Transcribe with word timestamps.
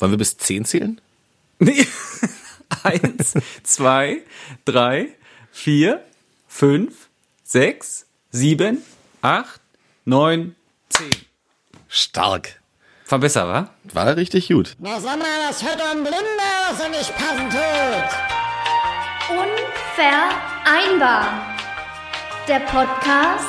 Wollen 0.00 0.12
wir 0.12 0.18
bis 0.18 0.36
zehn 0.38 0.64
zählen? 0.64 1.00
Nee. 1.58 1.86
Eins, 2.82 3.34
zwei, 3.62 4.22
drei, 4.64 5.08
vier, 5.52 6.02
fünf, 6.48 7.08
sechs, 7.44 8.06
sieben, 8.30 8.82
acht, 9.20 9.60
neun, 10.04 10.56
zehn. 10.88 11.10
Stark. 11.88 12.60
War 13.08 13.18
besser, 13.18 13.46
wa? 13.48 13.74
War 13.92 14.16
richtig 14.16 14.48
gut. 14.48 14.74
Na 14.78 14.98
sag 15.00 15.18
mal, 15.18 15.26
das 15.48 15.62
hört 15.62 15.78
doch 15.80 15.90
ein 15.90 16.02
Blinder, 16.02 16.70
was 16.70 16.80
er 16.80 16.88
nicht 16.88 17.14
passen 17.16 17.50
tut. 17.50 18.10
Unvereinbar. 19.28 21.56
Der 22.48 22.60
Podcast 22.60 23.44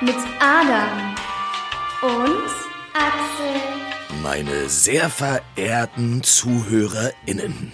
mit 0.00 0.16
Adam 0.40 1.14
und 2.02 2.50
Axel. 2.92 3.85
Meine 4.28 4.68
sehr 4.68 5.08
verehrten 5.08 6.24
ZuhörerInnen, 6.24 7.72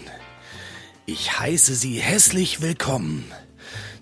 ich 1.06 1.38
heiße 1.38 1.74
Sie 1.74 1.98
hässlich 1.98 2.60
willkommen 2.60 3.24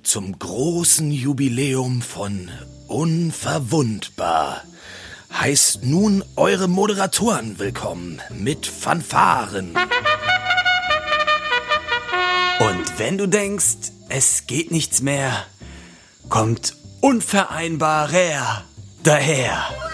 zum 0.02 0.36
großen 0.36 1.12
Jubiläum 1.12 2.02
von 2.02 2.50
Unverwundbar. 2.88 4.64
Heißt 5.32 5.84
nun 5.84 6.24
eure 6.34 6.66
Moderatoren 6.66 7.60
willkommen 7.60 8.20
mit 8.36 8.66
Fanfaren. 8.66 9.76
Und 12.58 12.98
wenn 12.98 13.16
du 13.16 13.28
denkst, 13.28 13.92
es 14.08 14.48
geht 14.48 14.72
nichts 14.72 15.02
mehr, 15.02 15.46
kommt 16.28 16.74
unvereinbarer 17.00 18.64
daher. 19.04 19.89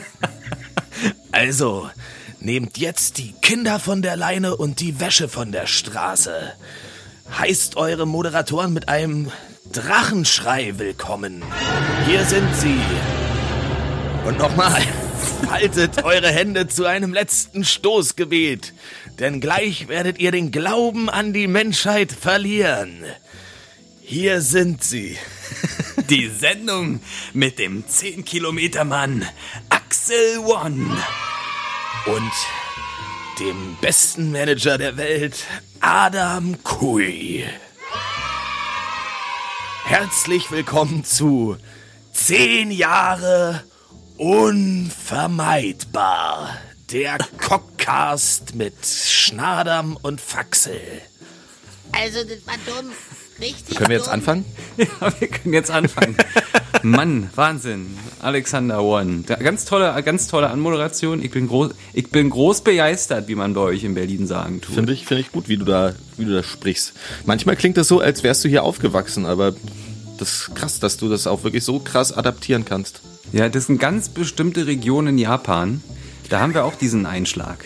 Also, 1.32 1.90
nehmt 2.38 2.78
jetzt 2.78 3.18
die 3.18 3.34
Kinder 3.42 3.80
von 3.80 4.02
der 4.02 4.16
Leine 4.16 4.56
und 4.56 4.80
die 4.80 5.00
Wäsche 5.00 5.28
von 5.28 5.50
der 5.50 5.66
Straße. 5.66 6.52
Heißt 7.38 7.76
eure 7.76 8.06
Moderatoren 8.06 8.72
mit 8.72 8.88
einem 8.88 9.32
Drachenschrei 9.72 10.74
willkommen. 10.78 11.42
Hier 12.06 12.24
sind 12.24 12.54
sie. 12.54 12.78
Und 14.24 14.38
nochmal, 14.38 14.80
faltet 15.48 16.04
eure 16.04 16.30
Hände 16.30 16.68
zu 16.68 16.84
einem 16.84 17.12
letzten 17.12 17.64
Stoßgebet, 17.64 18.72
denn 19.18 19.40
gleich 19.40 19.88
werdet 19.88 20.18
ihr 20.18 20.30
den 20.30 20.52
Glauben 20.52 21.10
an 21.10 21.32
die 21.32 21.48
Menschheit 21.48 22.12
verlieren. 22.12 23.04
Hier 24.02 24.40
sind 24.40 24.84
sie. 24.84 25.16
Die 26.10 26.28
Sendung 26.28 27.00
mit 27.32 27.58
dem 27.58 27.88
10 27.88 28.24
Axel 29.94 30.38
One. 30.38 30.90
und 32.06 32.32
dem 33.38 33.76
besten 33.80 34.32
Manager 34.32 34.76
der 34.76 34.96
Welt, 34.96 35.44
Adam 35.78 36.60
Kui. 36.64 37.44
Herzlich 39.84 40.50
willkommen 40.50 41.04
zu 41.04 41.56
10 42.12 42.72
Jahre 42.72 43.62
unvermeidbar. 44.16 46.58
Der 46.90 47.18
Cockcast 47.38 48.56
mit 48.56 48.84
Schnadam 48.84 49.96
und 50.02 50.20
Faxel. 50.20 51.02
Also, 51.92 52.24
das 52.24 52.44
war 52.48 52.56
dumm. 52.66 52.90
Richtig 53.40 53.76
Können 53.76 53.90
wir 53.90 53.96
jetzt 53.96 54.06
dumm. 54.06 54.14
anfangen? 54.14 54.44
Ja, 54.76 55.12
wir 55.20 55.28
können 55.28 55.54
jetzt 55.54 55.70
anfangen. 55.70 56.16
Mann, 56.82 57.30
Wahnsinn. 57.34 57.96
Alexander 58.20 58.82
One. 58.82 59.22
Ganz 59.22 59.64
tolle, 59.64 60.02
ganz 60.02 60.26
tolle 60.26 60.50
Anmoderation. 60.50 61.22
Ich 61.22 61.30
bin 61.30 61.46
groß, 61.48 61.70
ich 61.92 62.10
bin 62.10 62.28
groß 62.30 62.62
begeistert, 62.62 63.28
wie 63.28 63.34
man 63.36 63.54
bei 63.54 63.60
euch 63.60 63.84
in 63.84 63.94
Berlin 63.94 64.26
sagen 64.26 64.60
tut. 64.60 64.74
Finde 64.74 64.92
ich, 64.92 65.06
finde 65.06 65.22
ich 65.22 65.32
gut, 65.32 65.48
wie 65.48 65.56
du 65.56 65.64
da, 65.64 65.94
wie 66.16 66.24
du 66.24 66.32
da 66.34 66.42
sprichst. 66.42 66.92
Manchmal 67.24 67.56
klingt 67.56 67.76
das 67.76 67.88
so, 67.88 68.00
als 68.00 68.22
wärst 68.22 68.44
du 68.44 68.48
hier 68.48 68.64
aufgewachsen, 68.64 69.26
aber 69.26 69.54
das 70.18 70.32
ist 70.32 70.54
krass, 70.54 70.80
dass 70.80 70.96
du 70.96 71.08
das 71.08 71.26
auch 71.26 71.44
wirklich 71.44 71.64
so 71.64 71.78
krass 71.78 72.12
adaptieren 72.12 72.64
kannst. 72.64 73.00
Ja, 73.32 73.48
das 73.48 73.66
sind 73.66 73.78
ganz 73.78 74.08
bestimmte 74.08 74.66
Regionen 74.66 75.08
in 75.08 75.18
Japan. 75.18 75.82
Da 76.28 76.40
haben 76.40 76.54
wir 76.54 76.64
auch 76.64 76.74
diesen 76.74 77.06
Einschlag. 77.06 77.64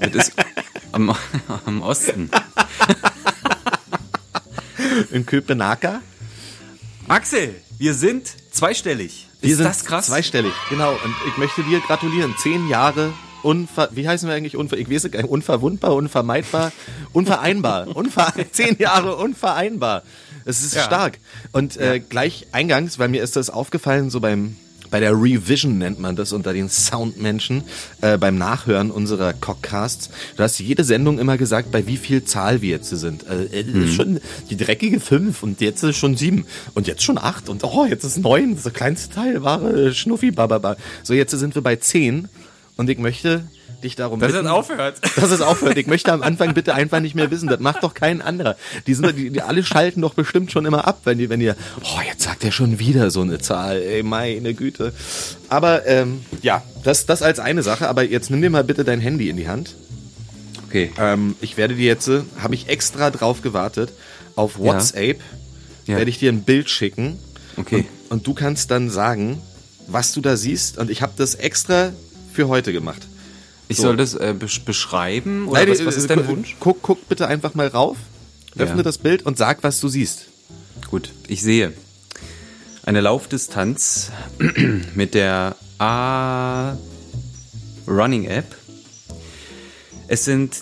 Das 0.00 0.28
ist 0.28 0.32
am, 0.92 1.14
am 1.66 1.82
Osten. 1.82 2.30
In 5.10 5.26
Köpenhagen? 5.26 6.00
Axel, 7.08 7.54
wir 7.78 7.94
sind 7.94 8.32
zweistellig. 8.52 9.28
Wir 9.40 9.50
ist 9.50 9.56
sind 9.56 9.64
das 9.66 9.84
krass? 9.84 10.06
zweistellig, 10.06 10.52
genau. 10.70 10.92
Und 10.92 11.14
ich 11.28 11.36
möchte 11.36 11.62
dir 11.64 11.80
gratulieren. 11.80 12.34
Zehn 12.38 12.68
Jahre 12.68 13.12
unver... 13.42 13.88
Wie 13.92 14.06
heißen 14.08 14.28
wir 14.28 14.36
eigentlich? 14.36 14.56
Unver 14.56 14.76
ich 14.78 14.88
weiß 14.88 15.04
nicht. 15.04 15.24
Unverwundbar, 15.24 15.94
unvermeidbar, 15.94 16.70
unvereinbar. 17.12 17.88
Unver 17.96 18.32
zehn 18.52 18.76
Jahre 18.78 19.16
unvereinbar. 19.16 20.02
Es 20.44 20.62
ist 20.62 20.74
Ja. 20.74 20.82
stark. 20.84 21.18
Und 21.50 21.76
äh, 21.76 21.98
gleich 22.00 22.46
eingangs, 22.52 22.98
weil 22.98 23.08
mir 23.08 23.22
ist 23.22 23.36
das 23.36 23.50
aufgefallen, 23.50 24.10
so 24.10 24.20
beim... 24.20 24.56
Bei 24.92 25.00
der 25.00 25.12
Revision 25.12 25.78
nennt 25.78 25.98
man 25.98 26.16
das 26.16 26.34
unter 26.34 26.52
den 26.52 26.68
Soundmenschen, 26.68 27.64
äh, 28.02 28.18
beim 28.18 28.36
Nachhören 28.36 28.90
unserer 28.90 29.32
Cockcasts. 29.32 30.10
Du 30.36 30.42
hast 30.42 30.58
jede 30.58 30.84
Sendung 30.84 31.18
immer 31.18 31.38
gesagt, 31.38 31.72
bei 31.72 31.86
wie 31.86 31.96
viel 31.96 32.24
Zahl 32.24 32.60
wir 32.60 32.68
jetzt 32.68 32.90
sind. 32.90 33.26
Äh, 33.26 33.44
äh, 33.44 33.84
ist 33.84 33.94
schon 33.94 34.20
die 34.50 34.56
dreckige 34.58 35.00
fünf 35.00 35.42
und 35.42 35.62
jetzt 35.62 35.82
ist 35.82 35.96
schon 35.96 36.18
sieben 36.18 36.44
und 36.74 36.88
jetzt 36.88 37.02
schon 37.02 37.16
acht 37.16 37.48
und 37.48 37.64
oh, 37.64 37.86
jetzt 37.86 38.04
ist 38.04 38.18
neun. 38.18 38.50
Das 38.50 38.58
ist 38.58 38.66
der 38.66 38.72
kleinste 38.74 39.14
Teil, 39.14 39.42
wahre 39.42 39.94
Schnuffi, 39.94 40.30
bababa. 40.30 40.76
So, 41.02 41.14
jetzt 41.14 41.30
sind 41.30 41.54
wir 41.54 41.62
bei 41.62 41.76
zehn 41.76 42.28
und 42.76 42.90
ich 42.90 42.98
möchte 42.98 43.44
dich 43.82 43.96
darum 43.96 44.20
Dass 44.20 44.30
es 44.30 44.36
bitten, 44.36 44.48
aufhört. 44.48 44.98
dass 45.16 45.30
es 45.30 45.40
aufhört. 45.40 45.76
Ich 45.76 45.86
möchte 45.86 46.12
am 46.12 46.22
Anfang 46.22 46.54
bitte 46.54 46.74
einfach 46.74 47.00
nicht 47.00 47.14
mehr 47.14 47.30
wissen. 47.30 47.48
Das 47.48 47.60
macht 47.60 47.82
doch 47.82 47.94
kein 47.94 48.22
anderer. 48.22 48.56
Die 48.86 48.94
sind, 48.94 49.16
die, 49.16 49.30
die 49.30 49.42
alle 49.42 49.62
schalten 49.64 50.00
doch 50.00 50.14
bestimmt 50.14 50.50
schon 50.52 50.64
immer 50.64 50.86
ab, 50.86 51.00
wenn 51.04 51.18
die, 51.18 51.28
wenn 51.28 51.40
ihr, 51.40 51.56
oh, 51.82 52.00
jetzt 52.06 52.22
sagt 52.22 52.44
er 52.44 52.52
schon 52.52 52.78
wieder 52.78 53.10
so 53.10 53.20
eine 53.22 53.38
Zahl. 53.38 53.80
Ey, 53.82 54.02
meine 54.02 54.54
Güte. 54.54 54.92
Aber 55.48 55.86
ähm, 55.86 56.20
ja, 56.42 56.62
das, 56.84 57.06
das 57.06 57.22
als 57.22 57.38
eine 57.38 57.62
Sache. 57.62 57.88
Aber 57.88 58.02
jetzt 58.04 58.30
nimm 58.30 58.40
dir 58.42 58.50
mal 58.50 58.64
bitte 58.64 58.84
dein 58.84 59.00
Handy 59.00 59.28
in 59.28 59.36
die 59.36 59.48
Hand. 59.48 59.74
Okay. 60.68 60.90
Ähm, 60.98 61.36
ich 61.40 61.56
werde 61.56 61.74
dir 61.74 61.84
jetzt, 61.86 62.08
äh, 62.08 62.22
habe 62.38 62.54
ich 62.54 62.68
extra 62.68 63.10
drauf 63.10 63.42
gewartet, 63.42 63.92
auf 64.36 64.58
WhatsApp 64.58 65.20
Ja. 65.86 65.96
werde 65.98 66.08
ich 66.10 66.18
dir 66.18 66.32
ein 66.32 66.42
Bild 66.44 66.70
schicken. 66.70 67.18
Okay. 67.58 67.84
Und, 68.08 68.10
und 68.10 68.26
du 68.26 68.32
kannst 68.34 68.70
dann 68.70 68.88
sagen, 68.88 69.38
was 69.88 70.12
du 70.12 70.20
da 70.22 70.36
siehst. 70.36 70.78
Und 70.78 70.90
ich 70.90 71.02
habe 71.02 71.12
das 71.16 71.34
extra 71.34 71.92
für 72.32 72.48
heute 72.48 72.72
gemacht. 72.72 73.02
Ich 73.68 73.76
So. 73.78 73.84
soll 73.84 73.96
das 73.96 74.14
äh, 74.14 74.34
besch 74.38 74.62
beschreiben? 74.64 75.48
Oder 75.48 75.60
Nein, 75.60 75.70
was, 75.70 75.80
äh, 75.80 75.86
was 75.86 75.96
ist 75.96 76.10
dein 76.10 76.26
Wunsch? 76.28 76.56
Guck, 76.60 76.82
guck 76.82 77.08
bitte 77.08 77.26
einfach 77.28 77.54
mal 77.54 77.68
rauf, 77.68 77.96
öffne 78.56 78.78
Ja. 78.78 78.82
das 78.82 78.98
Bild 78.98 79.24
und 79.24 79.38
sag, 79.38 79.62
was 79.62 79.80
du 79.80 79.88
siehst. 79.88 80.26
Gut, 80.90 81.10
ich 81.28 81.40
sehe 81.42 81.72
eine 82.84 83.00
Laufdistanz 83.00 84.10
mit 84.94 85.14
der 85.14 85.56
A 85.78 86.76
Running 87.86 88.24
App. 88.26 88.54
Es 90.08 90.24
sind 90.24 90.56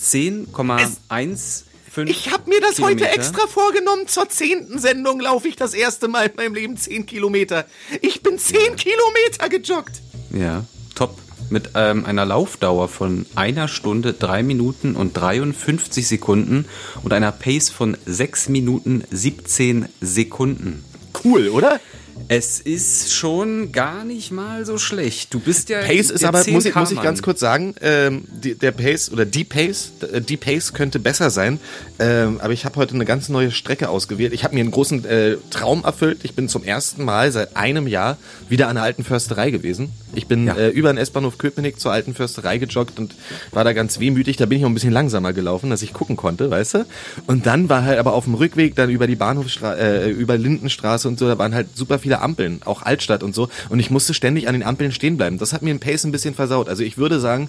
10,15 0.00 1.64
Ich 2.06 2.30
habe 2.32 2.48
mir 2.50 2.60
das 2.60 2.78
heute 2.80 2.96
Kilometer. 2.96 3.14
extra 3.18 3.46
vorgenommen. 3.46 4.06
Zur 4.06 4.28
zehnten 4.28 4.78
Sendung 4.78 5.20
laufe 5.20 5.48
ich 5.48 5.56
das 5.56 5.74
erste 5.74 6.06
Mal 6.08 6.26
in 6.26 6.36
meinem 6.36 6.54
Leben 6.54 6.76
zehn 6.76 7.06
Kilometer. 7.06 7.64
Ich 8.02 8.22
bin 8.22 8.38
zehn 8.38 8.76
Kilometer 8.76 9.48
gejoggt. 9.48 10.02
Ja, 10.32 10.64
top. 10.94 11.18
Mit 11.50 11.70
ähm, 11.74 12.06
einer 12.06 12.24
Laufdauer 12.24 12.88
von 12.88 13.26
einer 13.34 13.68
Stunde, 13.68 14.12
drei 14.12 14.42
Minuten 14.42 14.96
und 14.96 15.12
53 15.12 16.06
Sekunden 16.06 16.66
und 17.02 17.12
einer 17.12 17.32
Pace 17.32 17.70
von 17.70 17.96
6 18.06 18.48
Minuten 18.48 19.04
17 19.10 19.86
Sekunden. 20.00 20.84
Cool, 21.24 21.48
oder? 21.48 21.80
Es 22.28 22.58
ist 22.60 23.12
schon 23.12 23.70
gar 23.72 24.04
nicht 24.04 24.30
mal 24.30 24.64
so 24.64 24.78
schlecht. 24.78 25.34
Du 25.34 25.40
bist 25.40 25.68
ja. 25.68 25.80
Pace 25.82 26.10
ist 26.10 26.24
aber, 26.24 26.38
muss 26.48 26.64
ich, 26.64 26.74
muss 26.74 26.90
ich 26.90 26.98
10K 26.98 27.02
ganz 27.02 27.22
kurz 27.22 27.40
sagen, 27.40 27.74
ähm, 27.82 28.24
die, 28.42 28.54
der 28.54 28.72
Pace 28.72 29.10
oder 29.12 29.24
die 29.26 29.44
Pace, 29.44 29.92
äh, 30.10 30.20
die 30.20 30.36
Pace 30.36 30.72
könnte 30.72 30.98
besser 30.98 31.30
sein, 31.30 31.58
ähm, 31.98 32.40
aber 32.40 32.52
ich 32.52 32.64
habe 32.64 32.76
heute 32.76 32.94
eine 32.94 33.04
ganz 33.04 33.28
neue 33.28 33.50
Strecke 33.50 33.88
ausgewählt. 33.88 34.32
Ich 34.32 34.42
habe 34.44 34.54
mir 34.54 34.60
einen 34.62 34.70
großen 34.70 35.04
äh, 35.04 35.36
Traum 35.50 35.84
erfüllt. 35.84 36.20
Ich 36.22 36.34
bin 36.34 36.48
zum 36.48 36.64
ersten 36.64 37.04
Mal 37.04 37.30
seit 37.30 37.56
einem 37.56 37.86
Jahr 37.86 38.16
wieder 38.48 38.68
an 38.68 38.76
der 38.76 38.84
alten 38.84 39.04
Försterei 39.04 39.50
gewesen. 39.50 39.90
Ich 40.14 40.26
bin 40.26 40.46
Ja. 40.46 40.54
äh, 40.56 40.68
über 40.70 40.92
den 40.92 40.98
S-Bahnhof 40.98 41.36
Köpenick 41.38 41.78
zur 41.78 41.92
alten 41.92 42.14
Försterei 42.14 42.58
gejoggt 42.58 42.98
und 42.98 43.14
war 43.50 43.64
da 43.64 43.72
ganz 43.72 44.00
wehmütig. 44.00 44.36
Da 44.36 44.46
bin 44.46 44.58
ich 44.58 44.64
auch 44.64 44.68
ein 44.70 44.74
bisschen 44.74 44.92
langsamer 44.92 45.32
gelaufen, 45.32 45.68
dass 45.70 45.82
ich 45.82 45.92
gucken 45.92 46.16
konnte, 46.16 46.50
weißt 46.50 46.74
du? 46.74 46.86
Und 47.26 47.46
dann 47.46 47.68
war 47.68 47.82
halt 47.84 47.98
aber 47.98 48.14
auf 48.14 48.24
dem 48.24 48.34
Rückweg 48.34 48.76
dann 48.76 48.88
über 48.90 49.06
die 49.06 49.16
Bahnhofstraße, 49.16 49.78
äh, 49.80 50.10
über 50.10 50.38
Lindenstraße 50.38 51.06
und 51.08 51.18
so, 51.18 51.26
da 51.26 51.36
waren 51.38 51.54
halt 51.54 51.76
super 51.76 51.98
viele 52.04 52.20
Ampeln, 52.20 52.60
auch 52.66 52.82
Altstadt 52.82 53.22
und 53.22 53.34
so. 53.34 53.48
Und 53.70 53.80
ich 53.80 53.90
musste 53.90 54.12
ständig 54.12 54.46
an 54.46 54.52
den 54.52 54.62
Ampeln 54.62 54.92
stehen 54.92 55.16
bleiben. 55.16 55.38
Das 55.38 55.54
hat 55.54 55.62
mir 55.62 55.72
den 55.72 55.80
Pace 55.80 56.04
ein 56.04 56.12
bisschen 56.12 56.34
versaut. 56.34 56.68
Also 56.68 56.82
ich 56.82 56.98
würde 56.98 57.18
sagen, 57.18 57.48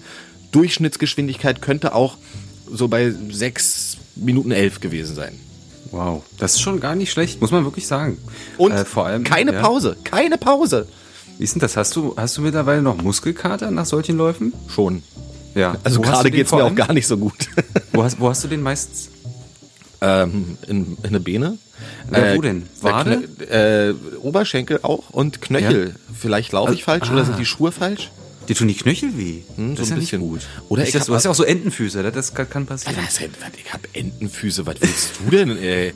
Durchschnittsgeschwindigkeit 0.53 1.61
könnte 1.61 1.93
auch 1.93 2.15
so 2.71 2.87
bei 2.87 3.13
sechs 3.31 3.97
Minuten 4.15 4.51
elf 4.51 4.79
gewesen 4.79 5.13
sein. 5.13 5.37
Wow, 5.91 6.23
das 6.39 6.53
ist 6.53 6.61
schon 6.61 6.79
gar 6.79 6.95
nicht 6.95 7.11
schlecht, 7.11 7.41
muss 7.41 7.51
man 7.51 7.65
wirklich 7.65 7.85
sagen. 7.85 8.17
Und 8.57 8.71
Äh, 8.71 8.85
vor 8.85 9.05
allem 9.05 9.25
keine 9.25 9.53
ja. 9.53 9.61
Pause, 9.61 9.97
keine 10.05 10.37
Pause. 10.37 10.87
Wie 11.37 11.43
ist 11.43 11.53
denn 11.53 11.59
das? 11.59 11.75
Hast 11.75 11.93
du, 11.97 12.13
hast 12.15 12.37
du 12.37 12.41
mittlerweile 12.41 12.81
noch 12.81 13.01
Muskelkater 13.01 13.71
nach 13.71 13.85
solchen 13.85 14.15
Läufen? 14.15 14.53
Schon. 14.69 15.03
Ja. 15.53 15.75
Also 15.83 15.99
gerade 15.99 16.31
geht's 16.31 16.49
vor 16.49 16.59
mir 16.59 16.65
auch 16.65 16.75
gar 16.75 16.93
nicht 16.93 17.07
so 17.07 17.17
gut. 17.17 17.49
Wo 17.91 18.03
hast, 18.03 18.19
wo 18.21 18.29
hast 18.29 18.43
du 18.45 18.47
den 18.47 18.61
meistens? 18.61 19.09
ähm, 20.01 20.57
in, 20.67 20.97
in 21.01 21.09
eine 21.09 21.19
Beine. 21.19 21.57
Ja, 22.11 22.35
wo 22.35 22.41
denn? 22.41 22.63
Wade? 22.81 23.23
Äh, 23.49 24.17
Oberschenkel 24.19 24.79
auch 24.83 25.09
und 25.09 25.41
Knöchel. 25.41 25.95
Vielleicht 26.17 26.51
laufe 26.51 26.73
ich 26.73 26.87
Also- 26.87 26.99
falsch 27.01 27.11
oder 27.11 27.21
ah. 27.21 27.25
sind 27.25 27.39
die 27.39 27.45
Schuhe 27.45 27.71
falsch? 27.71 28.11
Dir 28.47 28.55
tun 28.55 28.67
die 28.67 28.75
Knöchel 28.75 29.17
weh. 29.17 29.41
Hm, 29.55 29.75
so 29.75 29.81
das 29.81 29.87
ist 29.87 29.91
ein 29.91 29.95
ja 29.95 29.99
bisschen. 30.01 30.21
nicht 30.21 30.29
gut. 30.29 30.41
Oder 30.69 30.83
ich 30.87 30.95
hab 30.95 31.03
du 31.03 31.15
hast 31.15 31.23
ja 31.23 31.31
auch 31.31 31.35
so 31.35 31.43
Entenfüße, 31.43 32.03
das- 32.03 32.13
das 32.13 32.33
kann, 32.35 32.47
kann 32.47 32.65
passieren. 32.67 32.95
Denn? 32.95 33.03
Was, 33.05 33.19
ich 33.19 33.73
habe 33.73 33.87
Entenfüße, 33.93 34.65
was 34.67 34.75
willst 34.79 35.13
du 35.25 35.31
denn, 35.35 35.57
ey? 35.57 35.93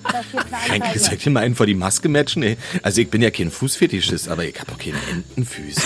Kein, 0.68 0.82
soll 1.00 1.14
ich 1.14 1.24
dir 1.24 1.30
mal 1.30 1.42
einen 1.42 1.54
vor 1.56 1.68
die 1.68 1.76
Maske 1.76 2.10
matchen, 2.10 2.42
ey? 2.42 2.58
Also 2.82 3.02
ich 3.02 3.10
bin 3.12 3.22
ja 3.22 3.30
kein 3.30 3.52
Fußfetischist, 3.52 4.30
aber 4.30 4.46
ich 4.46 4.60
habe 4.60 4.72
auch 4.72 4.80
keine 4.80 4.98
Entenfüße. 5.12 5.82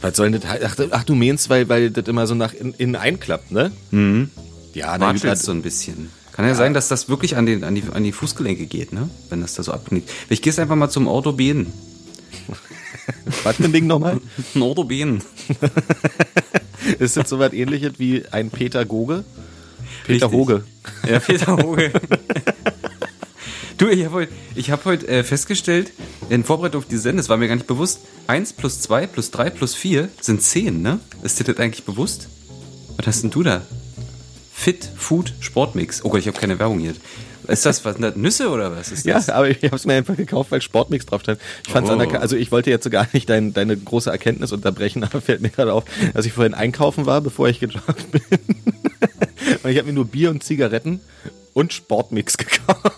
was 0.00 0.16
soll 0.16 0.30
denn 0.32 0.40
das 0.40 0.50
heißen? 0.50 0.66
Ach, 0.68 0.74
du- 0.76 0.88
ach, 0.90 1.04
du 1.04 1.14
meinst, 1.14 1.48
weil, 1.50 1.68
weil 1.68 1.90
das 1.90 2.06
immer 2.08 2.26
so 2.26 2.34
nach 2.34 2.52
innen 2.52 2.74
in 2.76 2.96
einklappt, 2.96 3.52
ne? 3.52 3.70
Mhm. 3.92 4.30
Ja, 4.74 4.96
gut, 4.96 5.06
Watschelst 5.06 5.44
so 5.44 5.52
ein 5.52 5.62
bisschen. 5.62 6.10
Kann 6.34 6.46
ja, 6.46 6.56
sein, 6.56 6.74
dass 6.74 6.88
das 6.88 7.08
wirklich 7.08 7.36
an, 7.36 7.46
den, 7.46 7.62
an, 7.62 7.76
die, 7.76 7.84
an 7.92 8.02
die 8.02 8.10
Fußgelenke 8.10 8.66
geht, 8.66 8.92
ne? 8.92 9.08
Wenn 9.30 9.40
das 9.40 9.54
da 9.54 9.62
so 9.62 9.70
abknickt. 9.70 10.10
Ich 10.28 10.42
gehst 10.42 10.58
einfach 10.58 10.74
mal 10.74 10.90
zum 10.90 11.06
Orthopäden. 11.06 11.72
was 13.44 13.54
für 13.54 13.64
ein 13.64 13.72
Ding 13.72 13.86
nochmal? 13.86 14.20
Ein 14.52 14.62
Orthopäden. 14.62 15.22
Ist 16.98 17.16
das 17.16 17.28
so 17.28 17.38
was 17.38 17.52
ähnliches 17.52 17.92
wie 17.98 18.24
ein 18.32 18.50
Peter 18.50 18.84
Goge? 18.84 19.22
Peter 20.04 20.26
Richtig. 20.26 20.32
Hoge. 20.32 20.64
Ja, 21.08 21.20
Peter 21.20 21.56
Hoge. 21.56 21.92
du, 23.78 23.88
ich 23.88 24.04
habe 24.04 24.14
heute, 24.14 24.32
hab 24.72 24.84
heute 24.86 25.06
äh, 25.06 25.22
festgestellt, 25.22 25.92
in 26.30 26.42
Vorbereitung 26.42 26.82
auf 26.82 26.88
die 26.88 26.96
Sendung, 26.96 27.18
das 27.18 27.28
war 27.28 27.36
mir 27.36 27.46
gar 27.46 27.54
nicht 27.54 27.68
bewusst, 27.68 28.00
1 28.26 28.54
plus 28.54 28.80
2 28.80 29.06
plus 29.06 29.30
3 29.30 29.50
plus 29.50 29.76
4 29.76 30.08
sind 30.20 30.42
10, 30.42 30.82
ne? 30.82 30.98
Ist 31.22 31.38
dir 31.38 31.44
das 31.44 31.58
eigentlich 31.58 31.84
bewusst? 31.84 32.28
Was 32.96 33.06
hast 33.06 33.22
denn 33.22 33.30
du 33.30 33.44
da? 33.44 33.62
Fit 34.56 34.88
Food 34.96 35.34
Sportmix. 35.40 36.04
Oh 36.04 36.08
Gott, 36.10 36.20
ich 36.20 36.26
habe 36.28 36.38
keine 36.38 36.58
Werbung 36.58 36.78
hier. 36.78 36.94
Ist 37.48 37.66
das 37.66 37.84
was? 37.84 37.98
Nüsse 37.98 38.48
oder 38.48 38.74
was 38.74 38.90
ist 38.90 39.04
Ja, 39.04 39.14
das? 39.14 39.28
aber 39.28 39.50
ich 39.50 39.62
habe 39.64 39.76
es 39.76 39.84
mir 39.84 39.92
einfach 39.94 40.16
gekauft, 40.16 40.50
weil 40.50 40.62
Sportmix 40.62 41.04
drauf 41.04 41.20
stand. 41.20 41.38
Ich 41.66 41.72
fand's 41.72 41.90
Oh. 41.90 41.92
anerkannt. 41.92 42.22
Also 42.22 42.36
ich 42.36 42.50
wollte 42.50 42.70
jetzt 42.70 42.84
so 42.84 42.90
gar 42.90 43.06
nicht 43.12 43.28
dein, 43.28 43.52
deine 43.52 43.76
große 43.76 44.08
Erkenntnis 44.10 44.52
unterbrechen, 44.52 45.04
aber 45.04 45.20
fällt 45.20 45.42
mir 45.42 45.50
gerade 45.50 45.72
auf, 45.74 45.84
dass 46.14 46.24
ich 46.24 46.32
vorhin 46.32 46.54
einkaufen 46.54 47.04
war, 47.04 47.20
bevor 47.20 47.48
ich 47.48 47.60
gejoggt 47.60 48.10
bin. 48.12 48.22
und 49.62 49.70
ich 49.70 49.76
habe 49.76 49.88
mir 49.88 49.92
nur 49.92 50.06
Bier 50.06 50.30
und 50.30 50.42
Zigaretten 50.42 51.00
und 51.52 51.74
Sportmix 51.74 52.36
gekauft. 52.38 52.92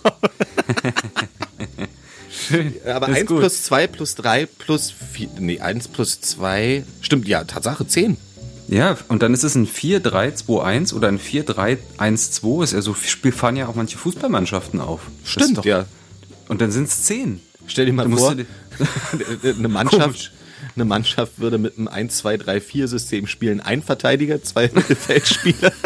Schön. 2.30 2.74
Aber 2.84 3.06
Das 3.06 3.16
ist 3.16 3.20
1 3.22 3.26
gut. 3.28 3.40
plus 3.40 3.62
2 3.64 3.86
plus 3.88 4.14
3 4.14 4.46
plus 4.46 4.90
4, 5.12 5.28
nee, 5.40 5.58
1 5.60 5.88
plus 5.88 6.20
2, 6.20 6.84
stimmt, 7.00 7.26
ja, 7.26 7.42
Tatsache, 7.44 7.86
10. 7.86 8.16
Ja, 8.68 8.96
und 9.08 9.22
dann 9.22 9.32
ist 9.32 9.44
es 9.44 9.54
ein 9.54 9.66
4-3-2-1 9.68 10.92
oder 10.94 11.08
ein 11.08 11.20
4-3-1-2. 11.20 12.64
Ist 12.64 12.72
ja 12.72 12.82
so 12.82 12.94
fahren 12.94 13.56
ja 13.56 13.68
auch 13.68 13.74
manche 13.74 13.96
Fußballmannschaften 13.98 14.80
auf. 14.80 15.02
Stimmt, 15.24 15.58
doch- 15.58 15.64
ja. 15.64 15.86
Und 16.48 16.60
dann 16.60 16.70
sind 16.70 16.88
es 16.88 17.04
10. 17.04 17.40
Stell 17.68 17.86
dir 17.86 17.92
mal 17.92 18.08
vor, 18.10 18.34
eine 19.42 19.68
Mannschaft, 19.68 20.00
Komisch. 20.02 20.32
eine 20.76 20.84
Mannschaft 20.84 21.38
würde 21.38 21.58
mit 21.58 21.76
einem 21.78 21.88
1, 21.88 22.18
2, 22.18 22.36
3, 22.36 22.60
4 22.60 22.88
System 22.88 23.26
spielen. 23.26 23.60
Ein 23.60 23.82
Verteidiger, 23.82 24.42
zwei 24.42 24.68
Mittelfeldspieler. 24.74 25.72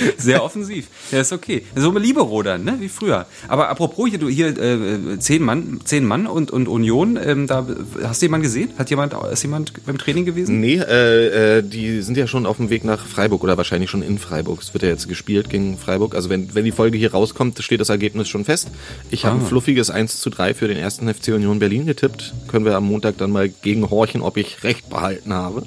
Sehr 0.16 0.42
offensiv. 0.42 0.86
Ja, 1.10 1.20
ist 1.20 1.32
okay. 1.32 1.62
So 1.76 1.92
mit 1.92 2.02
Libero 2.02 2.42
dann, 2.42 2.64
ne? 2.64 2.76
Wie 2.78 2.88
früher. 2.88 3.26
Aber 3.48 3.68
apropos 3.68 4.08
hier, 4.08 4.18
du 4.18 4.28
hier 4.28 4.48
äh, 4.58 5.18
zehn 5.18 5.42
Mann, 5.42 5.80
zehn 5.84 6.04
Mann 6.04 6.26
und, 6.26 6.50
und 6.50 6.68
Union, 6.68 7.18
ähm, 7.22 7.46
da 7.46 7.66
hast 8.02 8.22
du 8.22 8.26
jemanden 8.26 8.44
gesehen? 8.44 8.70
Hat 8.78 8.90
jemand, 8.90 9.14
ist 9.32 9.42
jemand 9.42 9.72
beim 9.86 9.98
Training 9.98 10.24
gewesen? 10.24 10.60
Nee, 10.60 10.76
äh, 10.76 11.58
äh, 11.58 11.62
die 11.62 12.02
sind 12.02 12.16
ja 12.16 12.26
schon 12.26 12.46
auf 12.46 12.56
dem 12.58 12.70
Weg 12.70 12.84
nach 12.84 13.06
Freiburg 13.06 13.42
oder 13.42 13.56
wahrscheinlich 13.56 13.90
schon 13.90 14.02
in 14.02 14.18
Freiburg. 14.18 14.60
Es 14.62 14.72
wird 14.74 14.82
ja 14.82 14.88
jetzt 14.88 15.08
gespielt 15.08 15.50
gegen 15.50 15.78
Freiburg. 15.78 16.14
Also 16.14 16.30
wenn, 16.30 16.54
wenn 16.54 16.64
die 16.64 16.72
Folge 16.72 16.98
hier 16.98 17.12
rauskommt, 17.12 17.58
steht 17.62 17.80
das 17.80 17.88
Ergebnis 17.88 18.28
schon 18.28 18.44
fest. 18.44 18.68
Ich 19.10 19.24
habe 19.24 19.36
Ah. 19.36 19.40
ein 19.40 19.46
fluffiges 19.46 19.90
1 19.90 20.20
zu 20.20 20.30
3 20.30 20.54
für 20.54 20.68
den 20.68 20.76
ersten 20.76 21.12
FC 21.12 21.28
Union 21.34 21.58
Berlin 21.58 21.86
getippt. 21.86 22.34
Können 22.48 22.64
wir 22.64 22.74
am 22.76 22.84
Montag 22.86 23.18
dann 23.18 23.30
mal 23.30 23.48
gegenhorchen, 23.48 24.22
ob 24.22 24.36
ich 24.36 24.64
recht 24.64 24.88
behalten 24.90 25.32
habe. 25.32 25.62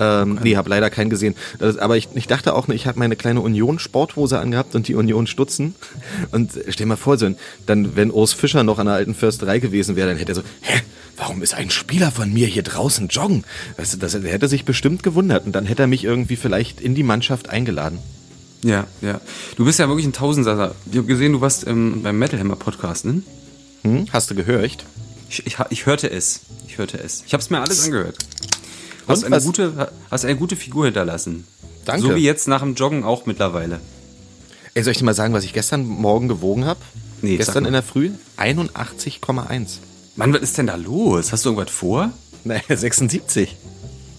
Ähm, 0.00 0.38
Nee, 0.42 0.56
habe 0.56 0.68
leider 0.70 0.90
keinen 0.90 1.10
gesehen. 1.10 1.34
Das, 1.58 1.78
aber 1.78 1.96
ich, 1.96 2.08
ich 2.14 2.26
dachte 2.26 2.54
auch, 2.54 2.68
ich 2.68 2.86
habe 2.86 2.98
meine 2.98 3.16
kleine 3.16 3.40
Union-Sporthose 3.40 4.38
angehabt 4.38 4.74
und 4.74 4.88
die 4.88 4.94
Union-Stutzen. 4.94 5.74
Und 6.32 6.52
stell 6.68 6.86
mal 6.86 6.96
vor, 6.96 7.18
so, 7.18 7.30
dann, 7.66 7.96
wenn 7.96 8.10
Urs 8.10 8.32
Fischer 8.32 8.62
noch 8.62 8.78
an 8.78 8.86
der 8.86 8.94
alten 8.96 9.14
Försterei 9.14 9.58
gewesen 9.58 9.96
wäre, 9.96 10.08
dann 10.08 10.18
hätte 10.18 10.32
er 10.32 10.36
so, 10.36 10.42
hä, 10.60 10.80
warum 11.16 11.42
ist 11.42 11.54
ein 11.54 11.70
Spieler 11.70 12.10
von 12.10 12.32
mir 12.32 12.46
hier 12.46 12.62
draußen 12.62 13.08
joggen? 13.08 13.44
Weißt 13.76 13.94
du, 13.94 13.98
das, 13.98 14.14
er 14.14 14.22
hätte 14.30 14.48
sich 14.48 14.64
bestimmt 14.64 15.02
gewundert 15.02 15.46
und 15.46 15.52
dann 15.52 15.66
hätte 15.66 15.82
er 15.82 15.88
mich 15.88 16.04
irgendwie 16.04 16.36
vielleicht 16.36 16.80
in 16.80 16.94
die 16.94 17.02
Mannschaft 17.02 17.48
eingeladen. 17.48 17.98
Ja, 18.62 18.86
ja. 19.00 19.20
Du 19.56 19.64
bist 19.64 19.78
ja 19.78 19.88
wirklich 19.88 20.06
ein 20.06 20.12
Tausendsasser. 20.12 20.74
Ich 20.90 20.96
habe 20.96 21.06
gesehen, 21.06 21.32
du 21.32 21.40
warst 21.40 21.66
ähm, 21.66 22.02
beim 22.02 22.18
Metal 22.18 22.38
Hammer 22.40 22.56
Podcast, 22.56 23.04
ne? 23.04 23.22
Hm? 23.82 24.06
Hast 24.12 24.30
du 24.30 24.34
gehört? 24.34 24.84
Ich, 25.28 25.46
ich, 25.46 25.56
ich 25.70 25.86
hörte 25.86 26.10
es. 26.10 26.40
Ich 26.66 26.78
hörte 26.78 26.98
es. 26.98 27.22
Ich 27.26 27.32
habe 27.32 27.42
es 27.42 27.50
mir 27.50 27.60
alles 27.60 27.84
angehört. 27.84 28.16
Hast 29.08 29.18
Und 29.20 29.26
eine, 29.26 29.36
was- 29.36 29.44
gute, 29.44 29.88
hast 30.10 30.24
eine 30.24 30.36
gute 30.36 30.56
Figur 30.56 30.86
hinterlassen. 30.86 31.46
Danke. 31.84 32.02
So 32.02 32.14
wie 32.16 32.20
jetzt 32.24 32.48
nach 32.48 32.60
dem 32.62 32.74
Joggen 32.74 33.04
auch 33.04 33.26
mittlerweile. 33.26 33.80
Ey, 34.74 34.82
soll 34.82 34.92
ich 34.92 34.98
dir 34.98 35.04
mal 35.04 35.14
sagen, 35.14 35.32
was 35.32 35.44
ich 35.44 35.52
gestern 35.52 35.86
Morgen 35.86 36.28
gewogen 36.28 36.64
habe? 36.64 36.80
Nee, 37.22 37.36
Gestern 37.36 37.64
in 37.64 37.72
der 37.72 37.82
Früh 37.82 38.10
81,1. 38.36 39.78
Mann, 40.16 40.32
was 40.34 40.42
ist 40.42 40.58
denn 40.58 40.66
da 40.66 40.74
los? 40.76 41.32
Hast 41.32 41.44
du 41.44 41.50
irgendwas 41.50 41.70
vor? 41.74 42.10
Nein, 42.44 42.60
76. 42.68 43.56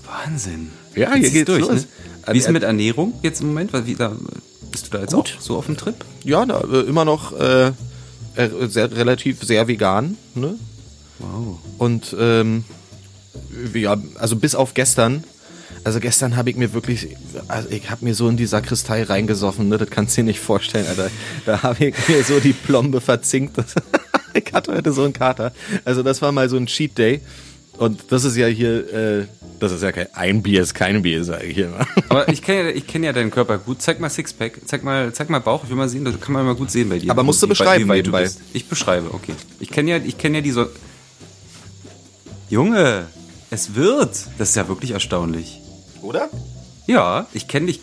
Wahnsinn. 0.06 0.72
Ja, 0.95 1.13
Jetzt 1.16 1.31
hier 1.31 1.45
geht's 1.45 1.45
durch, 1.45 1.62
los. 1.62 1.69
Ne? 1.72 1.88
Wie 2.33 2.38
ist 2.38 2.45
denn 2.45 2.54
mit 2.54 2.63
Ernährung 2.63 3.13
jetzt 3.24 3.42
im 3.42 3.48
Moment? 3.48 3.72
Wie, 3.86 3.95
da, 3.95 4.13
bist 4.72 4.88
du 4.88 4.92
da 4.92 5.01
jetzt 5.01 5.13
Gut. 5.13 5.36
auch 5.38 5.42
so 5.42 5.57
auf 5.57 5.66
dem 5.68 5.78
Trip? 5.78 5.95
Ja, 6.24 6.45
da, 6.45 6.62
äh, 6.62 6.81
immer 6.81 7.06
noch 7.06 7.38
äh, 7.40 7.68
äh, 8.36 8.68
sehr, 8.68 8.92
relativ 8.95 9.44
sehr 9.44 9.68
vegan. 9.68 10.18
Ne? 10.36 10.56
Wow. 11.19 11.60
Und 11.78 12.16
ähm, 12.19 12.63
ja, 13.74 13.98
also 14.19 14.36
bis 14.36 14.56
auf 14.56 14.74
gestern. 14.74 15.24
Also 15.84 16.00
gestern 16.00 16.36
habe 16.36 16.50
ich 16.50 16.57
mir 16.57 16.74
wirklich, 16.74 17.16
also 17.48 17.69
ich 17.69 17.89
habe 17.89 18.04
mir 18.04 18.13
so 18.13 18.28
in 18.28 18.36
die 18.36 18.45
Sakristei 18.45 19.04
reingesoffen, 19.04 19.69
ne? 19.69 19.78
Das 19.78 19.89
kannst 19.89 20.18
du 20.18 20.22
dir 20.22 20.25
nicht 20.25 20.39
vorstellen, 20.39 20.86
Alter. 20.88 21.10
Da 21.45 21.63
habe 21.63 21.86
ich 21.86 22.10
mir 22.10 22.24
so 22.24 22.39
die 22.39 22.54
Plombe 22.54 23.01
verzinkt. 23.01 23.57
Ich 24.34 24.54
hatte 24.54 24.72
heute 24.72 24.94
so 24.94 25.04
einen 25.04 25.13
Kater. 25.13 25.51
Also 25.84 26.04
das 26.04 26.22
war 26.22 26.31
mal 26.31 26.48
so 26.48 26.57
ein 26.57 26.68
Cheat 26.68 26.95
Day. 26.95 27.22
Und 27.78 28.12
das 28.12 28.24
ist 28.24 28.36
ja 28.36 28.48
hier, 28.48 28.94
äh, 28.94 29.25
das 29.60 29.72
ist 29.72 29.83
ja 29.83 29.92
kein, 29.92 30.07
ein 30.13 30.42
Bier 30.42 30.62
ist 30.62 30.74
kein 30.74 31.01
Bier, 31.04 31.24
sage 31.24 31.45
ich 31.45 31.56
hier 31.56 31.69
mal. 31.69 31.85
Aber 32.09 32.30
ich 32.30 32.42
kenne 32.42 32.69
ja, 32.69 32.76
ich 32.76 32.88
kenn 32.88 33.04
ja 33.04 33.14
deinen 33.14 33.30
Körper 33.30 33.59
gut. 33.59 33.81
Zeig 33.81 34.00
mal 34.00 34.09
Sixpack, 34.09 34.61
zeig 34.66 34.83
mal, 34.83 35.14
zeig 35.14 35.30
mal 35.30 35.40
Bauch, 35.40 35.64
ich 35.64 35.69
will 35.69 35.78
mal 35.78 35.88
sehen, 35.88 36.04
das 36.04 36.19
kann 36.19 36.33
man 36.33 36.45
mal 36.45 36.56
gut 36.56 36.71
sehen 36.71 36.90
bei 36.90 36.97
dir. 36.97 37.11
Aber 37.11 37.23
musst 37.23 37.42
du 37.44 37.47
beschreiben 37.47 37.85
wie 37.85 37.90
weit 37.90 38.07
du 38.07 38.11
bist. 38.11 38.42
Ich 38.54 38.68
beschreibe, 38.68 39.14
okay. 39.14 39.33
Ich 39.59 39.69
kenne 39.69 39.92
ja, 39.92 39.97
ich 39.97 40.18
kenne 40.18 40.38
ja 40.38 40.42
die 40.42 40.52
so. 40.52 40.68
Junge, 42.50 43.07
es 43.49 43.75
wird. 43.75 44.27
Das 44.37 44.49
ist 44.49 44.56
ja 44.56 44.68
wirklich 44.68 44.92
erstaunlich. 44.92 45.61
Oder? 46.01 46.30
Ja, 46.85 47.27
ich 47.33 47.47
kenne 47.47 47.68
dich. 47.68 47.81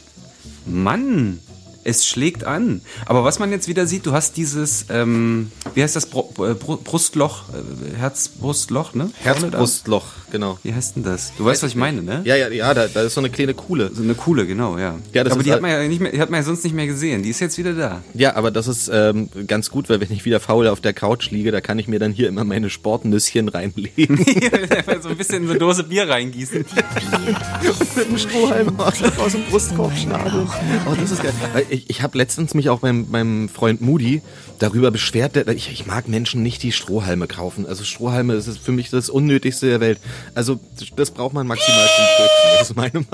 Mann, 0.66 1.40
es 1.84 2.06
schlägt 2.06 2.44
an. 2.44 2.80
Aber 3.06 3.24
was 3.24 3.38
man 3.38 3.50
jetzt 3.50 3.68
wieder 3.68 3.86
sieht, 3.86 4.06
du 4.06 4.12
hast 4.12 4.36
dieses, 4.36 4.86
ähm, 4.90 5.50
wie 5.74 5.82
heißt 5.82 5.94
das, 5.96 6.06
Bro 6.06 6.32
äh, 6.38 6.52
Bru- 6.54 6.78
Brustloch, 6.82 7.44
äh, 7.50 7.96
Herzbrustloch, 7.98 8.94
ne? 8.94 9.10
Herzbrustloch, 9.22 10.04
genau. 10.30 10.58
Wie 10.62 10.72
heißt 10.74 10.96
denn 10.96 11.02
das? 11.04 11.32
Du 11.36 11.44
weißt, 11.44 11.62
was 11.62 11.70
ich 11.70 11.76
meine, 11.76 12.02
ne? 12.02 12.22
Ja, 12.24 12.36
ja, 12.36 12.48
ja, 12.48 12.72
da, 12.74 12.86
da 12.88 13.02
ist 13.02 13.14
so 13.14 13.20
eine 13.20 13.30
kleine 13.30 13.54
Kuhle. 13.54 13.90
So 13.94 14.02
eine 14.02 14.14
coole, 14.14 14.46
genau, 14.46 14.78
ja. 14.78 14.96
Ja, 15.12 15.22
Aber 15.22 15.30
die 15.42 15.50
halt- 15.50 15.52
hat 15.56 15.62
man 15.62 15.70
ja 15.70 15.86
nicht 15.88 16.00
mehr, 16.00 16.12
die 16.12 16.20
hat 16.20 16.30
man 16.30 16.40
ja 16.40 16.44
sonst 16.44 16.64
nicht 16.64 16.74
mehr 16.74 16.86
gesehen. 16.86 17.22
Die 17.22 17.30
ist 17.30 17.40
jetzt 17.40 17.58
wieder 17.58 17.74
da. 17.74 18.02
Ja, 18.14 18.36
aber 18.36 18.50
das 18.50 18.66
ist 18.68 18.90
ähm, 18.92 19.28
ganz 19.46 19.70
gut, 19.70 19.88
weil 19.88 20.00
wenn 20.00 20.10
ich 20.10 20.24
wieder 20.24 20.40
faul 20.40 20.68
auf 20.68 20.80
der 20.80 20.92
Couch 20.94 21.30
liege, 21.30 21.52
da 21.52 21.60
kann 21.60 21.78
ich 21.78 21.88
mir 21.88 21.98
dann 21.98 22.12
hier 22.12 22.28
immer 22.28 22.44
meine 22.44 22.70
Sportnüsschen 22.70 23.48
reinlegen. 23.48 24.18
Einfach 24.70 25.02
so 25.02 25.08
ein 25.10 25.16
bisschen 25.16 25.42
in 25.42 25.46
so 25.46 25.50
eine 25.50 25.58
Dose 25.58 25.84
Bier 25.84 26.08
reingießen. 26.08 26.64
mit 27.96 28.08
dem 28.08 28.18
Strohhalm 28.18 28.78
aus, 28.78 28.94
dem 29.32 29.44
Brustkorb 29.50 29.96
schnadeln. 29.96 30.48
Oh, 30.90 30.94
das 31.00 31.10
ist 31.10 31.22
geil. 31.22 31.32
Ich, 31.74 31.90
ich 31.90 32.02
habe 32.02 32.16
letztens 32.16 32.54
mich 32.54 32.68
auch 32.70 32.80
beim, 32.80 33.06
beim 33.10 33.48
Freund 33.48 33.80
Moody 33.80 34.22
darüber 34.60 34.90
beschwert, 34.90 35.34
der- 35.36 35.48
ich, 35.48 35.70
ich 35.72 35.86
mag 35.86 36.08
Menschen 36.08 36.42
nicht, 36.42 36.62
die 36.62 36.70
Strohhalme 36.72 37.26
kaufen. 37.26 37.66
Also 37.66 37.82
Strohhalme, 37.84 38.34
ist 38.34 38.58
für 38.58 38.72
mich 38.72 38.90
das 38.90 39.10
Unnötigste 39.10 39.66
der 39.66 39.80
Welt. 39.80 39.98
Also 40.34 40.60
das 40.96 41.10
braucht 41.10 41.34
man 41.34 41.46
maximal 41.46 41.86
zum 41.96 42.04
Koksen, 42.16 42.58
das 42.58 42.70
ist 42.70 42.76
meine 42.76 43.06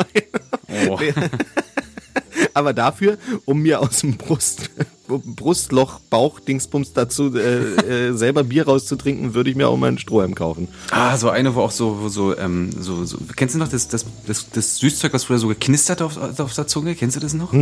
Meinung. 0.76 0.98
Oh. 0.98 1.00
Aber 2.54 2.72
dafür, 2.72 3.16
um 3.44 3.60
mir 3.62 3.80
aus 3.80 4.00
dem 4.00 4.16
Brust, 4.16 4.70
Brustloch, 5.08 6.00
Bauch, 6.10 6.40
Dingsbums 6.40 6.92
dazu 6.92 7.34
äh, 7.36 8.08
äh, 8.08 8.12
selber 8.12 8.42
Bier 8.44 8.66
rauszutrinken, 8.66 9.34
würde 9.34 9.50
ich 9.50 9.56
mir 9.56 9.68
auch 9.68 9.76
mal 9.76 9.86
einen 9.88 9.98
Strohhalm 9.98 10.34
kaufen. 10.34 10.68
Ah, 10.90 11.16
so 11.16 11.30
eine, 11.30 11.54
wo 11.54 11.60
auch 11.62 11.70
so, 11.70 11.98
wo 12.02 12.08
so, 12.08 12.36
ähm, 12.36 12.70
so, 12.78 13.04
so, 13.04 13.18
kennst 13.36 13.54
du 13.54 13.58
noch 13.58 13.68
das, 13.68 13.88
das, 13.88 14.04
das, 14.26 14.50
das 14.50 14.76
Süßzeug, 14.78 15.12
was 15.12 15.24
früher 15.24 15.38
so 15.38 15.48
geknistert 15.48 16.02
auf, 16.02 16.16
auf 16.40 16.54
der 16.54 16.66
Zunge? 16.66 16.94
Kennst 16.96 17.16
du 17.16 17.20
das 17.20 17.34
noch? 17.34 17.52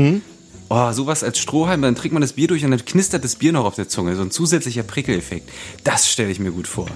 Oh, 0.71 0.93
sowas 0.93 1.25
als 1.25 1.39
Strohhalm, 1.39 1.81
dann 1.81 1.95
trinkt 1.95 2.13
man 2.13 2.21
das 2.21 2.35
Bier 2.35 2.47
durch 2.47 2.63
und 2.63 2.71
dann 2.73 2.85
knistert 2.85 3.25
das 3.25 3.37
Bier 3.37 3.53
noch 3.53 3.65
auf 3.65 3.75
der 3.77 3.89
Zunge. 3.89 4.15
So 4.17 4.23
ein 4.23 4.31
zusätzlicher 4.31 4.83
Prickeleffekt. 4.83 5.49
Das 5.83 6.11
stelle 6.11 6.31
ich 6.31 6.41
mir 6.41 6.51
gut 6.51 6.67
vor. 6.67 6.89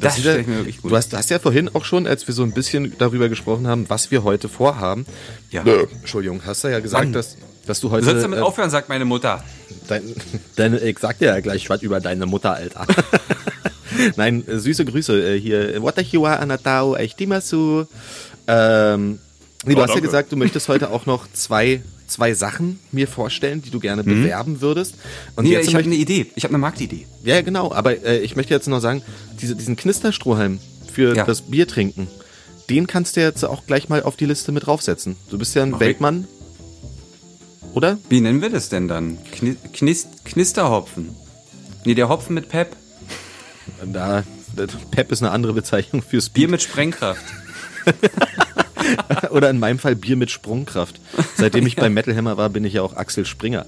Das, 0.00 0.16
ist 0.16 0.20
stelle 0.20 0.34
ja- 0.36 0.40
ich 0.42 0.46
mir 0.46 0.56
wirklich 0.58 0.82
gut 0.82 0.90
Du 0.90 0.96
hast, 0.96 1.14
hast 1.14 1.30
ja 1.30 1.38
vorhin 1.38 1.70
auch 1.74 1.86
schon, 1.86 2.06
als 2.06 2.26
wir 2.26 2.34
so 2.34 2.42
ein 2.42 2.52
bisschen 2.52 2.92
darüber 2.98 3.30
gesprochen 3.30 3.66
haben, 3.66 3.86
was 3.88 4.10
wir 4.10 4.24
heute 4.24 4.50
vorhaben. 4.50 5.06
Ja. 5.50 5.62
Äh, 5.64 5.86
Entschuldigung, 6.00 6.42
hast 6.44 6.64
du 6.64 6.68
ja 6.68 6.80
gesagt, 6.80 7.04
Mann. 7.04 7.12
dass, 7.14 7.38
dass 7.66 7.80
du 7.80 7.88
Du 7.88 7.94
heute. 7.94 8.04
sollst 8.04 8.24
damit 8.24 8.40
äh, 8.40 8.42
aufhören, 8.42 8.68
sagt 8.68 8.90
meine 8.90 9.06
Mutter. 9.06 9.42
Dein, 9.88 10.02
deine, 10.56 10.80
ich 10.80 10.98
sag 10.98 11.18
dir 11.18 11.28
ja 11.28 11.40
gleich 11.40 11.70
was 11.70 11.80
über 11.80 12.00
deine 12.00 12.26
Mutter, 12.26 12.52
Alter. 12.52 12.86
Nein, 14.16 14.46
äh, 14.46 14.58
süße 14.58 14.84
Grüße 14.84 15.34
äh, 15.36 15.40
hier. 15.40 15.82
Watachiwa 15.82 16.34
Anatao 16.34 16.94
Echtimasu. 16.96 17.84
Ähm, 18.46 19.18
nee, 19.64 19.74
du 19.74 19.82
hast 19.82 19.94
ja 19.94 20.00
gesagt, 20.00 20.30
du 20.32 20.36
möchtest 20.36 20.68
heute 20.68 20.90
auch 20.90 21.06
noch 21.06 21.26
zwei, 21.32 21.82
zwei 22.14 22.34
Sachen 22.34 22.78
mir 22.92 23.08
vorstellen, 23.08 23.60
die 23.62 23.70
du 23.70 23.80
gerne 23.80 24.04
bewerben 24.04 24.60
würdest. 24.60 24.94
Und 25.36 25.44
Nee, 25.44 25.52
jetzt 25.52 25.68
ich 25.68 25.74
habe 25.74 25.84
eine 25.84 25.94
Idee. 25.96 26.26
Ich 26.36 26.44
habe 26.44 26.52
eine 26.54 26.58
Marktidee. 26.58 27.06
ja, 27.24 27.40
genau, 27.42 27.72
aber 27.72 28.04
äh, 28.04 28.18
ich 28.20 28.36
möchte 28.36 28.54
jetzt 28.54 28.68
noch 28.68 28.80
sagen, 28.80 29.02
diese, 29.40 29.56
diesen 29.56 29.76
Knisterstrohhalm 29.76 30.58
für 30.92 31.14
Ja. 31.16 31.24
das 31.24 31.42
Bier 31.42 31.66
trinken, 31.66 32.08
den 32.70 32.86
kannst 32.86 33.16
du 33.16 33.20
jetzt 33.20 33.44
auch 33.44 33.66
gleich 33.66 33.88
mal 33.88 34.02
auf 34.04 34.16
die 34.16 34.26
Liste 34.26 34.52
mit 34.52 34.66
draufsetzen. 34.66 35.16
Du 35.30 35.38
bist 35.38 35.54
ja 35.54 35.62
ein 35.64 35.70
Mach 35.70 35.80
ich. 35.80 35.86
Weltmann. 35.86 36.26
Oder? 37.74 37.98
Wie 38.08 38.20
nennen 38.20 38.40
wir 38.40 38.50
das 38.50 38.68
denn 38.68 38.86
dann? 38.88 39.18
Kni 39.32 39.56
Knist 39.72 40.24
Knisterhopfen. 40.24 41.10
Nee, 41.84 41.94
der 41.94 42.08
Hopfen 42.08 42.34
mit 42.34 42.48
Pep. 42.48 42.76
Da, 43.84 44.22
Pep 44.92 45.10
ist 45.10 45.20
eine 45.22 45.32
andere 45.32 45.52
Bezeichnung 45.52 46.00
fürs 46.02 46.28
Bier 46.28 46.46
Bier. 46.46 46.50
mit 46.52 46.62
Sprengkraft. 46.62 47.24
Oder 49.30 49.50
in 49.50 49.58
meinem 49.58 49.78
Fall 49.78 49.96
Bier 49.96 50.16
mit 50.16 50.30
Sprungkraft. 50.30 51.00
Seitdem 51.36 51.66
ich 51.66 51.76
beim 51.76 51.94
Metal 51.94 52.16
Hammer 52.16 52.36
war, 52.36 52.48
bin 52.50 52.64
ich 52.64 52.74
ja 52.74 52.82
auch 52.82 52.96
Axel 52.96 53.24
Springer. 53.24 53.66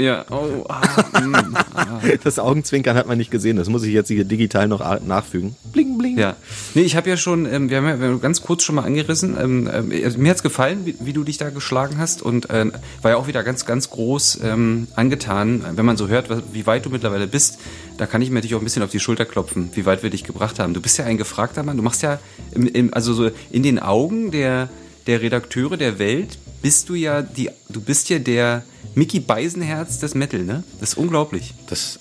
Ja, 0.00 0.24
oh, 0.30 0.64
ah, 0.68 1.20
mm, 1.20 1.34
ah. 1.74 2.00
Das 2.24 2.38
Augenzwinkern 2.38 2.96
hat 2.96 3.06
man 3.06 3.18
nicht 3.18 3.30
gesehen. 3.30 3.56
Das 3.56 3.68
muss 3.68 3.82
ich 3.82 3.92
jetzt 3.92 4.08
hier 4.08 4.24
digital 4.24 4.66
noch 4.66 4.80
nachfügen. 5.02 5.54
Bling, 5.72 5.98
bling. 5.98 6.18
Ja. 6.18 6.36
Nee, 6.74 6.82
ich 6.82 6.96
habe 6.96 7.10
ja 7.10 7.16
schon, 7.16 7.44
ähm, 7.44 7.68
wir 7.68 7.76
haben 7.76 7.86
ja 7.86 8.00
wir 8.00 8.08
haben 8.08 8.20
ganz 8.20 8.40
kurz 8.40 8.62
schon 8.62 8.76
mal 8.76 8.84
angerissen. 8.84 9.36
Ähm, 9.38 9.70
ähm, 9.72 9.92
mir 10.16 10.30
hat's 10.30 10.42
gefallen, 10.42 10.86
wie, 10.86 10.94
wie 11.00 11.12
du 11.12 11.22
dich 11.22 11.36
da 11.36 11.50
geschlagen 11.50 11.98
hast 11.98 12.22
und 12.22 12.48
ähm, 12.50 12.72
war 13.02 13.10
ja 13.10 13.16
auch 13.18 13.26
wieder 13.26 13.42
ganz, 13.42 13.66
ganz 13.66 13.90
groß 13.90 14.40
ähm, 14.42 14.88
angetan. 14.96 15.64
Wenn 15.74 15.84
man 15.84 15.96
so 15.96 16.08
hört, 16.08 16.28
wie 16.52 16.66
weit 16.66 16.86
du 16.86 16.90
mittlerweile 16.90 17.26
bist, 17.26 17.58
da 17.98 18.06
kann 18.06 18.22
ich 18.22 18.30
mir 18.30 18.40
dich 18.40 18.54
auch 18.54 18.60
ein 18.60 18.64
bisschen 18.64 18.82
auf 18.82 18.90
die 18.90 19.00
Schulter 19.00 19.26
klopfen, 19.26 19.70
wie 19.74 19.84
weit 19.84 20.02
wir 20.02 20.10
dich 20.10 20.24
gebracht 20.24 20.58
haben. 20.58 20.72
Du 20.72 20.80
bist 20.80 20.96
ja 20.96 21.04
ein 21.04 21.18
gefragter 21.18 21.62
Mann. 21.62 21.76
Du 21.76 21.82
machst 21.82 22.02
ja, 22.02 22.18
im, 22.52 22.66
im, 22.66 22.94
also 22.94 23.12
so 23.12 23.30
in 23.50 23.62
den 23.62 23.78
Augen 23.78 24.30
der, 24.30 24.70
der 25.06 25.22
Redakteure 25.22 25.76
der 25.76 25.98
Welt 25.98 26.38
bist 26.62 26.88
du 26.88 26.94
ja 26.94 27.22
die, 27.22 27.50
du 27.68 27.80
bist 27.80 28.08
ja 28.10 28.18
der 28.18 28.62
Mickey 28.94 29.20
Beisenherz 29.20 29.98
des 29.98 30.14
Metal, 30.14 30.40
ne? 30.42 30.64
Das 30.80 30.90
ist 30.90 30.98
unglaublich. 30.98 31.54
Das, 31.68 31.98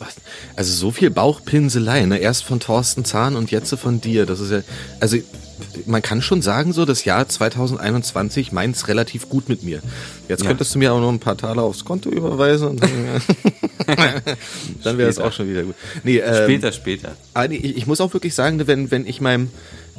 also 0.56 0.74
so 0.74 0.92
viel 0.92 1.12
Bauchpinselei, 1.12 2.06
ne? 2.06 2.18
Erst 2.18 2.44
von 2.44 2.60
Thorsten 2.60 3.06
Zahn 3.06 3.36
und 3.36 3.52
jetzt 3.52 3.74
von 3.76 4.02
dir. 4.02 4.26
Das 4.26 4.40
ist 4.40 4.52
ja, 4.52 4.62
also 5.00 5.18
man 5.86 6.02
kann 6.02 6.22
schon 6.22 6.42
sagen, 6.42 6.74
so 6.74 6.86
das 6.86 7.06
Jahr 7.06 7.28
2021 7.28 8.52
meint's 8.52 8.88
relativ 8.88 9.30
gut 9.30 9.50
mit 9.50 9.64
mir. 9.64 9.82
Jetzt 10.28 10.42
Ja. 10.44 10.48
könntest 10.50 10.74
du 10.74 10.80
mir 10.80 10.92
auch 10.94 11.00
noch 11.00 11.10
ein 11.10 11.20
paar 11.20 11.38
Taler 11.38 11.62
aufs 11.64 11.86
Konto 11.86 12.10
überweisen 12.10 12.70
und 12.70 12.82
dann, 12.82 13.22
dann 14.84 14.98
wäre 14.98 15.10
es 15.10 15.20
auch 15.20 15.32
schon 15.34 15.50
wieder 15.50 15.64
gut. 15.64 15.76
Nee, 16.04 16.18
ähm, 16.18 16.44
Später, 16.44 16.72
später. 16.72 17.16
Ah, 17.34 17.46
ich, 17.46 17.64
ich 17.78 17.88
muss 17.88 18.02
auch 18.02 18.14
wirklich 18.14 18.34
sagen, 18.34 18.66
wenn, 18.68 18.90
wenn 18.90 19.06
ich 19.06 19.22
meinem 19.22 19.50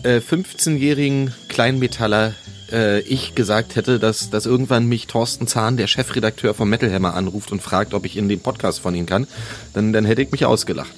äh, 0.02 0.18
15-jährigen 0.18 1.32
Kleinmetaller 1.48 2.34
äh, 2.72 3.00
ich 3.00 3.34
gesagt 3.34 3.76
hätte, 3.76 3.98
dass, 3.98 4.30
dass 4.30 4.46
irgendwann 4.46 4.86
mich 4.86 5.06
Thorsten 5.06 5.46
Zahn, 5.46 5.76
der 5.76 5.86
Chefredakteur 5.86 6.54
vom 6.54 6.68
Metal 6.70 6.92
Hammer, 6.92 7.14
anruft 7.14 7.52
und 7.52 7.62
fragt, 7.62 7.94
ob 7.94 8.04
ich 8.04 8.16
in 8.16 8.28
den 8.28 8.40
Podcast 8.40 8.80
von 8.80 8.94
ihm 8.94 9.06
kann, 9.06 9.26
dann, 9.74 9.92
dann 9.92 10.04
hätte 10.04 10.22
ich 10.22 10.30
mich 10.32 10.44
ausgelacht. 10.46 10.92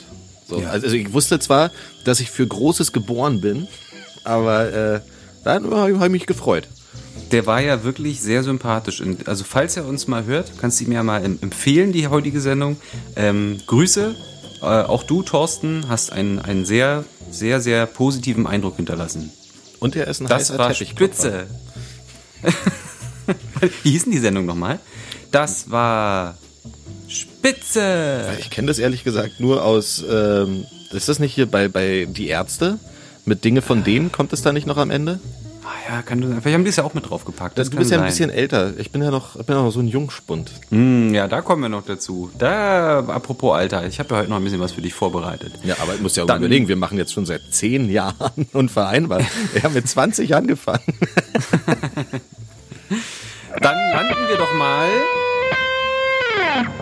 So, 0.49 0.61
Ja. 0.61 0.71
also 0.71 0.89
ich 0.89 1.13
wusste 1.13 1.39
zwar, 1.39 1.71
dass 2.05 2.21
ich 2.21 2.31
für 2.31 2.47
Großes 2.47 2.93
geboren 2.93 3.41
bin, 3.41 3.67
aber 4.25 4.73
äh, 4.73 5.01
dann 5.45 5.71
habe 5.75 5.93
ich 5.93 6.09
mich 6.11 6.27
gefreut. 6.27 6.69
Der 7.31 7.47
war 7.47 7.61
ja 7.61 7.83
wirklich 7.85 8.21
sehr 8.21 8.43
sympathisch. 8.43 9.01
Und 9.01 9.27
Also 9.29 9.45
falls 9.45 9.77
er 9.77 9.87
uns 9.87 10.07
mal 10.07 10.25
hört, 10.27 10.53
kannst 10.61 10.81
du 10.81 10.85
ihm 10.85 10.93
ja 10.93 11.03
mal 11.03 11.25
em- 11.25 11.39
empfehlen, 11.41 11.93
die 11.93 12.07
heutige 12.09 12.41
Sendung. 12.41 12.77
Ähm, 13.17 13.59
Grüße. 13.67 14.15
Äh, 14.61 14.65
auch 14.65 15.03
du, 15.03 15.23
Thorsten, 15.23 15.87
hast 15.89 16.13
einen, 16.13 16.39
einen 16.39 16.65
sehr, 16.65 17.05
sehr, 17.31 17.61
sehr 17.61 17.87
positiven 17.87 18.47
Eindruck 18.47 18.77
hinterlassen. 18.77 19.31
Und 19.83 19.97
er 19.97 20.07
ist 20.07 20.21
ein 20.21 20.29
Das 20.29 20.51
heißer 20.51 20.59
war 20.59 20.73
spitze. 20.73 21.49
Wie 23.83 23.91
hieß 23.91 24.05
denn 24.05 24.13
die 24.13 24.21
Sendung 24.21 24.47
nochmal? 24.47 24.79
Das 25.33 25.73
war 25.73 26.39
spitze. 27.09 28.29
Ich 28.39 28.51
kenne 28.51 28.69
das 28.69 28.79
ehrlich 28.79 29.03
gesagt 29.03 29.41
nur 29.41 29.65
aus, 29.65 30.05
ähm, 30.09 30.67
ist 30.93 31.09
das 31.09 31.19
nicht 31.19 31.35
hier 31.35 31.47
bei, 31.47 31.67
bei 31.67 32.07
Die 32.09 32.29
Ärzte? 32.29 32.79
Mit 33.25 33.43
Dinge 33.43 33.61
von 33.61 33.83
denen 33.83 34.13
kommt 34.13 34.33
es 34.33 34.43
da 34.43 34.53
nicht 34.53 34.69
noch 34.69 34.77
am 34.77 34.93
Ende? 34.93 35.19
Ah 35.65 35.69
ja, 35.89 36.03
kann 36.03 36.21
du, 36.21 36.27
vielleicht 36.29 36.55
haben 36.55 36.65
die 36.65 36.71
es 36.71 36.77
ja 36.77 36.83
auch 36.85 36.93
mit 36.95 37.09
draufgepackt. 37.09 37.57
Das 37.57 37.71
du 37.71 37.77
bist 37.77 37.91
ja 37.93 37.99
ein 37.99 38.01
sein. 38.03 38.09
bisschen 38.09 38.31
älter. 38.31 38.77
Ich 38.79 38.91
bin 38.91 39.01
ja 39.01 39.11
noch, 39.13 39.37
ich 39.39 39.47
bin 39.47 39.55
ja 39.55 39.63
noch 39.63 39.71
so 39.71 39.79
ein 39.79 39.87
Jungspund. 39.87 40.51
Hm, 40.71 41.15
ja, 41.15 41.29
da 41.29 41.41
kommen 41.41 41.63
wir 41.63 41.69
noch 41.69 41.85
dazu. 41.87 42.31
Da, 42.37 42.99
apropos 43.01 43.55
Alter, 43.57 43.87
ich 43.87 44.01
habe 44.01 44.13
ja 44.15 44.21
heute 44.21 44.31
noch 44.31 44.39
ein 44.39 44.45
bisschen 44.45 44.59
was 44.61 44.73
für 44.73 44.83
dich 44.83 44.93
vorbereitet. 44.93 45.53
Ja, 45.63 45.77
aber 45.81 45.95
ich 45.95 46.01
muss 46.01 46.17
ja 46.17 46.25
auch 46.25 46.27
Dann- 46.27 46.39
überlegen, 46.39 46.67
wir 46.67 46.75
machen 46.77 46.99
jetzt 46.99 47.13
schon 47.13 47.27
seit 47.27 47.43
zehn 47.51 47.89
Jahren 47.91 48.47
unvereinbar. 48.53 49.21
Wir 49.53 49.63
haben 49.63 49.75
mit 49.75 49.87
20 49.89 50.35
angefangen. 50.35 50.83
Dann 53.61 53.77
landen 53.93 54.29
wir 54.29 54.37
doch 54.39 54.53
mal 54.55 54.89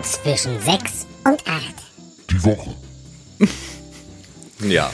Zwischen 0.01 0.59
6 0.59 1.05
und 1.25 1.47
8. 1.47 1.63
Die 2.31 2.43
Woche. 2.43 2.73
Ja. 4.67 4.89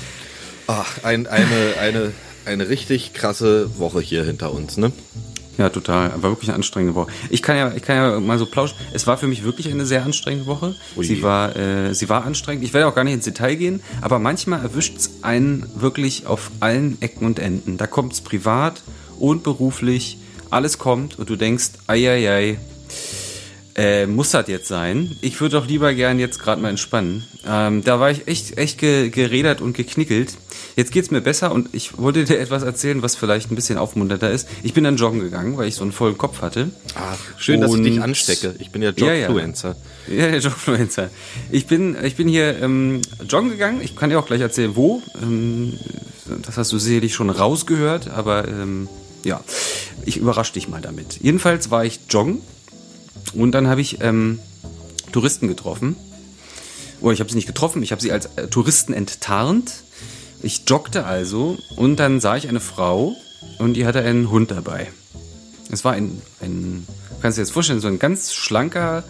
Ach, 0.67 1.03
ein, 1.03 1.27
eine, 1.27 1.46
eine, 1.79 2.12
eine 2.48 2.70
richtig 2.70 3.13
krasse 3.13 3.77
Woche 3.77 4.01
hier 4.01 4.24
hinter 4.24 4.54
uns, 4.54 4.77
ne? 4.77 4.92
Ja, 5.58 5.70
total. 5.70 6.12
War 6.22 6.32
wirklich 6.32 6.50
eine 6.50 6.56
anstrengende 6.56 6.94
Woche. 6.94 7.12
Ich 7.30 7.42
kann 7.42 7.58
ja, 7.58 7.74
ich 7.75 7.82
kann 7.82 7.96
ja 7.96 8.20
mal 8.20 8.38
so 8.38 8.46
plauschen. 8.46 8.75
Es 8.94 9.08
war 9.08 9.18
für 9.18 9.27
mich 9.27 9.44
wirklich 9.44 9.72
eine 9.72 9.86
sehr 9.88 10.04
anstrengende 10.04 10.46
Woche. 10.46 10.75
Ui. 10.96 11.04
Sie 11.04 11.24
war, 11.24 11.56
äh, 11.56 11.96
sie 11.96 12.10
war 12.10 12.25
anstrengend. 12.25 12.63
Ich 12.63 12.74
werde 12.74 12.88
auch 12.88 12.94
gar 12.94 13.04
nicht 13.04 13.16
ins 13.16 13.25
Detail 13.25 13.56
gehen, 13.56 13.82
aber 14.01 14.20
manchmal 14.20 14.62
erwischt 14.62 14.98
es 14.98 15.24
einen 15.24 15.66
wirklich 15.75 16.27
auf 16.27 16.51
allen 16.60 17.01
Ecken 17.01 17.25
und 17.25 17.39
Enden. 17.39 17.77
Da 17.77 17.88
kommt 17.88 18.13
es 18.13 18.22
privat 18.22 18.84
und 19.18 19.44
beruflich. 19.44 20.20
Alles 20.50 20.77
kommt 20.77 21.20
und 21.20 21.30
du 21.30 21.36
denkst, 21.36 21.72
ei, 21.88 22.08
ei, 22.10 22.30
ei, 22.30 22.58
äh, 23.78 24.08
muss 24.08 24.32
das 24.32 24.48
jetzt 24.48 24.68
sein? 24.68 25.16
Ich 25.22 25.40
würde 25.40 25.58
doch 25.60 25.68
lieber 25.68 25.94
gern 25.94 26.18
jetzt 26.20 26.40
gerade 26.40 26.60
mal 26.62 26.70
entspannen. 26.70 27.24
Ähm, 27.48 27.84
da 27.84 28.00
war 28.00 28.10
ich 28.10 28.28
echt, 28.28 28.58
echt 28.58 28.80
ge 28.80 29.10
geredert 29.10 29.62
und 29.62 29.74
geknickelt. 29.78 30.34
Jetzt 30.76 30.92
geht's 30.92 31.12
mir 31.12 31.22
besser 31.22 31.52
und 31.52 31.70
ich 31.74 31.98
wollte 31.98 32.26
dir 32.26 32.40
etwas 32.40 32.64
erzählen, 32.64 33.02
was 33.04 33.16
vielleicht 33.16 33.52
ein 33.52 33.56
bisschen 33.56 33.78
aufmunternder 33.78 34.32
ist. 34.32 34.48
Ich 34.64 34.74
bin 34.74 34.84
dann 34.84 34.98
joggen 34.98 35.20
gegangen, 35.20 35.58
weil 35.58 35.68
ich 35.68 35.76
so 35.76 35.84
einen 35.84 35.92
vollen 35.92 36.18
Kopf 36.18 36.42
hatte. 36.42 36.72
Ach, 36.96 37.18
schön, 37.38 37.62
dass 37.62 37.74
ich 37.76 37.82
dich 37.84 37.98
Und- 37.98 38.02
anstecke. 38.04 38.56
Ich 38.60 38.72
bin 38.72 38.82
ja 38.82 38.92
Ja, 38.96 39.14
ja. 39.14 39.28
Jogfluencer. 39.28 39.76
Ja, 40.08 40.28
der 40.32 40.40
Jogfluencer. 40.40 41.10
Ich 41.52 41.68
bin, 41.68 41.96
ich 42.04 42.16
bin 42.16 42.28
hier 42.28 42.60
ähm, 42.62 43.02
joggen 43.30 43.52
gegangen. 43.52 43.80
Ich 43.84 43.96
kann 43.96 44.10
dir 44.10 44.18
auch 44.20 44.26
gleich 44.26 44.42
erzählen, 44.42 44.76
wo. 44.76 45.02
Ähm, 45.22 45.74
das 46.44 46.58
hast 46.58 46.72
du 46.72 46.80
sicherlich 46.80 47.14
schon 47.14 47.30
rausgehört, 47.30 48.10
aber 48.10 48.48
ähm, 48.48 48.90
ja, 49.24 49.42
ich 50.06 50.18
überrasche 50.18 50.54
dich 50.54 50.68
mal 50.68 50.82
damit. 50.82 51.20
Jedenfalls 51.22 51.70
war 51.72 51.86
ich 51.86 52.00
joggen 52.10 52.42
und 53.34 53.52
dann 53.52 53.68
habe 53.68 53.82
ich 53.82 54.02
ähm, 54.02 54.40
Touristen 55.12 55.48
getroffen. 55.48 55.96
Oder 57.02 57.14
ich 57.14 57.20
habe 57.20 57.30
sie 57.30 57.36
nicht 57.36 57.48
getroffen, 57.48 57.84
ich 57.84 57.92
habe 57.92 58.02
sie 58.02 58.12
als 58.12 58.26
äh, 58.38 58.48
Touristen 58.48 58.94
enttarnt. 58.94 59.72
Ich 60.42 60.64
joggte 60.68 61.06
also 61.06 61.58
und 61.76 61.98
dann 61.98 62.20
sah 62.20 62.38
ich 62.38 62.48
eine 62.48 62.60
Frau 62.60 63.16
und 63.60 63.74
die 63.74 63.86
hatte 63.86 64.00
einen 64.02 64.30
Hund 64.30 64.52
dabei. 64.52 64.88
Es 65.72 65.84
war 65.84 65.94
ein, 65.94 66.22
ein 66.42 66.88
kannst 67.22 67.38
du 67.38 67.42
dir 67.42 67.46
jetzt 67.46 67.54
vorstellen, 67.54 67.80
so 67.82 67.88
ein 67.88 68.00
ganz 68.00 68.34
schlanker, 68.34 69.04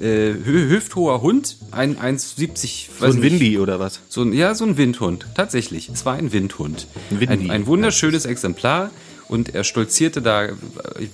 äh, 0.00 0.04
hü- 0.32 0.68
hüfthoher 0.68 1.20
Hund, 1.22 1.56
ein 1.70 1.96
1,70, 1.98 2.88
So 3.00 3.06
ein 3.06 3.22
Windy 3.22 3.58
oder 3.58 3.80
was? 3.80 4.00
so 4.08 4.22
ein, 4.22 4.32
ja, 4.32 4.54
so 4.54 4.64
ein 4.64 4.76
Windhund, 4.76 5.26
tatsächlich. 5.34 5.88
Es 5.88 6.04
war 6.06 6.14
ein 6.14 6.32
Windhund. 6.32 6.86
Ein 7.10 7.20
Windy. 7.20 7.44
Ein, 7.46 7.50
ein 7.50 7.66
wunderschönes 7.66 8.24
Exemplar. 8.26 8.90
Und 9.28 9.54
er 9.54 9.64
stolzierte 9.64 10.20
da, 10.20 10.48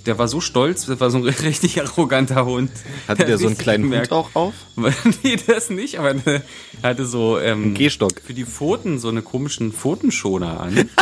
der 0.07 0.19
war 0.19 0.27
so 0.27 0.41
stolz, 0.41 0.87
das 0.87 0.99
war 1.01 1.11
so 1.11 1.19
ein 1.19 1.25
richtig 1.45 1.81
arroganter 1.81 2.45
Hund. 2.45 2.71
Hatte 3.07 3.25
der 3.25 3.39
so 3.39 3.47
einen 3.47 3.57
kleinen 3.59 3.85
Hut 3.85 3.91
gemerkt. 3.91 4.13
auch 4.13 4.31
auf? 4.35 4.55
nee, 5.23 5.37
das 5.47 5.71
nicht, 5.71 5.99
aber 5.99 6.15
er 6.27 6.43
hatte 6.83 7.07
so 7.07 7.39
ähm, 7.39 7.75
Gehstock. 7.75 8.21
für 8.25 8.35
die 8.35 8.45
Pfoten 8.45 8.99
so 8.99 9.09
eine 9.09 9.23
komischen 9.23 9.73
Pfotenschoner 9.73 10.61
an. 10.61 10.91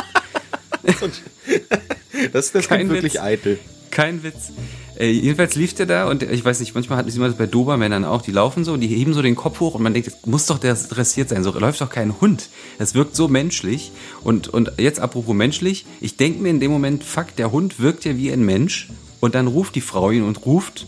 Das 2.32 2.46
ist 2.46 2.54
das 2.54 2.68
Kein 2.68 2.88
wirklich 2.88 3.14
Witz. 3.14 3.22
eitel. 3.22 3.58
Kein 3.90 4.22
Witz. 4.22 4.52
Äh, 4.98 5.10
jedenfalls 5.10 5.54
lief 5.54 5.74
der 5.74 5.86
da 5.86 6.08
und 6.08 6.24
ich 6.24 6.44
weiß 6.44 6.58
nicht, 6.58 6.74
manchmal 6.74 6.98
hat 6.98 7.06
man 7.06 7.28
das 7.28 7.38
bei 7.38 7.46
Dobermännern 7.46 8.04
auch, 8.04 8.20
die 8.20 8.32
laufen 8.32 8.64
so, 8.64 8.76
die 8.76 8.88
heben 8.88 9.14
so 9.14 9.22
den 9.22 9.36
Kopf 9.36 9.60
hoch 9.60 9.76
und 9.76 9.82
man 9.82 9.94
denkt, 9.94 10.08
das 10.08 10.26
muss 10.26 10.46
doch 10.46 10.58
der 10.58 10.74
dressiert 10.74 11.28
sein, 11.28 11.44
so 11.44 11.56
läuft 11.56 11.80
doch 11.80 11.90
kein 11.90 12.20
Hund. 12.20 12.48
Das 12.78 12.94
wirkt 12.94 13.14
so 13.14 13.28
menschlich. 13.28 13.92
Und, 14.24 14.48
und 14.48 14.72
jetzt 14.78 14.98
apropos 14.98 15.36
menschlich, 15.36 15.86
ich 16.00 16.16
denke 16.16 16.42
mir 16.42 16.50
in 16.50 16.58
dem 16.58 16.72
Moment, 16.72 17.04
fuck, 17.04 17.36
der 17.36 17.52
Hund 17.52 17.78
wirkt 17.78 18.04
ja 18.04 18.16
wie 18.16 18.32
ein 18.32 18.44
Mensch 18.44 18.88
und 19.20 19.36
dann 19.36 19.46
ruft 19.46 19.76
die 19.76 19.80
Frau 19.80 20.10
ihn 20.10 20.24
und 20.24 20.44
ruft, 20.44 20.86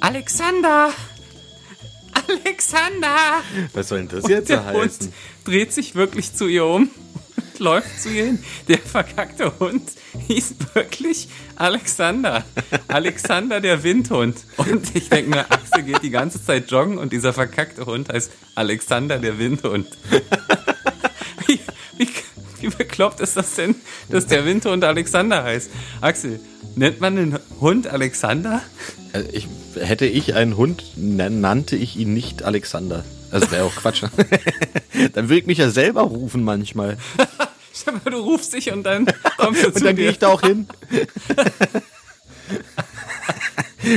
Alexander! 0.00 0.90
Alexander! 2.28 3.42
Was 3.72 3.88
soll 3.88 3.98
denn 3.98 4.08
das 4.08 4.28
jetzt 4.28 4.50
der 4.50 4.64
heißen? 4.64 4.80
Hund 4.80 5.12
dreht 5.44 5.72
sich 5.72 5.96
wirklich 5.96 6.34
zu 6.34 6.46
ihr 6.46 6.64
um 6.64 6.90
und 7.07 7.07
läuft 7.58 8.00
zu 8.00 8.08
ihr 8.10 8.24
hin. 8.26 8.38
Der 8.68 8.78
verkackte 8.78 9.58
Hund 9.58 9.82
hieß 10.28 10.54
wirklich 10.74 11.28
Alexander. 11.56 12.44
Alexander 12.88 13.60
der 13.60 13.82
Windhund. 13.82 14.36
Und 14.56 14.94
ich 14.94 15.08
denke 15.08 15.30
mir, 15.30 15.50
Axel 15.50 15.82
geht 15.82 16.02
die 16.02 16.10
ganze 16.10 16.42
Zeit 16.44 16.70
joggen 16.70 16.98
und 16.98 17.12
dieser 17.12 17.32
verkackte 17.32 17.86
Hund 17.86 18.08
heißt 18.12 18.30
Alexander 18.54 19.18
der 19.18 19.38
Windhund. 19.38 19.86
Wie, 21.46 21.58
wie, 21.96 22.08
wie 22.60 22.68
bekloppt 22.68 23.20
ist 23.20 23.36
das 23.36 23.54
denn, 23.54 23.74
dass 24.10 24.26
der 24.26 24.44
Windhund 24.44 24.84
Alexander 24.84 25.42
heißt? 25.44 25.70
Axel, 26.00 26.40
nennt 26.76 27.00
man 27.00 27.16
den 27.16 27.38
Hund 27.60 27.86
Alexander? 27.86 28.62
Äh, 29.12 29.22
Ich, 29.32 29.48
hätte 29.80 30.06
ich 30.06 30.34
einen 30.34 30.56
Hund, 30.56 30.84
na- 30.96 31.30
nannte 31.30 31.76
ich 31.76 31.96
ihn 31.96 32.12
nicht 32.14 32.42
Alexander. 32.42 33.04
Also 33.30 33.50
wäre 33.50 33.64
auch 33.64 33.74
Quatsch. 33.76 34.02
dann 35.12 35.28
würde 35.28 35.40
ich 35.40 35.46
mich 35.46 35.58
ja 35.58 35.68
selber 35.70 36.00
rufen 36.02 36.42
manchmal. 36.44 36.96
Stell 37.80 37.94
mal, 37.94 38.10
du 38.10 38.18
rufst 38.18 38.52
dich 38.52 38.72
und 38.72 38.82
dann 38.82 39.06
kommst 39.36 39.62
du 39.62 39.70
zu 39.70 39.76
Und 39.76 39.84
dann 39.84 39.96
dir. 39.96 40.02
gehe 40.02 40.10
ich 40.10 40.18
da 40.18 40.28
auch 40.28 40.40
hin. 40.40 40.66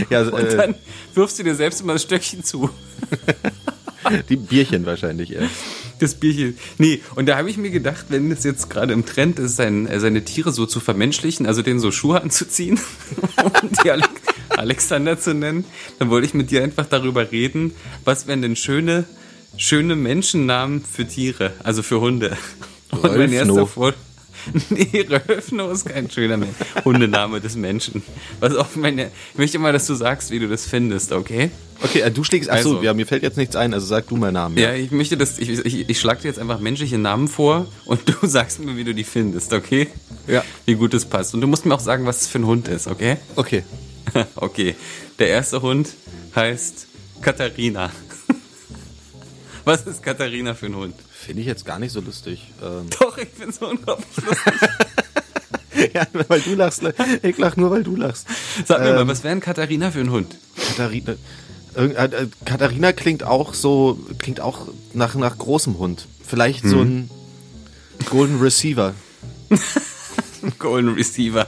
ja, 0.10 0.22
Und 0.22 0.40
äh, 0.40 0.58
dann 0.58 0.76
wirfst 1.14 1.40
du 1.40 1.44
dir 1.44 1.56
selbst 1.56 1.82
immer 1.82 1.94
das 1.94 2.04
Stöckchen 2.04 2.44
zu. 2.44 2.70
die 4.30 4.36
Bierchen 4.36 4.86
wahrscheinlich 4.86 5.34
eher. 5.34 5.50
Das 6.00 6.16
Bierchen. 6.16 6.58
Nee, 6.78 7.02
und 7.16 7.28
da 7.28 7.38
habe 7.38 7.50
ich 7.50 7.58
mir 7.58 7.72
gedacht, 7.72 8.06
wenn 8.10 8.32
es 8.32 8.44
jetzt 8.44 8.70
gerade 8.70 8.94
im 8.94 9.06
Trend 9.06 9.40
ist, 9.40 9.56
sein, 9.56 9.88
äh, 9.88 10.00
seine 10.00 10.24
Tiere 10.24 10.52
so 10.52 10.66
zu 10.66 10.80
vermenschlichen, 10.80 11.46
also 11.46 11.62
denen 11.62 11.80
so 11.80 11.92
Schuhe 11.92 12.22
anzuziehen 12.22 12.80
und 13.44 13.84
die 13.84 13.92
Ale 13.92 14.04
Alexander 14.50 15.18
zu 15.18 15.34
nennen, 15.34 15.66
dann 15.98 16.10
wollte 16.10 16.28
ich 16.28 16.34
mit 16.34 16.52
dir 16.52 16.64
einfach 16.64 16.86
darüber 16.86 17.32
reden, 17.32 17.74
was 18.04 18.28
wären 18.28 18.42
denn 18.42 18.56
schöne, 18.56 19.06
schöne 19.58 19.96
Menschennamen 19.96 20.84
für 20.84 21.08
Tiere, 21.08 21.54
also 21.64 21.82
für 21.82 22.02
Hunde. 22.02 22.38
Und 22.92 23.04
mein 23.04 23.12
Rölfno. 23.14 23.38
erster 23.38 23.68
Vor 23.68 23.94
Nee, 24.70 25.06
Rölfno 25.08 25.70
ist 25.70 25.86
kein 25.86 26.10
schöner 26.10 26.38
Men- 26.38 26.56
Hundename 26.84 27.40
des 27.42 27.56
Menschen. 27.56 28.02
Was 28.40 28.56
auch 28.56 28.76
meine, 28.76 29.12
ich 29.34 29.38
möchte 29.38 29.60
mal, 29.60 29.72
dass 29.72 29.86
du 29.86 29.94
sagst, 29.94 30.32
wie 30.32 30.40
du 30.40 30.48
das 30.48 30.66
findest, 30.66 31.12
okay? 31.12 31.52
Okay, 31.84 32.00
äh, 32.02 32.12
du 32.12 32.24
schlägst. 32.24 32.50
Achso, 32.50 32.70
Also. 32.72 32.84
ja, 32.84 32.94
mir 32.94 33.06
fällt 33.06 33.24
jetzt 33.24 33.38
nichts 33.38 33.56
ein, 33.56 33.74
also 33.74 33.86
sag 33.86 34.08
du 34.08 34.18
mal 34.18 34.32
Namen. 34.32 34.58
Ja, 34.58 34.74
ich 34.74 34.92
möchte 34.92 35.18
das, 35.18 35.38
ich, 35.40 35.50
ich, 35.50 35.90
ich 35.90 36.00
schlage 36.00 36.22
dir 36.22 36.28
jetzt 36.28 36.40
einfach 36.40 36.60
menschliche 36.60 36.98
Namen 36.98 37.28
vor 37.28 37.68
und 37.86 38.02
du 38.22 38.28
sagst 38.28 38.60
mir, 38.60 38.76
wie 38.78 38.84
du 38.84 38.94
die 38.96 39.04
findest, 39.04 39.54
okay? 39.54 39.88
Ja. 40.28 40.44
Wie 40.66 40.76
gut 40.76 40.94
es 40.94 41.06
passt. 41.06 41.34
Und 41.34 41.42
du 41.42 41.48
musst 41.48 41.66
mir 41.66 41.76
auch 41.76 41.80
sagen, 41.80 42.06
was 42.06 42.22
es 42.22 42.28
für 42.28 42.40
ein 42.40 42.46
Hund 42.46 42.68
ist, 42.68 42.88
okay? 42.88 43.18
Okay. 43.36 43.64
okay. 44.36 44.76
Der 45.20 45.28
erste 45.28 45.62
Hund 45.62 45.90
heißt 46.36 46.88
Katharina. 47.22 47.92
was 49.66 49.84
ist 49.86 50.02
Katharina 50.02 50.54
für 50.56 50.66
ein 50.68 50.76
Hund? 50.76 50.96
Finde 51.26 51.42
ich 51.42 51.48
jetzt 51.48 51.66
gar 51.66 51.78
nicht 51.80 51.92
so 51.92 52.02
lustig. 52.02 52.48
Ähm, 52.64 52.88
Doch, 53.00 53.18
ich 53.18 53.30
bin 53.34 53.52
so 53.52 53.70
unglaublich 53.70 54.08
lustig. 54.26 54.54
ja, 55.94 56.06
weil 56.28 56.42
du 56.42 56.56
lachst. 56.56 56.82
Ich 57.22 57.38
lach 57.38 57.56
nur, 57.58 57.70
weil 57.72 57.84
du 57.84 57.96
lachst. 57.96 58.26
Sag 58.66 58.80
mir 58.82 58.90
Ähm. 58.90 58.96
mal, 58.96 59.08
was 59.08 59.24
wäre 59.24 59.34
ein 59.36 59.40
Katharina 59.40 59.92
für 59.92 60.00
ein 60.00 60.10
Hund? 60.12 60.36
Katharina, 60.56 61.14
irgend- 61.76 61.96
äh, 61.98 62.24
äh, 62.24 62.28
Katharina 62.46 62.92
klingt 62.94 63.24
auch 63.24 63.54
so, 63.54 64.00
klingt 64.18 64.40
auch 64.42 64.68
nach, 64.94 65.14
nach 65.16 65.38
großem 65.38 65.78
Hund. 65.78 66.08
Vielleicht 66.26 66.66
so 66.66 66.80
ein 66.82 67.10
Golden 68.10 68.40
Receiver. 68.42 68.96
Golden 70.60 70.94
Receiver. 70.96 71.46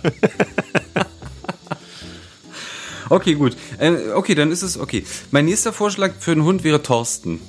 okay, 3.10 3.34
gut. 3.36 3.56
Äh, 3.80 4.12
okay, 4.14 4.36
dann 4.36 4.52
ist 4.52 4.62
es 4.62 4.78
okay. 4.78 5.06
Mein 5.32 5.46
nächster 5.46 5.74
Vorschlag 5.74 6.12
für 6.20 6.32
einen 6.32 6.44
Hund 6.44 6.64
wäre 6.64 6.82
Thorsten. 6.84 7.40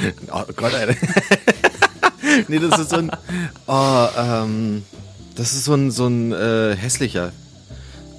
Oh 0.32 0.44
Gott, 0.56 0.74
Alter. 0.74 0.94
nee, 2.48 2.58
das 2.58 2.78
ist 2.78 2.90
so 2.90 2.96
ein. 2.96 3.10
Oh, 3.66 4.08
ähm, 4.16 4.82
das 5.34 5.52
ist 5.52 5.64
so 5.64 5.74
ein, 5.74 5.90
so 5.90 6.06
ein 6.06 6.32
äh, 6.32 6.76
hässlicher. 6.76 7.32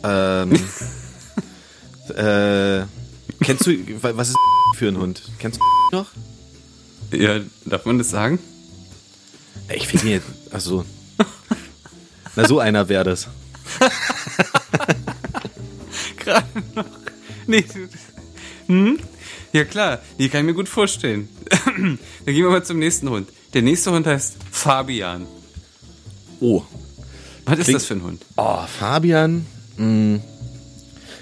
Ähm, 0.04 0.52
äh, 2.16 2.84
kennst 3.44 3.66
du, 3.68 4.04
wa- 4.04 4.12
was 4.16 4.30
ist 4.30 4.38
für 4.76 4.88
ein 4.88 4.98
Hund? 4.98 5.22
Kennst 5.40 5.60
du 5.92 5.96
noch? 5.98 6.08
Ja, 7.12 7.40
darf 7.66 7.86
man 7.86 7.98
das 7.98 8.10
sagen? 8.10 8.40
Ich 9.74 9.88
finde 9.88 10.06
ihn 10.08 10.12
jetzt, 10.14 10.28
also. 10.54 10.86
Na, 12.36 12.48
so 12.48 12.60
einer 12.60 12.88
wäre 12.90 13.04
das. 13.04 13.28
Gerade 16.18 16.46
noch. 16.76 16.86
Nee. 17.48 17.66
Hm? 18.68 19.00
Ja 19.54 19.66
klar, 19.66 20.00
die 20.18 20.30
kann 20.30 20.42
ich 20.42 20.46
mir 20.48 20.54
gut 20.54 20.70
vorstellen. 20.70 21.28
Dann 21.66 21.98
gehen 22.26 22.44
wir 22.44 22.50
mal 22.50 22.64
zum 22.64 22.80
nächsten 22.80 23.10
Hund. 23.10 23.28
Der 23.54 23.62
nächste 23.62 23.92
Hund 23.92 24.08
heißt 24.08 24.36
Fabian. 24.50 25.26
Oh. 26.40 26.64
Was 27.46 27.60
ist 27.60 27.66
Klingt- 27.66 27.76
das 27.82 27.86
für 27.86 27.96
ein 27.96 28.04
Hund? 28.04 28.26
Oh, 28.38 28.60
Fabian. 28.66 29.46
Mh, 29.78 30.20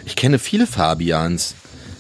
ich 0.06 0.15
kenne 0.15 0.38
viele 0.39 0.68
Fabians. 0.68 1.56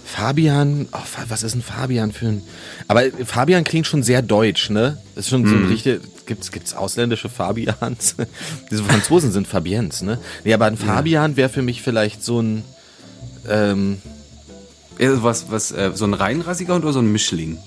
Fabian, 0.05 0.87
oh, 0.91 0.97
was 1.27 1.43
ist 1.43 1.53
ein 1.55 1.61
Fabian 1.61 2.11
für 2.11 2.27
ein. 2.27 2.41
Aber 2.87 3.03
Fabian 3.25 3.63
klingt 3.63 3.85
schon 3.85 4.01
sehr 4.01 4.21
deutsch, 4.23 4.69
ne? 4.71 4.97
Das 5.13 5.25
ist 5.25 5.29
schon 5.29 5.47
so 5.47 5.53
ein 5.55 5.65
richtig. 5.67 6.01
Gibt's, 6.25 6.51
gibt's 6.51 6.73
ausländische 6.73 7.29
Fabians? 7.29 8.15
Diese 8.71 8.83
Franzosen 8.83 9.31
sind 9.31 9.47
Fabiens, 9.47 10.01
ne? 10.01 10.19
Nee, 10.43 10.53
aber 10.53 10.65
ein 10.65 10.77
Fabian 10.77 11.37
wäre 11.37 11.49
für 11.49 11.61
mich 11.61 11.81
vielleicht 11.83 12.23
so 12.23 12.41
ein. 12.41 12.63
Ähm, 13.47 14.01
Ja, 14.99 15.23
Was, 15.23 15.49
was, 15.49 15.71
äh, 15.71 15.91
so 15.95 16.05
ein 16.05 16.13
reinrassiger 16.13 16.75
Hund 16.75 16.83
oder 16.83 16.93
so 16.93 16.99
ein 16.99 17.11
Mischling? 17.11 17.57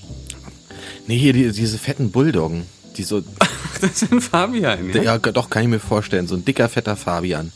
nee, 1.06 1.18
hier 1.18 1.32
die, 1.32 1.50
diese 1.50 1.78
fetten 1.78 2.10
Bulldoggen. 2.10 2.66
Die 2.96 3.02
so. 3.02 3.22
Das 3.80 4.00
ist 4.00 4.12
ein 4.12 4.20
Fabian, 4.20 4.90
ja. 4.94 5.02
Ja, 5.02 5.18
doch, 5.18 5.50
kann 5.50 5.64
ich 5.64 5.68
mir 5.68 5.80
vorstellen. 5.80 6.28
So 6.28 6.36
ein 6.36 6.44
dicker, 6.44 6.68
fetter 6.68 6.94
Fabian. 6.94 7.50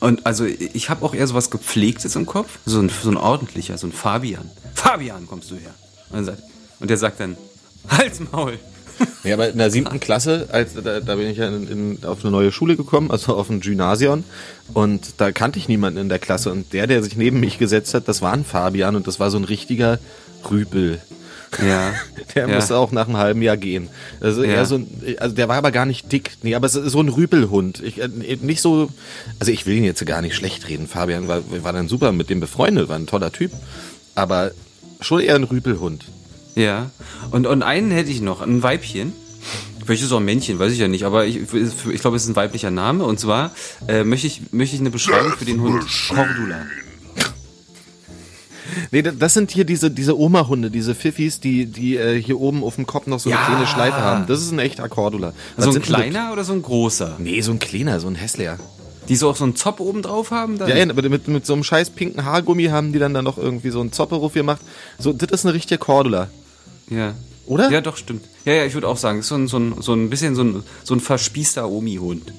Und 0.00 0.26
also 0.26 0.44
ich 0.44 0.90
habe 0.90 1.04
auch 1.04 1.14
eher 1.14 1.26
so 1.28 1.34
was 1.34 1.50
Gepflegtes 1.50 2.16
im 2.16 2.26
Kopf. 2.26 2.58
So 2.66 2.80
ein, 2.80 2.88
so 2.88 3.08
ein 3.10 3.16
ordentlicher, 3.16 3.78
so 3.78 3.86
ein 3.86 3.92
Fabian. 3.92 4.50
Fabian, 4.74 5.28
kommst 5.28 5.52
du 5.52 5.54
her. 5.54 5.72
Und, 6.10 6.18
er 6.18 6.24
sagt, 6.24 6.42
und 6.80 6.90
der 6.90 6.96
sagt 6.96 7.20
dann, 7.20 7.36
Halt's 7.88 8.20
Maul. 8.32 8.58
Ja, 9.24 9.34
aber 9.34 9.48
in 9.50 9.58
der 9.58 9.70
siebten 9.70 10.00
Klasse, 10.00 10.48
als, 10.52 10.74
da, 10.74 11.00
da 11.00 11.14
bin 11.16 11.28
ich 11.28 11.38
ja 11.38 11.48
in, 11.48 11.68
in, 11.98 12.04
auf 12.04 12.22
eine 12.22 12.30
neue 12.30 12.52
Schule 12.52 12.76
gekommen, 12.76 13.10
also 13.10 13.34
auf 13.34 13.50
ein 13.50 13.60
Gymnasium. 13.60 14.24
Und 14.72 15.14
da 15.18 15.32
kannte 15.32 15.58
ich 15.58 15.68
niemanden 15.68 15.98
in 15.98 16.08
der 16.08 16.18
Klasse. 16.18 16.50
Und 16.52 16.72
der, 16.72 16.86
der 16.86 17.02
sich 17.02 17.16
neben 17.16 17.40
mich 17.40 17.58
gesetzt 17.58 17.94
hat, 17.94 18.08
das 18.08 18.22
war 18.22 18.32
ein 18.32 18.44
Fabian 18.44 18.96
und 18.96 19.06
das 19.06 19.18
war 19.20 19.30
so 19.30 19.36
ein 19.38 19.44
richtiger 19.44 19.98
Rüpel. 20.50 21.00
Ja. 21.64 21.94
Der 22.34 22.48
ja. 22.48 22.54
musste 22.54 22.76
auch 22.76 22.90
nach 22.92 23.06
einem 23.06 23.16
halben 23.16 23.40
Jahr 23.40 23.56
gehen. 23.56 23.88
Also, 24.20 24.42
Ja. 24.42 24.50
eher 24.54 24.66
so 24.66 24.76
ein, 24.76 25.16
also 25.18 25.34
der 25.34 25.48
war 25.48 25.56
aber 25.56 25.70
gar 25.70 25.86
nicht 25.86 26.10
dick. 26.12 26.32
Nee, 26.42 26.54
aber 26.54 26.66
es 26.66 26.74
ist 26.74 26.92
so 26.92 27.00
ein 27.00 27.08
Rüpelhund. 27.08 27.80
Ich, 27.82 28.00
äh, 28.00 28.08
nicht 28.40 28.60
so, 28.60 28.90
also 29.38 29.52
ich 29.52 29.64
will 29.64 29.76
ihn 29.76 29.84
jetzt 29.84 30.04
gar 30.04 30.22
nicht 30.22 30.34
schlecht 30.34 30.68
reden. 30.68 30.86
Fabian 30.88 31.28
war, 31.28 31.42
war 31.62 31.72
dann 31.72 31.88
super 31.88 32.12
mit 32.12 32.30
dem 32.30 32.40
befreundet, 32.40 32.88
war 32.88 32.96
ein 32.96 33.06
toller 33.06 33.32
Typ. 33.32 33.52
Aber 34.16 34.50
schon 35.00 35.20
eher 35.20 35.36
ein 35.36 35.44
Rüpelhund. 35.44 36.04
Ja. 36.56 36.90
Und, 37.30 37.46
und 37.46 37.62
einen 37.62 37.92
hätte 37.92 38.10
ich 38.10 38.20
noch, 38.20 38.40
ein 38.40 38.62
Weibchen. 38.64 39.12
Vielleicht 39.84 40.00
ist 40.02 40.08
es 40.08 40.12
auch 40.12 40.18
ein 40.18 40.24
Männchen, 40.24 40.58
weiß 40.58 40.72
ich 40.72 40.80
ja 40.80 40.88
nicht, 40.88 41.04
aber 41.04 41.26
ich, 41.26 41.36
ich 41.52 42.00
glaube, 42.00 42.16
es 42.16 42.24
ist 42.24 42.28
ein 42.30 42.34
weiblicher 42.34 42.72
Name. 42.72 43.04
Und 43.04 43.20
zwar 43.20 43.52
äh, 43.86 44.02
möchte, 44.02 44.26
ich, 44.26 44.40
möchte 44.50 44.74
ich 44.74 44.80
eine 44.80 44.90
Beschreibung 44.90 45.30
für 45.38 45.44
den 45.44 45.60
Hund 45.60 45.84
Cordula. 46.08 46.62
Nee, 48.90 49.02
da- 49.02 49.12
das 49.12 49.34
sind 49.34 49.52
hier 49.52 49.64
diese, 49.64 49.90
diese 49.92 50.18
Oma-Hunde, 50.18 50.70
diese 50.72 50.94
Pfiffis, 50.96 51.38
die, 51.38 51.66
die 51.66 51.96
äh, 51.96 52.20
hier 52.20 52.40
oben 52.40 52.64
auf 52.64 52.74
dem 52.74 52.86
Kopf 52.86 53.06
noch 53.06 53.20
so 53.20 53.30
eine 53.30 53.38
Ja. 53.38 53.46
kleine 53.46 53.66
Schleife 53.66 53.96
haben. 53.98 54.26
Das 54.26 54.40
ist 54.42 54.50
ein 54.50 54.58
echter 54.58 54.88
Cordula. 54.88 55.32
Was 55.56 55.66
So 55.66 55.72
ein 55.72 55.82
kleiner 55.82 56.32
oder 56.32 56.42
so 56.42 56.52
ein 56.52 56.62
großer? 56.62 57.16
Nee, 57.18 57.40
so 57.42 57.52
ein 57.52 57.58
kleiner, 57.60 58.00
so 58.00 58.08
ein 58.08 58.16
hässlicher. 58.16 58.58
Die 59.08 59.14
so 59.14 59.30
auch 59.30 59.36
so 59.36 59.44
einen 59.44 59.54
Zopf 59.54 59.78
oben 59.78 60.02
drauf 60.02 60.32
haben? 60.32 60.58
Dann? 60.58 60.68
Ja, 60.68 60.76
ja, 60.76 60.90
aber 60.90 61.08
mit, 61.08 61.28
mit 61.28 61.46
so 61.46 61.52
einem 61.52 61.62
scheiß 61.62 61.90
pinken 61.90 62.24
Haargummi 62.24 62.64
haben 62.64 62.92
die 62.92 62.98
dann 62.98 63.14
da 63.14 63.22
noch 63.22 63.38
irgendwie 63.38 63.70
so 63.70 63.80
einen 63.80 63.92
Zopperruf 63.92 64.32
gemacht. 64.34 64.60
So, 64.98 65.12
das 65.12 65.30
ist 65.30 65.46
eine 65.46 65.54
richtige 65.54 65.78
Cordula. 65.78 66.28
Ja. 66.90 67.14
Oder? 67.46 67.70
Ja, 67.70 67.80
doch, 67.80 67.96
stimmt. 67.96 68.24
Ja, 68.44 68.54
ja, 68.54 68.64
ich 68.64 68.74
würde 68.74 68.88
auch 68.88 68.96
sagen, 68.96 69.20
es 69.20 69.26
ist 69.26 69.28
so 69.28 69.36
ein, 69.36 69.46
so 69.48 69.58
ein, 69.58 69.74
so 69.80 69.92
ein 69.94 70.10
bisschen 70.10 70.34
so 70.34 70.42
ein, 70.42 70.62
so 70.82 70.94
ein 70.94 71.00
verspießter 71.00 71.68
Omi-Hund. 71.68 72.32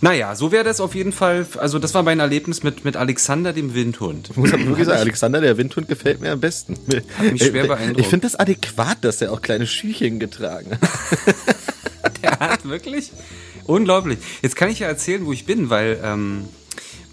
Naja, 0.00 0.36
so 0.36 0.52
wäre 0.52 0.62
das 0.62 0.80
auf 0.80 0.94
jeden 0.94 1.10
Fall. 1.10 1.44
Also, 1.58 1.80
das 1.80 1.92
war 1.92 2.04
mein 2.04 2.20
Erlebnis 2.20 2.62
mit, 2.62 2.84
mit 2.84 2.96
Alexander, 2.96 3.52
dem 3.52 3.74
Windhund. 3.74 4.30
Ich 4.30 4.36
muss 4.36 4.52
aber 4.52 4.64
wirklich 4.64 4.86
sagen, 4.86 5.00
Alexander, 5.00 5.40
der 5.40 5.56
Windhund 5.58 5.88
gefällt 5.88 6.20
mir 6.20 6.30
am 6.30 6.40
besten. 6.40 6.76
Hat 7.18 7.32
mich 7.32 7.42
schwer 7.42 7.66
beeindruckt. 7.66 8.00
Ich 8.00 8.06
finde 8.06 8.26
das 8.28 8.36
adäquat, 8.36 8.98
dass 9.00 9.20
er 9.20 9.32
auch 9.32 9.42
kleine 9.42 9.66
Schüchchen 9.66 10.20
getragen 10.20 10.70
hat. 10.72 10.80
Der 12.22 12.38
hat 12.38 12.64
wirklich 12.68 13.12
unglaublich. 13.64 14.18
Jetzt 14.40 14.54
kann 14.56 14.70
ich 14.70 14.78
ja 14.78 14.86
erzählen, 14.86 15.26
wo 15.26 15.32
ich 15.32 15.46
bin, 15.46 15.68
weil, 15.68 15.98
ähm, 16.02 16.44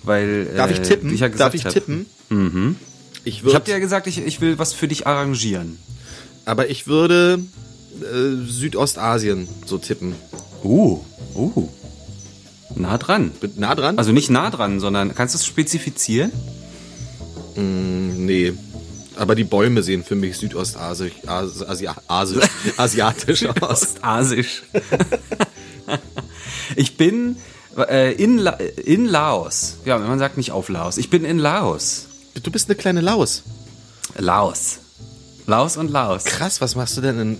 weil. 0.03 0.45
Darf 0.55 0.69
ich 0.71 0.79
äh, 0.79 0.83
tippen? 0.83 1.13
Ich 1.13 1.21
ja 1.21 1.27
Darf 1.27 1.51
gesagt 1.51 1.55
ich 1.55 1.65
hab. 1.65 1.73
tippen? 1.73 2.05
Mhm. 2.29 2.75
Ich 3.23 3.43
Ich 3.43 3.55
habe 3.55 3.65
dir 3.65 3.71
ja 3.71 3.79
gesagt, 3.79 4.05
ich, 4.07 4.23
ich 4.23 4.41
will 4.41 4.59
was 4.59 4.73
für 4.73 4.87
dich 4.87 5.07
arrangieren. 5.07 5.79
Aber 6.45 6.69
ich 6.69 6.87
würde 6.87 7.39
äh, 8.01 8.45
Südostasien 8.47 9.47
so 9.65 9.77
tippen. 9.77 10.15
Uh, 10.63 10.99
uh. 11.35 11.69
Nah 12.75 12.97
dran. 12.97 13.31
Nah 13.55 13.75
dran? 13.75 13.97
Also 13.97 14.11
nicht 14.11 14.29
nah 14.29 14.49
dran, 14.49 14.79
sondern 14.79 15.15
kannst 15.15 15.33
du 15.35 15.37
es 15.37 15.45
spezifizieren? 15.45 16.31
nee. 17.57 18.53
Aber 19.17 19.35
die 19.35 19.45
Bäume 19.45 19.81
sehen 19.81 20.03
für 20.03 20.15
mich 20.15 20.37
südostasisch, 20.37 21.13
Asi, 21.25 21.63
Asi, 21.65 21.87
Asi, 22.07 22.39
asiatisch 22.77 23.45
aus. 23.45 23.61
Ostasisch. 23.61 24.63
ich 26.75 26.97
bin 26.97 27.37
äh, 27.77 28.13
in, 28.13 28.37
La 28.37 28.51
in 28.51 29.05
Laos. 29.05 29.77
Ja, 29.85 29.97
man 29.97 30.19
sagt 30.19 30.35
nicht 30.35 30.51
auf 30.51 30.67
Laos. 30.67 30.97
Ich 30.97 31.09
bin 31.09 31.23
in 31.23 31.39
Laos. 31.39 32.07
Du 32.43 32.51
bist 32.51 32.69
eine 32.69 32.75
kleine 32.75 32.99
Laus. 32.99 33.43
Laos. 34.17 34.79
Laos 35.47 35.77
und 35.77 35.91
Laos. 35.91 36.23
Krass, 36.25 36.61
was 36.61 36.75
machst 36.75 36.97
du 36.97 37.01
denn 37.01 37.19
in. 37.19 37.39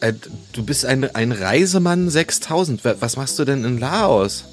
Äh, 0.00 0.12
du 0.52 0.62
bist 0.64 0.84
ein, 0.86 1.14
ein 1.14 1.32
Reisemann 1.32 2.08
6000. 2.10 2.84
Wa- 2.84 2.96
Was 3.00 3.16
machst 3.16 3.38
du 3.38 3.44
denn 3.44 3.64
in 3.64 3.78
Laos? 3.78 4.44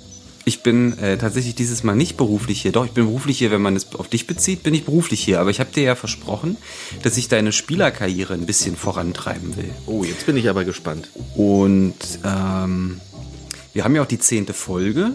Ich 0.44 0.64
bin 0.64 0.98
äh, 0.98 1.18
tatsächlich 1.18 1.54
dieses 1.54 1.84
Mal 1.84 1.96
nicht 1.96 2.18
beruflich 2.18 2.64
hier. 2.64 2.72
Doch, 2.72 2.86
ich 2.86 2.92
bin 2.92 3.06
beruflich 3.06 3.38
hier, 3.38 3.52
wenn 3.52 3.62
man 3.62 3.76
es 3.76 3.94
auf 3.94 4.08
dich 4.08 4.26
bezieht, 4.26 4.64
bin 4.64 4.74
ich 4.74 4.86
beruflich 4.86 5.22
hier. 5.24 5.40
Aber 5.40 5.52
ich 5.52 5.60
habe 5.60 5.72
dir 5.72 5.84
ja 5.84 5.96
versprochen, 5.96 6.58
dass 7.04 7.16
ich 7.18 7.28
deine 7.28 7.52
Spielerkarriere 7.52 8.34
ein 8.34 8.48
bisschen 8.48 8.76
vorantreiben 8.76 9.56
will. 9.56 9.70
Oh, 9.86 10.04
jetzt 10.04 10.26
bin 10.26 10.36
ich 10.38 10.50
aber 10.50 10.64
gespannt. 10.66 11.10
Und 11.36 11.94
ähm, 12.26 13.00
wir 13.74 13.84
haben 13.84 13.96
ja 13.96 14.02
auch 14.02 14.08
die 14.08 14.18
zehnte 14.20 14.54
Folge. 14.54 15.12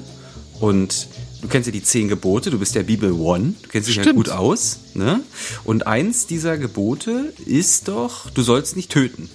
Und 0.61 1.09
du 1.47 1.53
kennst 1.53 1.67
ja 1.69 1.73
die 1.73 1.83
zehn 1.83 2.09
Gebote, 2.09 2.51
du 2.51 2.59
bist 2.59 2.75
ja 2.75 2.83
Bibel 2.83 3.13
One, 3.13 3.55
du 3.63 3.69
kennst 3.69 3.89
dich 3.89 3.97
ja 3.97 4.11
gut 4.11 4.31
aus. 4.31 4.79
Ne? 4.95 5.21
Und 5.63 5.87
eins 5.87 6.27
dieser 6.27 6.59
Gebote 6.59 7.33
ist 7.47 7.87
doch, 7.87 8.31
du 8.31 8.43
sollst 8.43 8.75
nicht 8.75 8.91
töten. 8.91 9.31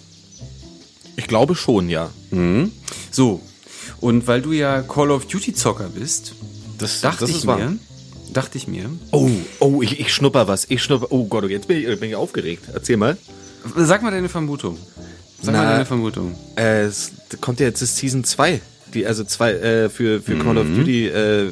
Ich 1.16 1.28
glaube 1.28 1.56
schon, 1.56 1.88
ja. 1.90 2.10
So, 3.12 3.42
und 4.02 4.28
weil 4.28 4.42
du 4.42 4.52
ja 4.52 4.82
Call 4.82 5.10
of 5.12 5.26
Duty 5.26 5.54
Zocker 5.54 5.88
bist, 5.88 6.34
Das, 6.78 7.00
dachte 7.00 7.22
das 7.22 7.30
ich 7.30 7.46
wahr. 7.48 7.58
mir, 7.58 7.78
dachte 8.34 8.58
ich 8.58 8.68
mir, 8.68 8.90
Oh, 9.12 9.30
oh, 9.60 9.82
ich, 9.82 10.00
ich 10.02 10.14
schnupper 10.14 10.50
was. 10.50 10.66
Ich 10.70 10.84
schnupper. 10.84 11.08
Oh 11.12 11.26
Gott, 11.28 11.50
jetzt 11.50 11.68
bin 11.70 11.78
ich, 11.78 12.00
bin 12.00 12.10
ich 12.10 12.16
aufgeregt. 12.16 12.66
Erzähl 12.74 12.98
mal. 12.98 13.18
sag 13.78 14.04
mal 14.04 14.12
deine 14.12 14.28
Vermutung. 14.28 14.78
Sag 15.42 15.54
mal 15.56 15.64
Na, 15.64 15.72
deine 15.74 15.86
Vermutung. 15.86 16.36
Äh, 16.58 16.82
es 16.84 17.12
kommt 17.40 17.62
ja 17.62 17.68
jetzt 17.68 17.82
das 17.82 17.96
Season 17.96 18.24
2. 18.26 18.60
Die, 18.94 19.06
also 19.08 19.24
zwei, 19.24 19.54
äh, 19.54 19.90
für, 19.90 20.22
für 20.22 20.38
Call 20.38 20.58
of 20.58 20.68
Duty, 20.68 21.08
äh, 21.08 21.46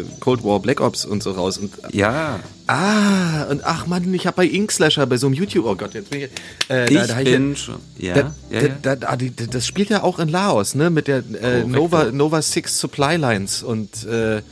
äh, 0.00 0.04
Cold 0.20 0.44
War, 0.44 0.60
Black 0.60 0.80
Ops 0.80 1.04
und 1.06 1.22
so 1.22 1.30
raus. 1.32 1.56
Und, 1.58 1.72
Ja, 1.92 2.40
ah, 2.66 3.44
und 3.44 3.64
ach 3.64 3.86
man, 3.86 4.12
ich 4.12 4.26
habe 4.26 4.36
bei 4.36 4.46
Inkslasher, 4.46 5.06
bei 5.06 5.16
so 5.16 5.26
einem 5.28 5.34
YouTube, 5.34 5.64
oh 5.64 5.74
Gott, 5.76 5.94
jetzt 5.94 6.10
bin 6.10 6.22
ich, 6.22 6.28
äh, 6.70 6.88
ich 6.92 6.98
da, 6.98 7.06
da 7.06 7.14
bin 7.22 7.50
ja, 7.50 7.56
schon. 7.56 7.74
Ja, 7.98 8.14
da, 8.14 8.20
ja, 8.50 8.60
da, 8.60 8.66
ja. 8.66 8.74
Da, 8.82 8.96
da, 8.96 9.16
die- 9.16 9.32
das 9.34 9.66
spielt 9.66 9.88
ja 9.88 10.02
auch 10.02 10.18
in 10.18 10.28
Laos, 10.28 10.74
ne, 10.74 10.90
mit 10.90 11.08
der 11.08 11.18
äh, 11.18 11.22
Korrekt, 11.62 11.68
Nova, 11.68 12.04
ja. 12.06 12.12
Nova 12.12 12.42
Six 12.42 12.78
Supply 12.78 13.16
Lines 13.16 13.62
und, 13.62 14.04
äh, 14.04 14.42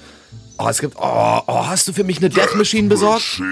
oh, 0.59 0.69
es 0.69 0.79
gibt, 0.81 0.97
oh, 0.97 1.41
oh, 1.47 1.67
hast 1.67 1.87
du 1.89 1.93
für 1.93 2.05
mich 2.05 2.19
eine 2.19 2.31
Death 2.31 2.57
Machine 2.57 2.89
besorgt? 2.89 3.43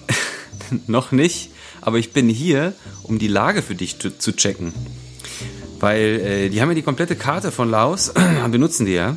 Noch 0.86 1.12
nicht, 1.12 1.50
aber 1.80 1.98
ich 1.98 2.12
bin 2.12 2.28
hier, 2.28 2.72
um 3.02 3.18
die 3.18 3.28
Lage 3.28 3.62
für 3.62 3.74
dich 3.74 3.98
zu, 3.98 4.16
zu 4.16 4.32
checken. 4.34 4.72
Weil 5.80 6.20
äh, 6.20 6.48
die 6.48 6.60
haben 6.60 6.68
ja 6.68 6.74
die 6.74 6.82
komplette 6.82 7.16
Karte 7.16 7.52
von 7.52 7.70
Laos, 7.70 8.12
benutzen 8.50 8.86
die 8.86 8.94
ja. 8.94 9.16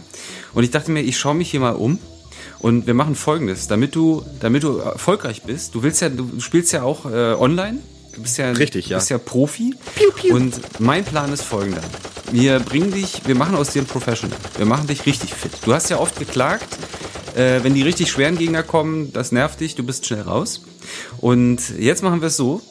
Und 0.54 0.64
ich 0.64 0.72
dachte 0.72 0.92
mir, 0.92 1.02
ich 1.02 1.18
schaue 1.18 1.36
mich 1.36 1.52
hier 1.52 1.60
mal 1.60 1.72
um 1.76 2.00
und 2.60 2.88
wir 2.88 2.94
machen 2.94 3.16
folgendes, 3.16 3.68
damit 3.68 3.96
du, 3.96 4.24
damit 4.40 4.64
du 4.64 4.78
erfolgreich 4.78 5.44
bist. 5.44 5.76
Du 5.76 5.84
willst 5.84 6.02
ja, 6.02 6.10
du 6.10 6.40
spielst 6.40 6.74
ja 6.74 6.84
auch 6.84 7.06
äh, 7.06 7.34
online. 7.34 7.80
Du 8.14 8.24
bist 8.24 8.38
ja, 8.38 8.52
Richtig, 8.52 8.90
ja. 8.90 8.98
Du 8.98 9.00
bist 9.00 9.10
ja 9.10 9.18
Profi. 9.18 9.76
Und 10.32 10.60
mein 10.80 11.06
Plan 11.06 11.32
ist 11.32 11.44
folgender. 11.44 11.82
Wir 12.32 12.60
bringen 12.60 12.92
dich, 12.92 13.22
wir 13.26 13.36
machen 13.36 13.56
aus 13.56 13.72
dir 13.72 13.82
ein 13.82 13.86
Professional. 13.86 14.38
Wir 14.58 14.66
machen 14.66 14.88
dich 14.88 15.06
richtig 15.06 15.34
fit. 15.34 15.52
Du 15.64 15.74
hast 15.74 15.90
ja 15.90 16.00
oft 16.00 16.20
geklagt, 16.20 16.68
äh, 17.36 17.64
wenn 17.64 17.74
die 17.74 17.82
richtig 17.82 18.12
schweren 18.12 18.38
Gegner 18.38 18.64
kommen, 18.64 19.14
das 19.14 19.32
nervt 19.32 19.62
dich, 19.62 19.76
du 19.76 19.84
bist 19.84 20.06
schnell 20.06 20.22
raus. 20.22 20.62
Und 21.20 21.62
jetzt 21.80 22.04
machen 22.04 22.22
wir 22.22 22.28
es 22.28 22.38
so. 22.38 22.62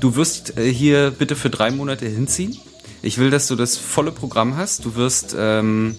Du 0.00 0.16
wirst 0.16 0.58
äh, 0.58 0.72
hier 0.72 1.12
bitte 1.16 1.36
für 1.36 1.50
drei 1.50 1.70
Monate 1.70 2.06
hinziehen. 2.06 2.58
Ich 3.06 3.18
will, 3.18 3.30
dass 3.30 3.46
du 3.46 3.54
das 3.54 3.76
volle 3.76 4.10
Programm 4.10 4.56
hast. 4.56 4.84
Du 4.84 4.96
wirst 4.96 5.36
ähm, 5.38 5.94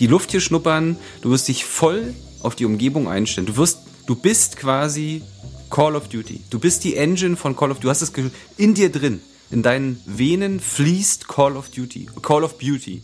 die 0.00 0.08
Luft 0.08 0.32
hier 0.32 0.40
schnuppern. 0.40 0.96
Du 1.22 1.30
wirst 1.30 1.46
dich 1.46 1.64
voll 1.64 2.14
auf 2.42 2.56
die 2.56 2.64
Umgebung 2.64 3.08
einstellen. 3.08 3.46
Du 3.46 3.56
wirst, 3.56 3.78
du 4.08 4.16
bist 4.16 4.56
quasi 4.56 5.22
Call 5.70 5.94
of 5.94 6.08
Duty. 6.08 6.40
Du 6.50 6.58
bist 6.58 6.82
die 6.82 6.96
Engine 6.96 7.36
von 7.36 7.54
Call 7.54 7.70
of 7.70 7.76
Duty. 7.76 7.84
Du 7.84 7.90
hast 7.90 8.02
es 8.02 8.12
in 8.56 8.74
dir 8.74 8.90
drin. 8.90 9.20
In 9.52 9.62
deinen 9.62 10.02
Venen 10.04 10.58
fließt 10.58 11.28
Call 11.28 11.56
of 11.56 11.68
Duty. 11.70 12.08
Call 12.22 12.42
of 12.42 12.58
Beauty. 12.58 13.02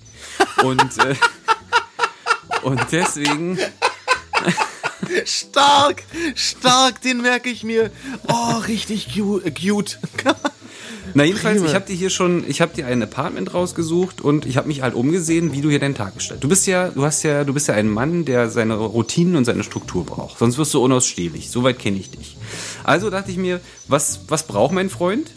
Und, 0.65 0.99
äh, 0.99 1.15
und 2.65 2.81
deswegen, 2.91 3.57
Stark, 5.27 6.03
stark, 6.35 7.01
den 7.03 7.21
merke 7.21 7.51
ich 7.51 7.63
mir. 7.63 7.93
Oh, 8.27 8.59
richtig 8.67 9.15
cute. 9.15 9.99
na 11.13 11.25
jedenfalls, 11.25 11.57
Prima. 11.57 11.69
ich 11.69 11.75
habe 11.75 11.87
dir 11.87 11.95
hier 11.95 12.11
schon, 12.11 12.45
ich 12.49 12.61
habe 12.61 12.75
dir 12.75 12.87
ein 12.87 13.03
Apartment 13.03 13.53
rausgesucht 13.53 14.21
und 14.21 14.47
ich 14.47 14.57
habe 14.57 14.69
mich 14.69 14.83
halt 14.83 14.95
umgesehen, 14.95 15.53
wie 15.53 15.61
du 15.61 15.69
hier 15.69 15.79
deinen 15.79 15.95
Tag 15.95 16.15
gestaltest. 16.15 16.45
Du 16.45 16.49
bist 16.49 16.67
ja, 16.67 16.89
du 16.89 17.05
hast 17.05 17.23
ja, 17.23 17.45
du 17.45 17.53
bist 17.53 17.69
ja 17.69 17.75
ein 17.75 17.89
Mann, 17.89 18.25
der 18.25 18.49
seine 18.51 18.75
Routinen 18.77 19.37
und 19.37 19.45
seine 19.45 19.65
Struktur 19.65 20.07
braucht. 20.07 20.39
Sonst 20.39 20.57
wirst 20.59 20.73
du 20.75 20.83
unausstehlich. 20.83 21.51
Soweit 21.51 21.79
kenne 21.79 21.99
ich 21.99 22.11
dich. 22.11 22.37
Also 22.85 23.11
dachte 23.11 23.31
ich 23.31 23.37
mir, 23.37 23.61
was, 23.89 24.21
was 24.29 24.47
braucht 24.47 24.73
mein 24.73 24.91
Freund? 24.91 25.31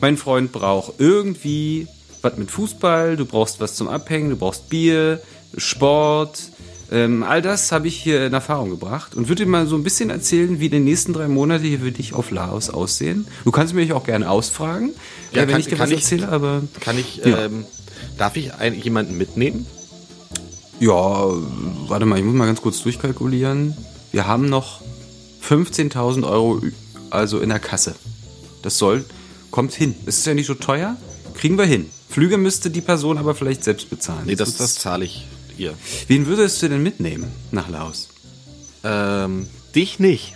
Mein 0.00 0.16
Freund 0.16 0.50
braucht 0.52 0.94
irgendwie 0.98 1.86
was 2.22 2.36
mit 2.36 2.50
Fußball, 2.50 3.16
du 3.16 3.26
brauchst 3.26 3.60
was 3.60 3.74
zum 3.74 3.88
Abhängen, 3.88 4.30
du 4.30 4.36
brauchst 4.36 4.68
Bier, 4.68 5.20
Sport. 5.56 6.51
Ähm, 6.92 7.22
all 7.22 7.40
das 7.40 7.72
habe 7.72 7.88
ich 7.88 7.96
hier 7.96 8.26
in 8.26 8.34
Erfahrung 8.34 8.68
gebracht 8.70 9.14
und 9.14 9.28
würde 9.28 9.44
dir 9.44 9.50
mal 9.50 9.66
so 9.66 9.76
ein 9.76 9.82
bisschen 9.82 10.10
erzählen, 10.10 10.60
wie 10.60 10.68
die 10.68 10.78
nächsten 10.78 11.14
drei 11.14 11.26
Monate 11.26 11.64
hier 11.64 11.80
für 11.80 11.90
dich 11.90 12.12
auf 12.12 12.30
Laos 12.30 12.68
aussehen. 12.68 13.26
Du 13.44 13.50
kannst 13.50 13.72
mich 13.72 13.92
auch 13.94 14.04
gerne 14.04 14.28
ausfragen, 14.30 14.90
Ja, 15.32 15.38
äh, 15.38 15.46
wenn 15.46 15.52
kann- 15.52 15.60
ich 15.60 15.68
dir 15.68 15.78
was 15.78 15.90
ich- 15.90 16.02
erzähle, 16.02 16.28
aber 16.28 16.62
Kann 16.80 16.98
ich, 16.98 17.16
Ja. 17.24 17.46
ähm, 17.46 17.64
darf 18.18 18.36
ich 18.36 18.52
ein, 18.54 18.74
jemanden 18.78 19.16
mitnehmen? 19.16 19.64
ja, 20.80 20.90
warte 21.88 22.04
mal, 22.06 22.18
ich 22.18 22.24
muss 22.24 22.34
mal 22.34 22.46
ganz 22.46 22.60
kurz 22.60 22.82
durchkalkulieren. 22.82 23.74
Wir 24.10 24.26
haben 24.26 24.48
noch 24.48 24.80
15.000 25.40 26.24
Euro, 26.26 26.60
also 27.10 27.40
in 27.40 27.48
der 27.48 27.58
Kasse. 27.58 27.94
Das 28.62 28.76
soll, 28.78 29.04
kommt 29.50 29.72
hin. 29.72 29.94
Es 30.06 30.18
ist 30.18 30.26
ja 30.26 30.34
nicht 30.34 30.46
so 30.46 30.54
teuer, 30.54 30.96
kriegen 31.34 31.56
wir 31.56 31.64
hin. 31.64 31.86
Flüge 32.10 32.36
müsste 32.36 32.68
die 32.70 32.80
Person 32.82 33.16
aber 33.16 33.34
vielleicht 33.34 33.64
selbst 33.64 33.88
bezahlen. 33.88 34.24
Nee, 34.26 34.34
das, 34.34 34.50
ist- 34.50 34.60
das 34.60 34.74
zahle 34.74 35.04
ich 35.06 35.24
ihr. 35.62 35.74
Wen 36.08 36.26
würdest 36.26 36.60
du 36.62 36.68
denn 36.68 36.82
mitnehmen 36.82 37.26
nach 37.50 37.68
Laos? 37.68 38.08
Ähm, 38.84 39.48
dich 39.74 39.98
nicht. 39.98 40.34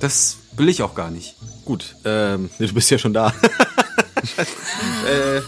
Das 0.00 0.36
will 0.56 0.68
ich 0.68 0.82
auch 0.82 0.94
gar 0.94 1.10
nicht. 1.10 1.34
Gut, 1.64 1.96
ähm, 2.04 2.48
du 2.58 2.72
bist 2.72 2.90
ja 2.90 2.98
schon 2.98 3.12
da. 3.12 3.28
äh, 5.06 5.40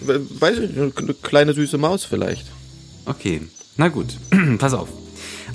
we- 0.00 0.26
weiß 0.40 0.58
ich, 0.58 0.76
eine 0.76 1.14
kleine 1.22 1.54
süße 1.54 1.78
Maus 1.78 2.04
vielleicht. 2.04 2.46
Okay, 3.06 3.42
na 3.76 3.88
gut, 3.88 4.16
pass 4.58 4.74
auf. 4.74 4.88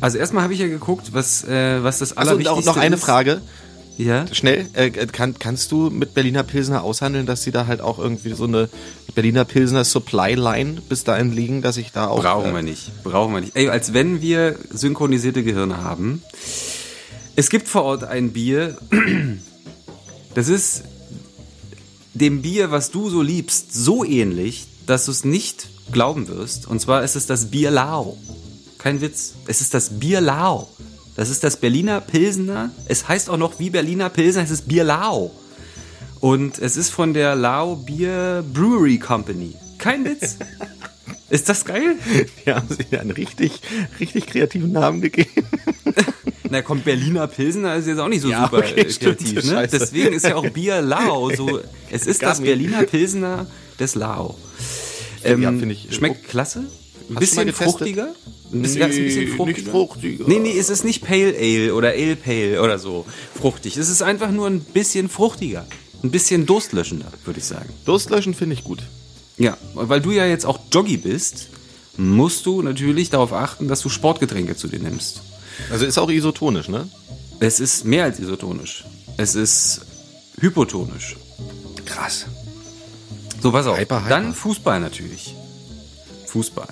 Also 0.01 0.17
erstmal 0.17 0.43
habe 0.43 0.53
ich 0.53 0.59
ja 0.59 0.67
geguckt, 0.67 1.09
was, 1.13 1.43
äh, 1.45 1.83
was 1.83 1.99
das 1.99 2.17
Achso, 2.17 2.31
und 2.33 2.39
Allerwichtigste 2.45 2.71
auch 2.71 2.75
noch 2.75 2.81
eine 2.81 2.95
ist. 2.95 3.03
Frage. 3.03 3.41
Ja? 3.97 4.25
Schnell, 4.33 4.67
äh, 4.73 4.89
kann, 4.89 5.37
kannst 5.37 5.71
du 5.71 5.89
mit 5.89 6.13
Berliner 6.13 6.43
Pilsner 6.43 6.83
aushandeln, 6.83 7.25
dass 7.25 7.43
sie 7.43 7.51
da 7.51 7.67
halt 7.67 7.81
auch 7.81 7.99
irgendwie 7.99 8.33
so 8.33 8.45
eine 8.45 8.69
Berliner 9.13 9.45
Pilsner 9.45 9.85
Supply 9.85 10.33
Line 10.33 10.81
bis 10.89 11.03
dahin 11.03 11.31
liegen, 11.31 11.61
dass 11.61 11.77
ich 11.77 11.91
da 11.91 12.07
auch. 12.07 12.21
Brauchen 12.21 12.51
äh, 12.51 12.55
wir 12.55 12.61
nicht. 12.63 13.03
Brauchen 13.03 13.33
wir 13.33 13.41
nicht. 13.41 13.55
Ey, 13.55 13.69
als 13.69 13.93
wenn 13.93 14.21
wir 14.21 14.57
synchronisierte 14.71 15.43
Gehirne 15.43 15.77
haben. 15.83 16.23
Es 17.35 17.49
gibt 17.49 17.67
vor 17.67 17.83
Ort 17.83 18.03
ein 18.03 18.31
Bier. 18.31 18.77
Das 20.35 20.47
ist 20.47 20.81
dem 22.15 22.41
Bier, 22.41 22.71
was 22.71 22.89
du 22.89 23.07
so 23.07 23.21
liebst, 23.21 23.71
so 23.71 24.03
ähnlich, 24.03 24.65
dass 24.87 25.05
du 25.05 25.11
es 25.11 25.23
nicht 25.23 25.67
glauben 25.91 26.27
wirst. 26.27 26.67
Und 26.67 26.79
zwar 26.79 27.03
ist 27.03 27.15
es 27.15 27.27
das 27.27 27.51
Bier 27.51 27.69
Lao. 27.69 28.17
Kein 28.79 28.99
Witz. 29.01 29.35
Es 29.45 29.61
ist 29.61 29.75
das 29.75 29.99
Bier 29.99 30.21
Lao. 30.21 30.69
Das 31.15 31.29
ist 31.29 31.43
das 31.43 31.57
Berliner 31.57 32.01
Pilsener. 32.01 32.71
Es 32.87 33.07
heißt 33.07 33.29
auch 33.29 33.37
noch 33.37 33.59
wie 33.59 33.69
Berliner 33.69 34.09
Pilsener, 34.09 34.43
es 34.43 34.51
ist 34.51 34.67
Bier 34.67 34.83
Lao. 34.83 35.31
Und 36.19 36.57
es 36.59 36.77
ist 36.77 36.89
von 36.89 37.13
der 37.13 37.35
Lao 37.35 37.75
Beer 37.75 38.43
Brewery 38.53 38.97
Company. 38.97 39.53
Kein 39.77 40.05
Witz. 40.05 40.37
Ist 41.29 41.49
das 41.49 41.65
geil? 41.65 41.95
Die 42.45 42.51
haben 42.53 42.67
sie 42.69 42.95
einen 42.95 43.09
richtig, 43.11 43.59
richtig 43.99 44.27
kreativen 44.27 44.71
Namen 44.71 45.01
gegeben. 45.01 45.47
Na 46.49 46.61
kommt 46.61 46.85
Berliner 46.85 47.25
Pilsener 47.27 47.75
ist 47.75 47.87
jetzt 47.87 47.97
auch 47.97 48.07
nicht 48.07 48.21
so 48.21 48.29
Ja, 48.29 48.43
super 48.43 48.59
okay, 48.59 48.81
äh, 48.81 48.89
stimmt, 48.91 49.17
kreativ. 49.17 49.43
Ne? 49.43 49.51
scheiße. 49.51 49.79
Deswegen 49.79 50.13
ist 50.13 50.25
ja 50.25 50.35
auch 50.35 50.47
Bier 50.49 50.81
Lao 50.81 51.31
so. 51.35 51.59
Es 51.89 52.05
ist 52.05 52.21
das 52.21 52.39
Berliner 52.39 52.83
Pilsener 52.83 53.47
des 53.79 53.95
Lao. 53.95 54.37
Ähm, 55.23 55.41
Ja, 55.41 55.49
finde 55.49 55.73
ich- 55.73 55.87
Schmeckt 55.95 56.27
klasse. 56.29 56.65
Ein 57.09 57.15
bisschen 57.15 57.51
fruchtiger. 57.51 58.09
Ja, 58.53 58.61
ist 58.61 58.77
ein 58.77 59.03
nicht 59.03 59.15
bisschen 59.15 59.27
fruchtiger. 59.35 59.71
fruchtiger. 59.71 60.25
Nee, 60.27 60.39
nee, 60.39 60.57
es 60.57 60.69
ist 60.69 60.83
nicht 60.83 61.03
Pale 61.03 61.35
Ale 61.37 61.73
oder 61.73 61.89
Ale 61.89 62.15
Pale 62.15 62.61
oder 62.61 62.79
so 62.79 63.05
fruchtig. 63.39 63.77
Es 63.77 63.89
ist 63.89 64.01
einfach 64.01 64.31
nur 64.31 64.47
ein 64.47 64.59
bisschen 64.61 65.09
fruchtiger. 65.09 65.65
Ein 66.03 66.11
bisschen 66.11 66.45
durstlöschender, 66.45 67.11
würde 67.25 67.39
ich 67.39 67.45
sagen. 67.45 67.69
Durstlöschen 67.85 68.33
finde 68.33 68.55
ich 68.55 68.63
gut. 68.63 68.83
Ja, 69.37 69.57
weil 69.73 70.01
du 70.01 70.11
ja 70.11 70.25
jetzt 70.25 70.45
auch 70.45 70.59
Joggi 70.71 70.97
bist 70.97 71.47
musst 71.97 72.45
du 72.45 72.61
natürlich 72.61 73.09
darauf 73.09 73.33
achten, 73.33 73.67
dass 73.67 73.81
du 73.81 73.89
Sportgetränke 73.89 74.55
zu 74.55 74.67
dir 74.67 74.79
nimmst. 74.79 75.21
Also 75.71 75.85
ist 75.85 75.97
auch 75.97 76.09
isotonisch, 76.09 76.67
ne? 76.67 76.87
Es 77.39 77.59
ist 77.59 77.85
mehr 77.85 78.05
als 78.05 78.19
isotonisch. 78.19 78.85
Es 79.17 79.35
ist 79.35 79.81
hypotonisch. 80.39 81.15
Krass. 81.85 82.25
So, 83.41 83.51
pass 83.51 83.67
auf. 83.67 83.77
Hyper, 83.77 83.99
hyper. 83.99 84.09
Dann 84.09 84.33
Fußball 84.33 84.79
natürlich. 84.79 85.35
Fußball. 86.27 86.67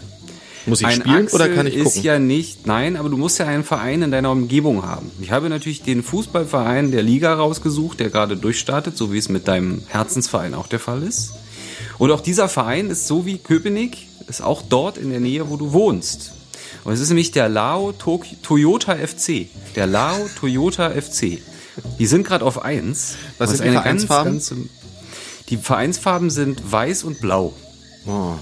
Muss 0.66 0.82
ich 0.82 0.88
Ein 0.88 1.02
spielen 1.02 1.26
Axel 1.26 1.36
oder 1.36 1.50
kann 1.50 1.68
ich 1.68 1.76
ist 1.76 1.86
gucken? 1.86 2.04
ja 2.04 2.20
nicht, 2.20 2.68
nein, 2.68 2.96
aber 2.96 3.10
du 3.10 3.18
musst 3.18 3.40
ja 3.40 3.48
einen 3.48 3.64
Verein 3.64 4.04
in 4.04 4.12
deiner 4.12 4.32
Umgebung 4.32 4.86
haben. 4.86 5.12
Ich 5.22 5.32
habe 5.32 5.50
natürlich 5.50 5.82
den 5.82 6.04
Fußballverein 6.04 6.92
der 6.92 7.02
Liga 7.04 7.34
rausgesucht, 7.34 8.00
der 8.00 8.10
gerade 8.10 8.38
durchstartet, 8.38 8.96
so 8.96 9.12
wie 9.12 9.18
es 9.18 9.30
mit 9.30 9.48
deinem 9.48 9.84
Herzensverein 9.88 10.54
auch 10.54 10.68
der 10.68 10.80
Fall 10.80 11.04
ist. 11.04 11.34
Und 11.98 12.12
auch 12.12 12.22
dieser 12.22 12.48
Verein 12.48 12.90
ist 12.90 13.08
so 13.08 13.26
wie 13.26 13.38
Köpenick, 13.38 13.98
ist 14.28 14.42
auch 14.42 14.62
dort 14.62 14.98
in 14.98 15.10
der 15.10 15.20
Nähe, 15.20 15.50
wo 15.50 15.58
du 15.58 15.74
wohnst. 15.74 16.34
Und 16.84 16.94
es 16.94 17.00
ist 17.00 17.10
nämlich 17.10 17.32
der 17.32 17.50
Lao 17.50 17.92
Tok 17.92 18.26
Toyota 18.44 18.96
FC. 18.96 19.48
Der 19.76 19.88
Lao 19.88 20.18
Toyota 20.40 20.90
FC. 20.90 21.40
Die 22.00 22.06
sind 22.06 22.26
gerade 22.26 22.46
auf 22.46 22.64
1. 22.64 23.16
Was 23.38 23.52
sind 23.52 23.66
die 23.66 23.72
Vereinsfarben? 23.72 24.42
die 25.50 25.58
Vereinsfarben 25.58 26.30
sind 26.30 26.72
weiß 26.72 27.04
und 27.04 27.20
blau. 27.20 27.54
Oh. 28.08 28.34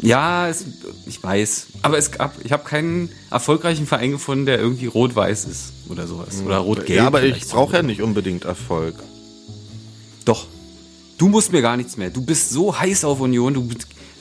Ja, 0.00 0.48
es, 0.48 0.64
ich 1.06 1.22
weiß. 1.22 1.68
Aber 1.82 1.96
es 1.96 2.10
gab, 2.10 2.34
ich 2.44 2.52
habe 2.52 2.64
keinen 2.64 3.10
erfolgreichen 3.30 3.86
Verein 3.86 4.10
gefunden, 4.10 4.46
der 4.46 4.58
irgendwie 4.58 4.86
rot-weiß 4.86 5.46
ist 5.46 5.72
oder 5.88 6.06
sowas. 6.06 6.42
Oder 6.44 6.58
rot-gelb. 6.58 6.98
Ja, 6.98 7.06
aber 7.06 7.22
ich 7.22 7.48
brauche 7.48 7.76
ja 7.76 7.82
nicht 7.82 8.02
unbedingt 8.02 8.44
Erfolg. 8.44 8.94
Doch. 10.24 10.46
Du 11.18 11.28
musst 11.28 11.52
mir 11.52 11.62
gar 11.62 11.78
nichts 11.78 11.96
mehr. 11.96 12.10
Du 12.10 12.20
bist 12.20 12.50
so 12.50 12.78
heiß 12.78 13.04
auf 13.04 13.20
Union. 13.20 13.54
Du, 13.54 13.68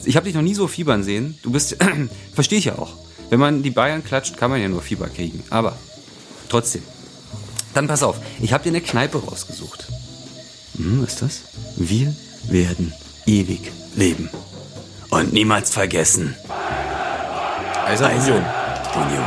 ich 0.06 0.16
habe 0.16 0.26
dich 0.26 0.36
noch 0.36 0.42
nie 0.42 0.56
so 0.56 0.68
fiebern 0.68 1.04
sehen. 1.04 1.38
Du 1.44 1.52
bist, 1.52 1.76
verstehe 2.34 2.60
ich 2.60 2.66
ja 2.66 2.78
auch. 2.78 2.94
Wenn 3.30 3.40
man 3.40 3.64
die 3.64 3.72
Bayern 3.72 4.04
klatscht, 4.04 4.38
kann 4.38 4.52
man 4.52 4.62
ja 4.62 4.70
nur 4.70 4.82
Fieber 4.82 5.08
kriegen. 5.08 5.44
Aber 5.50 5.78
trotzdem. 6.48 6.84
Dann 7.74 7.88
pass 7.88 8.04
auf. 8.04 8.22
Ich 8.40 8.54
habe 8.54 8.64
dir 8.64 8.70
eine 8.70 8.82
Kneipe 8.82 9.18
rausgesucht. 9.18 9.88
Hm, 10.78 11.04
was 11.04 11.14
ist 11.14 11.22
das? 11.22 11.42
Wir 11.76 12.16
werden 12.48 12.94
ewig 13.26 13.72
leben. 13.96 14.30
Und 15.16 15.34
niemals 15.34 15.70
vergessen. 15.72 16.36
Also 17.86 18.06
Union. 18.06 18.44
Union. 18.96 19.26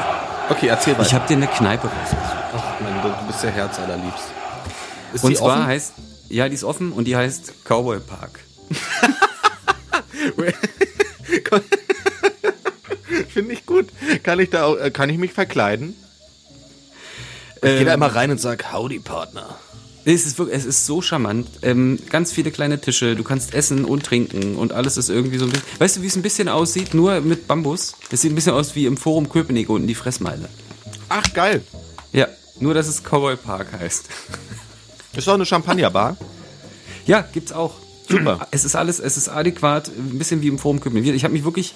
Okay, 0.50 0.66
erzähl 0.68 0.94
Ich 0.94 0.98
weiter. 0.98 1.12
habe 1.12 1.28
dir 1.28 1.36
eine 1.36 1.46
Kneipe 1.46 1.88
rausgesucht. 1.88 2.22
Ach, 2.56 2.80
Mann, 2.80 3.02
du 3.02 3.26
bist 3.26 3.42
der 3.42 3.50
Herz 3.52 3.78
allerliebst. 3.78 4.24
Ist 5.14 5.24
Und 5.24 5.30
die 5.30 5.36
zwar 5.36 5.56
offen? 5.58 5.66
heißt, 5.66 5.92
ja, 6.28 6.48
die 6.48 6.54
ist 6.54 6.64
offen 6.64 6.92
und 6.92 7.04
die 7.06 7.16
heißt 7.16 7.52
Cowboy 7.64 8.00
Park. 8.00 8.40
Finde 13.28 13.52
ich 13.52 13.66
gut. 13.66 13.88
Kann 14.22 14.38
ich 14.40 14.50
da 14.50 14.64
auch, 14.64 14.76
äh, 14.76 14.90
kann 14.90 15.10
ich 15.10 15.18
mich 15.18 15.32
verkleiden? 15.32 15.94
Ich 17.56 17.60
gehe 17.62 17.84
da 17.84 17.92
Ähm, 17.94 18.02
immer 18.02 18.14
rein 18.14 18.30
und 18.30 18.40
sag, 18.40 18.72
howdy, 18.72 18.98
Partner. 18.98 19.56
Es 20.14 20.24
ist, 20.24 20.38
wirklich, 20.38 20.56
es 20.56 20.64
ist 20.64 20.86
so 20.86 21.02
charmant. 21.02 21.46
Ähm, 21.60 21.98
ganz 22.08 22.32
viele 22.32 22.50
kleine 22.50 22.80
Tische. 22.80 23.14
Du 23.14 23.22
kannst 23.22 23.52
essen 23.52 23.84
und 23.84 24.06
trinken 24.06 24.56
und 24.56 24.72
alles 24.72 24.96
ist 24.96 25.10
irgendwie 25.10 25.36
so 25.36 25.44
ein 25.44 25.50
bisschen. 25.50 25.66
Weißt 25.78 25.96
du, 25.98 26.02
wie 26.02 26.06
es 26.06 26.16
ein 26.16 26.22
bisschen 26.22 26.48
aussieht? 26.48 26.94
Nur 26.94 27.20
mit 27.20 27.46
Bambus. 27.46 27.94
Es 28.10 28.22
sieht 28.22 28.32
ein 28.32 28.34
bisschen 28.34 28.54
aus 28.54 28.74
wie 28.74 28.86
im 28.86 28.96
Forum 28.96 29.28
Köpenick 29.28 29.68
unten 29.68 29.86
die 29.86 29.94
Fressmeile. 29.94 30.48
Ach, 31.10 31.30
geil. 31.34 31.62
Ja, 32.12 32.26
nur 32.58 32.72
dass 32.72 32.88
es 32.88 33.02
Cowboy 33.02 33.36
Park 33.36 33.72
heißt. 33.78 34.06
Ist 35.14 35.26
doch 35.26 35.34
eine 35.34 35.44
Champagnerbar. 35.44 36.16
Ja, 37.04 37.20
gibt's 37.20 37.52
auch. 37.52 37.74
Super. 38.08 38.46
Es 38.50 38.64
ist 38.64 38.74
alles, 38.74 39.00
es 39.00 39.16
ist 39.16 39.28
adäquat, 39.28 39.88
ein 39.88 40.18
bisschen 40.18 40.42
wie 40.42 40.48
im 40.48 40.58
Forum 40.58 40.80
Köpenick. 40.80 41.14
Ich 41.14 41.24
habe 41.24 41.32
mich 41.32 41.44
wirklich, 41.44 41.74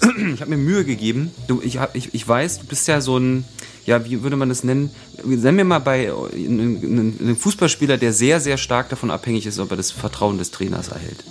ich 0.34 0.40
habe 0.40 0.50
mir 0.50 0.56
Mühe 0.56 0.84
gegeben. 0.84 1.30
Du, 1.48 1.60
ich, 1.62 1.78
hab, 1.78 1.94
ich, 1.94 2.14
ich 2.14 2.26
weiß, 2.26 2.60
du 2.60 2.66
bist 2.66 2.88
ja 2.88 3.00
so 3.00 3.18
ein, 3.18 3.44
ja, 3.84 4.04
wie 4.04 4.22
würde 4.22 4.36
man 4.36 4.48
das 4.48 4.64
nennen? 4.64 4.90
Nenn 5.24 5.56
mir 5.56 5.64
mal 5.64 5.78
bei 5.78 6.12
einem 6.34 7.14
einem 7.20 7.36
Fußballspieler, 7.36 7.98
der 7.98 8.12
sehr, 8.12 8.40
sehr 8.40 8.56
stark 8.58 8.88
davon 8.88 9.10
abhängig 9.10 9.46
ist, 9.46 9.58
ob 9.58 9.70
er 9.70 9.76
das 9.76 9.90
Vertrauen 9.90 10.38
des 10.38 10.50
Trainers 10.50 10.88
erhält. 10.88 11.24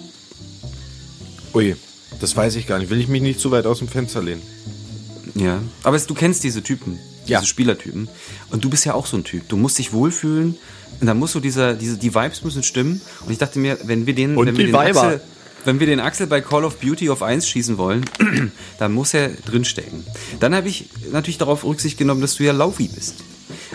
Ui, 1.54 1.76
das 2.20 2.36
weiß 2.36 2.56
ich 2.56 2.68
gar 2.68 2.80
nicht. 2.80 2.90
Will 2.90 3.00
ich 3.00 3.08
mich 3.08 3.22
nicht 3.22 3.40
zu 3.40 3.52
weit 3.52 3.66
aus 3.66 3.80
dem 3.80 3.88
Fenster 3.88 4.22
lehnen? 4.22 4.42
Ja. 5.36 5.62
Aber 5.84 5.96
es, 5.96 6.06
du 6.08 6.14
kennst 6.14 6.44
diese 6.44 6.64
Typen, 6.64 7.00
diese 7.24 7.32
Ja. 7.34 7.44
Spielertypen. 7.44 8.08
Und 8.52 8.64
du 8.64 8.70
bist 8.70 8.86
ja 8.86 8.94
auch 8.94 9.06
so 9.06 9.18
ein 9.18 9.24
Typ. 9.24 9.48
Du 9.50 9.58
musst 9.58 9.78
dich 9.78 9.92
wohlfühlen. 9.92 10.58
Und 11.02 11.08
dann 11.08 11.18
musst 11.20 11.36
du 11.36 11.40
diese, 11.40 11.76
diese, 11.76 11.98
die 11.98 12.14
Vibes 12.14 12.44
müssen 12.44 12.64
stimmen. 12.64 13.02
Und 13.26 13.32
ich 13.32 13.38
dachte 13.38 13.60
mir, 13.60 13.78
wenn 13.84 14.06
wir 14.06 14.16
den, 14.16 14.38
Und 14.38 14.48
wenn 14.48 14.58
wir 14.58 14.66
den 14.68 14.74
Weiber. 14.74 15.04
Axel, 15.04 15.22
wenn 15.66 15.80
wir 15.80 15.88
den 15.88 16.00
Axel 16.00 16.28
bei 16.28 16.42
Call 16.42 16.64
of 16.64 16.80
Beauty 16.80 17.10
auf 17.10 17.24
1 17.24 17.48
schießen 17.48 17.78
wollen, 17.78 18.06
dann 18.80 18.94
muss 18.94 19.14
er 19.14 19.30
drinstecken. 19.30 20.06
Dann 20.40 20.54
habe 20.56 20.68
ich 20.68 20.90
natürlich 21.12 21.38
darauf 21.40 21.64
Rücksicht 21.64 21.98
genommen, 21.98 22.22
dass 22.22 22.36
du 22.36 22.44
ja 22.44 22.52
Laufi 22.54 22.88
bist. 22.88 23.16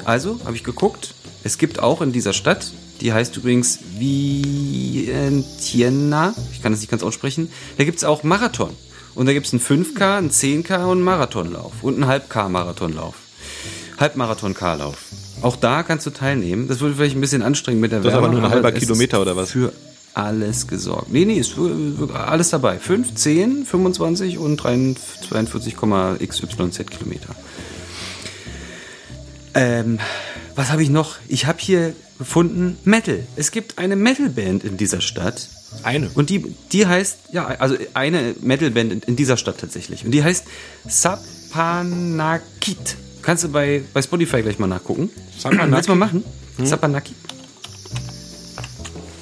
Also 0.04 0.40
habe 0.44 0.54
ich 0.56 0.64
geguckt, 0.64 1.14
es 1.42 1.58
gibt 1.58 1.80
auch 1.80 2.00
in 2.00 2.12
dieser 2.12 2.32
Stadt, 2.32 2.72
die 3.00 3.12
heißt 3.12 3.36
übrigens 3.36 3.80
Vientiana, 3.98 5.14
ich 6.52 6.62
kann 6.62 6.72
das 6.72 6.80
nicht 6.80 6.90
ganz 6.90 7.02
aussprechen, 7.02 7.50
da 7.76 7.84
gibt 7.84 7.98
es 7.98 8.04
auch 8.04 8.22
Marathon. 8.22 8.70
Und 9.14 9.26
da 9.26 9.32
gibt 9.32 9.46
es 9.46 9.52
einen 9.52 9.60
5K, 9.60 10.18
einen 10.18 10.30
10K 10.30 10.84
und 10.84 10.98
einen 10.98 11.02
Marathonlauf 11.02 11.72
und 11.82 11.94
einen 11.94 12.06
Halb-K-Marathonlauf. 12.06 13.16
Halbmarathon-K-Lauf. 13.98 14.96
Auch 15.42 15.56
da 15.56 15.82
kannst 15.82 16.06
du 16.06 16.10
teilnehmen. 16.10 16.68
Das 16.68 16.80
wird 16.80 16.96
vielleicht 16.96 17.16
ein 17.16 17.20
bisschen 17.20 17.42
anstrengend 17.42 17.80
mit 17.80 17.92
der 17.92 18.00
Das 18.00 18.12
ist 18.12 18.18
aber 18.18 18.28
nur 18.28 18.42
ein 18.42 18.50
halber 18.50 18.72
Kilometer 18.72 19.20
oder 19.20 19.36
was? 19.36 19.52
Für 19.52 19.72
alles 20.14 20.66
gesorgt. 20.66 21.12
Nee, 21.12 21.24
nee, 21.24 21.38
ist 21.38 21.54
alles 22.12 22.50
dabei. 22.50 22.78
5, 22.78 23.14
10, 23.14 23.64
25 23.64 24.38
und 24.38 24.60
42,xyz 24.60 26.90
Kilometer. 26.90 27.34
Ähm, 29.54 29.98
was 30.54 30.70
habe 30.70 30.82
ich 30.82 30.90
noch? 30.90 31.16
Ich 31.28 31.46
habe 31.46 31.58
hier 31.60 31.94
gefunden 32.18 32.76
Metal. 32.84 33.26
Es 33.36 33.50
gibt 33.50 33.78
eine 33.78 33.96
Metalband 33.96 34.64
in 34.64 34.76
dieser 34.76 35.00
Stadt. 35.00 35.48
Eine. 35.82 36.10
Und 36.14 36.30
die, 36.30 36.54
die 36.72 36.86
heißt, 36.86 37.18
ja, 37.32 37.46
also 37.46 37.76
eine 37.94 38.34
Metalband 38.40 38.92
in, 38.92 39.00
in 39.00 39.16
dieser 39.16 39.36
Stadt 39.36 39.58
tatsächlich. 39.58 40.04
Und 40.04 40.10
die 40.10 40.22
heißt 40.22 40.44
Sapanakit. 40.86 42.96
Kannst 43.22 43.44
du 43.44 43.48
bei, 43.48 43.82
bei 43.92 44.02
Spotify 44.02 44.42
gleich 44.42 44.58
mal 44.58 44.66
nachgucken. 44.66 45.10
Sapanakit? 45.38 45.72
Willst 45.72 45.88
du 45.88 45.94
mal 45.94 46.06
machen? 46.06 46.24
Sapanakit. 46.62 47.16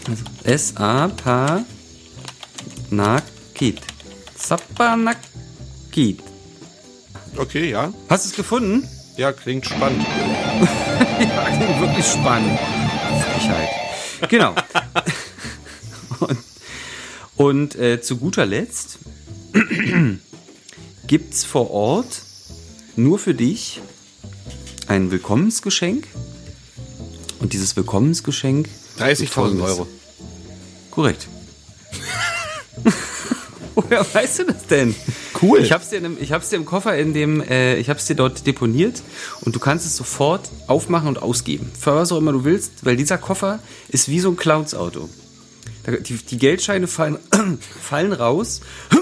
Also 0.08 0.24
S-A-P-Nakit. 0.44 1.68
Sapanakit. 4.36 6.22
Okay, 7.36 7.70
ja. 7.70 7.92
Hast 8.08 8.24
du 8.24 8.30
es 8.30 8.36
gefunden? 8.36 8.88
Ja, 9.16 9.32
klingt 9.32 9.66
spannend. 9.66 10.06
Ja, 11.18 11.50
klingt 11.50 11.80
wirklich 11.80 12.06
spannend. 12.06 12.58
Frechheit. 13.24 13.68
Genau. 14.28 14.54
und 16.20 16.38
und 17.38 17.76
äh, 17.76 18.00
zu 18.00 18.16
guter 18.16 18.46
Letzt 18.46 18.98
gibt's 21.06 21.44
vor 21.44 21.70
Ort 21.70 22.22
nur 22.96 23.20
für 23.20 23.32
dich 23.32 23.80
ein 24.88 25.10
Willkommensgeschenk. 25.10 26.06
Und 27.40 27.52
dieses 27.52 27.76
Willkommensgeschenk. 27.76 28.68
30.000 28.98 29.28
folgendes. 29.28 29.66
Euro. 29.66 29.86
Korrekt. 30.90 31.28
Woher 33.74 34.04
weißt 34.12 34.40
du 34.40 34.44
das 34.46 34.66
denn? 34.66 34.94
Cool. 35.40 35.60
Ich 35.60 35.70
hab's 35.70 35.90
dir, 35.90 35.98
in 35.98 36.20
ich 36.20 36.32
hab's 36.32 36.48
dir 36.48 36.56
im 36.56 36.64
Koffer 36.64 36.96
in 36.96 37.14
dem, 37.14 37.40
äh, 37.40 37.76
ich 37.76 37.88
hab's 37.88 38.06
dir 38.06 38.16
dort 38.16 38.44
deponiert 38.44 39.02
und 39.42 39.54
du 39.54 39.60
kannst 39.60 39.86
es 39.86 39.96
sofort 39.96 40.50
aufmachen 40.66 41.06
und 41.06 41.22
ausgeben. 41.22 41.70
Für 41.78 41.94
was 41.94 42.10
auch 42.10 42.18
immer 42.18 42.32
du 42.32 42.44
willst, 42.44 42.84
weil 42.84 42.96
dieser 42.96 43.18
Koffer 43.18 43.60
ist 43.88 44.08
wie 44.08 44.18
so 44.18 44.30
ein 44.30 44.36
Clowns-Auto. 44.36 45.08
Die, 46.06 46.16
die 46.16 46.38
Geldscheine 46.38 46.88
fallen, 46.88 47.18
fallen 47.80 48.12
raus. 48.12 48.62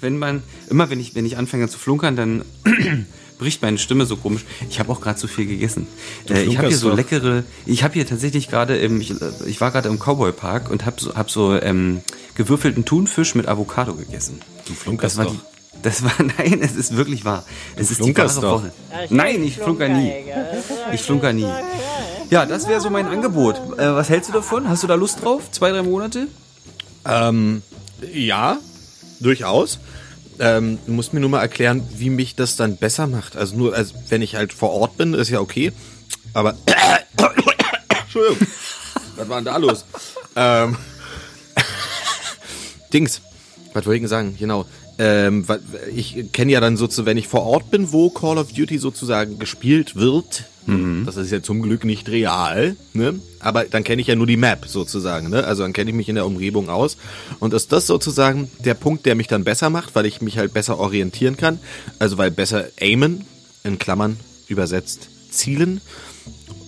Wenn 0.00 0.16
man, 0.16 0.44
immer 0.70 0.90
wenn 0.90 1.00
ich, 1.00 1.16
wenn 1.16 1.26
ich 1.26 1.36
anfange 1.36 1.68
zu 1.68 1.76
flunkern, 1.76 2.14
dann 2.14 2.44
bricht 3.38 3.62
meine 3.62 3.78
Stimme 3.78 4.04
so 4.04 4.16
komisch. 4.16 4.44
Ich 4.68 4.78
habe 4.80 4.92
auch 4.92 5.00
gerade 5.00 5.18
zu 5.18 5.28
viel 5.28 5.46
gegessen. 5.46 5.86
Äh, 6.28 6.42
ich 6.42 6.58
habe 6.58 6.68
hier 6.68 6.76
so 6.76 6.90
doch. 6.90 6.96
leckere, 6.96 7.44
ich 7.66 7.82
habe 7.84 7.94
hier 7.94 8.06
tatsächlich 8.06 8.48
gerade 8.48 8.76
im, 8.76 9.00
ich, 9.00 9.14
ich 9.46 9.60
war 9.60 9.70
gerade 9.70 9.88
im 9.88 9.98
Cowboy 9.98 10.32
Park 10.32 10.70
und 10.70 10.84
habe 10.84 11.00
so, 11.00 11.14
hab 11.14 11.30
so 11.30 11.54
ähm, 11.60 12.02
gewürfelten 12.34 12.84
Thunfisch 12.84 13.34
mit 13.34 13.48
Avocado 13.48 13.94
gegessen. 13.94 14.40
Du 14.66 14.74
flunkerst 14.74 15.18
das 15.18 15.24
war 15.24 15.32
doch. 15.32 15.32
Die, 15.32 15.82
das 15.82 16.02
war, 16.02 16.12
nein, 16.38 16.60
es 16.60 16.74
ist 16.74 16.96
wirklich 16.96 17.24
wahr. 17.24 17.44
Es 17.76 17.90
ist 17.90 18.04
die 18.04 18.16
wahre 18.16 18.40
doch. 18.40 18.62
Woche. 18.62 18.72
Nein, 19.10 19.42
ich 19.44 19.56
flunker 19.58 19.88
nie. 19.88 20.12
Ich 20.92 21.02
flunker 21.02 21.32
nie. 21.32 21.48
Ja, 22.30 22.44
das 22.44 22.68
wäre 22.68 22.80
so 22.80 22.90
mein 22.90 23.06
Angebot. 23.06 23.56
Äh, 23.78 23.94
was 23.94 24.10
hältst 24.10 24.28
du 24.28 24.34
davon? 24.34 24.68
Hast 24.68 24.82
du 24.82 24.86
da 24.86 24.94
Lust 24.94 25.22
drauf? 25.22 25.50
Zwei, 25.50 25.70
drei 25.70 25.82
Monate? 25.82 26.28
Ähm, 27.06 27.62
ja, 28.12 28.58
durchaus. 29.20 29.78
Ähm, 30.40 30.78
du 30.86 30.92
musst 30.92 31.12
mir 31.12 31.20
nur 31.20 31.30
mal 31.30 31.40
erklären, 31.40 31.82
wie 31.96 32.10
mich 32.10 32.34
das 32.36 32.56
dann 32.56 32.76
besser 32.76 33.06
macht. 33.06 33.36
Also 33.36 33.56
nur, 33.56 33.74
also 33.74 33.94
wenn 34.08 34.22
ich 34.22 34.36
halt 34.36 34.52
vor 34.52 34.70
Ort 34.70 34.96
bin, 34.96 35.14
ist 35.14 35.30
ja 35.30 35.40
okay. 35.40 35.72
Aber 36.34 36.56
Entschuldigung, 38.02 38.46
was 39.16 39.28
war 39.28 39.36
denn 39.38 39.44
da 39.46 39.56
los? 39.56 39.84
ähm, 40.36 40.76
Dings, 42.92 43.20
was 43.72 43.86
wollte 43.86 44.02
ich 44.04 44.08
sagen? 44.08 44.36
Genau. 44.38 44.66
ähm, 44.98 45.46
ich 45.94 46.32
kenne 46.32 46.52
ja 46.52 46.60
dann 46.60 46.76
sozusagen, 46.76 47.06
wenn 47.06 47.18
ich 47.18 47.28
vor 47.28 47.44
Ort 47.44 47.70
bin, 47.70 47.92
wo 47.92 48.10
Call 48.10 48.38
of 48.38 48.52
Duty 48.52 48.78
sozusagen 48.78 49.38
gespielt 49.38 49.96
wird, 49.96 50.44
das 51.04 51.16
ist 51.16 51.30
ja 51.30 51.42
zum 51.42 51.62
Glück 51.62 51.84
nicht 51.84 52.08
real, 52.08 52.76
ne? 52.92 53.18
aber 53.40 53.64
dann 53.64 53.84
kenne 53.84 54.02
ich 54.02 54.08
ja 54.08 54.16
nur 54.16 54.26
die 54.26 54.36
Map 54.36 54.66
sozusagen, 54.66 55.30
ne? 55.30 55.44
also 55.44 55.62
dann 55.62 55.72
kenne 55.72 55.90
ich 55.90 55.96
mich 55.96 56.08
in 56.08 56.14
der 56.14 56.26
Umgebung 56.26 56.68
aus 56.68 56.96
und 57.38 57.54
ist 57.54 57.72
das 57.72 57.86
sozusagen 57.86 58.50
der 58.64 58.74
Punkt, 58.74 59.06
der 59.06 59.14
mich 59.14 59.28
dann 59.28 59.44
besser 59.44 59.70
macht, 59.70 59.94
weil 59.94 60.06
ich 60.06 60.20
mich 60.20 60.38
halt 60.38 60.52
besser 60.52 60.78
orientieren 60.78 61.36
kann, 61.36 61.58
also 61.98 62.18
weil 62.18 62.30
besser 62.30 62.66
aimen, 62.80 63.24
in 63.64 63.78
Klammern 63.78 64.18
übersetzt, 64.48 65.08
zielen 65.30 65.80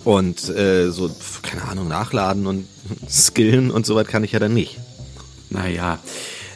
und 0.04 0.48
äh, 0.48 0.90
so, 0.90 1.10
keine 1.42 1.64
Ahnung, 1.64 1.88
nachladen 1.88 2.46
und 2.46 2.66
skillen 3.08 3.70
und 3.70 3.86
so 3.86 3.96
weit 3.96 4.08
kann 4.08 4.24
ich 4.24 4.32
ja 4.32 4.38
dann 4.38 4.54
nicht. 4.54 4.78
Naja, 5.50 5.98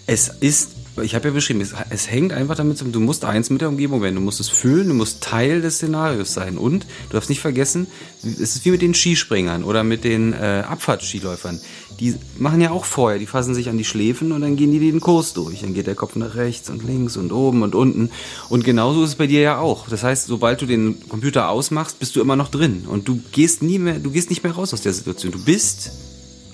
es 0.07 0.29
ist, 0.29 0.71
ich 1.03 1.15
habe 1.15 1.29
ja 1.29 1.35
beschrieben, 1.35 1.61
es, 1.61 1.75
es 1.91 2.11
hängt 2.11 2.33
einfach 2.33 2.57
damit 2.57 2.79
zusammen, 2.79 2.93
du 2.93 3.01
musst 3.01 3.25
eins 3.25 3.51
mit 3.51 3.61
der 3.61 3.69
Umgebung 3.69 4.03
werden, 4.03 4.15
du 4.15 4.21
musst 4.21 4.41
es 4.41 4.49
fühlen, 4.49 4.89
du 4.89 4.95
musst 4.95 5.23
Teil 5.23 5.61
des 5.61 5.77
Szenarios 5.77 6.35
sein 6.35 6.57
und 6.57 6.85
du 7.09 7.13
darfst 7.15 7.31
nicht 7.31 7.41
vergessen, 7.41 7.87
es 8.23 8.39
ist 8.39 8.65
wie 8.65 8.71
mit 8.71 8.83
den 8.83 8.95
Skispringern 8.95 9.65
oder 9.65 9.83
mit 9.83 10.05
den 10.05 10.33
äh, 10.33 10.63
Abfahrtsskiläufern. 10.67 11.61
Die 12.01 12.17
machen 12.39 12.61
ja 12.61 12.71
auch 12.71 12.85
vorher, 12.85 13.19
die 13.19 13.27
fassen 13.27 13.55
sich 13.55 13.69
an 13.69 13.79
die 13.79 13.85
Schläfen 13.85 14.33
und 14.33 14.41
dann 14.41 14.57
gehen 14.57 14.73
die 14.73 14.81
den 14.81 15.01
Kurs 15.01 15.33
durch. 15.33 15.61
Dann 15.61 15.75
geht 15.75 15.87
der 15.87 15.95
Kopf 15.95 16.17
nach 16.17 16.35
rechts 16.35 16.69
und 16.69 16.85
links 16.85 17.17
und 17.17 17.31
oben 17.31 17.63
und 17.63 17.75
unten. 17.75 18.11
Und 18.49 18.65
genauso 18.65 19.05
ist 19.05 19.11
es 19.11 19.15
bei 19.15 19.29
dir 19.29 19.41
ja 19.41 19.59
auch. 19.59 19.89
Das 19.89 20.03
heißt, 20.03 20.27
sobald 20.27 20.61
du 20.61 20.67
den 20.67 21.09
Computer 21.09 21.49
ausmachst, 21.49 22.01
bist 22.01 22.17
du 22.17 22.21
immer 22.21 22.35
noch 22.35 22.49
drin. 22.49 22.85
Und 22.89 23.07
du 23.07 23.21
gehst 23.31 23.63
nie 23.63 23.79
mehr, 23.79 24.01
du 24.01 24.11
gehst 24.11 24.31
nicht 24.31 24.43
mehr 24.43 24.53
raus 24.53 24.75
aus 24.75 24.83
der 24.83 24.93
Situation. 24.93 25.33
Du 25.33 25.45
bist 25.45 25.93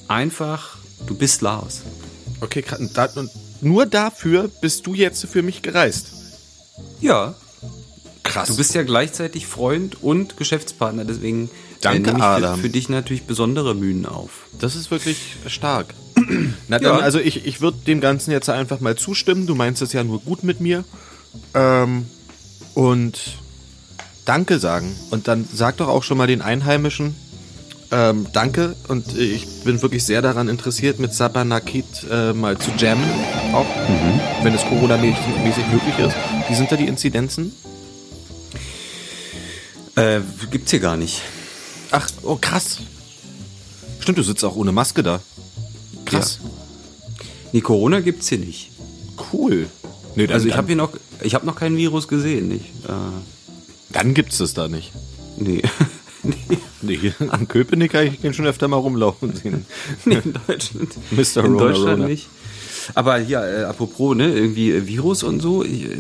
einfach, 0.08 0.76
du 1.06 1.14
bist 1.14 1.40
Laos. 1.40 1.82
Okay, 2.40 2.62
krass. 2.62 2.80
Nur 3.62 3.86
dafür 3.86 4.48
bist 4.60 4.86
du 4.86 4.94
jetzt 4.94 5.26
für 5.26 5.42
mich 5.42 5.62
gereist. 5.62 6.08
Ja, 7.00 7.34
Krass. 8.22 8.48
Du 8.48 8.56
bist 8.56 8.74
ja 8.74 8.82
gleichzeitig 8.82 9.46
Freund 9.46 10.02
und 10.02 10.36
Geschäftspartner, 10.36 11.04
deswegen 11.04 11.46
äh, 11.46 11.48
Danke, 11.80 12.00
nehme 12.02 12.18
ich 12.18 12.24
Adam. 12.24 12.56
für, 12.56 12.62
für 12.62 12.68
dich 12.68 12.88
natürlich 12.88 13.22
besondere 13.24 13.74
Mühen 13.74 14.04
auf. 14.06 14.30
Das 14.60 14.76
ist 14.76 14.90
wirklich 14.90 15.16
stark. 15.46 15.94
Na 16.68 16.78
dann, 16.78 16.98
Ja. 16.98 17.02
also 17.02 17.18
ich, 17.18 17.46
ich 17.46 17.60
würde 17.60 17.78
dem 17.86 18.00
Ganzen 18.00 18.30
jetzt 18.30 18.48
einfach 18.50 18.80
mal 18.80 18.94
zustimmen. 18.96 19.46
Du 19.46 19.54
meinst 19.54 19.80
es 19.82 19.92
ja 19.94 20.04
nur 20.04 20.20
gut 20.20 20.44
mit 20.44 20.60
mir. 20.60 20.84
Ähm, 21.54 22.06
und 22.74 23.18
Danke 24.26 24.58
sagen. 24.58 24.94
Und 25.10 25.26
dann 25.26 25.48
sag 25.52 25.78
doch 25.78 25.88
auch 25.88 26.02
schon 26.02 26.18
mal 26.18 26.26
den 26.26 26.42
Einheimischen 26.42 27.16
ähm, 27.92 28.26
Danke. 28.32 28.76
Und 28.88 29.16
ich 29.16 29.46
bin 29.64 29.80
wirklich 29.82 30.04
sehr 30.04 30.22
daran 30.22 30.48
interessiert, 30.48 30.98
mit 30.98 31.12
Sabanakit 31.14 31.84
äh, 32.10 32.32
mal 32.32 32.58
zu 32.58 32.70
jammen. 32.78 33.04
Auch 33.52 33.66
wenn 34.42 34.54
es 34.54 34.62
Corona-mäßig 34.62 35.66
möglich 35.72 35.98
ist. 35.98 36.14
Wie 36.48 36.54
sind 36.54 36.70
da 36.70 36.76
die 36.76 36.86
Inzidenzen? 36.86 37.52
Äh, 39.96 40.20
gibt's 40.50 40.70
hier 40.70 40.80
gar 40.80 40.96
nicht. 40.96 41.22
Ach, 41.90 42.08
oh 42.22 42.36
krass. 42.40 42.78
Stimmt, 44.00 44.18
du 44.18 44.22
sitzt 44.22 44.44
auch 44.44 44.56
ohne 44.56 44.72
Maske 44.72 45.02
da. 45.02 45.20
Krass. 46.04 46.38
Nee, 47.52 47.60
Corona 47.60 48.00
gibt's 48.00 48.28
hier 48.28 48.38
nicht. 48.38 48.70
Cool. 49.32 49.68
Nee, 50.14 50.26
dann, 50.26 50.34
Also 50.34 50.48
ich 50.48 50.56
habe 50.56 50.68
hier 50.68 50.76
noch, 50.76 50.90
ich 51.22 51.34
habe 51.34 51.44
noch 51.46 51.56
kein 51.56 51.76
Virus 51.76 52.08
gesehen, 52.08 52.48
nicht? 52.48 52.66
Äh, 52.88 52.92
Dann 53.92 54.14
gibt's 54.14 54.40
es 54.40 54.54
da 54.54 54.68
nicht. 54.68 54.92
nee. 55.36 55.62
nee. 56.22 56.58
Nee, 56.82 57.12
am 57.30 57.48
Köpenick 57.48 57.94
habe 57.94 58.06
ich 58.06 58.20
den 58.20 58.34
schon 58.34 58.46
öfter 58.46 58.68
mal 58.68 58.76
rumlaufen 58.76 59.34
sehen. 59.34 59.66
nee, 60.04 60.18
in 60.24 60.34
Deutschland. 60.46 60.96
Mr. 61.10 61.44
In 61.44 61.52
Rona 61.52 61.58
Deutschland 61.58 61.98
Rona. 61.98 62.06
nicht. 62.06 62.28
Aber 62.94 63.18
hier, 63.18 63.42
äh, 63.42 63.64
apropos, 63.64 64.16
ne, 64.16 64.32
irgendwie 64.32 64.70
äh, 64.72 64.86
Virus 64.86 65.22
und 65.22 65.40
so, 65.40 65.62
ich, 65.62 65.84
äh, 65.84 65.96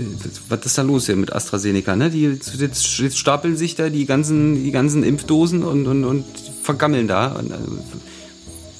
was 0.48 0.64
ist 0.64 0.78
da 0.78 0.82
los 0.82 1.06
hier 1.06 1.16
mit 1.16 1.32
AstraZeneca, 1.32 1.94
ne? 1.94 2.10
Die 2.10 2.22
jetzt, 2.22 2.58
jetzt 2.60 2.86
stapeln 3.18 3.56
sich 3.56 3.74
da 3.74 3.90
die 3.90 4.06
ganzen, 4.06 4.64
die 4.64 4.70
ganzen 4.70 5.04
Impfdosen 5.04 5.62
und, 5.62 5.86
und, 5.86 6.04
und 6.04 6.24
vergammeln 6.62 7.06
da. 7.06 7.28
Und, 7.32 7.50
äh, 7.50 7.56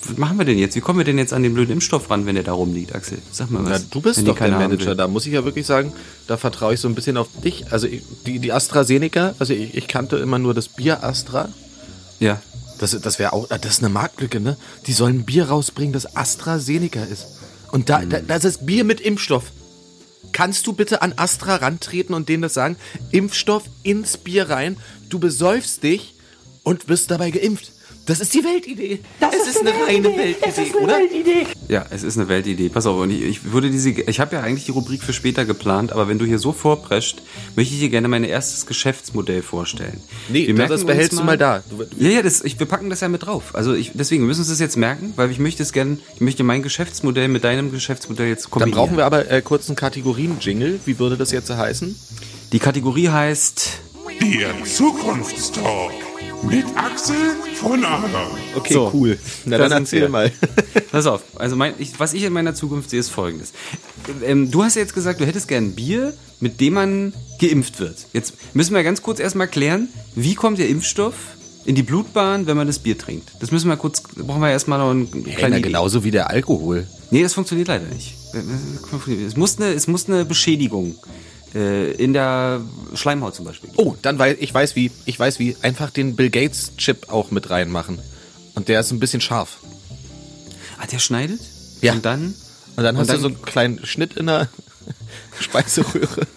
was 0.05 0.17
machen 0.17 0.39
wir 0.39 0.45
denn 0.45 0.59
jetzt? 0.59 0.77
Wie 0.77 0.81
kommen 0.81 0.99
wir 0.99 1.05
denn 1.05 1.19
jetzt 1.19 1.33
an 1.33 1.43
den 1.43 1.55
blöden 1.55 1.73
Impfstoff 1.73 2.11
ran, 2.11 2.27
wenn 2.27 2.35
der 2.35 2.45
da 2.45 2.53
rumliegt, 2.53 2.95
Axel? 2.95 3.19
Sag 3.33 3.51
mal 3.51 3.65
was. 3.65 3.83
Na, 3.83 3.87
du 3.91 4.01
bist 4.01 4.27
doch 4.27 4.39
der 4.39 4.51
Manager. 4.51 4.95
Da 4.95 5.09
muss 5.09 5.27
ich 5.27 5.33
ja 5.33 5.45
wirklich 5.45 5.67
sagen, 5.67 5.93
da 6.27 6.37
vertraue 6.37 6.75
ich 6.75 6.81
so 6.81 6.89
ein 6.89 6.95
bisschen 6.95 7.17
auf 7.17 7.29
dich. 7.45 7.71
Also 7.71 7.87
die, 8.27 8.39
die 8.39 8.53
AstraZeneca, 8.53 9.35
also 9.39 9.53
ich, 9.53 9.75
ich 9.75 9.89
kannte 9.89 10.17
immer 10.17 10.39
nur 10.39 10.55
das 10.55 10.69
Bier 10.69 11.05
Astra. 11.05 11.49
Ja. 12.19 12.41
Das, 12.79 12.99
das 12.99 13.19
wäre 13.19 13.35
auch, 13.35 13.49
das 13.49 13.67
ist 13.67 13.79
eine 13.81 13.91
Marktlücke, 13.91 14.41
ne? 14.41 14.57
Die 14.87 14.95
sollen 14.95 15.19
ein 15.19 15.25
Bier 15.27 15.49
rausbringen, 15.49 15.93
das 15.93 16.17
AstraZeneca 16.17 17.05
ist. 17.05 17.27
Und 17.71 17.91
da, 17.91 18.05
da 18.05 18.21
das 18.21 18.45
ist 18.45 18.65
Bier 18.65 18.85
mit 18.85 19.01
Impfstoff. 19.03 19.53
Kannst 20.33 20.67
du 20.67 20.73
bitte 20.73 21.03
an 21.03 21.13
Astra 21.17 21.57
rantreten 21.57 22.15
und 22.15 22.29
denen 22.29 22.43
das 22.43 22.55
sagen? 22.55 22.77
Impfstoff 23.11 23.65
ins 23.83 24.17
Bier 24.17 24.49
rein, 24.49 24.79
du 25.11 25.19
besäufst 25.19 25.83
dich 25.83 26.15
und 26.63 26.89
wirst 26.89 27.11
dabei 27.11 27.31
geimpft. 27.31 27.73
Das 28.07 28.21
ist 28.21 28.35
die 28.35 28.43
Weltidee. 28.43 29.01
Das 29.21 29.35
es 29.35 29.49
ist, 29.49 29.61
eine 29.61 29.71
reine 29.71 30.17
Weltidee, 30.17 30.75
oder? 30.83 30.99
Ja, 31.69 31.87
es 31.91 32.03
ist 32.03 32.17
eine 32.19 32.29
Weltidee. 32.29 32.69
Pass 32.69 32.87
auf, 32.87 32.99
und 32.99 33.11
ich, 33.11 33.23
ich 33.23 33.53
würde 33.53 33.71
diese, 33.71 33.91
ich 33.91 34.19
habe 34.19 34.37
ja 34.37 34.43
eigentlich 34.43 34.65
die 34.65 34.73
Rubrik 34.73 35.03
für 35.03 35.13
später 35.13 35.45
geplant, 35.45 35.93
aber 35.93 36.09
wenn 36.09 36.19
du 36.19 36.25
hier 36.25 36.39
so 36.39 36.53
vorprescht, 36.53 37.23
möchte 37.57 37.75
ich 37.75 37.81
dir 37.81 37.89
gerne 37.89 38.09
mein 38.09 38.25
erstes 38.25 38.67
Geschäftsmodell 38.67 39.43
vorstellen. 39.43 40.01
Nee, 40.29 40.47
Wir 40.49 40.55
das, 40.67 40.85
behältst 40.85 41.19
du 41.19 41.23
mal 41.25 41.39
da. 41.39 41.63
Du, 41.71 41.85
Ja, 41.99 42.11
ja, 42.11 42.23
das, 42.23 42.43
ich, 42.43 42.59
wir 42.59 42.67
packen 42.67 42.91
das 42.91 43.01
ja 43.01 43.09
mit 43.09 43.27
drauf. 43.27 43.55
Also 43.55 43.75
ich, 43.75 43.93
deswegen 43.95 44.23
wir 44.23 44.27
müssen 44.29 44.41
uns 44.41 44.49
das 44.49 44.59
jetzt 44.61 44.77
merken, 44.77 45.13
weil 45.17 45.31
ich 45.31 45.39
möchte 45.39 45.63
es 45.63 45.73
gerne, 45.73 45.99
ich 46.15 46.21
möchte 46.21 46.43
mein 46.43 46.63
Geschäftsmodell 46.63 47.29
mit 47.29 47.45
deinem 47.45 47.71
Geschäftsmodell 47.71 48.29
jetzt 48.29 48.45
Dann 48.47 48.51
kombinieren. 48.51 48.79
brauchen 48.79 48.97
wir 48.97 49.05
aber 49.05 49.31
äh, 49.31 49.43
kurz 49.43 49.69
einen 49.69 49.77
Kategorien-Jingle. 49.77 50.81
Wie 50.85 50.99
würde 50.99 51.17
das 51.17 51.31
jetzt 51.31 51.51
heißen? 51.51 51.95
Die 52.53 52.59
Kategorie 52.59 53.09
heißt 53.09 53.69
Der 54.21 54.65
Zukunftstalk 54.65 56.10
mit 56.43 56.65
Axel 56.77 57.17
von 57.55 57.85
Adam. 57.85 58.29
Okay, 58.55 58.73
So, 58.75 58.91
cool. 58.95 59.19
Na 59.45 59.59
da 59.59 59.69
dann 59.69 59.83
erzähl 59.83 60.03
wir. 60.03 60.09
mal. 60.09 60.33
Pass 60.93 61.07
auf, 61.07 61.23
also 61.37 61.57
mein, 61.57 61.75
ich, 61.79 61.99
was 61.99 62.15
ich 62.15 62.23
in 62.25 62.33
meiner 62.33 62.55
Zukunft 62.55 62.91
sehe, 62.91 63.01
ist 63.01 63.11
folgendes. 63.11 63.53
Ähm, 64.25 64.51
du 64.51 64.63
hast 64.65 64.75
ja 64.77 64.83
jetzt 64.83 64.95
gesagt, 64.95 65.21
du 65.21 65.27
hättest 65.27 65.49
gern 65.49 65.73
Bier, 65.73 66.15
mit 66.41 66.61
dem 66.61 66.75
man 66.75 67.13
geimpft 67.41 67.81
wird. 67.81 68.07
Jetzt 68.13 68.35
müssen 68.55 68.75
wir 68.75 68.83
ganz 68.83 69.03
kurz 69.03 69.21
erstmal 69.21 69.49
klären, 69.49 69.89
wie 70.15 70.35
kommt 70.35 70.59
der 70.59 70.69
Impfstoff 70.69 71.15
in 71.67 71.75
die 71.75 71.83
Blutbahn, 71.83 72.47
wenn 72.47 72.57
man 72.57 72.67
das 72.67 72.79
Bier 72.79 72.97
trinkt? 72.97 73.31
Das 73.41 73.51
müssen 73.51 73.69
wir 73.69 73.77
kurz, 73.77 74.03
brauchen 74.03 74.41
wir 74.41 74.51
erstmal 74.51 74.79
noch 74.79 74.91
einen 74.91 75.11
kleinen 75.11 75.37
Kleiner, 75.37 75.61
genauso 75.61 76.05
wie 76.05 76.11
der 76.11 76.31
Alkohol. 76.31 76.87
Nee, 77.11 77.23
das 77.23 77.35
funktioniert 77.35 77.69
leider 77.69 77.87
nicht. 77.87 78.15
Es 79.27 79.37
muss 79.37 79.59
eine, 79.59 79.73
es 79.73 79.87
muss 79.87 80.09
eine 80.09 80.25
Beschädigung 80.25 80.93
äh, 80.93 80.97
in 81.55 82.13
der 82.13 82.61
Schleimhaut 82.95 83.35
zum 83.35 83.45
Beispiel. 83.45 83.71
Oh, 83.77 83.97
dann 84.03 84.19
weiß 84.19 84.37
ich 84.41 84.53
weiß 84.55 84.77
wie. 84.77 84.91
Ich 85.07 85.19
weiß 85.19 85.39
wie. 85.39 85.57
Einfach 85.63 85.91
den 85.91 86.15
Bill 86.17 86.31
Gates 86.31 86.73
Chip 86.77 87.09
auch 87.11 87.31
mit 87.31 87.51
reinmachen. 87.51 87.99
Und 88.55 88.69
der 88.69 88.81
ist 88.81 88.91
ein 88.93 89.01
bisschen 89.01 89.21
scharf. 89.21 89.59
Ah, 90.79 90.87
der 90.87 90.99
schneidet? 90.99 91.41
Ja. 91.81 91.93
Und 91.93 92.05
dann? 92.05 92.35
Und 92.77 92.85
dann 92.85 92.95
Und 92.95 93.01
hast 93.01 93.09
dann- 93.09 93.17
du 93.17 93.23
so 93.23 93.29
einen 93.29 93.43
kleinen 93.43 93.85
Schnitt 93.87 94.17
in 94.17 94.27
der 94.27 94.49
Speiseröhre. 95.41 96.27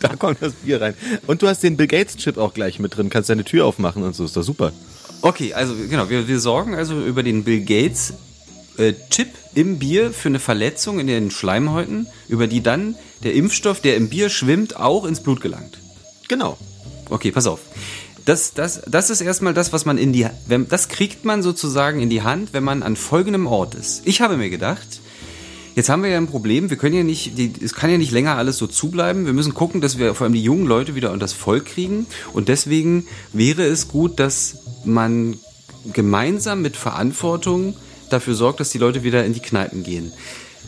Da 0.00 0.16
kommt 0.16 0.38
das 0.42 0.52
Bier 0.54 0.80
rein. 0.80 0.94
Und 1.26 1.42
du 1.42 1.48
hast 1.48 1.62
den 1.62 1.76
Bill 1.76 1.86
Gates 1.86 2.16
Chip 2.16 2.38
auch 2.38 2.54
gleich 2.54 2.78
mit 2.78 2.96
drin. 2.96 3.10
Kannst 3.10 3.30
deine 3.30 3.44
Tür 3.44 3.66
aufmachen 3.66 4.02
und 4.02 4.14
so. 4.14 4.24
Ist 4.24 4.36
doch 4.36 4.42
super. 4.42 4.72
Okay, 5.22 5.52
also 5.52 5.74
genau, 5.74 6.08
wir, 6.08 6.26
wir 6.28 6.40
sorgen 6.40 6.74
also 6.74 7.00
über 7.04 7.22
den 7.22 7.44
Bill 7.44 7.60
Gates 7.64 8.14
äh, 8.78 8.94
Chip 9.10 9.28
im 9.54 9.78
Bier 9.78 10.12
für 10.12 10.28
eine 10.28 10.38
Verletzung 10.38 11.00
in 11.00 11.06
den 11.06 11.30
Schleimhäuten, 11.30 12.06
über 12.28 12.46
die 12.46 12.62
dann 12.62 12.94
der 13.22 13.34
Impfstoff, 13.34 13.80
der 13.80 13.96
im 13.96 14.08
Bier 14.08 14.30
schwimmt, 14.30 14.76
auch 14.76 15.04
ins 15.04 15.20
Blut 15.20 15.40
gelangt. 15.40 15.78
Genau. 16.28 16.56
Okay, 17.10 17.32
pass 17.32 17.46
auf. 17.46 17.60
Das, 18.24 18.52
das, 18.52 18.82
das 18.86 19.08
ist 19.08 19.22
erstmal 19.22 19.54
das, 19.54 19.72
was 19.72 19.86
man 19.86 19.96
in 19.96 20.12
die, 20.12 20.26
wenn, 20.46 20.68
das 20.68 20.88
kriegt 20.88 21.24
man 21.24 21.42
sozusagen 21.42 22.00
in 22.00 22.10
die 22.10 22.22
Hand, 22.22 22.52
wenn 22.52 22.62
man 22.62 22.82
an 22.82 22.94
folgendem 22.94 23.46
Ort 23.46 23.74
ist. 23.74 24.02
Ich 24.04 24.20
habe 24.20 24.36
mir 24.36 24.50
gedacht, 24.50 25.00
jetzt 25.74 25.88
haben 25.88 26.02
wir 26.02 26.10
ja 26.10 26.18
ein 26.18 26.26
Problem, 26.26 26.68
wir 26.68 26.76
können 26.76 26.94
ja 26.94 27.04
nicht, 27.04 27.38
die, 27.38 27.52
es 27.64 27.72
kann 27.72 27.90
ja 27.90 27.96
nicht 27.96 28.12
länger 28.12 28.36
alles 28.36 28.58
so 28.58 28.66
zubleiben. 28.66 29.24
Wir 29.24 29.32
müssen 29.32 29.54
gucken, 29.54 29.80
dass 29.80 29.98
wir 29.98 30.14
vor 30.14 30.26
allem 30.26 30.34
die 30.34 30.42
jungen 30.42 30.66
Leute 30.66 30.94
wieder 30.94 31.10
unter 31.10 31.24
das 31.24 31.32
Volk 31.32 31.64
kriegen. 31.64 32.06
Und 32.34 32.48
deswegen 32.48 33.06
wäre 33.32 33.64
es 33.64 33.88
gut, 33.88 34.20
dass 34.20 34.58
man 34.84 35.38
gemeinsam 35.92 36.60
mit 36.60 36.76
Verantwortung 36.76 37.74
dafür 38.12 38.34
sorgt, 38.34 38.60
dass 38.60 38.70
die 38.70 38.78
Leute 38.78 39.02
wieder 39.02 39.24
in 39.24 39.32
die 39.32 39.40
Kneipen 39.40 39.82
gehen. 39.82 40.12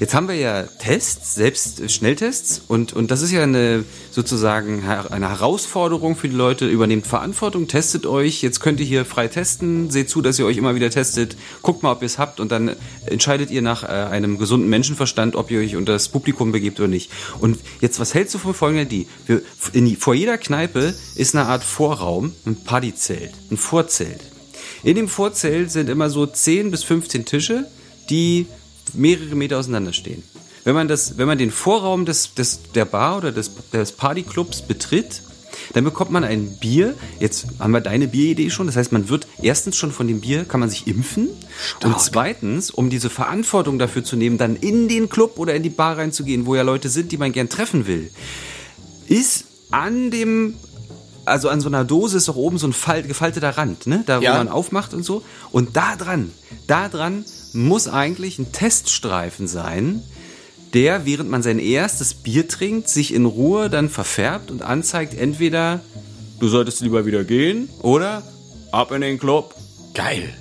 Jetzt 0.00 0.14
haben 0.14 0.28
wir 0.28 0.34
ja 0.34 0.62
Tests, 0.62 1.34
selbst 1.34 1.90
Schnelltests 1.90 2.62
und, 2.68 2.94
und 2.94 3.10
das 3.10 3.20
ist 3.20 3.32
ja 3.32 3.42
eine 3.42 3.84
sozusagen 4.10 4.82
eine 4.88 5.28
Herausforderung 5.28 6.16
für 6.16 6.26
die 6.26 6.34
Leute. 6.34 6.66
Übernehmt 6.66 7.06
Verantwortung, 7.06 7.68
testet 7.68 8.06
euch. 8.06 8.40
Jetzt 8.40 8.60
könnt 8.60 8.80
ihr 8.80 8.86
hier 8.86 9.04
frei 9.04 9.28
testen. 9.28 9.90
Seht 9.90 10.08
zu, 10.08 10.22
dass 10.22 10.38
ihr 10.38 10.46
euch 10.46 10.56
immer 10.56 10.74
wieder 10.74 10.88
testet. 10.88 11.36
Guckt 11.60 11.82
mal, 11.82 11.92
ob 11.92 12.00
ihr 12.00 12.06
es 12.06 12.18
habt 12.18 12.40
und 12.40 12.50
dann 12.50 12.76
entscheidet 13.04 13.50
ihr 13.50 13.60
nach 13.60 13.82
äh, 13.82 13.88
einem 13.88 14.38
gesunden 14.38 14.70
Menschenverstand, 14.70 15.36
ob 15.36 15.50
ihr 15.50 15.60
euch 15.60 15.76
unter 15.76 15.92
das 15.92 16.08
Publikum 16.08 16.50
begebt 16.50 16.80
oder 16.80 16.88
nicht. 16.88 17.10
Und 17.38 17.58
jetzt, 17.82 18.00
was 18.00 18.14
hältst 18.14 18.34
du 18.34 18.38
von 18.38 18.54
folgender 18.54 18.84
Idee? 18.84 19.06
Wir, 19.26 19.42
in 19.74 19.98
vor 19.98 20.14
jeder 20.14 20.38
Kneipe 20.38 20.94
ist 21.14 21.34
eine 21.34 21.44
Art 21.44 21.62
Vorraum, 21.62 22.32
ein 22.46 22.56
Partyzelt, 22.64 23.32
ein 23.50 23.58
Vorzelt. 23.58 24.20
In 24.82 24.96
dem 24.96 25.08
Vorzelt 25.08 25.70
sind 25.70 25.88
immer 25.88 26.08
so 26.08 26.26
10 26.26 26.70
bis 26.70 26.84
15 26.84 27.24
Tische, 27.24 27.66
die 28.08 28.46
mehrere 28.94 29.34
Meter 29.34 29.58
auseinander 29.58 29.92
stehen. 29.92 30.22
wenn 30.64 30.74
man, 30.74 30.88
das, 30.88 31.18
wenn 31.18 31.26
man 31.26 31.38
den 31.38 31.50
Vorraum 31.50 32.04
des, 32.04 32.34
des, 32.34 32.60
der 32.74 32.84
Bar 32.84 33.18
oder 33.18 33.32
des, 33.32 33.50
des 33.72 33.92
Partyclubs 33.92 34.62
betritt, 34.62 35.22
dann 35.74 35.84
bekommt 35.84 36.10
man 36.10 36.24
ein 36.24 36.56
Bier. 36.58 36.94
Jetzt 37.18 37.46
haben 37.58 37.72
wir 37.72 37.80
deine 37.80 38.08
Bieridee 38.08 38.50
schon. 38.50 38.66
Das 38.66 38.76
heißt, 38.76 38.92
man 38.92 39.08
wird 39.08 39.26
erstens 39.42 39.76
schon 39.76 39.92
von 39.92 40.08
dem 40.08 40.20
Bier, 40.20 40.44
kann 40.44 40.60
man 40.60 40.70
sich 40.70 40.86
impfen. 40.86 41.28
Und 41.84 42.00
zweitens, 42.00 42.70
um 42.70 42.90
diese 42.90 43.10
Verantwortung 43.10 43.78
dafür 43.78 44.02
zu 44.02 44.16
nehmen, 44.16 44.38
dann 44.38 44.56
in 44.56 44.88
den 44.88 45.08
Club 45.08 45.38
oder 45.38 45.54
in 45.54 45.62
die 45.62 45.70
Bar 45.70 45.98
reinzugehen, 45.98 46.46
wo 46.46 46.54
ja 46.54 46.62
Leute 46.62 46.88
sind, 46.88 47.12
die 47.12 47.18
man 47.18 47.32
gern 47.32 47.48
treffen 47.48 47.86
will, 47.86 48.10
ist 49.06 49.44
an 49.70 50.10
dem 50.10 50.54
also 51.30 51.48
an 51.48 51.60
so 51.60 51.68
einer 51.68 51.84
Dose 51.84 52.16
ist 52.16 52.28
doch 52.28 52.36
oben 52.36 52.58
so 52.58 52.66
ein 52.66 52.72
Fall, 52.72 53.02
gefalteter 53.02 53.56
Rand, 53.56 53.86
ne? 53.86 54.02
Da 54.06 54.20
wo 54.20 54.24
Ja. 54.24 54.36
man 54.36 54.48
aufmacht 54.48 54.92
und 54.94 55.04
so. 55.04 55.22
Und 55.52 55.76
da 55.76 55.96
dran, 55.96 56.32
da 56.66 56.88
dran 56.88 57.24
muss 57.52 57.88
eigentlich 57.88 58.38
ein 58.38 58.52
Teststreifen 58.52 59.48
sein, 59.48 60.02
der, 60.74 61.04
während 61.06 61.30
man 61.30 61.42
sein 61.42 61.58
erstes 61.58 62.14
Bier 62.14 62.46
trinkt, 62.46 62.88
sich 62.88 63.12
in 63.12 63.24
Ruhe 63.26 63.70
dann 63.70 63.88
verfärbt 63.88 64.50
und 64.50 64.62
anzeigt, 64.62 65.14
entweder 65.14 65.80
du 66.38 66.48
solltest 66.48 66.80
lieber 66.80 67.06
wieder 67.06 67.24
gehen 67.24 67.68
oder 67.82 68.22
ab 68.70 68.92
in 68.92 69.00
den 69.00 69.18
Club. 69.18 69.54
Geil. 69.94 70.32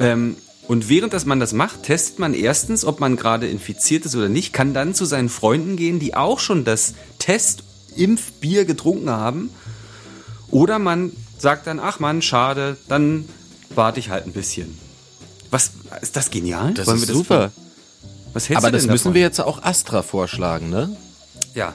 Ähm, 0.00 0.36
und 0.66 0.88
während 0.88 1.12
dass 1.12 1.26
man 1.26 1.38
das 1.38 1.52
macht, 1.52 1.84
testet 1.84 2.18
man 2.18 2.34
erstens, 2.34 2.84
ob 2.84 2.98
man 2.98 3.16
gerade 3.16 3.46
infiziert 3.46 4.04
ist 4.04 4.16
oder 4.16 4.28
nicht, 4.28 4.52
kann 4.52 4.74
dann 4.74 4.94
zu 4.94 5.04
seinen 5.04 5.28
Freunden 5.28 5.76
gehen, 5.76 5.98
die 6.00 6.14
auch 6.14 6.40
schon 6.40 6.64
das 6.64 6.94
Test-Impfbier 7.18 8.64
getrunken 8.64 9.10
haben. 9.10 9.50
Oder 10.52 10.78
man 10.78 11.12
sagt 11.38 11.66
dann, 11.66 11.80
ach 11.80 11.98
man, 11.98 12.22
schade, 12.22 12.76
dann 12.86 13.28
warte 13.70 13.98
ich 13.98 14.10
halt 14.10 14.26
ein 14.26 14.32
bisschen. 14.32 14.78
Was, 15.50 15.72
ist 16.00 16.14
das 16.14 16.30
genial? 16.30 16.74
Das 16.74 16.86
Wollen 16.86 16.98
ist 16.98 17.08
wir 17.08 17.14
super. 17.14 17.50
was 18.32 18.48
hältst 18.48 18.58
Aber 18.62 18.70
du 18.70 18.76
das 18.76 18.82
denn 18.84 18.92
müssen 18.92 19.04
davon? 19.04 19.14
wir 19.14 19.22
jetzt 19.22 19.40
auch 19.40 19.62
Astra 19.62 20.02
vorschlagen, 20.02 20.70
ne? 20.70 20.94
Ja. 21.54 21.72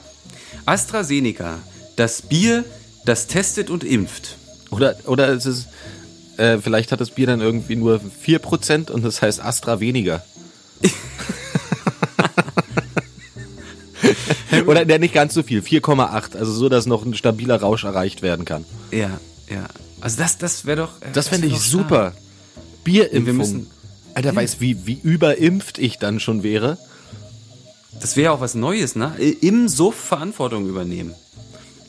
AstraZeneca, 0.65 1.59
das 1.95 2.21
Bier, 2.21 2.63
das 3.05 3.28
testet 3.28 3.69
und 3.69 3.84
impft. 3.84 4.38
Oder, 4.69 4.95
oder 5.05 5.30
es 5.30 5.45
ist, 5.45 5.67
äh, 6.38 6.59
vielleicht 6.59 6.91
hat 6.91 7.01
das 7.01 7.09
Bier 7.09 7.25
dann 7.28 7.41
irgendwie 7.41 7.75
nur 7.75 7.99
4% 8.25 8.91
und 8.91 9.03
das 9.03 9.21
heißt 9.21 9.43
Astra 9.43 9.80
weniger. 9.80 10.23
oder 14.68 14.86
der 14.86 14.99
nicht 14.99 15.13
ganz 15.13 15.34
so 15.34 15.41
viel, 15.43 15.61
4,8. 15.61 16.36
Also 16.38 16.51
so, 16.51 16.70
dass 16.70 16.86
noch 16.86 17.03
ein 17.05 17.13
stabiler 17.15 17.59
Rausch 17.59 17.84
erreicht 17.84 18.22
werden 18.22 18.45
kann. 18.45 18.65
Ja, 18.91 19.20
ja. 19.49 19.65
Also 20.01 20.18
das, 20.20 20.38
das 20.38 20.65
wäre 20.65 20.78
doch. 20.82 21.01
äh, 21.01 21.11
Das 21.13 21.30
fände 21.30 21.47
ich 21.47 21.57
super. 21.59 22.13
Bierimpfung. 22.84 23.26
Wir 23.26 23.34
müssen- 23.34 23.72
Alter, 24.13 24.36
weiß, 24.36 24.59
wie, 24.59 24.86
wie 24.88 24.99
überimpft 25.01 25.78
ich 25.78 25.97
dann 25.99 26.20
schon 26.20 26.41
wäre. 26.43 26.78
Das 27.99 28.15
wäre 28.15 28.32
auch 28.32 28.41
was 28.41 28.55
Neues, 28.55 28.95
ne? 28.95 29.15
Im 29.41 29.68
Suff 29.68 29.95
Verantwortung 29.95 30.68
übernehmen. 30.68 31.13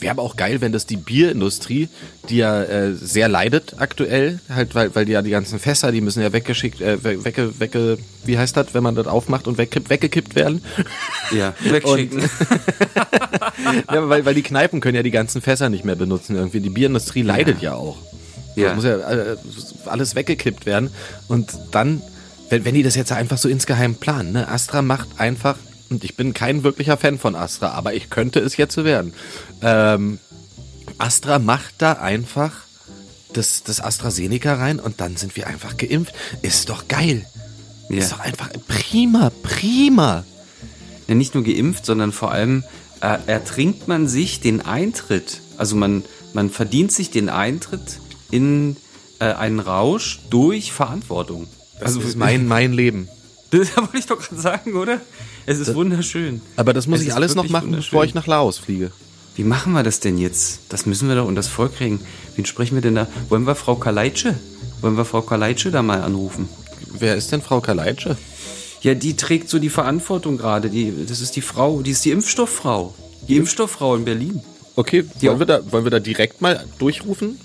Wäre 0.01 0.12
aber 0.12 0.22
auch 0.22 0.36
geil, 0.36 0.61
wenn 0.61 0.70
das 0.72 0.86
die 0.86 0.96
Bierindustrie, 0.96 1.88
die 2.28 2.36
ja 2.36 2.62
äh, 2.62 2.94
sehr 2.94 3.28
leidet 3.28 3.74
aktuell, 3.78 4.38
halt, 4.49 4.74
weil, 4.74 4.94
weil 4.94 5.05
die 5.05 5.12
ja 5.12 5.22
die 5.22 5.30
ganzen 5.30 5.59
Fässer, 5.59 5.90
die 5.90 6.01
müssen 6.01 6.22
ja 6.22 6.32
weggeschickt, 6.32 6.80
äh, 6.80 7.03
we- 7.03 7.24
wegge, 7.24 7.59
wegge, 7.59 7.99
wie 8.24 8.38
heißt 8.38 8.57
das, 8.57 8.74
wenn 8.74 8.82
man 8.84 8.94
das 8.94 9.07
aufmacht 9.09 9.49
und 9.49 9.59
wegkippt, 9.59 9.90
weggekippt 9.90 10.36
werden? 10.36 10.62
Ja, 11.32 11.53
wegschicken. 11.64 12.20
ja, 13.92 14.09
weil, 14.09 14.24
weil 14.24 14.34
die 14.34 14.42
Kneipen 14.42 14.80
können 14.80 14.94
ja 14.96 15.03
die 15.03 15.11
ganzen 15.11 15.40
Fässer 15.42 15.68
nicht 15.68 15.84
mehr 15.84 15.96
benutzen 15.96 16.36
irgendwie. 16.36 16.61
Die 16.61 16.70
Bierindustrie 16.70 17.22
leidet 17.22 17.61
ja, 17.61 17.74
auch. 17.74 17.96
Ja. 18.57 18.68
Das 18.68 18.76
muss 18.76 18.84
ja 18.84 18.99
äh, 18.99 19.36
alles 19.86 20.14
weggekippt 20.14 20.66
werden. 20.66 20.90
Und 21.28 21.51
dann, 21.70 22.03
wenn, 22.51 22.64
wenn 22.64 22.74
die 22.74 22.82
das 22.82 22.94
jetzt 22.94 23.12
einfach 23.12 23.38
so 23.38 23.49
insgeheim 23.49 23.94
planen, 23.94 24.32
ne? 24.32 24.49
Astra 24.49 24.82
macht 24.82 25.09
einfach, 25.18 25.57
und 25.91 26.05
ich 26.05 26.16
bin 26.16 26.34
kein 26.34 26.62
wirklicher 26.64 26.97
Fan 26.97 27.18
von 27.18 27.34
Astra, 27.34 27.70
aber 27.70 27.95
ich 27.95 28.11
könnte 28.11 28.41
es 28.41 28.57
jetzt 28.57 28.76
werden. 28.76 29.14
Ähm, 29.62 30.18
Astra 30.99 31.39
macht 31.39 31.74
da 31.78 31.93
einfach 31.95 32.53
das, 33.32 33.62
das 33.62 33.80
AstraZeneca 33.80 34.55
rein 34.55 34.80
und 34.80 35.01
dann 35.01 35.16
sind 35.16 35.36
wir 35.36 35.47
einfach 35.47 35.76
geimpft. 35.76 36.14
Ist 36.43 36.68
doch 36.70 36.89
geil. 36.89 37.26
Ja. 37.89 37.99
Ist 37.99 38.12
doch 38.12 38.20
einfach 38.20 38.51
prima, 38.66 39.30
prima. 39.43 40.24
ja, 41.07 41.14
nicht 41.14 41.34
nur 41.34 41.45
geimpft, 41.45 41.86
sondern 41.86 42.12
vor 42.12 42.32
allem 42.32 42.64
äh, 43.01 43.18
ertrinkt 43.26 43.89
man 43.89 44.09
sich 44.09 44.41
den 44.41 44.61
Eintritt. 44.61 45.41
Also 45.57 45.76
man, 45.76 46.05
man 46.32 46.51
verdient 46.51 46.93
sich 46.93 47.11
den 47.11 47.28
Eintritt 47.28 48.01
in 48.30 48.76
äh, 49.20 49.26
einen 49.26 49.61
Rausch 49.61 50.20
durch 50.30 50.72
Verantwortung. 50.72 51.49
Also 51.80 52.01
das 52.01 52.11
ist 52.11 52.16
mein, 52.16 52.47
mein 52.47 52.72
Leben. 52.72 53.09
Das 53.51 53.74
wollte 53.78 53.97
ich 53.97 54.05
doch 54.05 54.18
gerade 54.18 54.43
sagen, 54.43 54.74
oder? 54.74 55.01
Es 55.49 55.59
ist 55.59 55.74
wunderschön. 55.74 56.42
Aber 56.57 56.74
das 56.74 56.86
muss 56.86 57.01
Es 57.01 57.07
ich 57.07 57.14
alles 57.14 57.34
noch 57.34 57.49
machen, 57.49 57.72
bevor 57.72 58.05
ich 58.05 58.12
nach 58.14 58.26
Laos 58.26 58.59
fliege. 58.59 58.90
Wie 59.34 59.44
machen 59.44 59.72
wir 59.72 59.82
das 59.82 59.99
denn 60.01 60.18
jetzt? 60.18 60.61
Das 60.68 60.84
müssen 60.84 61.09
wir 61.09 61.14
doch 61.16 61.26
unters 61.26 61.49
Volk 61.49 61.76
kriegen. 61.76 62.01
Wen 62.36 62.44
sprechen 62.44 62.74
wir 62.74 62.82
denn 62.82 62.96
da? 62.96 63.07
Wollen 63.30 63.46
wir 63.46 63.55
Frau 63.55 63.76
Kaleitsche? 63.76 64.34
Wollen 64.82 64.96
wir 64.99 65.07
Frau 65.07 65.22
Kaleitsche 65.22 65.70
da 65.70 65.80
mal 65.82 66.03
anrufen? 66.03 66.51
Wer 66.99 67.16
ist 67.16 67.32
denn 67.32 67.40
Frau 67.40 67.61
Kaleitsche? 67.62 68.18
Ja, 68.82 68.92
die 68.94 69.16
trägt 69.16 69.49
so 69.49 69.59
die 69.59 69.70
Verantwortung 69.70 70.36
gerade. 70.36 70.68
Die, 70.68 70.92
das 71.07 71.20
ist 71.22 71.34
die 71.34 71.40
Frau, 71.40 71.80
die 71.80 71.92
ist 71.92 72.05
die 72.05 72.11
Impfstofffrau. 72.11 72.94
Die 73.26 73.36
Impfstofffrau 73.38 73.96
in 73.96 74.05
Berlin. 74.05 74.42
Okay, 74.76 75.05
Ja. 75.20 75.30
wollen 75.30 75.38
wir, 75.40 75.46
da, 75.46 75.72
wollen 75.72 75.84
wir 75.84 75.90
da 75.90 75.99
direkt 75.99 76.42
mal 76.42 76.64
durchrufen? 76.78 77.40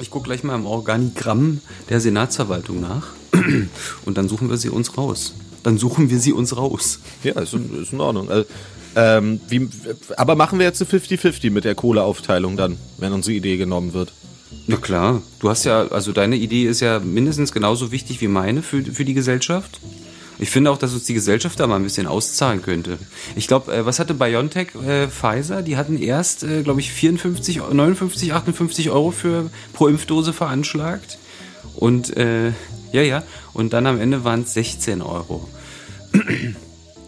Ich 0.00 0.10
gucke 0.10 0.24
gleich 0.24 0.42
mal 0.44 0.54
im 0.54 0.64
Organigramm 0.66 1.60
der 1.90 2.00
Senatsverwaltung 2.00 2.80
nach. 2.80 3.08
Und 4.06 4.16
dann 4.16 4.28
suchen 4.28 4.48
wir 4.48 4.56
sie 4.56 4.70
uns 4.70 4.96
raus. 4.96 5.34
Dann 5.62 5.78
suchen 5.78 6.10
wir 6.10 6.18
sie 6.18 6.32
uns 6.32 6.56
raus. 6.56 6.98
Ja, 7.24 7.40
ist, 7.40 7.54
in- 7.54 7.82
ist 7.82 7.92
in 7.92 8.00
Ordnung. 8.00 8.28
Also, 8.30 8.46
ähm, 8.94 9.40
wie, 9.48 9.68
aber 10.16 10.34
machen 10.36 10.58
wir 10.58 10.66
jetzt 10.66 10.82
eine 10.82 10.90
50-50 11.00 11.50
mit 11.50 11.64
der 11.64 11.74
Kohleaufteilung 11.74 12.56
dann, 12.56 12.76
wenn 12.98 13.12
unsere 13.12 13.34
Idee 13.34 13.56
genommen 13.56 13.94
wird. 13.94 14.12
Na 14.66 14.76
klar. 14.76 15.22
Du 15.40 15.48
hast 15.48 15.64
ja, 15.64 15.86
also 15.88 16.12
deine 16.12 16.36
Idee 16.36 16.64
ist 16.64 16.80
ja 16.80 16.98
mindestens 17.00 17.52
genauso 17.52 17.90
wichtig 17.90 18.20
wie 18.20 18.28
meine 18.28 18.62
für, 18.62 18.82
für 18.84 19.04
die 19.04 19.14
Gesellschaft. 19.14 19.80
Ich 20.38 20.50
finde 20.50 20.70
auch, 20.70 20.78
dass 20.78 20.92
uns 20.92 21.04
die 21.04 21.14
Gesellschaft 21.14 21.58
da 21.60 21.66
mal 21.66 21.76
ein 21.76 21.84
bisschen 21.84 22.06
auszahlen 22.06 22.62
könnte. 22.62 22.98
Ich 23.36 23.46
glaube, 23.48 23.72
äh, 23.72 23.86
was 23.86 23.98
hatte 23.98 24.12
BioNTech, 24.14 24.68
äh, 24.86 25.06
Pfizer? 25.08 25.62
Die 25.62 25.76
hatten 25.76 25.96
erst, 26.00 26.42
äh, 26.42 26.62
glaube 26.62 26.80
ich, 26.80 26.90
54, 26.92 27.60
59, 27.72 28.32
58 28.34 28.90
Euro 28.90 29.10
für 29.10 29.50
pro 29.72 29.86
Impfdose 29.88 30.32
veranschlagt. 30.32 31.18
Und 31.76 32.16
äh, 32.16 32.52
ja, 32.92 33.02
ja. 33.02 33.22
Und 33.52 33.72
dann 33.72 33.86
am 33.86 34.00
Ende 34.00 34.24
waren 34.24 34.42
es 34.42 34.54
16 34.54 35.02
Euro. 35.02 35.48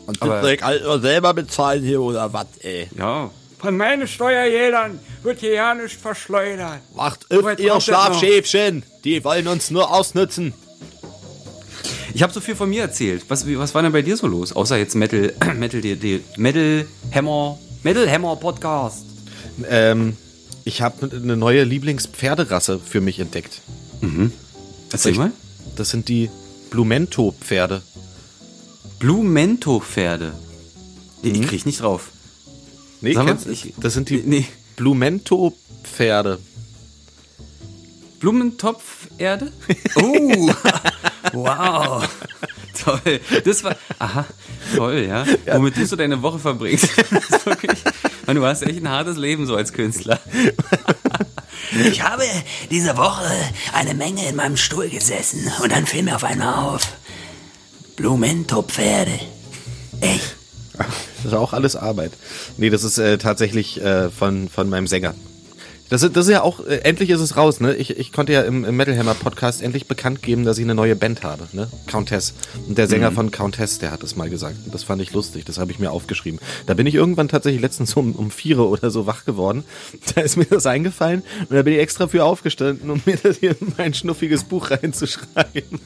Und 0.07 0.23
das 0.23 0.43
direkt 0.43 0.63
alle 0.63 1.01
selber 1.01 1.33
bezahlen 1.33 1.83
hier 1.83 2.01
oder 2.03 2.31
was, 2.33 2.47
ey? 2.61 2.89
Ja. 2.99 3.31
Von 3.59 3.79
meinen 3.79 4.07
Steuergeldern 4.07 4.99
wird 5.23 5.41
hier 5.41 5.55
ja 5.55 5.75
nicht 5.75 5.99
verschleudert. 5.99 6.81
Macht 6.95 7.27
weit 7.31 7.59
ihr. 7.61 7.81
Schlafschäfchen. 7.81 8.83
Die 9.05 9.25
wollen 9.25 9.49
uns 9.49 9.71
nur 9.71 9.91
ausnützen. 9.91 10.53
Ich 12.13 12.23
habe 12.23 12.33
so 12.33 12.41
viel 12.41 12.55
von 12.55 12.69
mir 12.69 12.83
erzählt. 12.83 13.25
Was, 13.29 13.47
was 13.47 13.75
war 13.75 13.83
denn 13.83 13.93
bei 13.93 14.03
dir 14.03 14.17
so 14.17 14.27
los? 14.27 14.53
Außer 14.55 14.77
jetzt 14.77 14.95
Metal, 14.95 15.33
Metal, 15.57 15.81
Metal, 15.81 16.21
Metal 16.37 16.87
Hammer, 17.15 17.59
Metal 17.83 18.11
Hammer 18.11 18.37
Podcast. 18.37 19.07
Ähm, 19.69 20.17
ich 20.65 20.83
habe 20.83 21.11
eine 21.11 21.37
neue 21.37 21.65
Lieblingspferderasse 21.65 22.79
für 22.79 23.01
mich 23.01 23.19
entdeckt. 23.19 23.61
Erzähl 24.95 25.13
Ich- 25.13 25.19
mal. 25.19 25.33
Das 25.77 25.91
sind 25.91 26.09
die 26.09 26.31
Blumento-Pferde. 26.71 27.83
Blumento-Pferde. 29.01 30.33
Nee, 31.23 31.31
Ich 31.41 31.47
krieg 31.49 31.67
nicht 31.67 31.81
drauf. 31.81 32.11
Nee, 33.01 33.13
Sag 33.15 33.27
kennst 33.27 33.47
ich- 33.47 33.75
das 33.79 33.95
sind 33.95 34.09
die 34.11 34.19
Nee. 34.19 34.47
Blumento-Pferde. 34.77 36.39
Blumentopf-Erde? 38.21 39.53
Oh, 39.97 40.51
wow. 41.35 42.09
Toll. 42.83 43.21
Das 43.45 43.63
war, 43.65 43.77
aha, 43.99 44.25
toll, 44.77 45.07
ja. 45.09 45.25
Womit 45.53 45.77
du 45.77 45.87
so 45.87 45.95
deine 45.97 46.21
Woche 46.23 46.39
verbringst. 46.39 46.89
Wirklich, 47.45 47.79
Mann, 48.27 48.37
du 48.37 48.45
hast 48.45 48.63
echt 48.63 48.79
ein 48.81 48.89
hartes 48.89 49.17
Leben 49.19 49.47
so 49.47 49.55
als 49.57 49.73
Künstler. 49.73 50.19
Ich 51.91 52.03
habe 52.03 52.25
diese 52.71 52.97
Woche 52.97 53.31
eine 53.73 53.95
Menge 53.95 54.29
in 54.29 54.37
meinem 54.37 54.57
Stuhl 54.57 54.89
gesessen 54.89 55.51
und 55.63 55.73
dann 55.73 55.87
fiel 55.87 56.03
mir 56.03 56.17
auf 56.17 56.25
einmal 56.25 56.55
auf. 56.55 56.83
Blumento-Pferde. 57.97 59.19
Echt? 60.01 60.37
Das 60.77 61.33
ist 61.33 61.35
auch 61.35 61.53
alles 61.53 61.77
Arbeit. 61.77 62.13
Nee, 62.57 62.71
das 62.71 62.85
ist 62.85 62.99
äh, 62.99 63.19
tatsächlich 63.19 63.81
äh, 63.81 64.11
von, 64.11 64.49
von 64.49 64.69
meinem 64.69 64.87
Sänger. 64.87 65.15
Das, 65.91 66.03
ist- 66.03 66.17
das 66.17 66.27
ist 66.27 66.33
ja 66.33 66.43
auch, 66.43 66.61
äh, 66.67 66.79
endlich 66.79 67.11
ist 67.11 67.21
es 67.21 67.37
raus, 67.37 67.61
ne? 67.61 67.75
Ich, 67.77 67.91
ich 67.99 68.11
konnte 68.11 68.33
ja 68.33 68.43
im, 68.43 68.65
im 68.65 68.75
Metal 68.77 68.97
Hammer 68.97 69.15
Podcast 69.15 69.63
endlich 69.63 69.87
bekannt 69.87 70.23
geben, 70.23 70.45
dass 70.45 70.57
ich 70.59 70.65
eine 70.65 70.75
neue 70.75 70.97
Band 70.97 71.23
habe, 71.23 71.47
ne? 71.53 71.69
Countess. 71.87 72.33
Und 72.67 72.79
der 72.79 72.89
Sänger 72.89 73.13
von 73.13 73.31
Countess, 73.31 73.79
der 73.79 73.91
hat 73.91 74.03
es 74.03 74.17
mal 74.17 74.31
gesagt. 74.31 74.57
Und 74.65 74.75
das 74.75 74.83
fand 74.83 75.03
ich 75.03 75.13
lustig, 75.13 75.45
das 75.45 75.59
habe 75.59 75.71
ich 75.73 75.79
mir 75.79 75.91
aufgeschrieben. 75.91 76.41
Da 76.67 76.75
bin 76.75 76.87
ich 76.87 76.95
irgendwann 76.95 77.29
tatsächlich 77.29 77.61
letztens 77.61 77.95
um, 77.95 78.13
um 78.13 78.31
vier 78.31 78.61
oder 78.61 78.91
so 78.91 79.07
wach 79.07 79.25
geworden. 79.25 79.65
Da 80.15 80.21
ist 80.23 80.37
mir 80.37 80.45
das 80.47 80.67
eingefallen 80.67 81.23
und 81.49 81.53
da 81.57 81.63
bin 81.63 81.75
ich 81.75 81.81
extra 81.81 82.07
für 82.09 82.25
aufgestanden, 82.25 82.91
um 82.91 83.01
mir 83.05 83.17
das 83.23 83.39
hier 83.39 83.51
in 83.61 83.73
mein 83.77 83.95
schnuffiges 83.95 84.45
Buch 84.45 84.71
reinzuschreiben. 84.71 85.81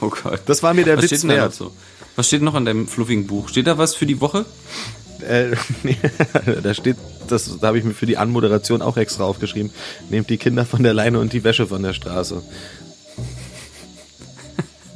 Oh 0.00 0.08
Gott. 0.10 0.40
Das 0.46 0.62
war 0.62 0.74
mir 0.74 0.84
der 0.84 0.96
was 0.96 1.04
Witz 1.10 1.18
steht 1.20 1.30
wert. 1.30 1.54
so? 1.54 1.72
Was 2.16 2.26
steht 2.26 2.42
noch 2.42 2.54
an 2.54 2.64
deinem 2.64 2.86
fluffigen 2.88 3.26
Buch? 3.26 3.48
Steht 3.48 3.66
da 3.66 3.78
was 3.78 3.94
für 3.94 4.06
die 4.06 4.20
Woche? 4.20 4.44
Äh, 5.22 5.56
da 6.62 6.74
steht, 6.74 6.96
das, 7.28 7.58
da 7.60 7.68
habe 7.68 7.78
ich 7.78 7.84
mir 7.84 7.94
für 7.94 8.06
die 8.06 8.16
Anmoderation 8.16 8.82
auch 8.82 8.96
extra 8.96 9.24
aufgeschrieben. 9.24 9.70
Nehmt 10.08 10.30
die 10.30 10.38
Kinder 10.38 10.64
von 10.64 10.82
der 10.82 10.94
Leine 10.94 11.18
und 11.18 11.32
die 11.32 11.44
Wäsche 11.44 11.66
von 11.66 11.82
der 11.82 11.92
Straße. 11.92 12.42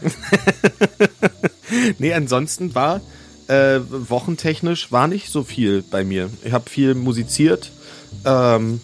nee, 1.98 2.12
ansonsten 2.12 2.74
war 2.74 3.00
äh, 3.48 3.80
wochentechnisch 3.90 4.90
war 4.92 5.08
nicht 5.08 5.30
so 5.30 5.42
viel 5.42 5.82
bei 5.82 6.04
mir. 6.04 6.30
Ich 6.44 6.52
habe 6.52 6.68
viel 6.68 6.94
musiziert. 6.94 7.70
Ähm, 8.24 8.80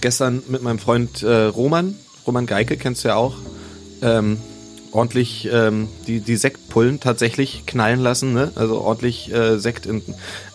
gestern 0.00 0.42
mit 0.48 0.62
meinem 0.62 0.78
Freund 0.78 1.22
äh, 1.22 1.44
Roman, 1.44 1.94
Roman 2.26 2.46
Geike, 2.46 2.76
kennst 2.76 3.04
du 3.04 3.08
ja 3.08 3.16
auch, 3.16 3.36
ähm, 4.02 4.38
ordentlich 4.98 5.48
ähm, 5.52 5.88
die, 6.06 6.20
die 6.20 6.36
Sektpullen 6.36 6.98
tatsächlich 7.00 7.64
knallen 7.66 8.00
lassen, 8.00 8.32
ne? 8.34 8.50
Also 8.56 8.80
ordentlich 8.80 9.32
äh, 9.32 9.58
Sekt 9.58 9.86
in. 9.86 10.02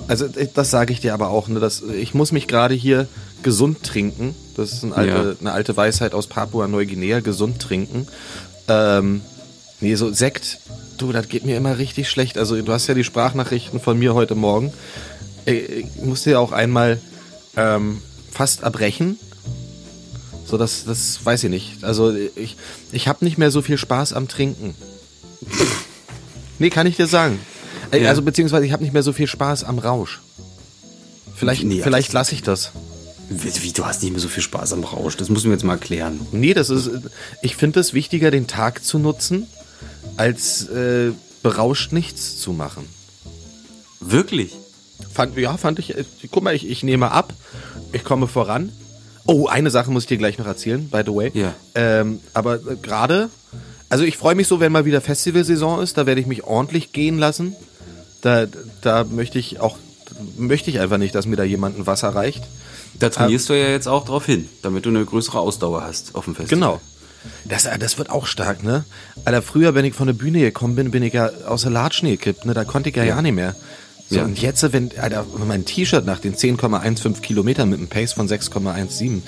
Also 0.08 0.26
äh, 0.26 0.48
das 0.54 0.70
sage 0.70 0.92
ich 0.94 1.00
dir 1.00 1.14
aber 1.14 1.30
auch, 1.30 1.48
ne? 1.48 1.60
Das, 1.60 1.82
ich 1.82 2.14
muss 2.14 2.32
mich 2.32 2.48
gerade 2.48 2.74
hier 2.76 3.08
gesund 3.42 3.84
trinken. 3.84 4.36
Das 4.56 4.74
ist 4.74 4.84
eine 4.84 4.96
alte, 4.96 5.12
Ja. 5.12 5.36
eine 5.40 5.52
alte 5.54 5.76
Weisheit 5.78 6.14
aus 6.14 6.28
Papua-Neuguinea, 6.28 7.22
gesund 7.22 7.60
trinken. 7.62 8.08
Ähm, 8.68 9.22
nee, 9.82 9.96
so 9.96 10.12
Sekt, 10.14 10.60
du, 10.98 11.12
das 11.12 11.28
geht 11.30 11.46
mir 11.46 11.58
immer 11.58 11.78
richtig 11.78 12.10
schlecht. 12.10 12.38
Also 12.38 12.62
du 12.62 12.72
hast 12.72 12.88
ja 12.88 12.94
die 12.94 13.04
Sprachnachrichten 13.04 13.80
von 13.80 13.98
mir 13.98 14.14
heute 14.14 14.36
Morgen. 14.36 14.74
Ich, 15.46 15.70
ich 15.70 15.86
musste 16.04 16.32
ja 16.32 16.40
auch 16.40 16.52
einmal 16.52 17.00
ähm, 17.56 18.02
fast 18.32 18.64
erbrechen. 18.64 19.18
So, 20.46 20.58
das, 20.58 20.86
das 20.86 21.26
weiß 21.26 21.44
ich 21.46 21.50
nicht. 21.50 21.84
Also 21.84 22.14
ich, 22.36 22.58
ich 22.92 23.08
habe 23.08 23.24
nicht 23.26 23.38
mehr 23.38 23.52
so 23.52 23.62
viel 23.62 23.78
Spaß 23.78 24.14
am 24.14 24.28
Trinken. 24.28 24.76
nee, 26.60 26.70
kann 26.70 26.88
ich 26.88 26.96
dir 26.98 27.08
sagen. 27.08 27.40
Äh, 27.92 28.04
Ja. 28.04 28.10
Also 28.10 28.22
beziehungsweise 28.22 28.66
ich 28.66 28.72
habe 28.72 28.84
nicht 28.84 28.94
mehr 28.94 29.04
so 29.04 29.14
viel 29.14 29.28
Spaß 29.28 29.64
am 29.64 29.80
Rausch. 29.80 30.22
Vielleicht, 31.36 31.64
Nee, 31.64 31.82
vielleicht 31.82 32.14
lasse 32.14 32.34
ich 32.36 32.44
das. 32.44 32.72
Wie, 33.30 33.52
wie, 33.64 33.72
du 33.72 33.86
hast 33.86 34.04
nicht 34.04 34.12
mehr 34.12 34.20
so 34.20 34.28
viel 34.28 34.44
Spaß 34.44 34.74
am 34.74 34.84
Rausch. 34.84 35.18
Das 35.18 35.30
müssen 35.30 35.46
wir 35.46 35.54
jetzt 35.54 35.64
mal 35.64 35.74
erklären. 35.74 36.20
Nee, 36.32 36.54
das 36.54 36.70
ist. 36.70 36.90
Ich 37.42 37.56
finde 37.56 37.80
es 37.80 37.94
wichtiger, 37.94 38.30
den 38.32 38.48
Tag 38.48 38.84
zu 38.84 39.00
nutzen, 39.00 39.48
als 40.18 40.68
äh, 40.68 41.12
berauscht 41.42 41.92
nichts 41.94 42.38
zu 42.40 42.52
machen. 42.54 42.86
Wirklich? 44.00 44.52
Fand, 45.14 45.38
ja, 45.38 45.58
fand 45.58 45.80
ich. 45.80 45.98
äh, 45.98 46.04
Guck 46.32 46.44
mal, 46.44 46.54
ich, 46.54 46.68
ich 46.70 46.84
nehme 46.84 47.12
ab, 47.12 47.34
ich 47.94 48.04
komme 48.04 48.28
voran. 48.28 48.72
Oh, 49.26 49.48
eine 49.48 49.70
Sache 49.70 49.90
muss 49.92 50.04
ich 50.04 50.08
dir 50.08 50.18
gleich 50.18 50.38
noch 50.38 50.48
erzählen, 50.48 50.90
by 50.90 51.02
the 51.06 51.14
way. 51.14 51.32
Ja. 51.34 51.54
Ähm, 51.76 52.20
aber 52.34 52.56
äh, 52.56 52.76
gerade, 52.82 53.30
also 53.90 54.04
ich 54.04 54.18
freue 54.18 54.36
mich 54.36 54.48
so, 54.48 54.60
wenn 54.60 54.72
mal 54.72 54.86
wieder 54.86 55.02
Festivalsaison 55.02 55.82
ist, 55.82 55.98
da 55.98 56.06
werde 56.06 56.20
ich 56.20 56.28
mich 56.28 56.44
ordentlich 56.44 56.92
gehen 56.92 57.18
lassen. 57.18 57.56
Da, 58.22 58.48
da 58.82 59.04
möchte 59.04 59.40
ich 59.40 59.60
auch, 59.60 59.78
möchte 60.38 60.70
ich 60.70 60.80
einfach 60.80 60.98
nicht, 60.98 61.16
dass 61.16 61.26
mir 61.26 61.36
da 61.36 61.44
jemand 61.44 61.78
ein 61.78 61.88
Wasser 61.88 62.10
reicht. 62.10 62.44
Da 63.00 63.10
trainierst 63.10 63.50
du 63.50 63.54
ja 63.54 63.70
jetzt 63.70 63.88
auch 63.88 64.06
drauf 64.06 64.26
hin, 64.26 64.48
damit 64.62 64.86
du 64.86 64.90
eine 64.90 65.04
größere 65.04 65.40
Ausdauer 65.40 65.84
hast 65.84 66.16
auf 66.16 66.26
dem 66.26 66.36
Festival. 66.36 66.60
Genau. 66.60 66.82
Das, 67.46 67.66
äh, 67.66 67.78
das 67.80 67.98
wird 67.98 68.10
auch 68.10 68.26
stark, 68.26 68.64
ne? 68.64 68.84
Alter, 69.26 69.42
früher, 69.42 69.76
wenn 69.76 69.86
ich 69.86 69.94
von 69.94 70.08
der 70.08 70.14
Bühne 70.14 70.40
gekommen 70.40 70.76
bin, 70.76 70.92
bin 70.92 71.04
ich 71.04 71.14
ja 71.14 71.30
aus 71.48 71.62
der 71.62 71.72
Latschen 71.72 72.10
gekippt, 72.10 72.46
ne? 72.46 72.54
Da 72.54 72.66
konnte 72.66 72.90
ich 72.90 72.96
ja, 72.96 73.04
ja. 73.04 73.22
nicht 73.22 73.34
mehr. 73.34 73.56
So, 74.10 74.18
Ja. 74.18 74.24
und 74.26 74.40
jetzt, 74.42 74.72
wenn, 74.74 74.92
Alter, 75.00 75.26
mein 75.48 75.66
T-Shirt 75.66 76.06
nach 76.06 76.20
den 76.20 76.36
10,15 76.36 77.22
Kilometern 77.22 77.70
mit 77.70 77.80
einem 77.80 77.88
Pace 77.88 78.14
von 78.14 78.28
6,17, 78.28 79.22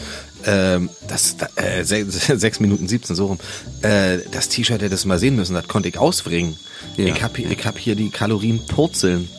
ähm, 0.46 0.90
das, 1.08 1.38
da- 1.38 1.50
äh, 1.56 1.84
6 1.84 2.60
Minuten 2.60 2.88
17, 2.88 3.16
so 3.16 3.28
rum, 3.28 3.40
äh, 3.82 4.20
das 4.32 4.50
T-Shirt 4.50 4.82
hätte 4.82 4.94
es 4.94 5.06
mal 5.06 5.18
sehen 5.18 5.36
müssen, 5.36 5.54
das 5.54 5.68
konnte 5.68 5.90
ich 5.90 5.98
ausbringen. 5.98 6.58
Ja. 6.98 7.06
Ich 7.06 7.24
hab, 7.24 7.38
hier- 7.38 7.50
ich 7.50 7.66
hab 7.66 7.78
hier 7.78 7.96
die 7.96 8.10
Kalorien 8.10 8.60
purzeln. 8.68 9.30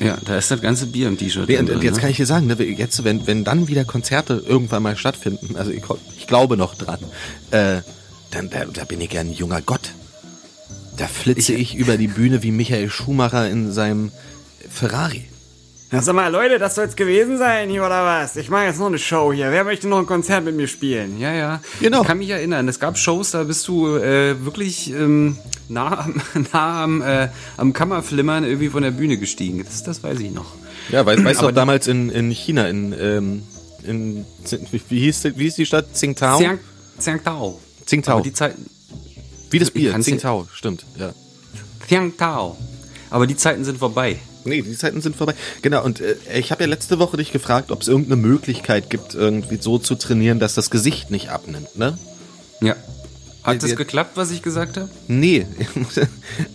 Ja, 0.00 0.16
da 0.24 0.38
ist 0.38 0.50
das 0.50 0.60
ganze 0.60 0.86
Bier 0.86 1.08
im 1.08 1.18
T-Shirt. 1.18 1.48
Drin, 1.48 1.60
und, 1.60 1.70
und 1.70 1.82
jetzt 1.84 1.96
ne? 1.96 2.00
kann 2.02 2.10
ich 2.10 2.16
dir 2.16 2.26
sagen, 2.26 2.46
ne, 2.46 2.54
jetzt, 2.62 3.02
wenn, 3.04 3.26
wenn 3.26 3.44
dann 3.44 3.66
wieder 3.68 3.84
Konzerte 3.84 4.42
irgendwann 4.46 4.82
mal 4.82 4.96
stattfinden, 4.96 5.56
also 5.56 5.70
ich, 5.72 5.82
ich 6.16 6.26
glaube 6.28 6.56
noch 6.56 6.74
dran, 6.76 7.00
äh, 7.50 7.82
dann 8.30 8.48
da, 8.50 8.64
da 8.64 8.84
bin 8.84 9.00
ich 9.00 9.12
ja 9.12 9.20
ein 9.22 9.32
junger 9.32 9.60
Gott. 9.60 9.90
Da 10.96 11.06
flitze 11.08 11.52
ich, 11.52 11.74
über 11.76 11.96
die 11.96 12.08
Bühne 12.08 12.42
wie 12.42 12.50
Michael 12.50 12.90
Schumacher 12.90 13.48
in 13.50 13.72
seinem 13.72 14.10
Ferrari. 14.78 15.24
Ja, 15.90 16.02
sag 16.02 16.14
mal, 16.14 16.28
Leute, 16.30 16.58
das 16.58 16.74
soll's 16.74 16.94
gewesen 16.96 17.38
sein 17.38 17.70
hier, 17.70 17.80
oder 17.82 18.04
was? 18.04 18.36
Ich 18.36 18.50
mache 18.50 18.64
jetzt 18.64 18.78
noch 18.78 18.86
eine 18.88 18.98
Show 18.98 19.32
hier. 19.32 19.50
Wer 19.50 19.64
möchte 19.64 19.88
noch 19.88 19.98
ein 19.98 20.04
Konzert 20.06 20.44
mit 20.44 20.54
mir 20.54 20.68
spielen? 20.68 21.18
Ja, 21.18 21.32
ja. 21.32 21.60
Genau. 21.80 22.02
Ich 22.02 22.06
kann 22.06 22.18
mich 22.18 22.28
erinnern, 22.28 22.68
es 22.68 22.78
gab 22.78 22.98
Shows, 22.98 23.30
da 23.30 23.42
bist 23.44 23.66
du 23.68 23.96
äh, 23.96 24.44
wirklich 24.44 24.90
ähm, 24.92 25.38
nah, 25.70 26.00
am, 26.04 26.22
nah 26.52 26.84
am, 26.84 27.00
äh, 27.02 27.28
am 27.56 27.72
Kammerflimmern 27.72 28.44
irgendwie 28.44 28.68
von 28.68 28.82
der 28.82 28.90
Bühne 28.90 29.16
gestiegen. 29.16 29.64
Das, 29.64 29.82
das 29.82 30.02
weiß 30.02 30.20
ich 30.20 30.30
noch. 30.30 30.52
Ja, 30.90 31.04
weißt, 31.06 31.24
weißt 31.24 31.40
du 31.42 31.50
damals 31.52 31.86
in, 31.86 32.10
in 32.10 32.30
China, 32.30 32.68
in, 32.68 32.94
ähm, 32.98 33.42
in 33.84 34.26
wie, 34.90 35.00
hieß, 35.00 35.22
die- 35.22 35.38
wie 35.38 35.44
hieß 35.44 35.54
die 35.54 35.66
Stadt? 35.66 35.86
Tsingtao? 35.94 36.38
Tsingtao. 37.86 38.16
Aber 38.16 38.22
die 38.22 38.32
Zeiten. 38.34 38.68
Wie 39.50 39.58
das 39.58 39.70
Bier, 39.70 39.98
Tsingtao, 39.98 40.46
stimmt, 40.52 40.84
ja. 40.98 41.14
Xiangtao. 41.86 42.58
Aber 43.08 43.26
die 43.26 43.36
Zeiten 43.36 43.64
sind 43.64 43.78
vorbei. 43.78 44.18
Nee, 44.48 44.62
die 44.62 44.76
Zeiten 44.76 45.00
sind 45.00 45.16
vorbei. 45.16 45.34
Genau, 45.62 45.84
und 45.84 46.00
äh, 46.00 46.16
ich 46.34 46.50
habe 46.50 46.64
ja 46.64 46.68
letzte 46.68 46.98
Woche 46.98 47.16
dich 47.16 47.32
gefragt, 47.32 47.70
ob 47.70 47.82
es 47.82 47.88
irgendeine 47.88 48.20
Möglichkeit 48.20 48.90
gibt, 48.90 49.14
irgendwie 49.14 49.58
so 49.60 49.78
zu 49.78 49.94
trainieren, 49.94 50.38
dass 50.38 50.54
das 50.54 50.70
Gesicht 50.70 51.10
nicht 51.10 51.30
abnimmt, 51.30 51.76
ne? 51.76 51.98
Ja. 52.60 52.76
Hat 53.42 53.62
das 53.62 53.76
geklappt, 53.76 54.12
was 54.16 54.30
ich 54.30 54.42
gesagt 54.42 54.76
habe? 54.76 54.88
Nee. 55.06 55.46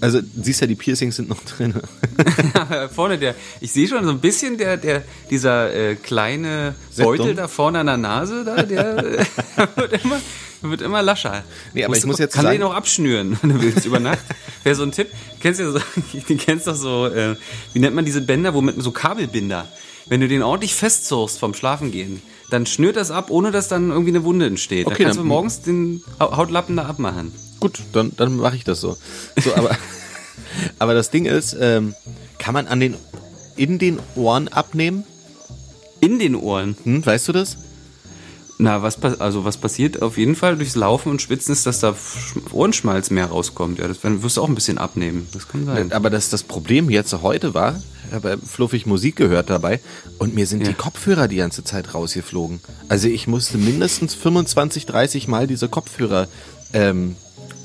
Also, 0.02 0.20
siehst 0.40 0.62
ja, 0.62 0.68
die 0.68 0.76
Piercings 0.76 1.16
sind 1.16 1.30
noch 1.30 1.44
drin. 1.44 1.74
vorne 2.94 3.18
der, 3.18 3.36
ich 3.60 3.72
sehe 3.72 3.88
schon 3.88 4.04
so 4.06 4.12
ein 4.12 4.20
bisschen 4.20 4.58
der, 4.58 4.78
der, 4.78 5.04
dieser 5.30 5.74
äh, 5.74 5.96
kleine 5.96 6.76
Septum? 6.92 7.18
Beutel 7.18 7.36
da 7.36 7.48
vorne 7.48 7.80
an 7.80 7.88
der 7.88 7.98
Nase, 7.98 8.44
da, 8.46 8.62
der 8.64 9.26
wird 9.76 10.04
immer, 10.04 10.22
wird 10.62 10.82
immer 10.82 11.02
lascher. 11.02 11.44
Nee, 11.74 11.84
aber 11.86 11.98
ich 11.98 12.06
muss 12.06 12.20
jetzt 12.20 12.36
kann 12.36 12.44
sagen- 12.46 12.60
den 12.60 12.64
auch 12.64 12.74
abschnüren, 12.74 13.38
wenn 13.42 13.50
du 13.50 13.62
willst, 13.62 13.86
über 13.86 14.00
Nacht. 14.00 14.24
Wäre 14.64 14.76
so 14.76 14.84
ein 14.84 14.92
Tipp. 14.92 15.08
Kennst 15.40 15.60
du 15.60 15.64
ja 15.66 15.72
so, 15.72 15.80
du 16.28 16.36
kennst 16.38 16.68
doch 16.68 16.76
so, 16.76 17.08
äh, 17.08 17.36
wie 17.74 17.80
nennt 17.80 17.96
man 17.96 18.06
diese 18.06 18.22
Bänder, 18.22 18.54
wo 18.54 18.62
mit 18.62 18.82
so 18.82 18.92
Kabelbinder. 18.92 19.68
Wenn 20.06 20.22
du 20.22 20.28
den 20.28 20.44
ordentlich 20.44 20.76
festzurst 20.76 21.40
vom 21.40 21.54
Schlafengehen, 21.54 22.22
dann 22.50 22.66
schnürt 22.66 22.96
das 22.96 23.10
ab, 23.12 23.30
ohne 23.30 23.52
dass 23.52 23.68
dann 23.68 23.89
irgendwie 23.89 24.10
eine 24.12 24.24
Wunde 24.24 24.46
entsteht. 24.46 24.86
Okay, 24.88 24.96
da 25.00 25.04
kannst 25.06 25.18
dann- 25.20 25.26
du 25.26 25.30
morgens 25.30 25.62
den 25.62 26.04
Hau- 26.20 26.36
Hautlappen 26.38 26.76
da 26.76 26.86
abmachen. 26.86 27.32
Gut, 27.60 27.80
dann, 27.94 28.12
dann 28.18 28.36
mache 28.38 28.56
ich 28.56 28.64
das 28.64 28.82
so. 28.82 28.98
So, 29.41 29.56
aber, 29.56 29.76
aber 30.80 30.94
das 30.94 31.10
Ding 31.10 31.26
ist, 31.26 31.56
ähm, 31.60 31.96
kann 32.38 32.54
man 32.54 32.68
an 32.68 32.80
den 32.80 32.96
in 33.56 33.80
den 33.80 34.00
Ohren 34.16 34.48
abnehmen? 34.48 35.04
In 36.00 36.20
den 36.20 36.36
Ohren. 36.36 36.76
Hm, 36.84 37.06
weißt 37.06 37.28
du 37.30 37.32
das? 37.34 37.58
Na, 38.60 38.82
was, 38.84 39.01
also 39.20 39.45
was 39.45 39.58
passiert 39.58 40.01
auf 40.01 40.18
jeden 40.18 40.36
Fall 40.36 40.56
durchs 40.56 40.76
Laufen 40.76 41.10
und 41.10 41.22
Schwitzen 41.22 41.51
ist, 41.54 41.66
dass 41.66 41.80
da 41.80 41.89
Sch- 41.89 42.51
Ohrenschmalz 42.54 43.10
mehr 43.10 43.26
rauskommt. 43.26 43.80
Ja, 43.80 43.88
das 43.88 43.99
dann 44.01 44.22
wirst 44.24 44.38
du 44.38 44.41
auch 44.41 44.47
ein 44.47 44.56
bisschen 44.56 44.78
abnehmen. 44.78 45.28
Das 45.34 45.47
kann 45.47 45.66
sein. 45.66 45.91
Aber 45.91 46.10
das, 46.10 46.30
das 46.30 46.43
Problem 46.43 46.89
jetzt 46.89 47.14
heute 47.24 47.54
war, 47.54 47.82
ich 48.08 48.14
habe 48.14 48.38
fluffig 48.38 48.86
Musik 48.86 49.16
gehört 49.16 49.49
dabei 49.49 49.80
und 50.20 50.36
mir 50.36 50.45
sind 50.45 50.62
Ja. 50.62 50.68
die 50.70 50.76
Kopfhörer 50.76 51.28
die 51.28 51.38
ganze 51.38 51.64
Zeit 51.64 51.93
rausgeflogen. 51.95 52.60
Also 52.89 53.08
ich 53.08 53.28
musste 53.28 53.58
mindestens 53.58 54.14
25, 54.14 54.86
30 54.86 55.28
Mal 55.28 55.47
diese 55.47 55.68
Kopfhörer 55.68 56.28
ähm, 56.74 57.16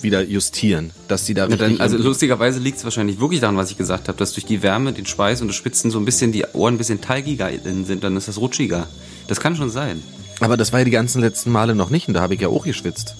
wieder 0.00 0.22
justieren, 0.22 0.92
dass 1.06 1.24
die 1.26 1.34
da 1.34 1.44
richtig... 1.44 1.60
dann, 1.60 1.80
also 1.80 1.98
lustigerweise 1.98 2.60
liegt 2.60 2.78
es 2.78 2.84
wahrscheinlich 2.84 3.20
wirklich 3.20 3.40
daran, 3.40 3.56
was 3.58 3.70
ich 3.70 3.76
gesagt 3.76 4.08
habe, 4.08 4.16
dass 4.16 4.32
durch 4.32 4.46
die 4.46 4.62
Wärme, 4.62 4.92
den 4.92 5.04
Schweiß 5.06 5.42
und 5.42 5.48
das 5.48 5.56
Schwitzen 5.56 5.90
so 5.90 5.98
ein 5.98 6.04
bisschen 6.06 6.32
die 6.32 6.44
Ohren 6.54 6.74
ein 6.74 6.78
bisschen 6.78 7.00
teigiger 7.02 7.50
innen 7.50 7.84
sind, 7.84 8.04
dann 8.04 8.16
ist 8.16 8.26
das 8.28 8.38
rutschiger. 8.38 8.86
Das 9.26 9.40
kann 9.40 9.54
schon 9.54 9.70
sein. 9.70 10.02
Aber 10.40 10.56
das 10.56 10.72
war 10.72 10.80
ja 10.80 10.84
die 10.84 10.90
ganzen 10.90 11.20
letzten 11.20 11.50
Male 11.50 11.74
noch 11.74 11.90
nicht 11.90 12.08
und 12.08 12.14
da 12.14 12.20
habe 12.20 12.34
ich 12.34 12.40
ja 12.40 12.48
auch 12.48 12.64
geschwitzt. 12.64 13.14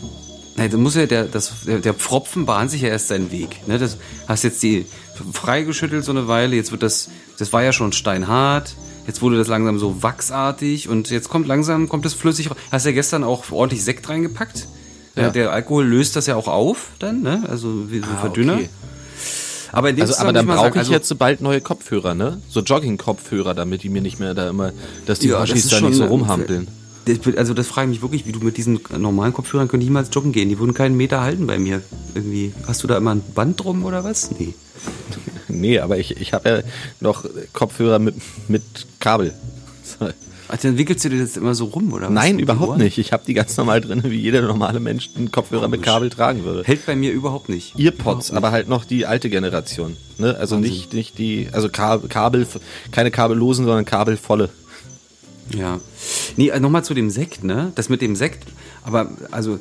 Nein, 0.57 0.71
da 0.71 0.77
muss 0.77 0.97
ja 0.97 1.07
der, 1.07 1.25
das, 1.25 1.53
der, 1.67 1.79
der 1.79 1.95
Pfropfen 1.95 2.45
bahnt 2.47 2.71
sich 2.71 2.83
ja 2.83 2.89
erst 2.89 3.09
seinen 3.09 3.31
Weg. 3.31 3.67
Ne? 3.69 3.79
Das 3.79 3.97
hast 4.27 4.43
jetzt 4.43 4.61
die 4.63 4.87
freigeschüttelt 5.33 6.05
so 6.05 6.11
eine 6.11 6.27
Weile, 6.29 6.57
jetzt 6.57 6.73
wird 6.73 6.83
das, 6.83 7.09
das 7.39 7.53
war 7.53 7.63
ja 7.63 7.73
schon 7.73 7.93
steinhart, 7.93 8.75
jetzt 9.07 9.23
wurde 9.23 9.37
das 9.39 9.47
langsam 9.47 9.79
so 9.79 10.03
wachsartig 10.03 10.89
und 10.89 11.11
jetzt 11.11 11.29
kommt 11.29 11.47
langsam, 11.47 11.89
kommt 11.89 12.05
das 12.05 12.15
flüssig 12.15 12.51
raus. 12.51 12.57
Hast 12.73 12.87
ja 12.87 12.93
gestern 12.93 13.23
auch 13.25 13.51
ordentlich 13.53 13.85
Sekt 13.85 14.09
reingepackt. 14.09 14.67
Ja. 15.15 15.31
Der, 15.31 15.53
Alkohol 15.53 15.85
löst 15.87 16.15
das 16.17 16.27
ja 16.27 16.37
auch 16.37 16.47
auf 16.49 16.91
dann, 16.99 17.23
ne? 17.23 17.43
Also 17.49 17.91
wie 17.91 17.99
so 18.01 18.07
Ah, 18.07 18.21
Verdünner. 18.21 18.55
okay. 18.55 18.69
Aber, 19.73 19.89
Also, 19.89 20.17
aber 20.17 20.33
dann 20.33 20.47
brauche 20.47 20.69
ich 20.71 20.77
also- 20.77 20.93
jetzt 20.93 21.09
so 21.09 21.15
bald 21.17 21.41
neue 21.41 21.61
Kopfhörer, 21.61 22.15
ne? 22.15 22.41
So 22.49 22.61
Jogging-Kopfhörer, 22.61 23.55
damit 23.55 23.83
die 23.83 23.89
mir 23.91 24.01
nicht 24.03 24.19
mehr 24.19 24.35
da 24.35 24.49
immer, 24.49 24.73
dass 25.07 25.19
die 25.19 25.29
Ja, 25.29 25.41
das 25.41 25.51
Oschis 25.51 25.65
ist 25.67 25.73
da 25.73 25.81
nicht 25.83 25.97
so 25.97 26.05
rumhampeln. 26.07 26.69
Also 27.37 27.55
das 27.55 27.67
frage 27.67 27.91
ich 27.91 27.97
mich 27.97 28.03
wirklich, 28.03 28.27
wie 28.27 28.33
du 28.33 28.41
mit 28.41 28.57
diesen 28.57 28.81
normalen 28.97 29.33
Kopfhörern 29.33 29.69
könnte 29.69 29.85
ich 29.85 29.91
niemals 29.91 30.11
joggen 30.13 30.33
gehen. 30.33 30.49
Die 30.49 30.59
würden 30.59 30.75
keinen 30.75 30.97
Meter 30.97 31.21
halten 31.21 31.47
bei 31.47 31.59
mir. 31.59 31.83
Irgendwie. 32.15 32.53
Hast 32.67 32.83
du 32.83 32.87
da 32.87 32.97
immer 32.97 33.15
ein 33.15 33.23
Band 33.35 33.63
drum 33.63 33.85
oder 33.85 34.05
was? 34.05 34.31
Nee. 34.39 34.55
Nee, 35.51 35.79
aber 35.79 35.99
ich, 35.99 36.21
ich 36.21 36.35
habe 36.35 36.49
ja 36.49 36.63
noch 37.01 37.25
Kopfhörer 37.55 37.99
mit, 37.99 38.15
mit 38.49 38.63
Kabel. 39.01 39.33
So. 39.83 40.09
Also 40.49 40.69
dann 40.69 40.79
wickelst 40.79 41.05
du 41.05 41.11
dir 41.11 41.21
das 41.21 41.37
immer 41.37 41.55
so 41.55 41.67
rum, 41.67 41.93
oder 41.93 42.07
was? 42.07 42.13
Nein, 42.15 42.39
überhaupt 42.39 42.79
nicht. 42.79 42.97
Ich 42.97 43.13
habe 43.13 43.23
die 43.27 43.35
ganz 43.35 43.55
normal 43.59 43.83
drin, 43.83 44.03
wie 44.05 44.19
jeder 44.19 44.41
normale 44.41 44.81
Mensch 44.81 45.11
einen 45.15 45.31
Kopfhörer 45.31 45.69
mit 45.69 45.81
Komisch. 45.81 45.93
Kabel 45.93 46.11
tragen 46.11 46.45
würde. 46.45 46.65
Hält 46.65 46.87
bei 46.87 46.97
mir 46.97 47.13
überhaupt 47.13 47.51
nicht. 47.51 47.79
Earpods, 47.79 48.31
aber 48.31 48.51
halt 48.51 48.67
noch 48.67 48.87
die 48.87 49.05
alte 49.05 49.29
Generation. 49.29 49.97
Ne? 50.17 50.35
Also 50.39 50.57
nicht, 50.59 50.95
nicht 50.95 51.19
die, 51.19 51.49
also 51.53 51.69
Kabel, 51.69 52.47
keine 52.91 53.11
kabellosen, 53.11 53.67
sondern 53.67 53.85
kabelvolle. 53.85 54.49
Ja. 55.55 55.81
Nee, 56.37 56.53
nochmal 56.61 56.85
zu 56.85 56.95
dem 56.95 57.11
Sekt, 57.11 57.45
ne? 57.45 57.73
Das 57.75 57.89
mit 57.89 58.03
dem 58.03 58.17
Sekt, 58.17 58.45
aber 58.83 59.11
also 59.31 59.59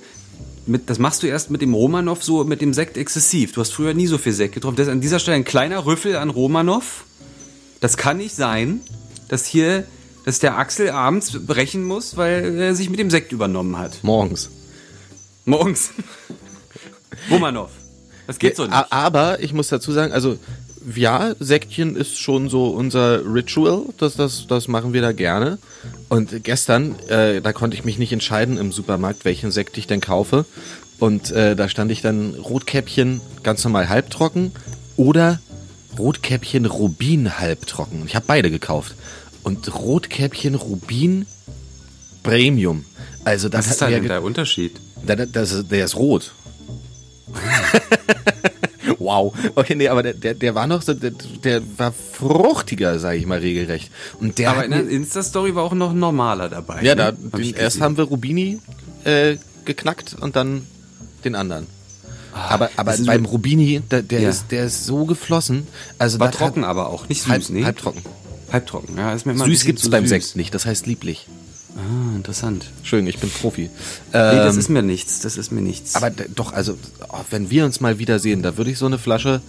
mit, 0.66 0.90
das 0.90 1.00
machst 1.00 1.24
du 1.24 1.28
erst 1.28 1.50
mit 1.50 1.62
dem 1.62 1.74
Romanov 1.74 2.24
so 2.24 2.44
mit 2.44 2.62
dem 2.62 2.74
Sekt 2.74 2.98
exzessiv. 2.98 3.54
Du 3.54 3.62
hast 3.62 3.72
früher 3.74 3.94
nie 3.94 4.08
so 4.08 4.18
viel 4.18 4.34
Sekt 4.34 4.54
getrunken. 4.54 4.78
Das 4.78 4.88
ist 4.88 4.92
an 4.92 5.02
dieser 5.02 5.20
Stelle 5.20 5.38
ein 5.38 5.46
kleiner 5.46 5.86
Rüffel 5.86 6.18
an 6.18 6.30
Romanov. 6.30 7.06
Das 7.80 7.96
kann 7.96 8.18
nicht 8.18 8.36
sein, 8.36 8.82
dass 9.30 9.46
hier, 9.46 9.86
dass 10.26 10.40
der 10.40 10.58
Axel 10.58 10.90
abends 10.90 11.46
brechen 11.46 11.84
muss, 11.84 12.18
weil 12.18 12.60
er 12.60 12.76
sich 12.76 12.90
mit 12.90 13.00
dem 13.00 13.10
Sekt 13.10 13.32
übernommen 13.32 13.78
hat. 13.78 14.04
Morgens. 14.04 14.50
Morgens. 15.46 15.92
Romanov. 17.32 17.72
Das 18.26 18.40
geht 18.40 18.58
so 18.58 18.64
nicht. 18.64 18.74
Aber 18.74 19.42
ich 19.42 19.54
muss 19.54 19.70
dazu 19.70 19.94
sagen, 19.94 20.12
also 20.12 20.38
ja, 20.96 21.34
Säckchen 21.40 21.96
ist 21.96 22.18
schon 22.20 22.50
so 22.50 22.68
unser 22.68 23.24
Ritual, 23.26 23.84
das, 23.98 24.16
das, 24.16 24.48
das 24.48 24.68
machen 24.68 24.94
wir 24.94 25.02
da 25.02 25.12
gerne. 25.12 25.58
Und 26.10 26.44
gestern, 26.44 26.98
äh, 27.10 27.42
da 27.42 27.54
konnte 27.54 27.76
ich 27.78 27.84
mich 27.86 27.98
nicht 27.98 28.12
entscheiden 28.14 28.58
im 28.58 28.72
Supermarkt, 28.72 29.26
welchen 29.26 29.52
Sekt 29.52 29.78
ich 29.78 29.88
denn 29.88 30.02
kaufe. 30.02 30.46
Und 31.00 31.32
äh, 31.32 31.56
da 31.56 31.70
stand 31.70 31.92
ich 31.92 32.02
dann 32.02 32.34
Rotkäppchen 32.36 33.22
ganz 33.44 33.64
normal 33.64 33.90
halbtrocken 33.90 34.52
oder 34.96 35.40
Rotkäppchen 35.98 36.66
Rubin 36.66 37.40
halbtrocken. 37.40 38.04
Ich 38.06 38.16
habe 38.16 38.26
beide 38.28 38.50
gekauft. 38.52 38.96
Und 39.44 39.74
Rotkäppchen 39.74 40.56
Rubin 40.56 41.26
Premium. 42.24 42.84
Also 43.24 43.50
das 43.50 43.66
Was 43.68 43.76
ist 43.76 43.82
hat 43.82 43.88
da 43.88 43.90
mir 43.90 43.96
denn 43.96 44.02
ge- 44.04 44.10
der 44.10 44.24
Unterschied? 44.24 44.74
das 45.06 45.52
ist- 45.52 45.72
der 45.72 45.86
ist 45.86 45.96
rot. 45.96 46.32
wow. 49.08 49.34
Okay, 49.56 49.76
nee, 49.76 49.88
aber 49.88 50.04
der, 50.04 50.14
der, 50.14 50.34
der 50.34 50.54
war 50.56 50.68
noch 50.68 50.82
so, 50.82 50.94
der, 50.94 51.12
der 51.44 51.62
war 51.78 51.92
fruchtiger, 51.94 53.00
sage 53.00 53.18
ich 53.18 53.26
mal 53.26 53.40
regelrecht. 53.40 53.90
Und 54.20 54.38
der 54.38 54.52
Aber 54.52 54.66
in 54.66 54.72
der 54.72 54.88
Insta-Story 54.88 55.56
war 55.56 55.64
auch 55.64 55.74
noch 55.74 55.94
normaler 55.94 56.50
dabei. 56.50 56.82
ja, 56.84 56.96
ne? 56.96 57.16
da, 57.32 57.38
den, 57.38 57.54
erst 57.56 57.80
haben 57.82 57.98
wir 57.98 58.04
Rubini 58.06 58.60
äh, 59.06 59.38
geknackt 59.66 60.16
und 60.20 60.36
dann 60.36 60.68
den 61.24 61.36
anderen. 61.36 61.68
aber 62.34 62.66
aber 62.66 62.70
Ah, 62.78 62.84
das 62.84 63.00
ist 63.00 63.08
beim 63.08 63.24
so- 63.26 63.32
Rubini, 63.32 63.82
der, 63.92 64.02
der, 64.02 64.22
Ja. 64.22 64.30
ist, 64.30 64.52
der 64.52 64.66
ist 64.66 64.86
so 64.86 65.06
geflossen. 65.06 65.66
Also 65.98 66.20
War 66.20 66.32
trocken 66.32 66.64
hat, 66.64 66.70
aber 66.70 66.90
auch, 66.90 67.08
nicht 67.10 67.22
süß, 67.24 67.32
halb, 67.32 67.50
nee? 67.50 67.64
halbtrocken. 67.64 68.02
Halbtrocken, 68.52 68.98
ja. 68.98 69.14
Ist 69.14 69.26
mir 69.26 69.34
immer 69.34 69.46
Süß 69.46 69.66
gibt's 69.66 69.90
beim 69.90 70.04
süß. 70.04 70.10
Sekt 70.10 70.36
nicht, 70.36 70.54
das 70.54 70.66
heißt 70.66 70.86
lieblich. 70.86 71.28
Ah, 71.78 72.16
interessant. 72.16 72.66
Schön, 72.82 73.06
ich 73.06 73.20
bin 73.20 73.30
Profi. 73.30 73.64
Nee, 73.64 73.70
das 74.12 74.56
Ähm, 74.56 74.60
ist 74.60 74.70
mir 74.70 74.82
nichts, 74.82 75.20
das 75.20 75.38
ist 75.38 75.52
mir 75.52 75.62
nichts. 75.62 75.96
Aber 75.96 76.10
doch, 76.10 76.52
also, 76.54 76.76
oh, 77.10 77.20
wenn 77.30 77.52
wir 77.52 77.66
uns 77.66 77.80
mal 77.82 78.00
wiedersehen, 78.00 78.42
da 78.42 78.58
würde 78.58 78.72
ich 78.72 78.80
so 78.80 78.88
eine 78.88 78.98
Flasche 78.98 79.42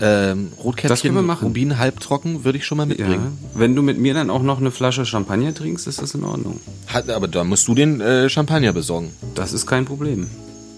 ähm, 0.00 0.52
Rotkäppchen. 0.62 1.16
Rubin 1.42 1.76
halbtrocken, 1.78 2.44
würde 2.44 2.56
ich 2.56 2.64
schon 2.64 2.78
mal 2.78 2.84
ja, 2.84 2.88
mitbringen. 2.88 3.38
wenn 3.54 3.76
du 3.76 3.82
mit 3.82 3.98
mir 3.98 4.14
dann 4.14 4.30
auch 4.30 4.42
noch 4.42 4.58
eine 4.58 4.70
Flasche 4.70 5.04
Champagner 5.04 5.54
trinkst, 5.54 5.86
ist 5.86 6.00
das 6.00 6.14
in 6.14 6.24
Ordnung. 6.24 6.60
Hat, 6.86 7.10
aber 7.10 7.28
da 7.28 7.44
musst 7.44 7.68
du 7.68 7.74
den 7.74 8.00
äh, 8.00 8.30
Champagner 8.30 8.72
besorgen. 8.72 9.10
Das 9.34 9.52
ist 9.52 9.66
kein 9.66 9.84
Problem. 9.84 10.28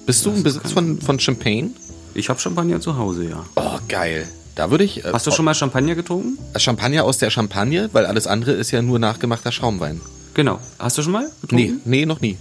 Bist 0.04 0.26
du 0.26 0.30
im 0.32 0.42
Besitz 0.42 0.72
von, 0.72 1.00
von 1.00 1.20
Champagne? 1.20 1.70
Ich 2.14 2.28
habe 2.28 2.40
Champagner 2.40 2.80
zu 2.80 2.96
Hause, 2.96 3.28
ja. 3.28 3.44
Oh, 3.54 3.78
geil. 3.88 4.26
Da 4.56 4.72
würde 4.72 4.82
ich. 4.82 5.04
Äh, 5.04 5.12
Hast 5.12 5.26
du 5.28 5.30
schon 5.30 5.44
mal 5.44 5.54
Champagner 5.54 5.94
getrunken? 5.94 6.38
Champagner 6.56 7.04
aus 7.04 7.18
der 7.18 7.30
Champagne, 7.30 7.88
weil 7.92 8.04
alles 8.06 8.26
andere 8.26 8.52
ist 8.52 8.72
ja 8.72 8.82
nur 8.82 8.98
nachgemachter 8.98 9.52
Schaumwein. 9.52 10.00
Genau. 10.38 10.60
Hast 10.78 10.96
du 10.96 11.02
schon 11.02 11.10
mal 11.10 11.24
Nee, 11.50 11.64
getrunken? 11.66 11.80
nee, 11.84 12.06
noch 12.06 12.20
nie. 12.20 12.36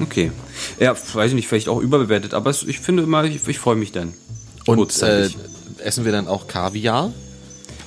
Okay. 0.00 0.32
Ja, 0.80 0.96
weiß 1.12 1.28
ich 1.28 1.34
nicht, 1.34 1.48
vielleicht 1.48 1.68
auch 1.68 1.82
überbewertet, 1.82 2.32
aber 2.32 2.50
ich 2.50 2.80
finde 2.80 3.02
immer, 3.02 3.24
ich, 3.24 3.46
ich 3.46 3.58
freue 3.58 3.76
mich 3.76 3.92
dann. 3.92 4.14
Und 4.64 5.02
äh, 5.02 5.28
essen 5.84 6.06
wir 6.06 6.12
dann 6.12 6.28
auch 6.28 6.48
Kaviar? 6.48 7.12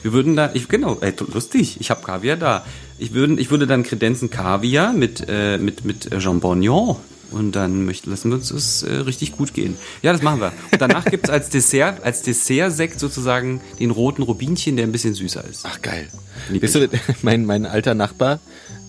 Wir 0.04 0.14
würden 0.14 0.36
da, 0.36 0.52
ich, 0.54 0.68
genau, 0.68 1.00
ey, 1.02 1.14
lustig, 1.34 1.78
ich 1.80 1.90
habe 1.90 2.04
Kaviar 2.04 2.38
da. 2.38 2.64
Ich, 3.00 3.16
würden, 3.16 3.40
ich 3.40 3.50
würde 3.50 3.66
dann 3.66 3.82
kredenzen 3.82 4.30
Kaviar 4.30 4.94
mit, 4.94 5.26
äh, 5.28 5.58
mit, 5.58 5.84
mit 5.84 6.12
Jambonneau. 6.14 7.00
Und 7.32 7.54
dann 7.54 7.86
möchten, 7.86 8.12
lassen 8.12 8.30
wir 8.30 8.36
uns 8.36 8.50
das 8.50 8.84
äh, 8.84 8.94
richtig 8.98 9.32
gut 9.32 9.56
gehen. 9.56 9.78
Ja, 10.04 10.14
das 10.14 10.22
machen 10.22 10.42
wir. 10.42 10.54
Und 10.72 10.80
danach 10.80 11.06
gibt 11.10 11.24
es 11.26 11.30
als 11.32 11.50
Dessert, 11.50 12.04
als 12.04 12.22
Dessertsekt 12.22 13.00
sozusagen 13.00 13.62
den 13.80 13.90
roten 13.90 14.22
Rubinchen, 14.22 14.78
der 14.78 14.86
ein 14.86 14.92
bisschen 14.92 15.16
süßer 15.16 15.44
ist. 15.46 15.62
Ach, 15.64 15.82
geil. 15.82 16.08
Lieb 16.50 16.62
Weißt 16.62 16.76
du, 16.76 16.88
mein, 17.24 17.48
mein 17.48 17.66
alter 17.66 17.96
Nachbar 17.96 18.40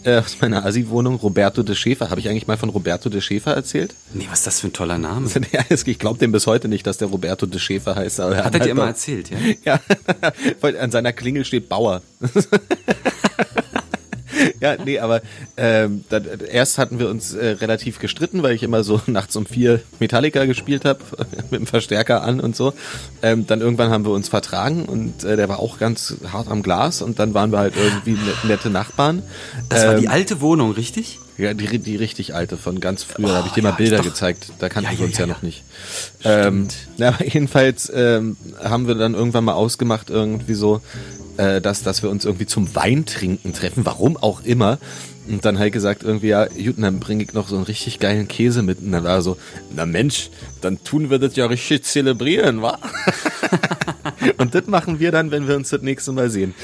äh, 0.05 0.18
aus 0.18 0.36
meiner 0.40 0.64
Asi-Wohnung, 0.64 1.16
Roberto 1.16 1.62
de 1.62 1.74
Schäfer, 1.74 2.11
habe 2.11 2.20
ich 2.20 2.28
eigentlich 2.28 2.46
mal 2.46 2.57
von 2.57 2.68
Roberto 2.68 3.09
de 3.09 3.20
Schäfer 3.20 3.53
erzählt? 3.55 3.94
Nee, 4.14 4.26
was 4.30 4.40
ist 4.40 4.46
das 4.46 4.61
für 4.61 4.68
ein 4.68 4.72
toller 4.72 4.98
Name? 4.98 5.28
Ich 5.86 5.98
glaube 5.98 6.18
dem 6.18 6.32
bis 6.32 6.46
heute 6.46 6.68
nicht, 6.68 6.86
dass 6.86 6.98
der 6.98 7.09
Roberto 7.09 7.46
de 7.46 7.59
Schäfer 7.61 7.94
heißt. 7.96 8.20
Aber 8.20 8.36
Hat 8.36 8.44
er 8.46 8.51
dir 8.51 8.59
halt 8.61 8.70
immer 8.70 8.82
doch- 8.82 8.88
erzählt, 8.88 9.30
ja? 9.30 9.38
Ja, 10.62 10.80
an 10.80 10.90
seiner 10.90 11.12
Klingel 11.12 11.44
steht 11.44 11.68
Bauer. 11.68 12.03
ja, 14.61 14.76
nee, 14.84 14.99
aber 14.99 15.22
ähm, 15.57 16.05
dann, 16.09 16.24
erst 16.51 16.78
hatten 16.78 16.99
wir 16.99 17.09
uns 17.09 17.34
äh, 17.34 17.51
relativ 17.61 17.99
gestritten, 17.99 18.43
weil 18.43 18.55
ich 18.55 18.62
immer 18.62 18.84
so 18.84 19.01
nachts 19.07 19.36
um 19.36 19.47
vier 19.47 19.80
Metallica 19.99 20.45
gespielt 20.45 20.84
habe, 20.84 21.01
mit 21.51 21.61
dem 21.61 21.66
Verstärker 21.66 22.22
an 22.22 22.41
und 22.41 22.57
so. 22.57 22.72
Ähm, 23.22 23.47
dann 23.47 23.61
irgendwann 23.61 23.91
haben 23.91 24.05
wir 24.05 24.12
uns 24.12 24.28
vertragen 24.28 24.84
und 24.84 25.24
äh, 25.24 25.36
der 25.36 25.49
war 25.49 25.61
auch 25.61 25.78
ganz 25.78 26.16
hart 26.32 26.49
am 26.49 26.62
Glas 26.62 27.03
und 27.03 27.18
dann 27.18 27.34
waren 27.34 27.53
wir 27.53 27.59
halt 27.59 27.74
irgendwie 27.76 28.12
net, 28.12 28.45
nette 28.45 28.70
Nachbarn. 28.70 29.22
Das 29.68 29.86
war 29.86 29.95
die 29.97 30.07
Ähm, 30.07 30.11
alte 30.11 30.41
Wohnung, 30.41 30.72
richtig? 30.72 31.18
Ja, 31.41 31.55
die, 31.55 31.78
die 31.78 31.97
richtig 31.97 32.34
alte 32.34 32.57
von 32.57 32.80
ganz 32.80 33.03
früher. 33.03 33.26
da 33.28 33.32
Oh, 33.32 33.36
habe 33.38 33.49
ich 33.49 33.55
dir 33.55 33.62
mal 33.62 33.70
ja, 33.70 33.74
Bilder 33.76 33.97
doch- 33.99 34.05
gezeigt. 34.05 34.53
Da 34.59 34.68
kannten 34.68 34.93
Ja, 34.93 34.99
wir 34.99 35.07
uns 35.07 35.18
ja, 35.18 35.26
noch 35.26 35.43
nicht. 35.43 35.62
Ähm, 36.24 36.68
aber 37.01 37.24
jedenfalls 37.24 37.91
ähm, 37.95 38.36
haben 38.62 38.86
wir 38.86 38.95
dann 38.95 39.14
irgendwann 39.14 39.45
mal 39.45 39.55
ausgemacht, 39.55 40.11
irgendwie 40.11 40.55
so, 40.55 40.80
äh, 41.36 41.61
dass, 41.61 41.82
dass 41.82 42.03
wir 42.03 42.11
uns 42.11 42.24
irgendwie 42.24 42.47
zum 42.47 42.74
Weintrinken 42.74 43.53
treffen, 43.53 43.84
warum 43.86 44.16
auch 44.16 44.43
immer. 44.45 44.78
Und 45.28 45.45
dann 45.45 45.59
halt 45.61 45.72
gesagt, 45.72 46.03
irgendwie, 46.03 46.28
ja, 46.28 46.47
gut, 46.47 46.74
dann 46.78 46.99
bringe 46.99 47.22
ich 47.22 47.34
noch 47.34 47.47
so 47.47 47.55
einen 47.55 47.64
richtig 47.64 48.01
geilen 48.01 48.26
Käse 48.26 48.62
mit. 48.62 48.80
Und 48.80 48.91
dann 48.91 49.05
war 49.05 49.16
er 49.16 49.22
so, 49.22 49.36
na 49.76 49.86
Mensch, 49.86 50.30
dann 50.61 50.82
tun 50.82 51.09
wir 51.11 51.18
das 51.20 51.36
ja 51.36 51.47
richtig 51.47 51.84
zelebrieren, 51.84 52.62
wa? 52.62 52.78
und 54.38 54.55
das 54.55 54.66
machen 54.66 54.99
wir 54.99 55.12
dann, 55.12 55.30
wenn 55.30 55.47
wir 55.47 55.55
uns 55.57 55.70
das 55.70 55.82
nächste 55.82 56.12
Mal 56.12 56.30
sehen. 56.30 56.55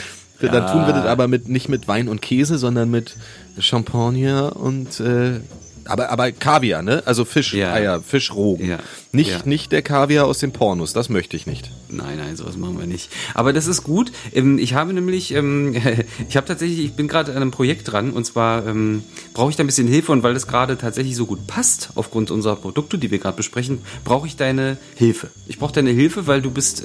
Dann 0.40 0.66
tun 0.70 0.86
wir 0.86 0.92
das 0.92 1.06
aber 1.06 1.28
mit, 1.28 1.48
nicht 1.48 1.68
mit 1.68 1.88
Wein 1.88 2.08
und 2.08 2.20
Käse, 2.22 2.58
sondern 2.58 2.90
mit 2.90 3.16
Champagner 3.58 4.54
und 4.56 5.00
äh, 5.00 5.40
aber, 5.88 6.10
aber 6.10 6.32
Kaviar, 6.32 6.82
ne? 6.82 7.04
Also 7.06 7.24
Fisch, 7.24 7.54
Ja. 7.54 7.72
Eier, 7.72 8.02
Fischrogen. 8.02 8.68
Ja. 8.68 8.78
Nicht, 9.12 9.30
Ja. 9.30 9.38
nicht 9.44 9.70
der 9.70 9.82
Kaviar 9.82 10.26
aus 10.26 10.40
den 10.40 10.50
Pornos, 10.50 10.92
das 10.92 11.08
möchte 11.08 11.36
ich 11.36 11.46
nicht. 11.46 11.70
Nein, 11.88 12.18
nein, 12.18 12.34
sowas 12.36 12.56
machen 12.56 12.76
wir 12.76 12.88
nicht. 12.88 13.08
Aber 13.34 13.52
das 13.52 13.68
ist 13.68 13.84
gut. 13.84 14.10
Ähm, 14.34 14.58
Ich 14.58 14.74
habe 14.74 14.92
nämlich, 14.92 15.32
ähm, 15.32 15.76
ich 16.28 16.36
habe 16.36 16.44
tatsächlich, 16.44 16.80
ich 16.80 16.94
bin 16.94 17.06
gerade 17.06 17.30
an 17.30 17.36
einem 17.40 17.52
Projekt 17.52 17.90
dran 17.92 18.10
und 18.10 18.24
zwar 18.26 18.66
ähm, 18.66 19.04
brauche 19.32 19.50
ich 19.50 19.56
da 19.56 19.62
ein 19.62 19.66
bisschen 19.66 19.86
Hilfe 19.86 20.10
und 20.10 20.24
weil 20.24 20.34
das 20.34 20.48
gerade 20.48 20.76
tatsächlich 20.76 21.14
so 21.14 21.24
gut 21.24 21.46
passt, 21.46 21.90
aufgrund 21.94 22.32
unserer 22.32 22.56
Produkte, 22.56 22.98
die 22.98 23.12
wir 23.12 23.18
gerade 23.20 23.36
besprechen, 23.36 23.78
brauche 24.04 24.26
ich 24.26 24.34
deine 24.34 24.78
Hilfe. 24.96 25.28
Ich 25.46 25.60
brauche 25.60 25.72
deine 25.72 25.90
Hilfe, 25.90 26.26
weil 26.26 26.42
du 26.42 26.50
bist 26.50 26.82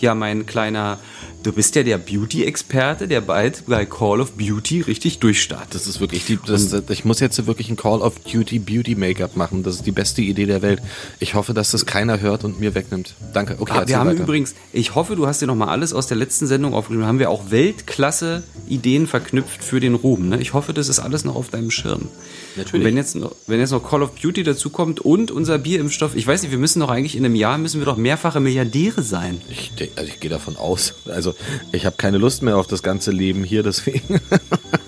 ja 0.00 0.14
mein 0.14 0.46
kleiner, 0.46 0.98
du 1.44 1.52
bist 1.52 1.76
ja 1.76 1.82
der 1.84 1.98
Beauty-Experte, 1.98 3.06
der 3.06 3.20
bald 3.20 3.66
bei 3.66 3.84
Call 3.86 4.20
of 4.20 4.32
Beauty 4.32 4.80
richtig 4.80 5.20
durchstartet. 5.20 5.74
Das 5.74 5.86
ist 5.86 6.00
wirklich 6.00 6.24
die, 6.24 6.38
das, 6.44 6.70
das, 6.70 6.82
ich 6.88 7.04
muss 7.04 7.20
jetzt 7.20 7.46
wirklich 7.46 7.70
ein 7.70 7.76
Call 7.76 8.00
of 8.00 8.18
Duty 8.20 8.58
Beauty 8.58 8.94
Make-up 8.96 9.36
machen. 9.36 9.62
Das 9.62 9.76
ist 9.76 9.86
die 9.86 9.92
beste 9.92 10.22
Idee 10.22 10.46
der 10.46 10.62
Welt. 10.62 10.80
Ich 11.20 11.34
hoffe, 11.34 11.54
dass 11.54 11.70
das 11.70 11.86
keiner 11.86 12.20
hört 12.20 12.42
und 12.44 12.58
mir 12.58 12.74
wegnimmt. 12.74 13.14
Danke. 13.32 13.56
Okay, 13.58 13.72
Ah, 13.76 13.86
wir 13.86 13.98
haben 13.98 14.08
weiter. 14.10 14.22
übrigens, 14.24 14.54
ich 14.72 14.94
hoffe, 14.94 15.14
du 15.16 15.26
hast 15.26 15.40
dir 15.42 15.46
noch 15.46 15.54
mal 15.54 15.68
alles 15.68 15.92
aus 15.92 16.06
der 16.06 16.16
letzten 16.16 16.46
Sendung 16.46 16.74
aufgeschrieben. 16.74 17.06
Haben 17.06 17.18
wir 17.20 17.30
auch 17.30 17.50
Weltklasse 17.50 18.42
Ideen 18.68 19.06
verknüpft 19.06 19.62
für 19.62 19.80
den 19.80 19.94
Ruhm. 19.94 20.28
Ne? 20.30 20.40
Ich 20.40 20.52
hoffe, 20.54 20.72
das 20.72 20.88
ist 20.88 20.98
alles 20.98 21.24
noch 21.24 21.36
auf 21.36 21.50
deinem 21.50 21.70
Schirm. 21.70 22.08
Natürlich. 22.56 22.74
Und 22.74 22.84
wenn 22.84 22.96
jetzt 22.96 23.16
noch, 23.16 23.34
wenn 23.46 23.60
jetzt 23.60 23.70
noch 23.70 23.82
Call 23.82 24.02
of 24.02 24.14
Duty 24.14 24.42
dazukommt 24.42 25.00
und 25.00 25.30
unser 25.30 25.58
Bierimpfstoff, 25.58 26.14
ich 26.14 26.26
weiß 26.26 26.42
nicht, 26.42 26.52
wir 26.52 26.58
müssen 26.58 26.80
doch 26.80 26.90
eigentlich 26.90 27.16
in 27.16 27.24
einem 27.24 27.34
Jahr 27.34 27.58
müssen 27.58 27.80
wir 27.80 27.86
doch 27.86 27.96
mehrfache 27.96 28.40
Milliardäre 28.40 29.02
sein. 29.02 29.40
Ich, 29.50 29.72
also 29.96 30.08
ich 30.08 30.20
gehe 30.20 30.30
davon 30.30 30.56
aus. 30.56 30.94
Also 31.06 31.34
ich 31.72 31.86
habe 31.86 31.96
keine 31.96 32.18
Lust 32.18 32.42
mehr 32.42 32.56
auf 32.56 32.66
das 32.66 32.82
ganze 32.82 33.10
Leben 33.10 33.44
hier, 33.44 33.62
deswegen. 33.62 34.20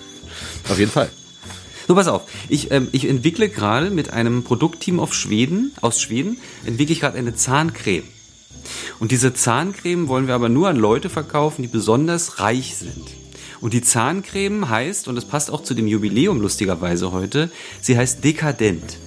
auf 0.69 0.79
jeden 0.79 0.91
Fall. 0.91 1.11
So, 1.89 1.95
pass 1.95 2.09
auf. 2.09 2.23
Ich, 2.49 2.71
ähm, 2.73 2.89
ich 2.93 3.09
entwickle 3.09 3.49
gerade 3.49 3.91
mit 3.91 4.11
einem 4.12 4.43
Produktteam 4.43 4.99
auf 4.99 5.14
Schweden, 5.14 5.73
aus 5.81 6.01
Schweden, 6.01 6.39
entwickle 6.64 6.93
ich 6.93 7.01
gerade 7.01 7.19
eine 7.19 7.35
Zahncreme. 7.35 8.05
Und 8.99 9.12
diese 9.12 9.35
Zahncreme 9.35 10.09
wollen 10.09 10.27
wir 10.27 10.35
aber 10.35 10.49
nur 10.49 10.69
an 10.69 10.77
Leute 10.77 11.09
verkaufen, 11.09 11.62
die 11.62 11.69
besonders 11.69 12.41
reich 12.41 12.77
sind. 12.77 13.26
Und 13.61 13.73
die 13.73 13.83
Zahncreme 13.83 14.69
heißt, 14.69 15.09
und 15.09 15.17
das 15.17 15.25
passt 15.25 15.51
auch 15.51 15.63
zu 15.63 15.75
dem 15.75 15.87
Jubiläum 15.87 16.41
lustigerweise 16.41 17.13
heute, 17.13 17.51
sie 17.81 17.97
heißt 17.97 18.23
Dekadent. 18.23 18.99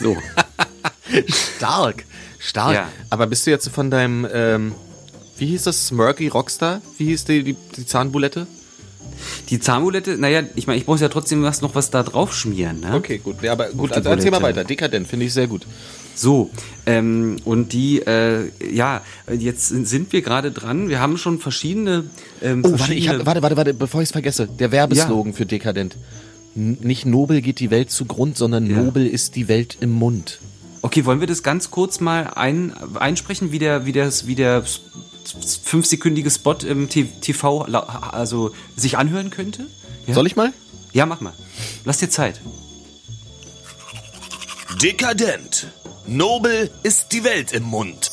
So. 0.00 0.16
Stark, 1.56 2.04
stark. 2.38 2.74
Ja. 2.74 2.88
Aber 3.10 3.26
bist 3.26 3.46
du 3.46 3.50
jetzt 3.50 3.68
von 3.68 3.90
deinem, 3.90 4.26
ähm, 4.32 4.74
wie 5.36 5.46
hieß 5.46 5.64
das, 5.64 5.88
Smirky 5.88 6.28
Rockstar? 6.28 6.80
Wie 6.98 7.06
hieß 7.06 7.24
die, 7.24 7.42
die, 7.42 7.56
die 7.76 7.86
Zahnbulette? 7.86 8.46
Die 9.48 9.60
Zahnbulette, 9.60 10.16
naja, 10.16 10.42
ich 10.54 10.66
meine, 10.66 10.78
ich 10.78 10.86
muss 10.86 11.00
ja 11.00 11.08
trotzdem 11.08 11.42
was, 11.42 11.60
noch 11.60 11.74
was 11.74 11.90
da 11.90 12.02
drauf 12.02 12.34
schmieren. 12.34 12.80
Ne? 12.80 12.94
Okay, 12.94 13.18
gut. 13.18 13.42
Ja, 13.42 13.52
aber 13.52 13.70
gut, 13.70 13.92
also 13.92 14.08
erzähl 14.08 14.30
mal 14.30 14.42
weiter. 14.42 14.64
Dekadent, 14.64 15.08
finde 15.08 15.26
ich 15.26 15.34
sehr 15.34 15.46
gut. 15.46 15.66
So, 16.20 16.50
ähm, 16.84 17.36
und 17.46 17.72
die, 17.72 18.00
äh, 18.02 18.50
ja, 18.70 19.00
jetzt 19.38 19.68
sind- 19.68 20.12
wir 20.12 20.20
gerade 20.20 20.50
dran. 20.50 20.90
Wir 20.90 21.00
haben 21.00 21.16
schon 21.16 21.38
verschiedene. 21.38 22.04
Ähm, 22.42 22.60
Oh, 22.62 22.72
warte, 22.72 22.74
ich 22.74 23.06
verschiedene 23.06 23.18
hab, 23.20 23.26
warte, 23.26 23.42
warte, 23.42 23.56
warte, 23.56 23.72
bevor 23.72 24.02
ich 24.02 24.08
es 24.08 24.12
vergesse. 24.12 24.46
Der 24.46 24.70
Werbeslogan 24.70 25.32
für 25.32 25.46
Dekadent. 25.46 25.96
N 26.54 26.76
nicht 26.82 27.06
nobel 27.06 27.40
geht 27.40 27.58
die 27.58 27.70
Welt 27.70 27.90
zugrund, 27.90 28.36
sondern 28.36 28.68
Ja. 28.68 28.82
nobel 28.82 29.06
ist 29.06 29.34
die 29.34 29.48
Welt 29.48 29.78
im 29.80 29.92
Mund. 29.92 30.40
Okay, 30.82 31.06
wollen 31.06 31.20
wir 31.20 31.26
das 31.26 31.42
ganz 31.42 31.70
kurz 31.70 32.00
mal 32.00 32.24
ein, 32.34 32.74
einsprechen, 32.96 33.50
wie 33.50 33.58
der, 33.58 33.86
wie 33.86 33.92
das, 33.92 34.26
wie 34.26 34.34
der 34.34 34.62
fünfsekündige 35.64 36.30
Spot 36.30 36.52
im 36.68 36.90
TV 36.90 37.62
also 37.62 38.50
sich 38.76 38.98
anhören 38.98 39.30
könnte? 39.30 39.64
Ja? 40.06 40.12
Soll 40.12 40.26
ich 40.26 40.36
mal? 40.36 40.52
Ja, 40.92 41.06
mach 41.06 41.22
mal. 41.22 41.32
Lass 41.86 41.96
dir 41.96 42.10
Zeit. 42.10 42.42
Dekadent. 44.82 45.68
Nobel 46.06 46.70
ist 46.82 47.12
die 47.12 47.24
Welt 47.24 47.52
im 47.52 47.64
Mund. 47.64 48.10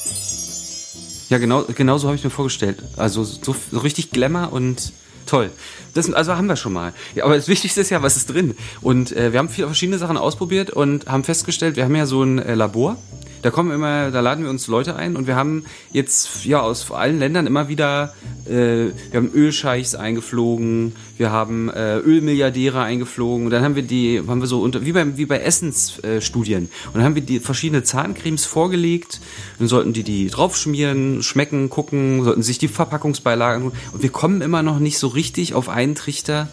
Ja, 1.29 1.37
genau, 1.37 1.63
genau 1.63 1.97
so 1.97 2.07
habe 2.07 2.15
ich 2.15 2.23
mir 2.23 2.29
vorgestellt. 2.29 2.81
Also 2.95 3.23
so, 3.23 3.55
so 3.71 3.79
richtig 3.79 4.11
Glamour 4.11 4.53
und 4.53 4.93
toll. 5.25 5.51
Das, 5.93 6.11
also 6.11 6.35
haben 6.35 6.47
wir 6.47 6.55
schon 6.55 6.73
mal. 6.73 6.93
Ja, 7.15 7.25
aber 7.25 7.35
das 7.35 7.47
Wichtigste 7.47 7.81
ist 7.81 7.89
ja, 7.89 8.01
was 8.01 8.17
ist 8.17 8.27
drin. 8.27 8.55
Und 8.81 9.11
äh, 9.11 9.33
wir 9.33 9.39
haben 9.39 9.49
viele 9.49 9.67
verschiedene 9.67 9.97
Sachen 9.97 10.17
ausprobiert 10.17 10.69
und 10.69 11.07
haben 11.07 11.23
festgestellt, 11.23 11.75
wir 11.75 11.83
haben 11.83 11.95
ja 11.95 12.05
so 12.05 12.23
ein 12.23 12.39
äh, 12.39 12.55
Labor. 12.55 12.97
Da 13.41 13.51
kommen 13.51 13.71
immer, 13.71 14.11
da 14.11 14.19
laden 14.19 14.43
wir 14.43 14.49
uns 14.49 14.67
Leute 14.67 14.95
ein 14.95 15.15
und 15.15 15.27
wir 15.27 15.35
haben 15.35 15.65
jetzt 15.91 16.45
ja 16.45 16.59
aus 16.59 16.89
allen 16.91 17.19
Ländern 17.19 17.45
immer 17.45 17.67
wieder, 17.67 18.13
äh, 18.49 18.91
wir 19.11 19.17
haben 19.17 19.31
Ölscheichs 19.33 19.95
eingeflogen, 19.95 20.95
wir 21.17 21.31
haben 21.31 21.69
äh, 21.69 21.97
Ölmilliardäre 21.97 22.81
eingeflogen 22.81 23.45
und 23.45 23.51
dann 23.51 23.63
haben 23.63 23.75
wir 23.75 23.83
die, 23.83 24.21
haben 24.27 24.39
wir 24.39 24.47
so 24.47 24.61
unter, 24.61 24.85
wie 24.85 24.91
beim 24.91 25.17
wie 25.17 25.25
bei 25.25 25.39
Essensstudien. 25.39 26.65
Äh, 26.65 26.87
und 26.87 26.95
dann 26.95 27.03
haben 27.03 27.15
wir 27.15 27.21
die 27.21 27.39
verschiedene 27.39 27.83
Zahncremes 27.83 28.45
vorgelegt, 28.45 29.21
dann 29.59 29.67
sollten 29.67 29.93
die 29.93 30.03
die 30.03 30.27
draufschmieren, 30.27 31.23
schmecken, 31.23 31.69
gucken, 31.69 32.23
sollten 32.23 32.43
sich 32.43 32.57
die 32.57 32.67
Verpackungsbeilagen 32.67 33.71
und 33.93 34.01
wir 34.01 34.09
kommen 34.09 34.41
immer 34.41 34.63
noch 34.63 34.79
nicht 34.79 34.97
so 34.97 35.07
richtig 35.07 35.53
auf 35.53 35.69
einen 35.69 35.95
Trichter, 35.95 36.49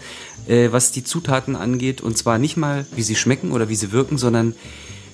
äh, 0.47 0.69
was 0.73 0.93
die 0.93 1.05
Zutaten 1.05 1.57
angeht. 1.57 2.01
Und 2.01 2.19
zwar 2.19 2.39
nicht 2.39 2.57
mal 2.57 2.87
wie 2.95 3.03
sie 3.03 3.17
schmecken 3.17 3.53
oder 3.53 3.69
wie 3.69 3.77
sie 3.77 3.93
wirken, 3.93 4.19
sondern 4.19 4.55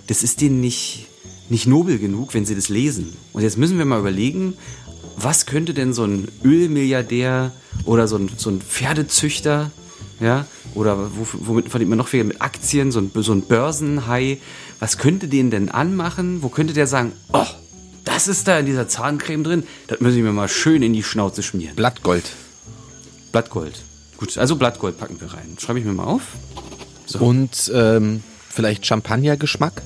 das 0.07 0.23
ist 0.23 0.41
denen 0.41 0.61
nicht, 0.61 1.07
nicht 1.49 1.67
nobel 1.67 1.99
genug, 1.99 2.35
wenn 2.35 2.45
sie 2.45 2.55
das 2.55 2.69
lesen. 2.69 3.17
Und 3.33 3.43
jetzt 3.43 3.59
müssen 3.59 3.79
wir 3.79 3.85
mal 3.85 4.01
überlegen, 4.01 4.55
was 5.17 5.47
könnte 5.47 5.75
denn 5.75 5.93
so 5.93 6.05
ein 6.05 6.29
Ölmilliardär 6.45 7.53
oder 7.85 8.09
so 8.09 8.17
ein, 8.17 8.31
so 8.37 8.51
ein 8.51 8.61
Pferdezüchter, 8.61 9.71
ja, 10.21 10.47
oder 10.75 11.11
wo, 11.15 11.27
womit 11.33 11.69
verdient 11.69 11.91
man 11.91 11.99
noch 11.99 12.09
viel 12.09 12.25
mit 12.25 12.41
Aktien, 12.43 12.93
so 12.93 13.01
ein, 13.01 13.11
so 13.15 13.33
ein 13.33 13.43
Börsenhai, 13.43 14.39
was 14.79 14.99
könnte 14.99 15.29
den 15.29 15.51
denn 15.51 15.69
anmachen? 15.69 16.43
Wo 16.43 16.49
könnte 16.49 16.73
der 16.73 16.87
sagen, 16.87 17.13
oh, 17.33 17.47
das 18.05 18.29
ist 18.29 18.49
da 18.49 18.59
in 18.59 18.67
dieser 18.67 18.89
Zahncreme 18.89 19.45
drin, 19.45 19.63
das 19.89 20.01
muss 20.01 20.15
ich 20.15 20.23
mir 20.23 20.33
mal 20.33 20.49
schön 20.49 20.83
in 20.83 20.93
die 20.93 21.03
Schnauze 21.03 21.43
schmieren. 21.43 21.77
Blattgold. 21.77 22.33
Blattgold. 23.33 23.83
Gut, 24.17 24.37
also 24.37 24.57
Blattgold 24.57 24.99
packen 24.99 25.21
wir 25.21 25.33
rein. 25.33 25.57
Schreibe 25.59 25.79
ich 25.79 25.85
mir 25.85 25.93
mal 25.93 26.05
auf. 26.05 26.23
Und 27.19 27.71
ähm, 27.75 28.23
vielleicht 28.49 28.87
Champagnergeschmack? 28.87 29.83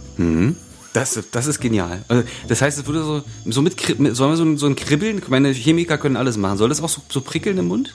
Das, 0.94 1.18
das 1.32 1.46
ist 1.46 1.60
genial. 1.60 2.02
Also, 2.08 2.22
das 2.48 2.62
heißt, 2.62 2.78
es 2.78 2.86
würde 2.86 3.02
so, 3.04 3.22
so 3.44 3.60
mit, 3.62 3.78
sollen 4.16 4.30
wir 4.32 4.36
so, 4.36 4.44
ein- 4.44 4.56
so 4.56 4.66
ein 4.66 4.76
Kribbeln, 4.76 5.20
meine 5.28 5.50
Chemiker 5.52 5.98
können 5.98 6.16
alles 6.16 6.36
machen. 6.38 6.56
Soll 6.56 6.70
das 6.70 6.80
auch 6.82 6.88
so, 6.88 7.02
so 7.10 7.20
prickeln 7.20 7.58
im 7.58 7.66
Mund? 7.68 7.94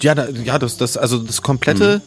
Ja, 0.00 0.14
da, 0.14 0.28
ja, 0.28 0.58
das, 0.58 0.76
das, 0.76 0.96
also 0.98 1.18
das 1.18 1.40
komplette 1.40 2.02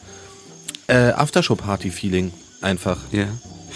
äh, 0.88 1.12
Aftershow-Party-Feeling 1.12 2.32
einfach. 2.62 2.98
Ja. 3.12 3.26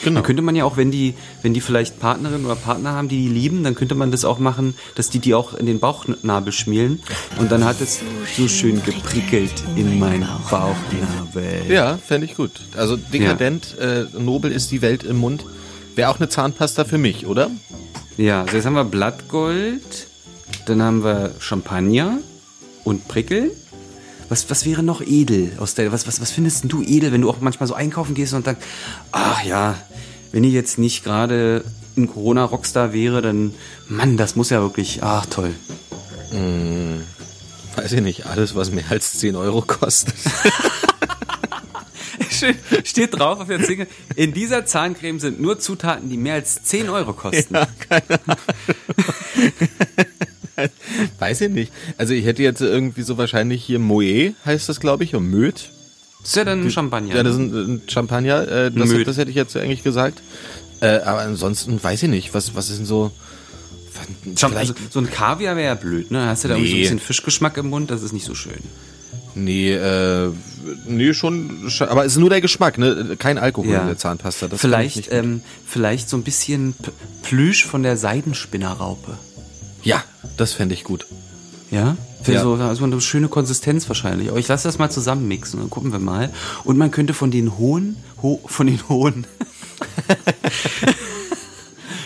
Genau. 0.04 0.16
Dann 0.16 0.24
könnte 0.24 0.41
man 0.41 0.56
ja 0.56 0.66
auch, 0.66 0.76
wenn 0.76 0.91
die, 0.91 1.14
wenn 1.44 1.54
die 1.54 1.62
vielleicht 1.62 2.00
Partnerin 2.00 2.44
oder 2.46 2.56
Partner 2.56 2.91
haben, 2.94 3.08
die 3.08 3.22
die 3.28 3.30
lieben, 3.34 3.64
dann 3.64 3.74
könnte 3.76 3.96
man 3.96 4.12
das 4.12 4.26
auch 4.26 4.39
machen, 4.39 4.74
dass 4.96 5.10
die 5.10 5.20
die 5.20 5.34
auch 5.36 5.54
in 5.54 5.66
den 5.68 5.80
Bauchnabel 5.80 6.52
schmielen 6.52 7.02
und 7.39 7.52
dann 7.52 7.64
hat 7.64 7.80
es 7.80 8.00
so 8.36 8.48
schön 8.48 8.84
geprickelt 8.84 9.54
in 9.76 10.00
meinen 10.00 10.28
Bauchnabel. 10.50 11.70
Ja, 11.70 11.98
fände 11.98 12.26
ich 12.26 12.36
gut. 12.36 12.52
Also 12.76 12.98
dekadent, 12.98 13.78
äh, 13.80 14.06
nobel 14.20 14.52
ist 14.52 14.72
die 14.72 14.82
Welt 14.82 15.04
im 15.04 15.18
Mund. 15.18 15.46
Wäre 15.96 16.10
auch 16.10 16.18
eine 16.18 16.30
Zahnpasta 16.30 16.86
für 16.86 16.98
mich, 16.98 17.28
oder? 17.28 17.52
Ja, 18.18 18.41
also 18.44 18.56
jetzt 18.56 18.66
haben 18.66 18.74
wir 18.74 18.84
Blattgold, 18.84 20.08
dann 20.66 20.82
haben 20.82 21.04
wir 21.04 21.34
Champagner 21.39 22.20
und 22.84 23.08
Prickel. 23.08 23.52
Was, 24.30 24.50
was 24.50 24.66
wäre 24.66 24.82
noch 24.82 25.02
edel 25.02 25.52
aus 25.60 25.76
der, 25.76 25.91
was, 25.91 26.08
was, 26.08 26.22
was 26.22 26.32
findest 26.32 26.64
denn 26.64 26.70
du 26.70 26.82
edel, 26.82 27.12
wenn 27.12 27.22
du 27.22 27.30
auch 27.30 27.41
manchmal 27.41 27.68
so 27.68 27.74
einkaufen 27.74 28.16
gehst 28.16 28.34
und 28.34 28.46
sagst, 28.46 28.64
ach 29.12 29.44
ja, 29.44 29.76
wenn 30.32 30.44
ich 30.44 30.54
jetzt 30.54 30.80
nicht 30.80 31.04
gerade 31.04 31.64
ein 31.96 32.08
Corona-Rockstar 32.08 32.94
wäre, 32.94 33.22
dann, 33.22 33.54
Mann, 33.88 34.18
das 34.18 34.36
muss 34.36 34.50
ja 34.50 34.62
wirklich, 34.62 35.04
ach 35.04 35.28
toll. 35.28 35.54
Weiß 37.76 37.91
ich 37.91 38.02
nicht, 38.02 38.26
alles, 38.26 38.56
was 38.56 38.72
mehr 38.72 38.86
als 38.89 39.20
10 39.20 39.36
Euro 39.36 39.62
kostet. 39.62 40.16
Schön, 42.34 42.55
steht 42.84 43.17
drauf 43.17 43.39
auf 43.39 43.47
der 43.47 43.63
Zinge, 43.63 43.88
in 44.15 44.34
dieser 44.34 44.65
Zahncreme 44.65 45.19
sind 45.19 45.39
nur 45.39 45.59
Zutaten, 45.59 46.09
die 46.09 46.17
mehr 46.17 46.34
als 46.36 46.63
10 46.63 46.89
Euro 46.89 47.13
kosten. 47.13 47.55
Weiß 51.19 51.41
ich 51.41 51.49
nicht. 51.49 51.71
Also 51.97 52.13
ich 52.13 52.25
hätte 52.25 52.43
jetzt 52.43 52.61
irgendwie 52.61 53.01
so 53.01 53.17
wahrscheinlich 53.17 53.63
hier 53.63 53.79
Moet, 53.79 54.36
heißt 54.45 54.69
das, 54.69 54.79
glaube 54.79 55.03
ich, 55.03 55.15
und 55.15 55.29
Möd. 55.29 55.69
Das 56.21 56.29
ist 56.29 56.36
ja 56.36 56.45
dann 56.45 56.69
Champagner. 56.69 57.15
Ja, 57.15 57.23
das 57.23 57.34
ist 57.34 57.39
ein, 57.39 57.53
ein 57.53 57.81
Champagner, 57.88 58.47
äh, 58.47 58.71
das, 58.71 58.89
Möd. 58.89 59.07
das 59.07 59.17
hätte 59.17 59.29
ich 59.29 59.36
jetzt 59.36 59.57
eigentlich 59.57 59.84
gesagt. 59.84 60.21
Äh, 60.79 60.99
aber 60.99 61.19
ansonsten 61.21 61.81
weiß 61.84 62.03
ich 62.03 62.09
nicht, 62.09 62.34
was, 62.34 62.55
was 62.55 62.69
ist 62.69 62.79
denn 62.79 62.86
so... 62.86 63.11
Also, 64.55 64.73
so 64.89 64.99
ein 64.99 65.09
Kaviar 65.09 65.55
wäre 65.55 65.67
ja 65.67 65.75
blöd, 65.75 66.09
ne? 66.11 66.25
Hast 66.25 66.43
du 66.43 66.47
da 66.47 66.55
irgendwie 66.55 66.69
so 66.69 66.73
ein 66.73 66.77
Nee. 66.77 66.84
bisschen 66.84 66.99
Fischgeschmack 66.99 67.57
im 67.57 67.69
Mund, 67.69 67.91
das 67.91 68.01
ist 68.01 68.11
nicht 68.11 68.25
so 68.25 68.34
schön. 68.34 68.57
Nee, 69.36 69.73
äh, 69.73 70.29
nee, 70.88 71.13
schon, 71.13 71.71
aber 71.79 72.05
es 72.05 72.13
ist 72.13 72.19
nur 72.19 72.29
der 72.29 72.41
Geschmack, 72.41 72.77
ne? 72.77 73.15
Kein 73.17 73.38
Alkohol 73.38 73.73
in 73.75 73.88
der 73.88 73.97
Zahnpasta. 73.97 74.47
Das 74.47 74.61
vielleicht, 74.61 75.11
ähm, 75.11 75.41
vielleicht 75.65 76.09
so 76.09 76.17
ein 76.17 76.23
bisschen 76.23 76.75
Plüsch 77.21 77.65
von 77.65 77.84
der 77.84 77.97
Seidenspinnerraupe. 77.97 79.17
ja, 79.84 80.03
das 80.38 80.53
fände 80.53 80.73
ich 80.73 80.84
gut. 80.84 81.05
Ja? 81.71 81.97
Für 82.23 82.34
Ja. 82.34 82.41
so 82.43 82.53
also 82.53 82.86
eine 82.86 83.01
schöne 83.01 83.27
Konsistenz 83.27 83.88
wahrscheinlich. 83.89 84.29
Aber 84.29 84.39
ich 84.39 84.47
lasse 84.47 84.67
das 84.67 84.77
mal 84.77 84.89
zusammenmixen, 84.89 85.59
dann 85.59 85.69
gucken 85.69 85.91
wir 85.91 85.99
mal. 85.99 86.29
Und 86.63 86.77
man 86.77 86.91
könnte 86.91 87.13
von 87.13 87.31
den 87.31 87.57
hohen, 87.57 87.97
ho, 88.21 88.39
von 88.45 88.67
den 88.67 88.79
hohen, 88.88 89.25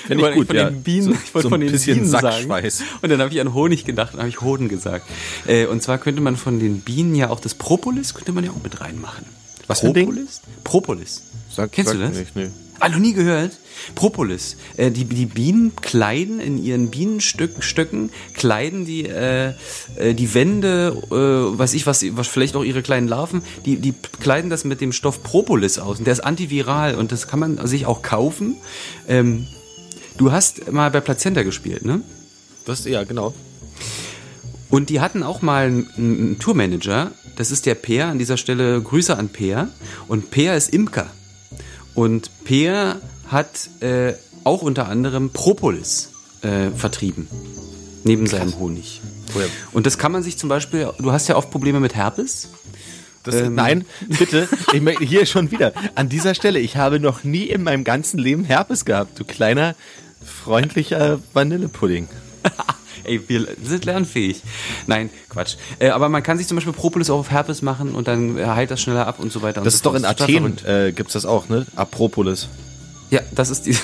Finde 0.08 0.24
wollte 0.24 0.46
von 0.46 0.56
den 0.56 0.84
Bienen, 0.84 1.04
So, 1.04 1.12
ich 1.12 1.34
wollte 1.34 1.44
so 1.44 1.50
von 1.50 1.60
ein 1.60 1.68
den 1.68 1.72
bisschen 1.72 1.96
Bienen 1.98 2.10
Sackschweiß. 2.10 2.78
sagen. 2.80 2.90
Und 3.02 3.10
dann 3.10 3.22
habe 3.22 3.34
ich 3.34 3.40
an 3.42 3.54
Honig 3.54 3.86
gedacht, 3.86 4.14
dann 4.14 4.20
habe 4.22 4.30
ich 4.30 4.42
Hoden 4.42 4.70
gesagt. 4.70 5.08
Äh, 5.46 5.66
und 5.68 5.84
zwar 5.84 5.98
könnte 5.98 6.22
man 6.22 6.38
von 6.38 6.60
den 6.60 6.82
Bienen 6.82 7.16
ja 7.16 7.30
auch 7.30 7.40
das 7.40 7.54
Propolis, 7.56 8.14
könnte 8.14 8.32
man 8.32 8.44
ja 8.44 8.52
auch 8.52 8.64
mit 8.64 8.80
reinmachen. 8.82 9.26
Was? 9.68 9.82
Propolis? 9.82 10.42
Propolis. 10.64 11.24
Sag, 11.50 11.72
Kennst 11.72 11.92
sag 11.92 12.00
du 12.00 12.08
das? 12.08 12.18
Nicht, 12.18 12.36
nee. 12.36 12.50
Ah, 12.80 12.90
noch 12.90 13.00
nie 13.00 13.14
gehört? 13.14 13.54
Propolis. 13.96 14.56
Äh, 14.78 14.92
die, 14.92 15.06
die 15.06 15.26
Bienen 15.26 15.76
kleiden 15.76 16.40
in 16.40 16.64
ihren 16.64 16.90
Bienenstöcken, 16.92 17.62
Stöcken, 17.64 18.12
kleiden 18.36 18.86
die, 18.86 19.06
äh, 19.06 19.54
äh, 19.96 20.14
die 20.14 20.34
Wände, 20.36 20.96
äh, 21.10 21.58
weiß 21.58 21.74
ich 21.74 21.88
was, 21.88 22.06
was, 22.16 22.28
vielleicht 22.28 22.56
auch 22.56 22.64
ihre 22.64 22.84
kleinen 22.84 23.08
Larven, 23.08 23.42
die, 23.66 23.78
die 23.78 23.94
kleiden 24.20 24.50
das 24.52 24.64
mit 24.64 24.80
dem 24.80 24.92
Stoff 24.92 25.24
Propolis 25.24 25.80
aus. 25.80 25.98
Und 25.98 26.06
der 26.06 26.14
ist 26.14 26.20
antiviral 26.20 26.96
und 26.96 27.12
das 27.12 27.28
kann 27.28 27.40
man 27.40 27.66
sich 27.66 27.88
auch 27.88 28.04
kaufen. 28.04 28.58
Ähm, 29.08 29.48
du 30.18 30.32
hast 30.32 30.72
mal 30.72 30.90
bei 30.92 31.02
Plazenta 31.02 31.44
gespielt, 31.44 31.86
ne? 31.86 32.02
Das, 32.66 32.86
ja, 32.86 33.04
genau. 33.04 33.34
Und 34.70 34.90
die 34.90 35.00
hatten 35.00 35.24
auch 35.24 35.42
mal 35.42 35.68
einen, 35.68 35.88
einen 35.98 36.40
Tourmanager, 36.40 37.12
das 37.38 37.52
ist 37.52 37.66
der 37.66 37.76
Peer, 37.76 38.08
an 38.08 38.20
dieser 38.20 38.36
Stelle 38.38 38.82
Grüße 38.82 39.18
an 39.18 39.30
Peer. 39.30 39.70
Und 40.08 40.32
Peer 40.32 40.56
ist 40.58 40.74
Imker. 40.74 41.08
Und 41.94 42.30
Peer 42.44 43.00
hat 43.30 43.70
äh, 43.82 44.14
auch 44.44 44.62
unter 44.62 44.88
anderem 44.90 45.30
Propolis 45.30 46.10
äh, 46.42 46.70
vertrieben. 46.76 47.28
Neben 48.04 48.28
seinem 48.28 48.58
Honig. 48.60 49.02
Woher- 49.34 49.48
Und 49.72 49.86
das 49.86 49.98
kann 49.98 50.12
man 50.12 50.24
sich 50.24 50.38
zum 50.38 50.50
Beispiel, 50.50 50.90
du 51.00 51.12
hast 51.12 51.28
ja 51.28 51.36
oft 51.36 51.52
Probleme 51.52 51.80
mit 51.80 51.96
Herpes. 51.96 52.50
Das, 53.24 53.36
Ähm. 53.36 53.56
Nein, 53.56 53.86
bitte. 54.08 54.48
Ich 54.74 54.82
möchte 54.82 55.04
hier 55.04 55.26
schon 55.26 55.52
wieder. 55.52 55.74
An 55.96 56.08
dieser 56.10 56.34
Stelle, 56.34 56.60
ich 56.60 56.78
habe 56.78 57.00
noch 57.00 57.24
nie 57.24 57.44
in 57.44 57.64
meinem 57.64 57.84
ganzen 57.84 58.20
Leben 58.20 58.44
Herpes 58.46 58.86
gehabt, 58.86 59.20
du 59.20 59.26
kleiner, 59.26 59.76
freundlicher 60.24 61.20
Vanillepudding. 61.34 62.08
Ey, 63.04 63.22
wir 63.28 63.48
sind 63.64 63.86
lernfähig. 63.86 64.42
Nein, 64.86 65.10
Quatsch. 65.30 65.56
Äh, 65.80 65.90
aber 65.90 66.10
man 66.10 66.24
kann 66.24 66.38
sich 66.38 66.48
zum 66.48 66.58
Beispiel 66.58 66.74
Propolis 66.74 67.10
auch 67.10 67.20
auf 67.20 67.32
Herpes 67.32 67.62
machen 67.62 67.96
und 67.96 68.08
dann 68.08 68.38
äh, 68.38 68.46
heilt 68.46 68.72
das 68.72 68.82
schneller 68.82 69.08
ab 69.08 69.20
und 69.20 69.32
so 69.32 69.42
weiter. 69.42 69.62
Das 69.62 69.74
so 69.74 69.78
ist 69.78 69.86
doch 69.86 69.96
in 69.96 70.06
Athen, 70.06 70.58
äh, 70.66 70.92
gibt's 70.92 71.14
das 71.14 71.26
auch, 71.26 71.48
ne? 71.48 71.66
Apropolis. 71.76 72.50
Ja, 73.10 73.22
das 73.34 73.50
ist 73.50 73.66
die. 73.66 73.78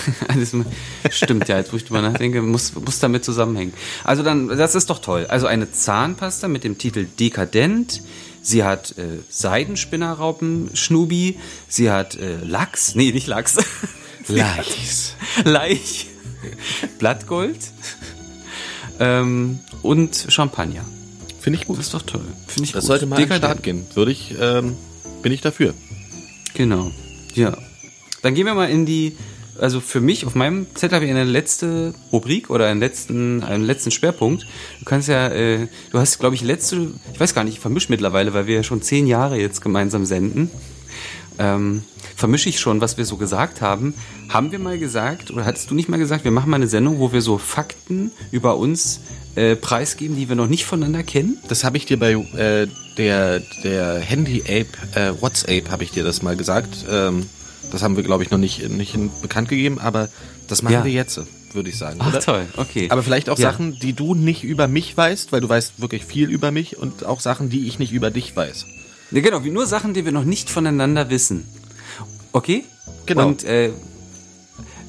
Stimmt 1.09 1.47
ja, 1.47 1.57
jetzt 1.57 1.71
wo 1.71 1.77
ich 1.77 1.85
drüber 1.85 2.01
nachdenke, 2.01 2.41
muss, 2.41 2.73
muss 2.75 2.99
damit 2.99 3.23
zusammenhängen. 3.23 3.73
Also 4.03 4.21
dann, 4.21 4.49
das 4.49 4.75
ist 4.75 4.89
doch 4.89 4.99
toll. 4.99 5.25
Also 5.29 5.47
eine 5.47 5.71
Zahnpasta 5.71 6.49
mit 6.49 6.63
dem 6.63 6.77
Titel 6.77 7.05
Dekadent. 7.19 8.01
Sie 8.41 8.65
hat 8.65 8.97
äh, 8.97 9.19
Seidenspinnerraupen 9.29 10.71
Schnubi. 10.73 11.39
Sie 11.69 11.89
hat 11.89 12.15
äh, 12.15 12.35
Lachs. 12.43 12.95
Nee, 12.95 13.13
nicht 13.13 13.27
Lachs. 13.27 13.55
Lachs. 14.27 15.15
Laich. 15.45 16.12
Blattgold. 16.99 17.57
Ähm, 18.99 19.59
und 19.81 20.25
Champagner. 20.29 20.85
Finde 21.39 21.59
ich 21.59 21.65
gut. 21.67 21.77
Das 21.79 21.87
ist 21.87 21.93
doch 21.93 22.03
toll. 22.03 22.21
Finde 22.47 22.65
ich 22.65 22.71
Das 22.73 22.83
gut. 22.83 22.87
sollte 22.87 23.05
mal 23.05 23.17
Dekadent. 23.17 23.43
Start 23.43 23.63
gehen. 23.63 23.85
Würde 23.95 24.11
ich, 24.11 24.33
ähm, 24.39 24.75
bin 25.21 25.31
ich 25.31 25.41
dafür. 25.41 25.73
Genau. 26.53 26.91
Ja. 27.33 27.57
Dann 28.21 28.35
gehen 28.35 28.45
wir 28.45 28.53
mal 28.53 28.69
in 28.69 28.85
die, 28.85 29.17
also 29.59 29.81
für 29.81 29.99
mich, 29.99 30.25
auf 30.25 30.35
meinem 30.35 30.67
Zettel 30.75 30.95
habe 30.95 31.05
ich 31.05 31.11
eine 31.11 31.25
letzte 31.25 31.93
Rubrik 32.13 32.49
oder 32.49 32.67
einen 32.67 32.79
letzten, 32.79 33.43
einen 33.43 33.65
letzten 33.65 33.91
Schwerpunkt. 33.91 34.45
Du 34.79 34.85
kannst 34.85 35.09
ja, 35.09 35.27
äh, 35.29 35.67
du 35.91 35.99
hast, 35.99 36.19
glaube 36.19 36.35
ich, 36.35 36.41
letzte, 36.43 36.91
ich 37.13 37.19
weiß 37.19 37.33
gar 37.33 37.43
nicht, 37.43 37.55
ich 37.55 37.59
vermische 37.59 37.87
mittlerweile, 37.89 38.33
weil 38.33 38.47
wir 38.47 38.55
ja 38.55 38.63
schon 38.63 38.81
zehn 38.81 39.07
Jahre 39.07 39.37
jetzt 39.37 39.61
gemeinsam 39.61 40.05
senden. 40.05 40.49
Ähm, 41.39 41.83
vermische 42.15 42.49
ich 42.49 42.59
schon, 42.59 42.79
was 42.81 42.97
wir 42.97 43.05
so 43.05 43.17
gesagt 43.17 43.61
haben. 43.61 43.93
Haben 44.29 44.51
wir 44.51 44.59
mal 44.59 44.77
gesagt, 44.77 45.31
oder 45.31 45.45
hattest 45.45 45.69
du 45.71 45.75
nicht 45.75 45.89
mal 45.89 45.97
gesagt, 45.97 46.23
wir 46.23 46.31
machen 46.31 46.49
mal 46.49 46.57
eine 46.57 46.67
Sendung, 46.67 46.99
wo 46.99 47.11
wir 47.11 47.21
so 47.21 47.37
Fakten 47.37 48.11
über 48.31 48.57
uns 48.57 48.99
äh, 49.35 49.55
preisgeben, 49.55 50.15
die 50.15 50.29
wir 50.29 50.35
noch 50.35 50.47
nicht 50.47 50.65
voneinander 50.65 51.03
kennen? 51.03 51.37
Das 51.47 51.63
habe 51.63 51.77
ich 51.77 51.85
dir 51.85 51.97
bei 51.97 52.13
äh, 52.13 52.67
der, 52.97 53.39
der 53.63 53.99
Handy-Ape, 53.99 54.67
äh, 54.95 55.13
WhatsApp, 55.21 55.69
habe 55.71 55.83
ich 55.83 55.91
dir 55.91 56.03
das 56.03 56.21
mal 56.21 56.35
gesagt. 56.35 56.85
Ähm, 56.89 57.25
das 57.71 57.81
haben 57.81 57.95
wir, 57.95 58.03
glaube 58.03 58.23
ich, 58.23 58.29
noch 58.31 58.37
nicht, 58.37 58.67
nicht 58.69 58.95
bekannt 59.21 59.49
gegeben, 59.49 59.79
aber 59.79 60.09
das 60.47 60.61
machen 60.61 60.73
Ja. 60.73 60.85
wir 60.85 60.91
jetzt, 60.91 61.19
würde 61.53 61.69
ich 61.69 61.77
sagen. 61.77 61.97
Ach, 61.99 62.09
oder? 62.09 62.19
toll, 62.19 62.45
okay. 62.57 62.87
Aber 62.91 63.01
vielleicht 63.01 63.29
auch 63.29 63.39
Ja. 63.39 63.51
Sachen, 63.51 63.79
die 63.79 63.93
du 63.93 64.13
nicht 64.13 64.43
über 64.43 64.67
mich 64.67 64.95
weißt, 64.95 65.31
weil 65.31 65.41
du 65.41 65.49
weißt 65.49 65.81
wirklich 65.81 66.05
viel 66.05 66.29
über 66.29 66.51
mich 66.51 66.77
und 66.77 67.05
auch 67.05 67.19
Sachen, 67.21 67.49
die 67.49 67.67
ich 67.67 67.79
nicht 67.79 67.91
über 67.91 68.11
dich 68.11 68.35
weiß. 68.35 68.65
Ja, 69.13 69.21
genau, 69.21 69.43
wie 69.43 69.51
nur 69.51 69.67
Sachen, 69.67 69.93
die 69.93 70.05
wir 70.05 70.11
noch 70.11 70.23
nicht 70.23 70.49
voneinander 70.49 71.11
wissen. 71.11 71.45
Okay? 72.31 72.63
Genau. 73.05 73.27
Und 73.27 73.43
äh, 73.43 73.71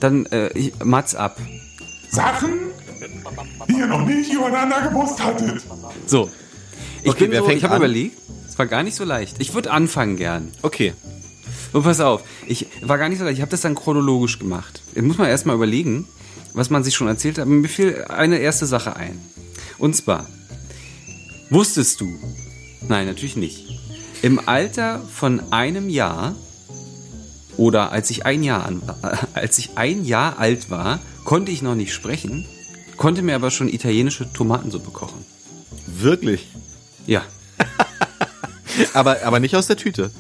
dann 0.01 0.25
äh, 0.27 0.49
ich, 0.59 0.73
Mats 0.83 1.15
ab. 1.15 1.39
Sachen, 2.11 2.55
die 3.69 3.75
ihr 3.75 3.87
noch 3.87 4.07
nicht 4.07 4.33
übereinander 4.33 4.89
gewusst 4.89 5.23
hattet. 5.23 5.63
So. 6.07 6.31
Ich 7.03 7.11
Okay, 7.11 7.29
bin 7.29 7.39
so, 7.39 7.49
ich 7.51 7.65
habe 7.65 7.77
überlegt, 7.77 8.17
es 8.49 8.59
war 8.59 8.67
gar 8.67 8.83
nicht 8.83 8.97
so 8.97 9.05
leicht. 9.05 9.37
Ich 9.41 9.53
würde 9.53 9.71
anfangen 9.71 10.17
gern. 10.17 10.51
Okay. 10.63 10.95
Und 11.75 11.83
pass 11.83 12.01
auf, 12.01 12.23
ich 12.47 12.67
war 12.81 12.97
gar 12.97 13.11
nicht 13.11 13.19
so 13.19 13.25
leicht. 13.25 13.37
Ich 13.37 13.43
habe 13.43 13.51
das 13.51 13.61
dann 13.61 13.75
chronologisch 13.75 14.39
gemacht. 14.39 14.81
Jetzt 14.95 15.05
muss 15.05 15.19
man 15.19 15.29
erstmal 15.29 15.57
überlegen, 15.57 16.07
was 16.55 16.71
man 16.71 16.83
sich 16.83 16.95
schon 16.95 17.09
erzählt 17.09 17.37
hat. 17.37 17.47
Mir 17.47 17.69
fiel 17.69 18.07
eine 18.09 18.39
erste 18.39 18.65
Sache 18.65 18.97
ein. 18.97 19.21
Und 19.77 19.95
zwar, 19.95 20.27
wusstest 21.51 22.01
du, 22.01 22.09
nein, 22.89 23.07
natürlich 23.07 23.37
nicht, 23.37 23.74
im 24.25 24.49
Alter 24.49 25.01
von 25.01 25.53
einem 25.53 25.91
Jahr 25.91 26.35
oder 27.59 27.93
als 27.93 28.09
ich 28.09 28.25
ein 28.25 28.43
Jahr, 28.43 28.65
an, 28.65 28.81
als 29.35 29.59
ich 29.59 29.77
ein 29.77 30.03
Jahr 30.07 30.39
alt 30.39 30.71
war, 30.71 30.99
konnte 31.25 31.53
ich 31.53 31.61
noch 31.61 31.75
nicht 31.75 31.93
sprechen, 31.93 32.47
konnte 32.97 33.21
mir 33.21 33.35
aber 33.35 33.51
schon 33.51 33.69
italienische 33.69 34.33
Tomatensuppe 34.33 34.91
kochen. 34.93 35.23
Wirklich. 35.87 36.49
Ja. 37.07 37.23
Aber, 38.95 39.23
aber 39.25 39.39
nicht 39.41 39.55
aus 39.55 39.67
der 39.69 39.77
Tüte. 39.77 40.11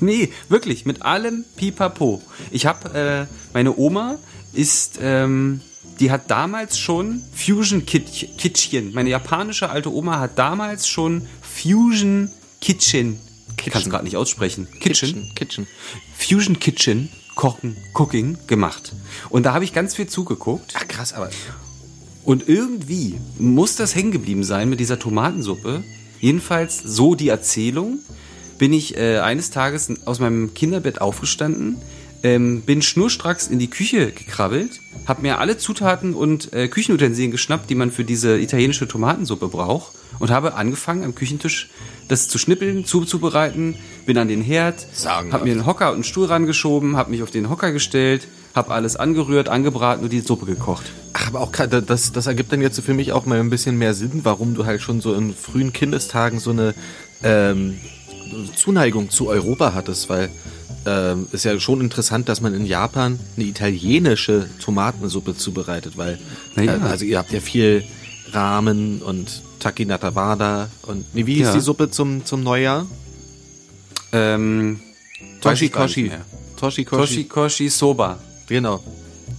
Nee, 0.00 0.32
wirklich, 0.48 0.86
mit 0.86 1.02
allem 1.02 1.44
Pipapo. 1.56 2.22
Ich 2.50 2.64
habe, 2.64 3.26
äh, 3.28 3.34
meine 3.52 3.76
Oma 3.76 4.16
ist, 4.54 4.98
ähm, 5.02 5.60
die 6.00 6.10
hat 6.10 6.30
damals 6.30 6.78
schon 6.78 7.22
Fusion 7.34 7.84
Kit- 7.84 8.38
Kitchen. 8.38 8.94
Meine 8.94 9.10
japanische 9.10 9.68
alte 9.68 9.92
Oma 9.92 10.20
hat 10.20 10.38
damals 10.38 10.88
schon 10.88 11.26
Fusion 11.42 12.30
Kitchen. 12.60 13.18
Ich 13.58 13.72
kann 13.72 13.82
es 13.82 13.88
gerade 13.88 14.04
nicht 14.04 14.16
aussprechen. 14.16 14.68
Kitchen. 14.80 15.32
Kitchen. 15.34 15.66
Fusion 16.18 16.58
Kitchen 16.58 17.08
Kochen, 17.36 17.76
Cooking 17.92 18.38
gemacht. 18.46 18.92
Und 19.28 19.44
da 19.44 19.52
habe 19.52 19.62
ich 19.62 19.74
ganz 19.74 19.94
viel 19.94 20.08
zugeguckt. 20.08 20.72
Ach 20.74 20.88
krass, 20.88 21.12
aber 21.12 21.30
Und 22.24 22.48
irgendwie 22.48 23.20
muss 23.38 23.76
das 23.76 23.94
hängen 23.94 24.10
geblieben 24.10 24.42
sein 24.42 24.70
mit 24.70 24.80
dieser 24.80 24.98
Tomatensuppe. 24.98 25.84
Jedenfalls 26.18 26.78
so 26.78 27.14
die 27.14 27.28
Erzählung. 27.28 28.00
Bin 28.58 28.72
ich 28.72 28.96
äh, 28.96 29.18
eines 29.18 29.50
Tages 29.50 29.92
aus 30.06 30.18
meinem 30.18 30.54
Kinderbett 30.54 31.02
aufgestanden, 31.02 31.76
ähm, 32.26 32.62
bin 32.62 32.82
schnurstracks 32.82 33.46
in 33.46 33.60
die 33.60 33.70
Küche 33.70 34.10
gekrabbelt, 34.10 34.80
habe 35.06 35.22
mir 35.22 35.38
alle 35.38 35.58
Zutaten 35.58 36.12
und 36.12 36.52
äh, 36.52 36.66
Küchenutensilien 36.66 37.30
geschnappt, 37.30 37.70
die 37.70 37.76
man 37.76 37.92
für 37.92 38.04
diese 38.04 38.38
italienische 38.38 38.88
Tomatensuppe 38.88 39.46
braucht 39.46 39.92
und 40.18 40.30
habe 40.30 40.54
angefangen 40.54 41.04
am 41.04 41.14
Küchentisch 41.14 41.70
das 42.08 42.28
zu 42.28 42.38
schnippeln, 42.38 42.84
zuzubereiten, 42.84 43.76
bin 44.06 44.18
an 44.18 44.28
den 44.28 44.42
Herd, 44.42 44.86
habe 45.04 45.44
mir 45.44 45.52
einen 45.52 45.66
Hocker 45.66 45.88
und 45.88 45.94
einen 45.94 46.04
Stuhl 46.04 46.26
rangeschoben, 46.26 46.96
habe 46.96 47.10
mich 47.10 47.22
auf 47.22 47.30
den 47.30 47.48
Hocker 47.48 47.70
gestellt, 47.70 48.26
habe 48.54 48.72
alles 48.72 48.96
angerührt, 48.96 49.48
angebraten 49.48 50.02
und 50.02 50.12
die 50.12 50.20
Suppe 50.20 50.46
gekocht. 50.46 50.86
Ach, 51.12 51.28
aber 51.28 51.40
auch 51.40 51.52
das, 51.52 52.12
das 52.12 52.26
ergibt 52.26 52.52
dann 52.52 52.60
jetzt 52.60 52.80
für 52.80 52.94
mich 52.94 53.12
auch 53.12 53.26
mal 53.26 53.38
ein 53.38 53.50
bisschen 53.50 53.78
mehr 53.78 53.94
Sinn, 53.94 54.20
warum 54.24 54.54
du 54.54 54.66
halt 54.66 54.82
schon 54.82 55.00
so 55.00 55.14
in 55.14 55.34
frühen 55.34 55.72
Kindestagen 55.72 56.40
so 56.40 56.50
eine 56.50 56.74
ähm, 57.22 57.78
Zuneigung 58.56 59.10
zu 59.10 59.28
Europa 59.28 59.74
hattest, 59.74 60.08
weil 60.08 60.30
ähm, 60.86 61.26
ist 61.32 61.44
ja 61.44 61.58
schon 61.60 61.80
interessant, 61.80 62.28
dass 62.28 62.40
man 62.40 62.54
in 62.54 62.64
Japan 62.64 63.18
eine 63.36 63.44
italienische 63.46 64.48
Tomatensuppe 64.62 65.36
zubereitet, 65.36 65.96
weil 65.96 66.18
Na 66.54 66.62
ja. 66.62 66.76
äh, 66.76 66.80
also 66.80 67.04
ihr 67.04 67.18
habt 67.18 67.32
ja 67.32 67.40
viel 67.40 67.84
Ramen 68.32 69.02
und 69.02 69.42
Takinata 69.60 70.14
Wada 70.14 70.70
und 70.86 71.04
nee, 71.14 71.26
wie 71.26 71.40
Ja. 71.40 71.52
die 71.52 71.60
Suppe 71.60 71.90
zum, 71.90 72.24
zum 72.24 72.42
Neujahr? 72.42 72.86
Ähm, 74.12 74.80
Toshikoshi. 75.40 76.10
Toshikoshi. 76.56 77.24
Toshikoshi 77.24 77.68
Soba. 77.68 78.18
Genau. 78.46 78.82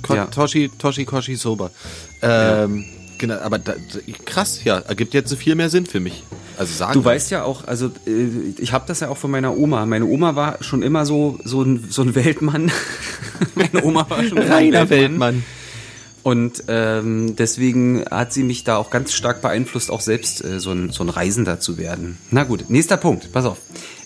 Ko 0.01 0.15
Ja. 0.15 0.25
Toshi, 0.25 0.69
Toshikoshi 0.77 1.35
Soba. 1.35 1.71
Ähm, 2.21 2.85
Genau, 3.19 3.39
aber 3.39 3.57
da, 3.57 3.73
krass, 4.25 4.63
ja, 4.63 4.77
ergibt 4.77 5.15
jetzt 5.15 5.29
so 5.31 5.35
viel 5.35 5.55
mehr 5.55 5.71
Sinn 5.71 5.87
für 5.87 5.99
mich. 5.99 6.21
Also 6.57 6.73
sagen. 6.73 6.93
Du 6.93 7.05
weißt 7.05 7.31
ja 7.31 7.43
auch, 7.43 7.65
also 7.67 7.91
äh, 8.05 8.27
ich 8.57 8.73
habe 8.73 8.85
das 8.87 8.99
ja 8.99 9.09
auch 9.09 9.17
von 9.17 9.31
meiner 9.31 9.55
Oma. 9.55 9.85
Meine 9.85 10.05
Oma 10.05 10.35
war 10.35 10.63
schon 10.63 10.81
immer 10.81 11.05
so 11.05 11.39
so 11.43 11.61
ein, 11.61 11.85
so 11.89 12.01
ein 12.01 12.15
Weltmann. 12.15 12.71
Meine 13.55 13.83
Oma 13.83 14.09
war 14.09 14.23
schon 14.23 14.37
immer 14.37 14.45
ein 14.45 14.73
reiner 14.73 14.89
Weltmann. 14.89 15.43
Und 16.23 16.65
ähm, 16.67 17.37
deswegen 17.37 18.03
hat 18.11 18.33
sie 18.33 18.43
mich 18.43 18.65
da 18.65 18.75
auch 18.75 18.89
ganz 18.89 19.13
stark 19.13 19.41
beeinflusst, 19.41 19.89
auch 19.89 20.01
selbst 20.01 20.43
äh, 20.43 20.59
so, 20.59 20.71
ein, 20.71 20.89
so 20.89 21.03
ein 21.05 21.09
Reisender 21.09 21.61
zu 21.61 21.77
werden. 21.77 22.17
Na 22.31 22.43
gut, 22.43 22.69
nächster 22.69 22.97
Punkt, 22.97 23.31
pass 23.31 23.45
auf. 23.45 23.59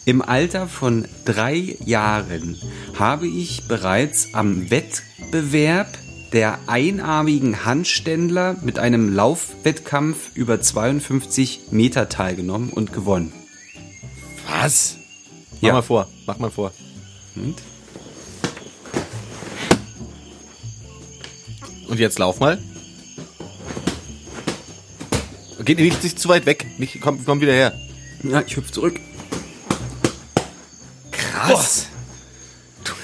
Im 0.05 0.21
Alter 0.21 0.67
von 0.67 1.05
drei 1.25 1.77
Jahren 1.83 2.57
habe 2.99 3.27
ich 3.27 3.67
bereits 3.67 4.27
am 4.33 4.69
Wettbewerb 4.69 5.97
der 6.33 6.59
einarmigen 6.67 7.65
Handständler 7.65 8.55
mit 8.61 8.79
einem 8.79 9.13
Laufwettkampf 9.13 10.31
über 10.33 10.61
52 10.61 11.67
Meter 11.71 12.07
teilgenommen 12.09 12.69
und 12.69 12.93
gewonnen. 12.93 13.33
Was? 14.47 14.95
Mach 15.61 15.67
Ja. 15.67 15.73
mal 15.73 15.81
vor, 15.81 16.07
mach 16.25 16.39
mal 16.39 16.51
vor. 16.51 16.71
Und? 17.35 17.55
Und 21.87 21.99
jetzt 21.99 22.19
lauf 22.19 22.39
mal. 22.39 22.57
Geht 25.65 25.77
nicht, 25.79 26.03
nicht 26.03 26.19
zu 26.19 26.29
weit 26.29 26.45
weg. 26.45 26.65
Nicht, 26.79 26.99
komm, 27.01 27.23
komm 27.23 27.41
wieder 27.41 27.53
her. 27.53 27.73
Ja, 28.23 28.41
ich 28.45 28.55
hüpfe 28.55 28.71
zurück. 28.71 28.99
Krass. 31.11 31.87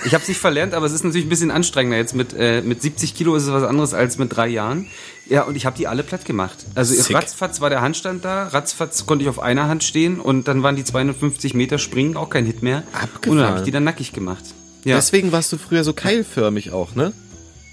Ich 0.08 0.14
habe 0.14 0.22
es 0.24 0.28
nicht 0.28 0.40
verlernt, 0.40 0.74
aber 0.74 0.86
es 0.86 0.94
ist 0.94 1.04
natürlich 1.04 1.26
ein 1.26 1.30
bisschen 1.30 1.52
anstrengender. 1.52 1.98
Jetzt 1.98 2.16
mit, 2.16 2.34
äh, 2.34 2.62
mit 2.62 2.82
70 2.82 3.14
Kilo 3.16 3.36
ist 3.36 3.44
es 3.44 3.52
was 3.52 3.64
anderes 3.64 3.94
als 3.94 4.18
mit 4.18 4.36
drei 4.36 4.48
Jahren. 4.48 4.88
Ja, 5.28 5.44
und 5.44 5.56
ich 5.56 5.66
habe 5.66 5.78
die 5.78 5.88
alle 5.88 6.04
platt 6.04 6.24
gemacht. 6.26 6.66
Also 6.76 6.94
Sick. 6.96 7.16
ratzfatz 7.16 7.60
war 7.62 7.70
der 7.70 7.82
Handstand 7.82 8.24
da, 8.24 8.48
ratzfatz 8.48 9.06
konnte 9.06 9.24
ich 9.24 9.30
auf 9.30 9.40
einer 9.40 9.68
Hand 9.68 9.84
stehen 9.84 10.20
und 10.20 10.48
dann 10.48 10.64
waren 10.64 10.76
die 10.78 10.84
250 10.86 11.54
Meter 11.54 11.78
Springen 11.78 12.16
auch 12.16 12.30
kein 12.30 12.46
Hit 12.46 12.64
mehr. 12.64 12.84
Abgefahren. 12.94 13.30
Und 13.32 13.38
dann 13.38 13.48
habe 13.50 13.58
ich 13.60 13.66
die 13.66 13.72
dann 13.72 13.84
nackig 13.84 14.14
gemacht. 14.14 14.44
Ja, 14.86 14.96
Deswegen 14.96 15.32
warst 15.34 15.52
du 15.52 15.58
früher 15.58 15.84
so 15.84 15.92
keilförmig 15.94 16.72
auch, 16.72 16.96
ne? 16.96 17.12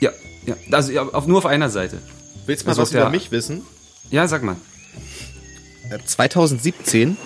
ja, 0.00 0.10
ja. 0.46 0.56
Also 0.72 0.90
ja, 0.90 1.02
auf, 1.02 1.26
nur 1.28 1.38
auf 1.38 1.46
einer 1.46 1.70
Seite. 1.70 1.98
Willst 2.46 2.62
du 2.62 2.66
mal 2.66 2.70
Also 2.72 2.82
was 2.82 2.90
über 2.92 3.08
mich 3.10 3.30
wissen? 3.30 3.62
Ja, 4.10 4.26
sag 4.26 4.42
mal. 4.42 4.56
Äh, 5.90 5.98
2017, 6.04 7.16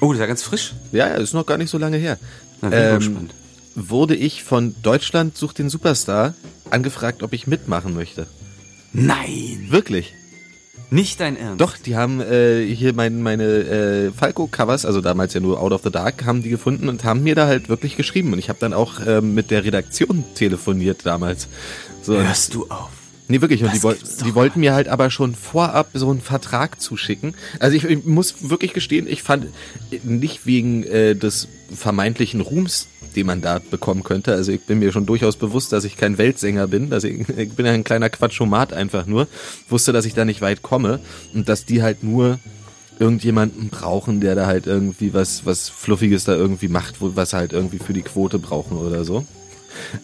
Oh, 0.00 0.08
das 0.08 0.16
ist 0.16 0.20
ja 0.20 0.26
ganz 0.26 0.42
frisch. 0.42 0.74
ja, 0.90 1.06
ja, 1.06 1.14
ist 1.14 1.32
noch 1.34 1.46
gar 1.46 1.58
nicht 1.58 1.70
so 1.70 1.78
lange 1.78 1.96
her, 1.98 2.18
Na, 2.60 2.70
bin 2.70 2.78
ich 2.78 2.84
mal 2.84 2.90
Ähm, 2.94 2.98
gespannt. 2.98 3.34
Wurde 3.74 4.14
ich 4.14 4.42
von 4.42 4.74
Deutschland 4.82 5.36
sucht 5.36 5.58
den 5.58 5.68
Superstar 5.68 6.34
angefragt, 6.70 7.22
ob 7.22 7.32
ich 7.32 7.46
mitmachen 7.46 7.94
möchte. 7.94 8.26
Nein. 8.92 9.66
Wirklich. 9.68 10.14
Nicht 10.90 11.20
dein 11.20 11.38
Ernst. 11.38 11.60
Doch, 11.60 11.78
die 11.78 11.96
haben 11.96 12.20
äh, 12.20 12.66
hier 12.66 12.92
mein, 12.92 13.22
meine 13.22 13.44
äh, 13.44 14.10
Falco-Covers, 14.10 14.84
also 14.84 15.00
damals 15.00 15.32
ja 15.32 15.40
nur 15.40 15.58
Out 15.58 15.72
of 15.72 15.82
the 15.84 15.90
Dark, 15.90 16.26
haben 16.26 16.42
die 16.42 16.50
gefunden 16.50 16.90
und 16.90 17.02
haben 17.04 17.22
mir 17.22 17.34
da 17.34 17.46
halt 17.46 17.70
wirklich 17.70 17.96
geschrieben. 17.96 18.34
Und 18.34 18.38
ich 18.38 18.50
habe 18.50 18.58
dann 18.60 18.74
auch 18.74 19.00
ähm, 19.06 19.34
mit 19.34 19.50
der 19.50 19.64
Redaktion 19.64 20.22
telefoniert 20.34 21.06
damals. 21.06 21.48
So, 22.02 22.14
Hörst 22.14 22.54
du 22.54 22.66
auf? 22.68 22.90
Nee, 23.28 23.40
wirklich. 23.40 23.62
Und 23.62 23.72
die, 23.72 23.82
woll 23.82 23.96
die 24.24 24.34
wollten 24.34 24.60
mir 24.60 24.74
halt 24.74 24.88
aber 24.88 25.10
schon 25.10 25.34
vorab 25.34 25.90
so 25.94 26.10
einen 26.10 26.20
Vertrag 26.20 26.80
zuschicken. 26.80 27.34
Also 27.60 27.76
ich, 27.76 27.84
ich 27.84 28.04
muss 28.04 28.50
wirklich 28.50 28.72
gestehen, 28.72 29.06
ich 29.06 29.22
fand 29.22 29.46
äh, 29.90 30.00
nicht 30.02 30.44
wegen 30.44 30.84
äh, 30.84 31.14
des 31.14 31.48
vermeintlichen 31.74 32.40
Ruhms, 32.40 32.88
den 33.16 33.26
man 33.26 33.40
da 33.40 33.58
bekommen 33.58 34.02
könnte. 34.02 34.32
Also 34.32 34.52
ich 34.52 34.62
bin 34.62 34.80
mir 34.80 34.92
schon 34.92 35.06
durchaus 35.06 35.36
bewusst, 35.36 35.72
dass 35.72 35.84
ich 35.84 35.96
kein 35.96 36.18
Weltsänger 36.18 36.66
bin. 36.66 36.92
Also 36.92 37.08
ich, 37.08 37.28
ich 37.36 37.52
bin 37.52 37.66
ja 37.66 37.72
ein 37.72 37.84
kleiner 37.84 38.10
Quatschomat 38.10 38.72
einfach 38.72 39.06
nur. 39.06 39.28
Wusste, 39.68 39.92
dass 39.92 40.04
ich 40.04 40.14
da 40.14 40.24
nicht 40.24 40.40
weit 40.40 40.62
komme 40.62 41.00
und 41.32 41.48
dass 41.48 41.64
die 41.64 41.82
halt 41.82 42.02
nur 42.02 42.38
irgendjemanden 42.98 43.68
brauchen, 43.68 44.20
der 44.20 44.34
da 44.34 44.46
halt 44.46 44.66
irgendwie 44.66 45.14
was, 45.14 45.46
was 45.46 45.68
Fluffiges 45.68 46.24
da 46.24 46.34
irgendwie 46.34 46.68
macht, 46.68 47.00
wo, 47.00 47.16
was 47.16 47.32
halt 47.32 47.52
irgendwie 47.52 47.78
für 47.78 47.92
die 47.92 48.02
Quote 48.02 48.38
brauchen 48.38 48.76
oder 48.76 49.04
so. 49.04 49.24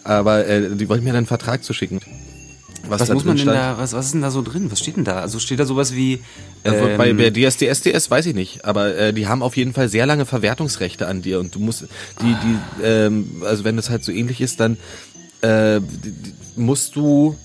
Aber 0.03 0.47
äh, 0.47 0.75
die 0.75 0.89
wollten 0.89 1.03
mir 1.03 1.11
dann 1.11 1.17
einen 1.17 1.25
Vertrag 1.27 1.63
zuschicken. 1.63 2.01
Was 2.87 3.05
da 3.05 3.13
muss 3.13 3.25
man 3.25 3.35
denn 3.35 3.45
stand. 3.45 3.57
da, 3.57 3.77
was, 3.77 3.93
was 3.93 4.07
ist 4.07 4.13
denn 4.13 4.21
da 4.21 4.31
so 4.31 4.41
drin? 4.41 4.71
Was 4.71 4.79
steht 4.79 4.97
denn 4.97 5.03
da? 5.03 5.19
Also 5.19 5.39
steht 5.39 5.59
da 5.59 5.65
sowas 5.65 5.93
wie, 5.95 6.21
Also 6.63 6.87
ähm, 6.87 6.97
bei, 6.97 7.13
bei 7.13 7.29
DSDS 7.29 8.09
weiß 8.09 8.25
ich 8.27 8.35
nicht, 8.35 8.65
aber 8.65 8.95
äh, 8.95 9.13
die 9.13 9.27
haben 9.27 9.43
auf 9.43 9.57
jeden 9.57 9.73
Fall 9.73 9.89
sehr 9.89 10.05
lange 10.05 10.25
Verwertungsrechte 10.25 11.07
an 11.07 11.21
dir 11.21 11.39
und 11.39 11.55
du 11.55 11.59
musst 11.59 11.85
die 12.21 12.35
die 12.43 12.83
ähm, 12.83 13.43
also 13.45 13.63
wenn 13.63 13.75
das 13.75 13.89
halt 13.89 14.03
so 14.03 14.11
ähnlich 14.11 14.41
ist, 14.41 14.59
dann 14.59 14.77
äh, 15.41 15.81
die, 15.81 16.11
die, 16.11 16.33
musst 16.55 16.95
du 16.95 17.35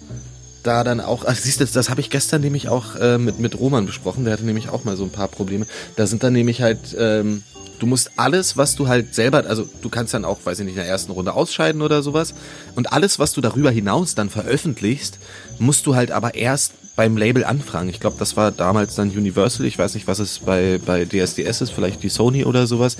da 0.62 0.82
dann 0.82 1.00
auch, 1.00 1.24
also 1.24 1.42
siehst 1.42 1.60
du, 1.60 1.64
das, 1.64 1.72
das 1.72 1.90
habe 1.90 2.00
ich 2.00 2.10
gestern 2.10 2.40
nämlich 2.40 2.68
auch 2.68 2.96
äh, 2.96 3.18
mit 3.18 3.38
mit 3.38 3.58
Roman 3.58 3.86
besprochen, 3.86 4.24
der 4.24 4.32
hatte 4.32 4.44
nämlich 4.44 4.68
auch 4.70 4.84
mal 4.84 4.96
so 4.96 5.04
ein 5.04 5.10
paar 5.10 5.28
Probleme. 5.28 5.66
Da 5.96 6.06
sind 6.06 6.22
dann 6.22 6.32
nämlich 6.32 6.62
halt 6.62 6.96
ähm, 6.98 7.42
Du 7.78 7.86
musst 7.86 8.12
alles, 8.16 8.56
was 8.56 8.76
du 8.76 8.88
halt 8.88 9.14
selber, 9.14 9.44
also 9.46 9.68
du 9.82 9.88
kannst 9.88 10.14
dann 10.14 10.24
auch, 10.24 10.38
weiß 10.44 10.60
ich 10.60 10.64
nicht, 10.64 10.76
in 10.76 10.82
der 10.82 10.88
ersten 10.88 11.12
Runde 11.12 11.34
ausscheiden 11.34 11.82
oder 11.82 12.02
sowas. 12.02 12.34
Und 12.76 12.92
alles, 12.92 13.18
was 13.18 13.32
du 13.32 13.40
darüber 13.40 13.70
hinaus 13.70 14.14
dann 14.14 14.30
veröffentlichst, 14.30 15.18
musst 15.58 15.86
du 15.86 15.94
halt 15.94 16.10
aber 16.10 16.34
erst 16.34 16.72
beim 16.96 17.16
Label 17.16 17.44
anfragen. 17.44 17.88
Ich 17.88 18.00
glaube, 18.00 18.16
das 18.18 18.36
war 18.36 18.52
damals 18.52 18.94
dann 18.94 19.10
Universal. 19.10 19.66
Ich 19.66 19.78
weiß 19.78 19.94
nicht, 19.94 20.06
was 20.06 20.20
es 20.20 20.38
bei, 20.38 20.80
bei 20.84 21.04
DSDS 21.04 21.60
ist, 21.60 21.70
vielleicht 21.70 22.02
die 22.02 22.08
Sony 22.08 22.44
oder 22.44 22.66
sowas. 22.66 22.96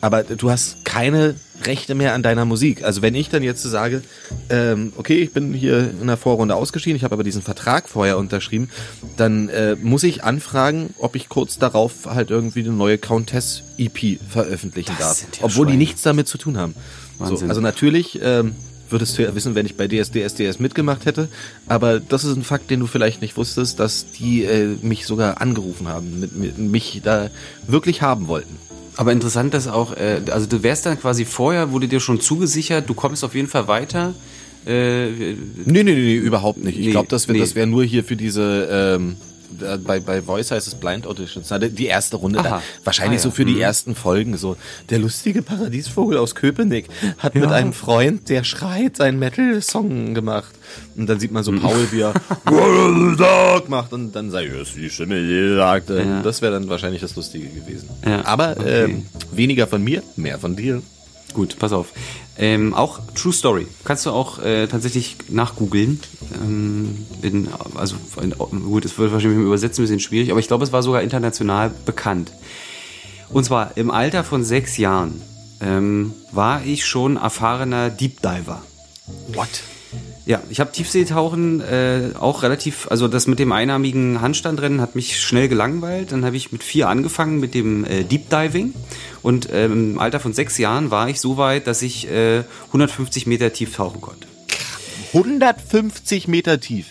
Aber 0.00 0.22
du 0.22 0.50
hast 0.50 0.84
keine 0.84 1.34
Rechte 1.64 1.94
mehr 1.94 2.14
an 2.14 2.22
deiner 2.22 2.44
Musik. 2.44 2.84
Also 2.84 3.02
wenn 3.02 3.14
ich 3.14 3.30
dann 3.30 3.42
jetzt 3.42 3.62
sage, 3.62 4.02
ähm, 4.48 4.92
okay, 4.96 5.18
ich 5.18 5.32
bin 5.32 5.52
hier 5.52 5.90
in 6.00 6.06
der 6.06 6.16
Vorrunde 6.16 6.54
ausgeschieden, 6.54 6.96
ich 6.96 7.02
habe 7.02 7.14
aber 7.14 7.24
diesen 7.24 7.42
Vertrag 7.42 7.88
vorher 7.88 8.16
unterschrieben, 8.16 8.70
dann 9.16 9.48
äh, 9.48 9.74
muss 9.74 10.04
ich 10.04 10.22
anfragen, 10.22 10.94
ob 10.98 11.16
ich 11.16 11.28
kurz 11.28 11.58
darauf 11.58 12.06
halt 12.06 12.30
irgendwie 12.30 12.60
eine 12.60 12.70
neue 12.70 12.98
Countess-EP 12.98 14.20
veröffentlichen 14.28 14.94
Das 14.98 15.22
darf. 15.22 15.42
obwohl 15.42 15.66
die 15.66 15.72
Schweine. 15.72 15.78
nichts 15.78 16.02
damit 16.02 16.28
zu 16.28 16.38
tun 16.38 16.56
haben. 16.58 16.74
So, 17.18 17.36
also 17.48 17.60
natürlich 17.60 18.20
ähm, 18.22 18.54
würdest 18.90 19.18
du 19.18 19.22
ja 19.22 19.34
wissen, 19.34 19.56
wenn 19.56 19.66
ich 19.66 19.76
bei 19.76 19.88
DSDS 19.88 20.60
mitgemacht 20.60 21.04
hätte, 21.06 21.28
aber 21.66 21.98
das 21.98 22.24
ist 22.24 22.36
ein 22.36 22.44
Fakt, 22.44 22.70
den 22.70 22.78
du 22.78 22.86
vielleicht 22.86 23.20
nicht 23.20 23.36
wusstest, 23.36 23.80
dass 23.80 24.06
die 24.12 24.44
äh, 24.44 24.76
mich 24.82 25.06
sogar 25.06 25.40
angerufen 25.40 25.88
haben, 25.88 26.20
mit, 26.20 26.36
mit, 26.36 26.58
mich 26.58 27.00
da 27.02 27.30
wirklich 27.66 28.02
haben 28.02 28.28
wollten. 28.28 28.56
Aber 28.98 29.12
interessant, 29.12 29.54
dass 29.54 29.68
auch, 29.68 29.96
äh, 29.96 30.20
also 30.32 30.48
du 30.48 30.64
wärst 30.64 30.84
dann 30.84 30.98
quasi 31.00 31.24
vorher, 31.24 31.70
wurde 31.70 31.86
dir 31.86 32.00
schon 32.00 32.20
zugesichert, 32.20 32.88
du 32.88 32.94
kommst 32.94 33.22
auf 33.22 33.36
jeden 33.36 33.46
Fall 33.46 33.68
weiter. 33.68 34.12
Äh, 34.66 35.06
Nee, 35.66 35.84
nee, 35.84 35.94
nee, 35.94 36.14
überhaupt 36.16 36.64
nicht. 36.64 36.76
Ich 36.80 36.86
Nee, 36.86 36.90
glaube, 36.90 37.06
das 37.08 37.28
wäre 37.28 37.38
nee. 37.38 37.44
das 37.44 37.54
wär 37.54 37.66
nur 37.66 37.84
hier 37.84 38.02
für 38.02 38.16
diese, 38.16 38.68
ähm, 38.96 39.14
bei, 39.84 40.00
bei 40.00 40.22
Voice 40.22 40.50
heißt 40.50 40.66
es 40.66 40.74
Blind 40.74 41.06
Auditions, 41.06 41.48
na, 41.50 41.58
die 41.58 41.86
erste 41.86 42.16
Runde. 42.16 42.40
Da, 42.42 42.62
wahrscheinlich 42.84 43.20
Ah, 43.20 43.22
so 43.22 43.28
ja. 43.30 43.34
für 43.34 43.44
die 43.44 43.54
Mhm. 43.54 43.60
ersten 43.60 43.94
Folgen. 43.94 44.36
So, 44.36 44.56
der 44.90 44.98
lustige 44.98 45.42
Paradiesvogel 45.42 46.18
aus 46.18 46.34
Köpenick 46.34 46.86
hat 47.18 47.34
mit 47.34 47.46
einem 47.50 47.72
Freund, 47.72 48.28
der 48.28 48.44
schreit, 48.44 49.00
einen 49.00 49.18
Metal-Song 49.18 50.14
gemacht. 50.14 50.54
Und 50.96 51.08
dann 51.08 51.18
sieht 51.18 51.32
man 51.32 51.42
so 51.44 51.52
Paul, 51.52 51.88
wie 51.92 52.00
er 52.02 52.14
macht 53.68 53.92
und 53.92 54.12
dann 54.14 54.30
sagt, 54.30 54.46
er, 54.46 54.60
ist 54.62 54.76
die 54.76 54.90
Stimme, 54.90 55.20
die 55.20 55.56
sagt. 55.56 55.90
Ähm, 55.90 55.96
Ja. 56.08 56.22
Das 56.22 56.42
wäre 56.42 56.52
dann 56.52 56.68
wahrscheinlich 56.68 57.00
das 57.00 57.16
Lustige 57.16 57.48
gewesen. 57.48 57.88
Ja, 58.06 58.24
Aber 58.24 58.56
okay. 58.58 58.84
ähm, 58.84 59.06
weniger 59.32 59.66
von 59.66 59.82
mir, 59.82 60.02
mehr 60.16 60.38
von 60.38 60.56
dir. 60.56 60.82
Gut, 61.34 61.58
pass 61.58 61.72
auf. 61.72 61.92
Ähm, 62.36 62.72
auch 62.72 63.00
True 63.14 63.32
Story. 63.32 63.66
Kannst 63.84 64.06
du 64.06 64.10
auch 64.10 64.38
äh, 64.38 64.66
tatsächlich 64.66 65.16
nachgoogeln. 65.28 66.00
Ähm, 66.34 67.06
in, 67.22 67.48
also, 67.74 67.96
in, 68.20 68.34
gut, 68.64 68.84
es 68.84 68.96
wird 68.98 69.12
wahrscheinlich 69.12 69.38
mit 69.38 69.44
dem 69.44 69.48
Übersetzen 69.48 69.82
ein 69.82 69.84
bisschen 69.84 70.00
schwierig, 70.00 70.30
aber 70.30 70.40
ich 70.40 70.48
glaube, 70.48 70.64
es 70.64 70.72
war 70.72 70.82
sogar 70.82 71.02
international 71.02 71.70
bekannt. 71.84 72.32
Und 73.30 73.44
zwar 73.44 73.76
im 73.76 73.90
Alter 73.90 74.24
von 74.24 74.44
sechs 74.44 74.78
Jahren 74.78 75.20
ähm, 75.60 76.14
war 76.32 76.64
ich 76.64 76.86
schon 76.86 77.16
erfahrener 77.16 77.90
Deep 77.90 78.22
Diver. 78.22 78.62
What? 79.28 79.62
Ja, 80.28 80.42
ich 80.50 80.60
habe 80.60 80.70
Tiefseetauchen 80.70 81.62
äh, 81.62 82.10
auch 82.20 82.42
relativ, 82.42 82.86
also 82.90 83.08
das 83.08 83.26
mit 83.26 83.38
dem 83.38 83.50
einarmigen 83.50 84.20
Handstandrennen 84.20 84.82
hat 84.82 84.94
mich 84.94 85.18
schnell 85.18 85.48
gelangweilt. 85.48 86.12
Dann 86.12 86.22
habe 86.26 86.36
ich 86.36 86.52
mit 86.52 86.62
vier 86.62 86.90
angefangen 86.90 87.40
mit 87.40 87.54
dem 87.54 87.86
äh, 87.86 88.04
Deep 88.04 88.28
Diving 88.28 88.74
und 89.22 89.48
ähm, 89.50 89.92
im 89.92 89.98
Alter 89.98 90.20
von 90.20 90.34
sechs 90.34 90.58
Jahren 90.58 90.90
war 90.90 91.08
ich 91.08 91.18
so 91.18 91.38
weit, 91.38 91.66
dass 91.66 91.80
ich 91.80 92.10
äh, 92.10 92.42
150 92.66 93.26
Meter 93.26 93.54
tief 93.54 93.74
tauchen 93.74 94.02
konnte. 94.02 94.28
150 95.14 96.28
Meter 96.28 96.60
tief. 96.60 96.88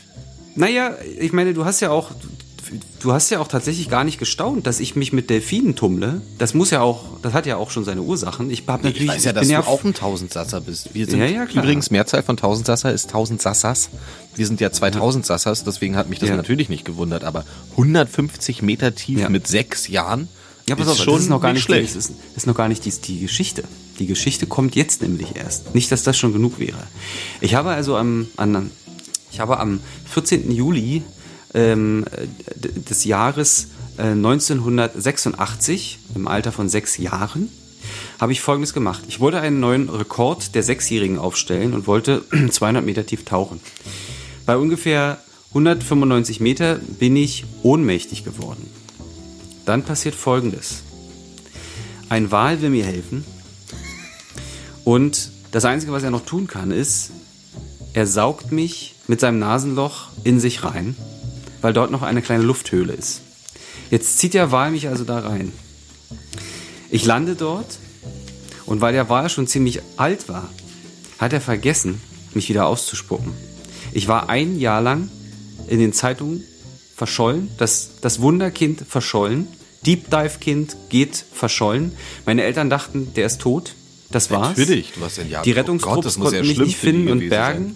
Naja, 0.56 0.96
ich 1.20 1.32
meine, 1.32 1.54
du 1.54 1.64
hast 1.64 1.80
ja 1.82 1.92
auch, 1.92 2.10
du 3.02 3.12
hast 3.14 3.30
ja 3.30 3.40
auch 3.40 3.48
tatsächlich 3.48 3.90
gar 3.90 4.04
nicht 4.04 4.20
gestaunt, 4.20 4.68
dass 4.68 4.80
ich 4.80 4.96
mich 4.96 5.14
mit 5.14 5.30
Delfinen 5.30 5.76
tummle. 5.76 6.22
Das 6.38 6.54
muss 6.54 6.72
ja 6.72 6.82
auch, 6.82 7.20
das 7.22 7.34
hat 7.34 7.46
ja 7.46 7.58
auch 7.58 7.72
schon 7.72 7.84
seine 7.86 8.02
Ursachen. 8.02 8.50
Ich 8.50 8.64
hab 8.68 8.84
natürlich, 8.84 9.04
Ich 9.04 9.08
weiß 9.08 9.24
ja, 9.26 9.34
dass 9.34 9.48
du 9.48 9.58
auch 9.68 9.84
ein 9.84 9.94
Tausendsasser 9.94 10.62
bist. 10.62 10.90
Wir 10.94 11.06
sind 11.06 11.20
Ja, 11.20 11.26
ja, 11.26 11.46
klar. 11.46 11.64
übrigens 11.64 11.92
Mehrzahl 11.92 12.24
von 12.24 12.38
Tausendsasser 12.38 12.92
ist 12.94 13.10
Tausendsassas. 13.12 13.90
Wir 14.36 14.46
sind 14.46 14.60
ja 14.62 14.72
2000 14.72 15.26
Sassas, 15.26 15.64
deswegen 15.64 15.96
hat 15.96 16.10
mich 16.10 16.20
das 16.20 16.30
Ja. 16.30 16.36
natürlich 16.36 16.70
nicht 16.70 16.86
gewundert. 16.86 17.24
Aber 17.24 17.44
150 17.76 18.62
Meter 18.62 18.94
tief 18.96 19.20
Ja. 19.20 19.30
mit 19.30 19.48
sechs 19.48 19.88
Jahren 19.88 20.28
Ja, 20.68 20.76
pass 20.76 20.86
ist 20.88 20.92
auf, 20.94 20.98
schon 21.04 21.14
das 21.14 21.24
ist 21.24 21.30
noch 21.30 21.42
gar 21.42 21.54
nicht, 21.54 21.64
schlecht. 21.64 21.96
Das 21.96 22.08
ist, 22.10 22.14
ist 22.36 22.48
noch 22.48 22.56
gar 22.56 22.68
nicht 22.68 22.84
die, 22.86 22.92
die 22.92 23.22
Geschichte. 23.22 23.64
Die 24.00 24.06
Geschichte 24.06 24.46
kommt 24.48 24.76
jetzt 24.76 25.02
nämlich 25.02 25.36
erst. 25.36 25.74
Nicht, 25.74 25.92
dass 25.92 26.04
das 26.04 26.18
schon 26.18 26.34
genug 26.34 26.60
wäre. 26.60 26.78
Ich 27.42 27.56
habe 27.56 27.70
also 27.70 27.96
am, 27.96 28.28
an, 28.36 28.70
ich 29.32 29.40
habe 29.40 29.60
am 29.60 29.80
14. 30.06 30.52
Juli 30.52 31.04
ähm, 31.54 32.06
des 32.56 33.04
Jahres 33.06 33.68
äh, 33.98 34.04
1986, 34.04 36.00
im 36.16 36.28
Alter 36.28 36.52
von 36.52 36.70
sechs 36.70 36.98
Jahren, 36.98 37.50
habe 38.20 38.32
ich 38.32 38.42
Folgendes 38.42 38.74
gemacht. 38.74 39.04
Ich 39.08 39.20
wollte 39.20 39.40
einen 39.40 39.60
neuen 39.60 39.90
Rekord 39.90 40.56
der 40.56 40.64
Sechsjährigen 40.64 41.18
aufstellen 41.18 41.74
und 41.74 41.88
wollte 41.88 42.24
200 42.50 42.86
Meter 42.86 43.06
tief 43.06 43.26
tauchen. 43.26 43.60
Bei 44.46 44.58
ungefähr 44.58 45.20
195 45.50 46.40
Meter 46.40 46.76
bin 47.00 47.16
ich 47.16 47.46
ohnmächtig 47.64 48.24
geworden. 48.24 48.70
Dann 49.66 49.84
passiert 49.84 50.16
Folgendes. 50.16 50.84
Ein 52.10 52.32
Wal 52.32 52.62
will 52.62 52.70
mir 52.70 52.86
helfen 52.86 53.26
und 54.88 55.32
das 55.52 55.66
Einzige, 55.66 55.92
was 55.92 56.04
er 56.04 56.12
noch 56.12 56.26
tun 56.26 56.48
kann, 56.48 56.72
ist, 56.72 57.12
er 57.94 58.08
saugt 58.08 58.54
mich 58.54 58.96
mit 59.08 59.20
seinem 59.20 59.40
Nasenloch 59.40 60.08
in 60.24 60.40
sich 60.40 60.64
rein, 60.64 60.96
weil 61.62 61.74
dort 61.74 61.92
noch 61.92 62.02
eine 62.02 62.22
kleine 62.22 62.44
Lufthöhle 62.44 62.94
ist. 62.94 63.22
Jetzt 63.90 64.18
zieht 64.20 64.34
der 64.34 64.52
Wal 64.52 64.72
mich 64.72 64.88
also 64.88 65.04
da 65.04 65.20
rein. 65.20 65.52
Ich 66.90 67.06
lande 67.06 67.36
dort 67.36 67.78
und 68.66 68.82
weil 68.82 68.94
der 68.94 69.10
Wal 69.10 69.30
schon 69.30 69.48
ziemlich 69.48 69.82
alt 69.98 70.30
war, 70.30 70.50
hat 71.20 71.34
er 71.34 71.42
vergessen, 71.42 72.02
mich 72.34 72.50
wieder 72.50 72.68
auszuspucken. 72.68 73.34
Ich 73.94 74.08
war 74.08 74.30
ein 74.30 74.60
Jahr 74.60 74.82
lang 74.82 75.10
in 75.68 75.80
den 75.80 75.94
Zeitungen 75.94 76.44
verschollen, 76.96 77.50
das, 77.58 77.90
das 78.02 78.22
Wunderkind 78.22 78.84
verschollen, 78.88 79.48
Deep 79.86 80.10
Dive 80.10 80.40
Kind 80.40 80.76
geht 80.90 81.24
verschollen. 81.32 81.94
Meine 82.26 82.44
Eltern 82.44 82.70
dachten, 82.70 83.14
der 83.16 83.26
ist 83.28 83.40
tot. 83.40 83.74
Das 84.10 84.32
war's. 84.32 84.58
Natürlich, 84.58 84.94
du 84.94 85.04
hast 85.04 85.20
ein 85.20 85.30
Jahr- 85.30 85.44
Die 85.44 85.54
oh 85.54 85.58
Rettungstrupps 85.58 86.16
Gott, 86.16 86.18
muss 86.18 86.32
ja 86.34 86.40
konnten 86.40 86.48
mich 86.48 86.60
nicht 86.60 86.78
finden 86.78 87.10
und 87.10 87.30
bergen. 87.30 87.66
sein. 87.66 87.76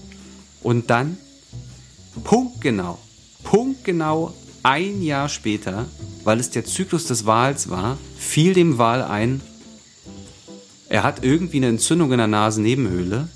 Und 0.63 0.89
dann, 0.89 1.17
punktgenau, 2.23 2.97
punktgenau 3.43 4.33
ein 4.63 5.01
Jahr 5.01 5.29
später, 5.29 5.85
weil 6.23 6.39
es 6.39 6.49
der 6.49 6.65
Zyklus 6.65 7.05
des 7.05 7.25
Wals 7.25 7.69
war, 7.69 7.97
fiel 8.17 8.53
dem 8.53 8.77
Wal 8.77 9.01
ein, 9.01 9.41
er 10.89 11.03
hat 11.03 11.23
irgendwie 11.23 11.57
eine 11.57 11.67
Entzündung 11.67 12.11
in 12.11 12.17
der 12.17 12.27
Nasennebenhöhle. 12.27 13.29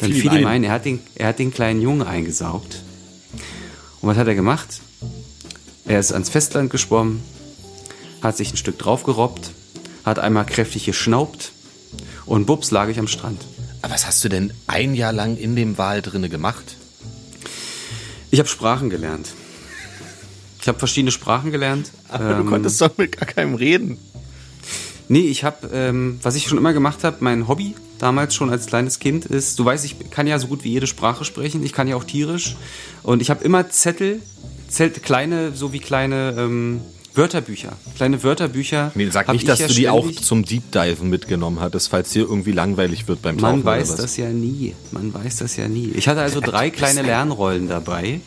Dann 0.00 0.12
Fiel 0.12 0.26
ihm 0.26 0.30
ein. 0.30 0.46
ein, 0.46 0.64
er 0.64 0.72
hat, 0.72 0.84
den, 0.84 1.00
er 1.14 1.28
hat 1.28 1.38
den 1.38 1.52
kleinen 1.52 1.80
Jungen 1.80 2.02
eingesaugt. 2.02 2.82
Und 4.02 4.08
was 4.10 4.18
hat 4.18 4.26
er 4.26 4.34
gemacht? 4.34 4.82
Er 5.86 5.98
ist 5.98 6.12
ans 6.12 6.28
Festland 6.28 6.70
geschwommen, 6.70 7.22
hat 8.20 8.36
sich 8.36 8.52
ein 8.52 8.58
Stück 8.58 8.78
draufgerobbt, 8.78 9.52
hat 10.04 10.18
einmal 10.18 10.44
kräftig 10.44 10.84
geschnaubt 10.84 11.52
und 12.26 12.44
bups 12.44 12.70
lag 12.70 12.88
ich 12.88 12.98
am 12.98 13.08
Strand. 13.08 13.42
Aber 13.80 13.94
was 13.94 14.06
hast 14.06 14.22
du 14.24 14.28
denn 14.28 14.52
ein 14.66 14.94
Jahr 14.94 15.12
lang 15.12 15.38
in 15.38 15.56
dem 15.56 15.78
Wal 15.78 16.02
drinne 16.02 16.28
gemacht? 16.28 16.76
Ich 18.34 18.40
habe 18.40 18.48
Sprachen 18.48 18.90
gelernt. 18.90 19.32
Ich 20.60 20.66
habe 20.66 20.76
verschiedene 20.76 21.12
Sprachen 21.12 21.52
gelernt. 21.52 21.92
Aber 22.08 22.34
du 22.34 22.40
Ähm, 22.40 22.46
konntest 22.46 22.80
doch 22.80 22.98
mit 22.98 23.16
gar 23.16 23.26
keinem 23.28 23.54
reden. 23.54 23.96
Nee, 25.06 25.28
ich 25.28 25.44
habe, 25.44 25.68
ähm, 25.72 26.18
was 26.20 26.34
ich 26.34 26.48
schon 26.48 26.58
immer 26.58 26.72
gemacht 26.72 27.04
habe, 27.04 27.18
mein 27.20 27.46
Hobby 27.46 27.76
damals 28.00 28.34
schon 28.34 28.50
als 28.50 28.66
kleines 28.66 28.98
Kind 28.98 29.24
ist, 29.24 29.56
du 29.60 29.64
weißt, 29.64 29.84
ich 29.84 30.10
kann 30.10 30.26
ja 30.26 30.36
so 30.40 30.48
gut 30.48 30.64
wie 30.64 30.70
jede 30.70 30.88
Sprache 30.88 31.24
sprechen, 31.24 31.62
ich 31.62 31.72
kann 31.72 31.86
ja 31.86 31.94
auch 31.94 32.02
tierisch 32.02 32.56
und 33.04 33.22
ich 33.22 33.30
habe 33.30 33.44
immer 33.44 33.70
Zettel, 33.70 34.20
Zelt, 34.68 35.04
kleine, 35.04 35.52
so 35.54 35.72
wie 35.72 35.78
kleine 35.78 36.34
ähm, 36.36 36.80
Wörterbücher, 37.14 37.72
kleine 37.96 38.22
Wörterbücher. 38.22 38.90
Nee, 38.94 39.08
sag 39.10 39.28
nicht, 39.28 39.42
ich 39.42 39.46
dass 39.46 39.60
ja 39.60 39.68
du 39.68 39.74
die 39.74 39.88
auch 39.88 40.10
zum 40.10 40.44
Deep 40.44 40.72
Dive 40.72 41.04
mitgenommen 41.04 41.60
hattest, 41.60 41.88
falls 41.88 42.10
dir 42.10 42.22
irgendwie 42.22 42.50
langweilig 42.50 43.06
wird 43.06 43.22
beim 43.22 43.38
Tauchen 43.38 43.58
Man 43.58 43.64
weiß 43.64 43.94
das 43.96 44.16
ja 44.16 44.30
nie. 44.30 44.74
Man 44.90 45.14
weiß 45.14 45.36
das 45.36 45.56
ja 45.56 45.68
nie. 45.68 45.92
Ich 45.94 46.08
hatte 46.08 46.20
also 46.22 46.40
drei 46.44 46.70
kleine 46.70 47.02
Lernrollen 47.02 47.68
dabei. 47.68 48.20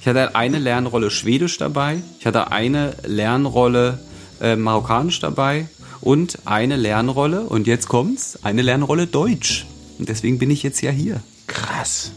Ich 0.00 0.06
hatte 0.06 0.34
eine 0.34 0.58
Lernrolle 0.58 1.10
Schwedisch 1.10 1.56
dabei. 1.56 2.02
Ich 2.20 2.26
hatte 2.26 2.50
eine 2.52 2.94
Lernrolle 3.06 3.98
äh, 4.40 4.56
Marokkanisch 4.56 5.20
dabei. 5.20 5.66
Und 6.00 6.38
eine 6.44 6.76
Lernrolle, 6.76 7.42
und 7.42 7.66
jetzt 7.66 7.88
kommt's, 7.88 8.38
eine 8.42 8.62
Lernrolle 8.62 9.06
Deutsch. 9.06 9.66
Und 9.98 10.08
deswegen 10.08 10.38
bin 10.38 10.50
ich 10.50 10.62
jetzt 10.62 10.80
ja 10.80 10.90
hier. 10.90 11.20
Krass. 11.48 12.12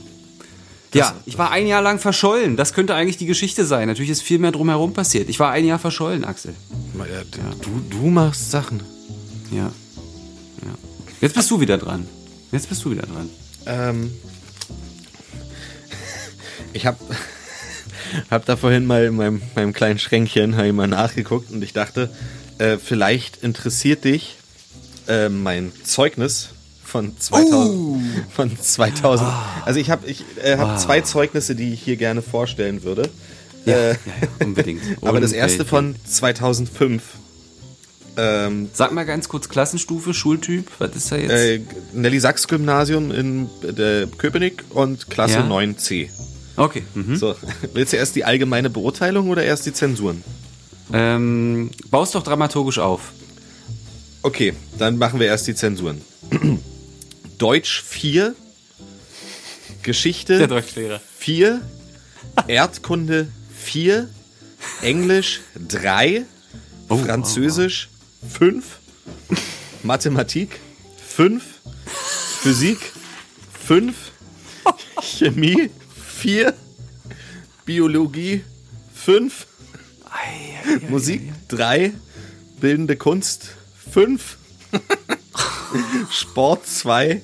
Ja, 0.94 1.16
ich 1.26 1.38
war 1.38 1.52
ein 1.52 1.68
Jahr 1.68 1.82
lang 1.82 2.00
verschollen. 2.00 2.58
Das 2.58 2.74
könnte 2.74 2.96
eigentlich 2.96 3.18
die 3.18 3.26
Geschichte 3.26 3.66
sein. 3.66 3.88
Natürlich 3.88 4.12
ist 4.12 4.22
viel 4.22 4.39
mehr 4.39 4.52
drumherum 4.52 4.94
passiert. 4.94 5.30
Ich 5.30 5.39
war 5.39 5.52
ein 5.52 5.66
Jahr 5.66 5.80
verschollen, 5.80 6.26
Axel. 6.26 6.54
Du, 7.62 7.82
du 7.89 8.08
machst 8.08 8.52
Sachen. 8.52 8.82
Ja. 9.52 9.72
ja. 10.64 10.74
Jetzt 11.22 11.36
bist 11.36 11.50
du 11.50 11.62
wieder 11.62 11.78
dran. 11.78 12.08
Jetzt 12.52 12.68
bist 12.68 12.84
du 12.84 12.92
wieder 12.92 13.04
dran. 13.04 13.30
Ähm, 13.66 14.12
ich 16.74 16.86
habe 16.86 16.98
hab 18.30 18.46
da 18.46 18.58
vorhin 18.58 18.86
mal 18.86 19.06
in 19.06 19.16
meinem, 19.16 19.42
meinem 19.56 19.74
kleinen 19.74 20.00
Schränkchen 20.00 20.62
ich 20.62 20.74
mal 20.74 20.88
nachgeguckt 20.88 21.52
und 21.52 21.64
ich 21.64 21.72
dachte, 21.74 22.10
äh, 22.58 22.78
vielleicht 22.78 23.38
interessiert 23.44 24.04
dich 24.04 24.36
äh, 25.08 25.30
mein 25.30 25.72
Zeugnis 25.84 26.50
von 26.92 27.18
2000. 27.18 28.04
Von 28.36 28.60
2000. 28.60 29.30
Also 29.66 29.80
ich 29.80 29.89
habe 29.89 30.08
ich, 30.08 30.24
äh, 30.44 30.58
hab 30.58 30.80
zwei 30.80 31.02
Zeugnisse, 31.02 31.56
die 31.56 31.74
ich 31.74 31.82
hier 31.82 31.96
gerne 31.96 32.22
vorstellen 32.22 32.84
würde. 32.84 33.10
Ja, 33.66 33.74
Äh, 33.76 33.88
ja, 33.89 33.94
ja 34.22 34.46
unbedingt. 34.46 34.82
aber 35.02 35.20
das 35.22 35.32
erste 35.32 35.66
von 35.66 35.96
2005. 36.06 37.02
Ähm, 38.18 38.70
Sag 38.74 38.92
mal 38.92 39.06
ganz 39.06 39.30
kurz 39.30 39.48
Klassenstufe, 39.48 40.14
Schultyp, 40.14 40.70
was 40.80 40.94
ist 40.98 41.12
da 41.14 41.16
jetzt? 41.16 41.32
äh, 41.32 41.62
Nelly 41.94 42.20
Sachs 42.20 42.46
Gymnasium 42.48 43.10
in 43.10 43.50
äh, 43.64 44.06
Köpenick 44.18 44.66
und 44.72 45.10
Klasse 45.10 45.36
Ja. 45.36 45.48
9c. 45.48 46.10
okay. 46.58 46.84
Mhm. 46.94 47.16
So, 47.16 47.36
willst 47.74 47.94
du 47.94 47.98
erst 47.98 48.16
die 48.18 48.26
allgemeine 48.26 48.70
Beurteilung 48.70 49.30
oder 49.30 49.46
erst 49.46 49.66
die 49.66 49.72
Zensuren? 49.72 50.24
Ähm, 50.92 51.72
baust 51.89 52.14
doch 52.16 52.24
dramaturgisch 52.24 52.80
auf. 52.80 53.14
Okay, 54.24 54.54
dann 54.78 54.98
machen 54.98 55.22
wir 55.22 55.28
erst 55.28 55.48
die 55.48 55.56
Zensuren. 55.56 56.02
Deutsch 57.42 57.82
4, 57.82 58.36
Geschichte 59.82 60.48
Deutschlehrer. 60.48 61.02
4, 61.18 61.60
Erdkunde 62.48 63.30
4, 63.58 64.08
Englisch 64.84 65.42
3, 65.68 66.24
Oh, 66.88 66.98
Französisch 66.98 67.89
5, 68.38 68.64
Mathematik 69.82 70.60
5, 71.04 71.44
Physik 72.44 72.78
5, 73.66 73.96
Chemie 75.02 75.72
4, 76.20 76.54
Biologie 77.66 78.44
5, 78.94 79.48
Musik 80.89 81.34
3, 81.48 81.92
Bildende 82.60 82.98
Kunst 82.98 83.56
5, 83.92 84.38
Sport 86.12 86.68
2, 86.68 87.24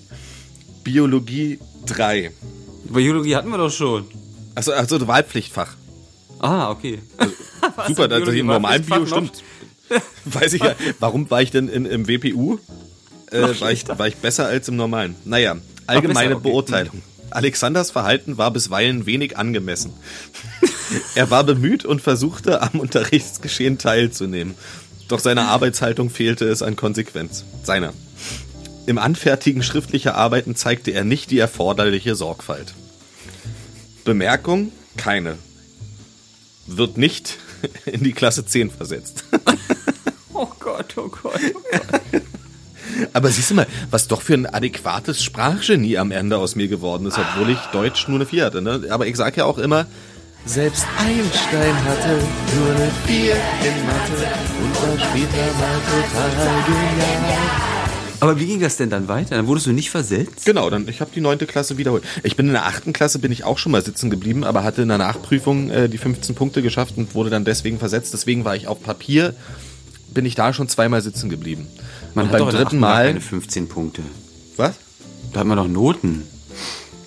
Biologie 0.88 1.60
3. 1.86 2.32
Biologie 2.86 3.36
hatten 3.36 3.50
wir 3.50 3.58
doch 3.58 3.70
schon. 3.70 4.06
Also, 4.56 4.72
also 4.72 5.06
Wahlpflichtfach. 5.06 5.76
Ah, 6.40 6.72
okay. 6.72 7.00
Super, 7.88 8.08
dass 8.08 8.20
Biologie 8.20 8.40
im 8.40 8.46
normalen 8.46 8.86
Bio 8.86 9.06
stimmt. 9.06 9.44
Weiß 10.24 10.54
ich 10.54 10.64
ja. 10.64 10.76
Warum 11.02 11.30
war 11.30 11.42
ich 11.42 11.52
denn 11.52 11.68
in, 11.68 11.86
im 11.86 12.08
WPU? 12.08 12.60
Äh, 13.32 13.60
war, 13.60 13.70
ich, 13.70 13.86
war 13.86 14.08
ich 14.08 14.16
besser 14.16 14.46
als 14.46 14.70
im 14.70 14.78
normalen? 14.78 15.16
Naja, 15.26 15.58
allgemeine 15.88 16.36
besser, 16.36 16.40
okay. 16.40 16.50
Beurteilung. 16.52 17.02
Alexanders 17.32 17.92
Verhalten 17.92 18.38
war 18.38 18.52
bisweilen 18.52 19.06
wenig 19.06 19.38
angemessen. 19.38 19.92
er 21.16 21.30
war 21.30 21.44
bemüht 21.44 21.84
und 21.84 22.02
versuchte, 22.02 22.62
am 22.62 22.80
Unterrichtsgeschehen 22.80 23.78
teilzunehmen. 23.78 24.56
Doch 25.10 25.20
seiner 25.20 25.50
Arbeitshaltung 25.50 26.10
fehlte 26.10 26.46
es 26.46 26.62
an 26.62 26.78
Konsequenz. 26.78 27.44
Seiner. 27.64 27.92
Im 28.88 28.98
Anfertigen 28.98 29.64
schriftlicher 29.64 30.16
Arbeiten 30.16 30.56
zeigte 30.56 30.92
er 30.92 31.04
nicht 31.04 31.30
die 31.30 31.40
erforderliche 31.40 32.16
Sorgfalt. 32.16 32.74
Bemerkung? 34.06 34.72
Keine. 34.96 35.38
Wird 36.68 36.98
nicht 36.98 37.38
in 37.86 38.06
die 38.06 38.14
Klasse 38.14 38.46
10 38.46 38.72
versetzt. 38.72 39.24
Oh 40.40 40.50
Gott, 40.60 40.96
oh 40.98 41.10
Gott. 41.10 41.42
Aber 43.14 43.30
siehst 43.30 43.50
du 43.50 43.56
mal, 43.56 43.66
was 43.90 44.08
doch 44.08 44.22
für 44.22 44.36
ein 44.36 44.46
adäquates 44.46 45.24
Sprachgenie 45.24 45.98
am 45.98 46.12
Ende 46.12 46.38
aus 46.38 46.56
mir 46.56 46.68
geworden 46.68 47.08
ist, 47.08 47.18
obwohl 47.18 47.50
ich 47.50 47.58
Deutsch 47.72 48.08
nur 48.08 48.18
eine 48.18 48.28
4 48.28 48.46
hatte. 48.46 48.62
Ne? 48.62 48.84
Aber 48.92 49.08
ich 49.08 49.16
sage 49.16 49.38
ja 49.38 49.46
auch 49.46 49.58
immer, 49.58 49.88
selbst 50.46 50.86
Einstein 50.96 51.76
hatte 51.86 52.20
nur 52.56 52.70
eine 52.76 52.92
4 53.08 53.34
in 53.34 53.86
Mathe 53.88 54.28
und 54.62 54.76
war 54.76 55.08
später 55.10 55.54
mal 55.58 55.82
total 55.90 56.64
genial. 56.68 57.77
Aber 58.20 58.40
wie 58.40 58.46
ging 58.48 58.60
das 58.60 58.78
denn 58.78 58.90
dann 58.90 59.08
weiter? 59.08 59.36
Dann 59.36 59.48
wurdest 59.48 59.68
du 59.68 59.72
nicht 59.72 59.90
versetzt? 59.90 60.46
Genau, 60.46 60.70
dann 60.70 60.88
ich 60.88 61.02
habe 61.02 61.12
die 61.14 61.22
neunte 61.22 61.46
Klasse 61.46 61.78
wiederholt. 61.78 62.04
Ich 62.24 62.36
bin 62.36 62.48
in 62.48 62.54
der 62.54 62.66
achten 62.66 62.94
Klasse 62.94 63.20
bin 63.20 63.32
ich 63.32 63.44
auch 63.44 63.58
schon 63.58 63.72
mal 63.72 63.84
sitzen 63.84 64.10
geblieben, 64.10 64.44
aber 64.44 64.64
hatte 64.64 64.82
in 64.82 64.88
der 64.88 64.98
Nachprüfung 64.98 65.70
äh, 65.70 65.90
die 65.90 65.98
15 65.98 66.36
Punkte 66.36 66.62
geschafft 66.62 66.98
und 66.98 67.16
wurde 67.16 67.30
dann 67.30 67.46
deswegen 67.46 67.80
versetzt. 67.80 68.14
Deswegen 68.14 68.46
war 68.46 68.56
ich 68.56 68.68
auf 68.68 68.82
Papier 68.82 69.34
bin 70.18 70.26
ich 70.26 70.36
da 70.36 70.54
schon 70.54 70.68
zweimal 70.68 71.02
sitzen 71.02 71.30
geblieben. 71.30 71.68
Man 72.16 72.26
und 72.26 72.32
hat 72.34 72.40
beim 72.40 72.50
dritten 72.50 72.80
Mal 72.80 73.08
keine 73.08 73.22
15 73.22 73.70
Punkte. 73.70 74.02
was? 74.56 74.76
Da 75.34 75.42
hat 75.42 75.48
man 75.48 75.58
doch 75.58 75.68
Noten. 75.68 76.24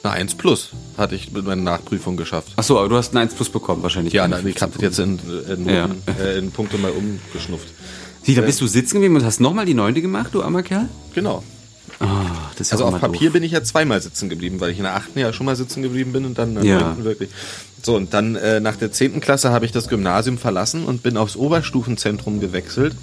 Na, 0.03 0.13
1 0.13 0.35
plus 0.37 0.71
hatte 0.97 1.15
ich 1.15 1.33
mit 1.33 1.45
meiner 1.45 1.63
Nachprüfung 1.63 2.17
geschafft. 2.17 2.53
Achso, 2.57 2.79
aber 2.79 2.89
du 2.89 2.97
hast 2.97 3.13
ein 3.13 3.19
1 3.19 3.35
plus 3.35 3.51
bekommen 3.51 3.83
wahrscheinlich. 3.83 4.15
Ja, 4.15 4.29
nein, 4.29 4.47
ich 4.47 4.59
15 4.59 4.63
habe 4.63 4.73
das 4.75 4.83
jetzt 4.83 4.99
in, 4.99 5.19
in, 5.65 5.69
Ja. 5.69 5.91
Äh, 6.19 6.39
in 6.39 6.53
Punkte 6.53 6.79
mal 6.79 6.93
umgeschnufft. 6.93 7.69
Sieh, 8.23 8.35
da 8.35 8.43
bist 8.43 8.61
du 8.61 8.67
sitzen 8.67 8.95
geblieben 8.97 9.17
und 9.17 9.25
hast 9.25 9.41
nochmal 9.41 9.67
die 9.67 9.75
neunte 9.75 10.03
gemacht, 10.03 10.31
du 10.35 10.43
armer 10.43 10.63
Kerl? 10.63 10.89
Genau. 11.15 11.43
Ah, 11.99 12.07
das 12.57 12.69
ist 12.69 12.71
ja 12.73 12.79
Also 12.87 12.95
auf 12.95 13.01
Papier 13.01 13.29
doof. 13.29 13.33
bin 13.35 13.43
ich 13.43 13.53
ja 13.53 13.63
zweimal 13.63 14.01
sitzen 14.01 14.29
geblieben, 14.29 14.61
weil 14.61 14.71
ich 14.71 14.79
in 14.79 14.85
der 14.85 14.95
achten 14.97 15.19
ja 15.19 15.33
schon 15.33 15.47
mal 15.47 15.57
sitzen 15.57 15.83
geblieben 15.83 16.13
bin 16.13 16.25
und 16.25 16.39
dann 16.39 16.51
in 16.51 16.55
der 16.57 16.65
Ja. 16.65 16.81
neunten 16.81 17.05
wirklich. 17.05 17.31
So, 17.83 17.97
und 17.97 18.13
dann 18.15 18.37
äh, 18.37 18.61
nach 18.61 18.77
der 18.77 18.93
zehnten 18.93 19.21
Klasse 19.21 19.51
habe 19.51 19.65
ich 19.65 19.73
das 19.73 19.89
Gymnasium 19.89 20.39
verlassen 20.39 20.85
und 20.85 21.03
bin 21.03 21.17
aufs 21.17 21.37
Oberstufenzentrum 21.37 22.41
gewechselt 22.41 22.95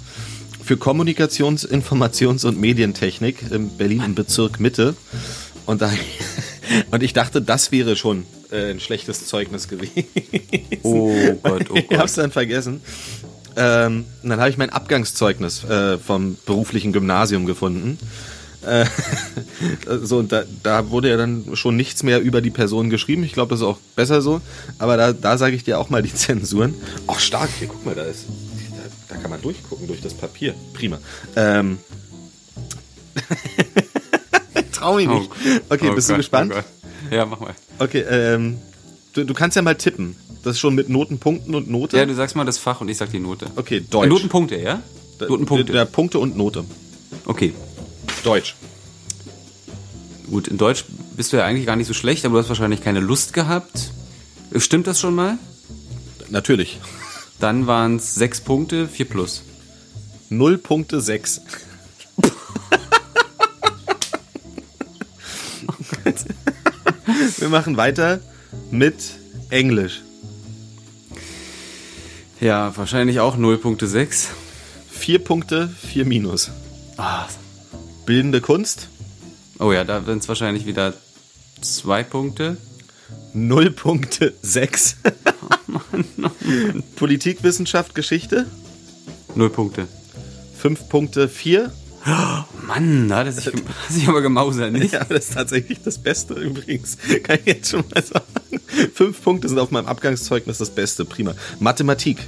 für 0.64 0.74
Kommunikations-, 0.76 1.66
Informations- 1.68 2.44
und 2.46 2.58
Medientechnik 2.60 3.44
in 3.50 3.70
Berlin 3.76 4.02
im 4.04 4.14
Bezirk 4.14 4.60
Mitte. 4.60 4.94
Und, 5.66 5.82
da, 5.82 5.90
und 6.90 7.02
ich 7.02 7.12
dachte, 7.12 7.42
das 7.42 7.70
wäre 7.72 7.96
schon 7.96 8.24
äh, 8.50 8.70
ein 8.70 8.80
schlechtes 8.80 9.26
Zeugnis 9.26 9.68
gewesen. 9.68 10.04
Oh 10.82 11.12
Gott, 11.42 11.66
oh 11.70 11.74
Ich 11.76 11.88
Gott. 11.88 11.98
hab's 11.98 12.14
dann 12.14 12.30
vergessen. 12.30 12.80
Ähm, 13.60 14.04
und 14.22 14.28
dann 14.30 14.38
habe 14.38 14.50
ich 14.50 14.56
mein 14.56 14.70
Abgangszeugnis 14.70 15.64
äh, 15.64 15.98
vom 15.98 16.36
beruflichen 16.46 16.92
Gymnasium 16.92 17.44
gefunden. 17.44 17.98
Äh, 18.64 18.84
so, 20.02 20.18
und 20.18 20.30
da, 20.30 20.44
da 20.62 20.90
wurde 20.90 21.08
ja 21.10 21.16
dann 21.16 21.44
schon 21.54 21.76
nichts 21.76 22.04
mehr 22.04 22.20
über 22.20 22.40
die 22.40 22.50
Person 22.50 22.88
geschrieben. 22.88 23.24
Ich 23.24 23.32
glaube, 23.32 23.50
das 23.50 23.60
ist 23.60 23.66
auch 23.66 23.78
besser 23.96 24.22
so. 24.22 24.40
Aber 24.78 24.96
da, 24.96 25.12
da 25.12 25.36
sage 25.38 25.56
ich 25.56 25.64
dir 25.64 25.78
auch 25.80 25.90
mal 25.90 26.02
die 26.02 26.14
Zensuren. 26.14 26.74
Ach, 27.08 27.18
stark. 27.18 27.50
Hier, 27.58 27.66
guck 27.66 27.84
mal, 27.84 27.94
da 27.96 28.02
ist. 28.04 28.26
Da, 29.08 29.14
da 29.14 29.20
kann 29.20 29.30
man 29.30 29.42
durchgucken 29.42 29.88
durch 29.88 30.00
das 30.02 30.14
Papier. 30.14 30.54
Prima. 30.74 30.98
Ähm. 31.34 31.78
Trau 34.72 34.94
mich 34.94 35.08
nicht. 35.08 35.30
Okay, 35.68 35.88
Oh 35.90 35.94
bist 35.94 36.08
du 36.08 36.12
Gott, 36.12 36.18
gespannt? 36.20 36.52
oh 36.52 36.56
Gott. 36.56 36.64
Ja, 37.10 37.26
mach 37.26 37.40
mal. 37.40 37.54
Okay, 37.80 38.00
ähm. 38.08 38.58
Du, 39.14 39.24
du 39.24 39.34
kannst 39.34 39.56
ja 39.56 39.62
mal 39.62 39.74
tippen. 39.74 40.14
Das 40.48 40.56
ist 40.56 40.60
schon 40.60 40.74
mit 40.74 40.88
Notenpunkten 40.88 41.54
und 41.54 41.68
Note. 41.68 41.98
Ja, 41.98 42.06
du 42.06 42.14
sagst 42.14 42.34
mal 42.34 42.46
das 42.46 42.56
Fach 42.56 42.80
und 42.80 42.88
ich 42.88 42.96
sag 42.96 43.10
die 43.10 43.18
Note. 43.18 43.48
Okay, 43.56 43.76
Äh, 43.76 43.80
Deutsch. 43.82 44.08
Notenpunkte, 44.08 44.56
ja? 44.56 44.80
Notenpunkte. 45.20 45.66
Der, 45.66 45.84
der 45.84 45.90
Punkte 45.90 46.18
und 46.20 46.38
Note. 46.38 46.64
Okay. 47.26 47.52
Deutsch. 48.24 48.54
Gut, 50.30 50.48
in 50.48 50.56
Deutsch 50.56 50.86
bist 51.18 51.34
du 51.34 51.36
ja 51.36 51.44
eigentlich 51.44 51.66
gar 51.66 51.76
nicht 51.76 51.86
so 51.86 51.92
schlecht, 51.92 52.24
aber 52.24 52.36
du 52.36 52.40
hast 52.40 52.48
wahrscheinlich 52.48 52.82
keine 52.82 53.00
Lust 53.00 53.34
gehabt. 53.34 53.90
Stimmt 54.56 54.86
das 54.86 54.98
schon 54.98 55.14
mal? 55.14 55.36
Natürlich. 56.30 56.80
Dann 57.40 57.66
waren 57.66 57.96
es 57.96 58.14
sechs 58.14 58.40
Punkte, 58.40 58.88
vier 58.88 59.06
plus. 59.06 59.42
0 60.30 60.56
Punkte 60.56 61.02
6. 61.02 61.42
Wir 67.36 67.50
machen 67.50 67.76
weiter 67.76 68.20
mit 68.70 68.94
Englisch. 69.50 70.00
Ja, 72.40 72.76
wahrscheinlich 72.76 73.20
auch 73.20 73.36
0.6. 73.36 74.28
Vier 74.90 75.18
Punkte, 75.22 75.68
vier 75.68 76.04
Minus. 76.04 76.50
Ah. 76.96 77.26
Bildende 78.06 78.40
Kunst, 78.40 78.88
Oh 79.60 79.72
ja, 79.72 79.82
da 79.84 80.02
sind 80.02 80.22
es 80.22 80.28
wahrscheinlich 80.28 80.66
wieder 80.66 80.94
zwei 81.60 82.04
Punkte. 82.04 82.56
null 83.34 83.70
Punkte, 83.72 84.34
sechs. 84.40 84.96
Politikwissenschaft, 86.96 87.94
Geschichte, 87.94 88.46
Null 89.34 89.50
Punkte. 89.50 89.88
fünf 90.56 90.88
Punkte, 90.88 91.28
vier. 91.28 91.72
Mann, 92.66 93.08
da 93.08 93.18
hat 93.18 93.26
er 93.26 93.32
sich, 93.32 93.46
hat 93.46 93.54
sich 93.90 94.08
aber 94.08 94.22
gemausert, 94.22 94.72
nicht? 94.72 94.92
Ja, 94.94 95.04
das 95.04 95.28
ist 95.28 95.34
tatsächlich 95.34 95.80
das 95.82 95.98
Beste 95.98 96.34
übrigens. 96.34 96.96
Kann 97.22 97.38
ich 97.40 97.46
jetzt 97.46 97.70
schon 97.70 97.84
mal 97.94 98.02
sagen. 98.02 98.24
Fünf 98.94 99.22
Punkte 99.22 99.48
sind 99.48 99.58
auf 99.58 99.70
meinem 99.70 99.86
Abgangszeugnis 99.86 100.58
das 100.58 100.70
Beste. 100.70 101.04
Prima. 101.04 101.34
Mathematik. 101.58 102.18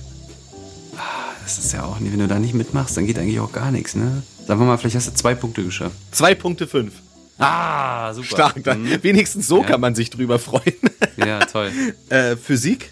Das 1.43 1.59
ist 1.59 1.73
ja 1.73 1.85
auch, 1.85 1.97
wenn 2.01 2.19
du 2.19 2.29
da 2.29 2.39
nicht 2.39 2.55
mitmachst, 2.55 2.97
dann 2.97 3.07
geht 3.07 3.19
eigentlich 3.19 3.41
auch 3.41 3.53
gar 3.53 3.71
nichts, 3.71 3.95
ne? 3.97 4.23
Sagen 4.47 4.61
wir 4.61 4.67
mal, 4.67 4.77
vielleicht 4.79 4.97
hast 4.97 5.09
du 5.09 5.15
zwei 5.15 5.35
Punkte 5.35 5.65
geschafft. 5.65 5.97
Zwei 6.13 6.35
Punkte, 6.35 6.67
fünf. 6.69 6.95
Ah, 7.39 8.13
super. 8.13 8.27
Stark. 8.27 8.65
Dann. 8.65 9.03
Wenigstens 9.03 9.47
so 9.49 9.63
Ja. 9.63 9.67
kann 9.69 9.81
man 9.81 9.95
sich 9.95 10.11
drüber 10.11 10.39
freuen. 10.39 10.75
Ja, 11.17 11.41
toll. 11.41 11.71
äh, 12.09 12.37
Physik. 12.37 12.91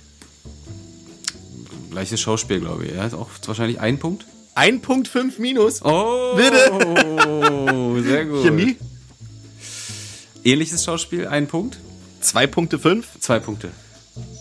Gleiches 1.90 2.20
Schauspiel, 2.20 2.60
glaube 2.60 2.84
ich. 2.86 2.94
Ja, 2.94 3.06
ist 3.06 3.14
auch 3.14 3.28
wahrscheinlich 3.46 3.80
ein 3.80 3.98
Punkt. 3.98 4.26
Ein 4.58 4.80
Punkt, 4.80 5.06
fünf 5.06 5.38
Minus. 5.38 5.84
Oh, 5.84 6.34
Bitte. 6.34 8.02
sehr 8.02 8.24
gut. 8.24 8.42
Chemie. 8.42 8.76
Ähnliches 10.42 10.84
Schauspiel, 10.84 11.28
ein 11.28 11.46
Punkt. 11.46 11.78
Zwei 12.20 12.48
Punkte, 12.48 12.80
fünf. 12.80 13.06
Zwei 13.20 13.38
Punkte. 13.38 13.70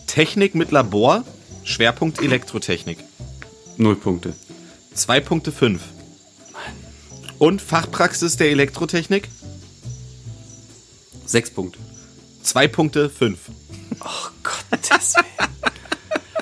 Technik 0.08 0.56
mit 0.56 0.72
Labor. 0.72 1.22
Schwerpunkt 1.62 2.20
Elektrotechnik. 2.20 2.98
Null 3.76 3.94
Punkte. 3.94 4.34
Zwei 4.92 5.20
Punkte, 5.20 5.52
fünf. 5.52 5.82
Und 7.38 7.62
Fachpraxis 7.62 8.36
der 8.36 8.50
Elektrotechnik. 8.50 9.28
Sechs 11.26 11.50
Punkte. 11.50 11.78
Zwei 12.42 12.66
Punkte, 12.66 13.08
fünf. 13.08 13.38
Gottes 14.42 15.14
Willen. 15.14 15.77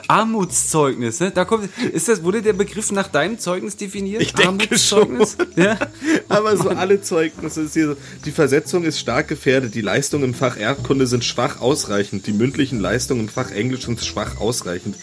Armutszeugnis, 0.08 1.20
ne? 1.20 1.30
Da 1.30 1.44
kommt, 1.44 1.68
ist 1.92 2.08
das, 2.08 2.22
wurde 2.22 2.42
der 2.42 2.52
Begriff 2.52 2.92
nach 2.92 3.08
deinem 3.08 3.38
Zeugnis 3.38 3.76
definiert? 3.76 4.22
Ich 4.22 4.32
denke 4.32 4.48
Armutszeugnis? 4.48 5.36
Ja? 5.56 5.76
Aber 6.28 6.56
so 6.56 6.68
alle 6.70 7.00
Zeugnisse 7.02 7.62
ist 7.62 7.74
hier 7.74 7.88
so, 7.88 7.96
die 8.24 8.30
Versetzung 8.32 8.84
ist 8.84 8.98
stark 8.98 9.28
gefährdet, 9.28 9.74
die 9.74 9.80
Leistungen 9.80 10.24
im 10.24 10.34
Fach 10.34 10.56
Erdkunde 10.58 11.06
sind 11.06 11.24
schwach 11.24 11.60
ausreichend, 11.60 12.26
die 12.26 12.32
mündlichen 12.32 12.80
Leistungen 12.80 13.22
im 13.22 13.28
Fach 13.28 13.50
Englisch 13.50 13.86
sind 13.86 14.02
schwach 14.04 14.38
ausreichend. 14.40 14.96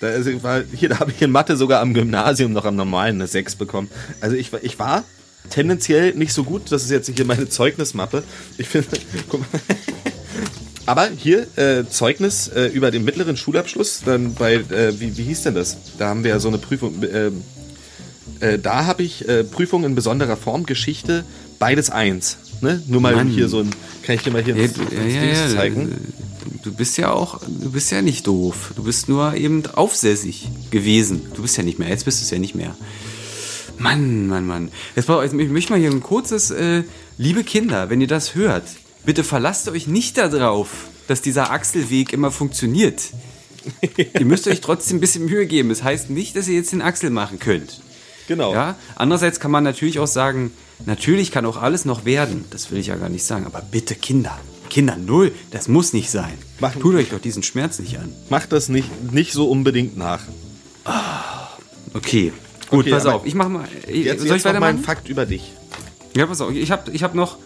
Da 0.00 0.08
war, 0.42 0.62
hier 0.74 0.88
da 0.88 0.98
habe 0.98 1.12
ich 1.12 1.22
in 1.22 1.30
Mathe 1.30 1.56
sogar 1.56 1.80
am 1.80 1.94
Gymnasium 1.94 2.52
noch 2.52 2.64
am 2.64 2.74
normalen 2.74 3.16
eine 3.16 3.28
6 3.28 3.54
bekommen. 3.54 3.88
Also 4.20 4.34
ich, 4.34 4.52
war- 4.52 4.64
ich 4.64 4.78
war 4.80 5.04
tendenziell 5.50 6.14
nicht 6.14 6.32
so 6.32 6.42
gut, 6.44 6.72
das 6.72 6.82
ist 6.84 6.90
jetzt 6.90 7.08
hier 7.14 7.24
meine 7.24 7.48
Zeugnismappe. 7.48 8.22
Ich 8.58 8.68
finde, 8.68 8.88
guck 9.28 9.40
mal. 9.40 9.60
Aber 10.84 11.08
hier 11.16 11.46
äh, 11.56 11.84
Zeugnis 11.88 12.48
äh, 12.48 12.66
über 12.66 12.90
den 12.90 13.04
mittleren 13.04 13.36
Schulabschluss, 13.36 14.02
dann 14.04 14.34
bei, 14.34 14.54
äh, 14.54 14.98
wie, 14.98 15.16
wie 15.16 15.22
hieß 15.22 15.42
denn 15.42 15.54
das? 15.54 15.76
Da 15.98 16.08
haben 16.08 16.24
wir 16.24 16.30
ja 16.30 16.40
so 16.40 16.48
eine 16.48 16.58
Prüfung. 16.58 17.02
Äh, 17.02 17.30
äh, 18.40 18.58
da 18.58 18.86
habe 18.86 19.04
ich 19.04 19.28
äh, 19.28 19.44
Prüfung 19.44 19.84
in 19.84 19.94
besonderer 19.94 20.36
Form, 20.36 20.66
Geschichte, 20.66 21.24
beides 21.58 21.90
eins. 21.90 22.38
Ne? 22.60 22.82
Nur 22.86 23.00
mal 23.00 23.14
Mann. 23.14 23.28
hier 23.28 23.48
so 23.48 23.60
ein, 23.60 23.70
kann 24.02 24.16
ich 24.16 24.22
dir 24.22 24.32
mal 24.32 24.42
hier 24.42 24.56
Ja, 24.56 24.64
ein, 24.64 24.74
du, 24.74 24.80
ein 24.82 25.10
ja, 25.10 25.20
Dings 25.20 25.38
ja, 25.38 25.48
zeigen? 25.56 25.96
Du, 26.62 26.72
bist 26.72 26.98
ja 26.98 27.12
auch, 27.12 27.40
du 27.40 27.70
bist 27.70 27.90
ja 27.92 28.02
nicht 28.02 28.26
doof. 28.26 28.72
Du 28.76 28.84
bist 28.84 29.08
nur 29.08 29.34
eben 29.34 29.62
aufsässig 29.74 30.48
gewesen. 30.70 31.22
Du 31.34 31.42
bist 31.42 31.56
ja 31.56 31.62
nicht 31.62 31.78
mehr. 31.78 31.88
Jetzt 31.88 32.04
bist 32.04 32.20
du 32.20 32.24
es 32.24 32.30
ja 32.30 32.38
nicht 32.38 32.54
mehr. 32.54 32.74
Mann, 33.78 34.28
Mann, 34.28 34.46
Mann. 34.46 34.70
Jetzt, 34.94 35.08
jetzt, 35.08 35.34
ich 35.34 35.48
möchte 35.48 35.72
mal 35.72 35.78
hier 35.80 35.90
ein 35.90 36.02
kurzes, 36.02 36.50
äh, 36.50 36.84
liebe 37.18 37.42
Kinder, 37.42 37.90
wenn 37.90 38.00
ihr 38.00 38.06
das 38.06 38.34
hört, 38.34 38.64
bitte 39.04 39.24
verlasst 39.24 39.68
euch 39.68 39.86
nicht 39.86 40.16
darauf, 40.18 40.68
dass 41.08 41.20
dieser 41.22 41.50
Achselweg 41.50 42.12
immer 42.12 42.30
funktioniert. 42.30 43.02
ihr 43.96 44.24
müsst 44.26 44.46
euch 44.48 44.60
trotzdem 44.60 44.96
ein 44.98 45.00
bisschen 45.00 45.26
Mühe 45.26 45.46
geben. 45.46 45.68
Das 45.68 45.82
heißt 45.82 46.10
nicht, 46.10 46.36
dass 46.36 46.48
ihr 46.48 46.54
jetzt 46.56 46.72
den 46.72 46.82
Achsel 46.82 47.10
machen 47.10 47.38
könnt. 47.38 47.80
Genau. 48.28 48.52
Ja? 48.54 48.76
Andererseits 48.96 49.40
kann 49.40 49.50
man 49.50 49.64
natürlich 49.64 49.98
auch 49.98 50.06
sagen, 50.06 50.52
natürlich 50.86 51.30
kann 51.30 51.44
auch 51.46 51.60
alles 51.60 51.84
noch 51.84 52.04
werden. 52.04 52.44
Das 52.50 52.70
will 52.70 52.78
ich 52.78 52.88
ja 52.88 52.96
gar 52.96 53.08
nicht 53.08 53.24
sagen. 53.24 53.46
Aber 53.46 53.60
bitte 53.60 53.94
Kinder. 53.94 54.38
Kinder, 54.70 54.96
null. 54.96 55.32
Das 55.50 55.68
muss 55.68 55.92
nicht 55.92 56.10
sein. 56.10 56.32
Machen- 56.60 56.80
Tut 56.80 56.94
euch 56.94 57.10
doch 57.10 57.20
diesen 57.20 57.42
Schmerz 57.42 57.78
nicht 57.78 57.98
an. 57.98 58.12
Macht 58.30 58.52
das 58.52 58.68
nicht, 58.68 59.12
nicht 59.12 59.32
so 59.32 59.48
unbedingt 59.50 59.96
nach. 59.96 60.22
Okay. 61.94 62.32
Gut, 62.70 62.80
Okay, 62.80 62.90
pass 62.90 63.06
auf. 63.06 63.26
Ich 63.26 63.34
mach 63.34 63.48
mal. 63.48 63.68
Jetzt, 63.86 64.20
soll 64.20 64.28
jetzt 64.28 64.38
ich 64.38 64.44
weitermachen? 64.46 64.78
Fakt 64.82 65.08
über 65.08 65.26
dich. 65.26 65.52
Ja, 66.16 66.26
pass 66.26 66.40
auf. 66.40 66.52
Ich 66.52 66.70
habe 66.70 66.90
ich 66.90 67.02
hab 67.02 67.14
noch 67.14 67.36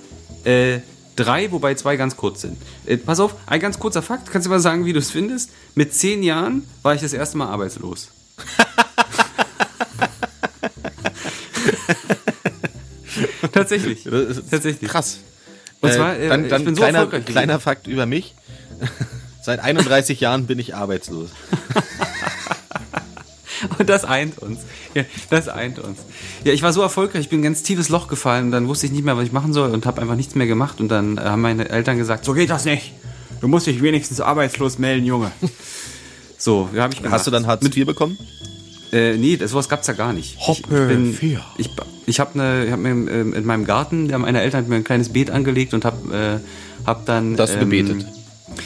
äh, 0.45 0.79
drei, 1.17 1.51
wobei 1.51 1.75
zwei 1.75 1.97
ganz 1.97 2.17
kurz 2.17 2.43
sind. 2.43 2.59
Äh, 2.87 2.99
pass 2.99 3.21
auf, 3.21 3.35
ein 3.47 3.61
ganz 3.61 3.79
kurzer 3.79 4.03
Fakt. 4.03 4.31
Kannst 4.31 4.47
du 4.47 4.51
mal 4.51 4.61
sagen, 4.61 4.85
wie 4.85 4.93
du 4.93 4.99
es 4.99 5.11
findest? 5.11 5.51
Mit 5.75 5.95
zehn 5.95 6.23
Jahren 6.23 6.67
war 6.83 6.95
ich 6.95 7.01
das 7.01 7.13
erste 7.13 7.39
Mal 7.39 7.49
arbeitslos. 7.49 8.09
Tatsächlich. 13.53 14.07
Tatsächlich. 14.51 14.91
Krass. 14.91 15.21
Und 15.81 15.93
zwar, 15.93 16.19
äh, 16.19 16.29
dann, 16.29 16.49
dann 16.49 16.61
ich 16.61 16.67
bin 16.67 16.75
so 16.75 16.83
kleiner, 16.83 16.99
erfolgreich 16.99 17.23
gewesen. 17.23 17.35
kleiner 17.35 17.61
Fakt 17.61 17.87
über 17.87 18.07
mich. 18.07 18.35
Seit 19.43 19.61
31 19.61 20.21
Jahren 20.21 20.47
bin 20.47 20.59
ich 20.59 20.75
arbeitslos. 20.75 21.31
Und 23.79 23.89
das 23.89 24.05
eint 24.05 24.39
uns. 24.39 24.61
Ja, 24.95 25.05
das 25.31 25.49
eint 25.49 25.79
uns. 25.79 25.99
Ja, 26.45 26.53
ich 26.53 26.63
war 26.63 26.73
so 26.73 26.83
erfolgreich, 26.83 27.23
ich 27.23 27.29
bin 27.29 27.39
in 27.39 27.43
ein 27.43 27.53
ganz 27.53 27.63
tiefes 27.63 27.89
Loch 27.89 28.09
gefallen, 28.09 28.51
dann 28.51 28.69
wusste 28.69 28.87
ich 28.87 28.93
nicht 28.93 29.05
mehr, 29.05 29.17
was 29.17 29.25
ich 29.25 29.33
machen 29.33 29.53
soll 29.53 29.71
und 29.71 29.87
habe 29.87 30.01
einfach 30.01 30.17
nichts 30.17 30.35
mehr 30.35 30.47
gemacht. 30.47 30.81
Und 30.81 30.89
dann 30.89 31.19
äh, 31.19 31.23
haben 31.23 31.43
meine 31.43 31.69
Eltern 31.69 31.99
gesagt, 31.99 32.25
so 32.25 32.33
geht 32.33 32.51
das 32.51 32.65
nicht. 32.65 32.93
Du 33.41 33.49
musst 33.49 33.67
dich 33.67 33.83
wenigstens 33.83 34.21
arbeitslos 34.21 34.79
melden, 34.79 35.07
Junge. 35.07 35.33
So, 36.39 36.69
ja, 36.75 36.83
habe 36.83 36.93
ich 36.93 36.99
gemacht. 36.99 37.15
Hast 37.15 37.27
du 37.27 37.31
dann 37.31 37.47
Hartz 37.47 37.65
IV 37.65 37.87
bekommen? 37.87 38.19
Äh, 38.93 39.17
nee, 39.17 39.37
sowas 39.47 39.69
gab's 39.69 39.87
ja 39.87 39.95
gar 39.95 40.13
nicht. 40.13 40.39
Hoppe, 40.39 40.61
ich 40.61 40.69
bin, 40.69 41.15
vier. 41.15 41.43
ich, 41.57 41.71
ich 42.07 42.21
habe 42.21 42.37
ne, 42.39 42.67
ich 42.67 42.73
hab 42.73 42.79
mir 42.79 42.91
ähm, 42.91 43.33
in 43.33 43.45
meinem 43.45 43.65
Garten, 43.65 44.09
meine 44.21 44.43
Eltern 44.43 44.65
haben 44.65 44.69
mir 44.69 44.77
ein 44.77 44.85
kleines 44.85 45.09
Beet 45.09 45.31
angelegt 45.31 45.75
und 45.75 45.85
habe 45.87 46.43
äh, 46.45 46.87
hab 46.87 47.07
dann... 47.07 47.37
Das 47.37 47.59
gebetet. 47.59 48.07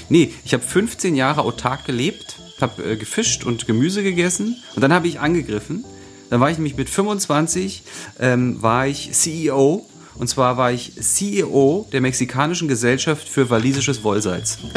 Nee, 0.08 0.32
ich 0.44 0.52
habe 0.52 0.62
15 0.62 1.14
Jahre 1.14 1.42
autark 1.42 1.84
gelebt, 1.84 2.39
habe 2.62 2.82
äh, 2.82 2.96
gefischt 2.96 3.44
und 3.44 3.66
Gemüse 3.66 4.02
gegessen 4.02 4.56
und 4.74 4.82
dann 4.82 4.92
habe 4.92 5.08
ich 5.08 5.20
angegriffen. 5.20 5.84
Dann 6.30 6.40
war 6.40 6.50
ich 6.50 6.58
nämlich 6.58 6.76
mit 6.76 6.88
25, 6.88 7.82
ähm, 8.20 8.62
war 8.62 8.86
ich 8.86 9.12
CEO 9.12 9.86
und 10.14 10.28
zwar 10.28 10.56
war 10.56 10.70
ich 10.72 10.92
CEO 11.00 11.88
der 11.92 12.00
mexikanischen 12.00 12.68
Gesellschaft 12.68 13.28
für 13.28 13.50
walisisches 13.50 14.04
Wollsalz. 14.04 14.58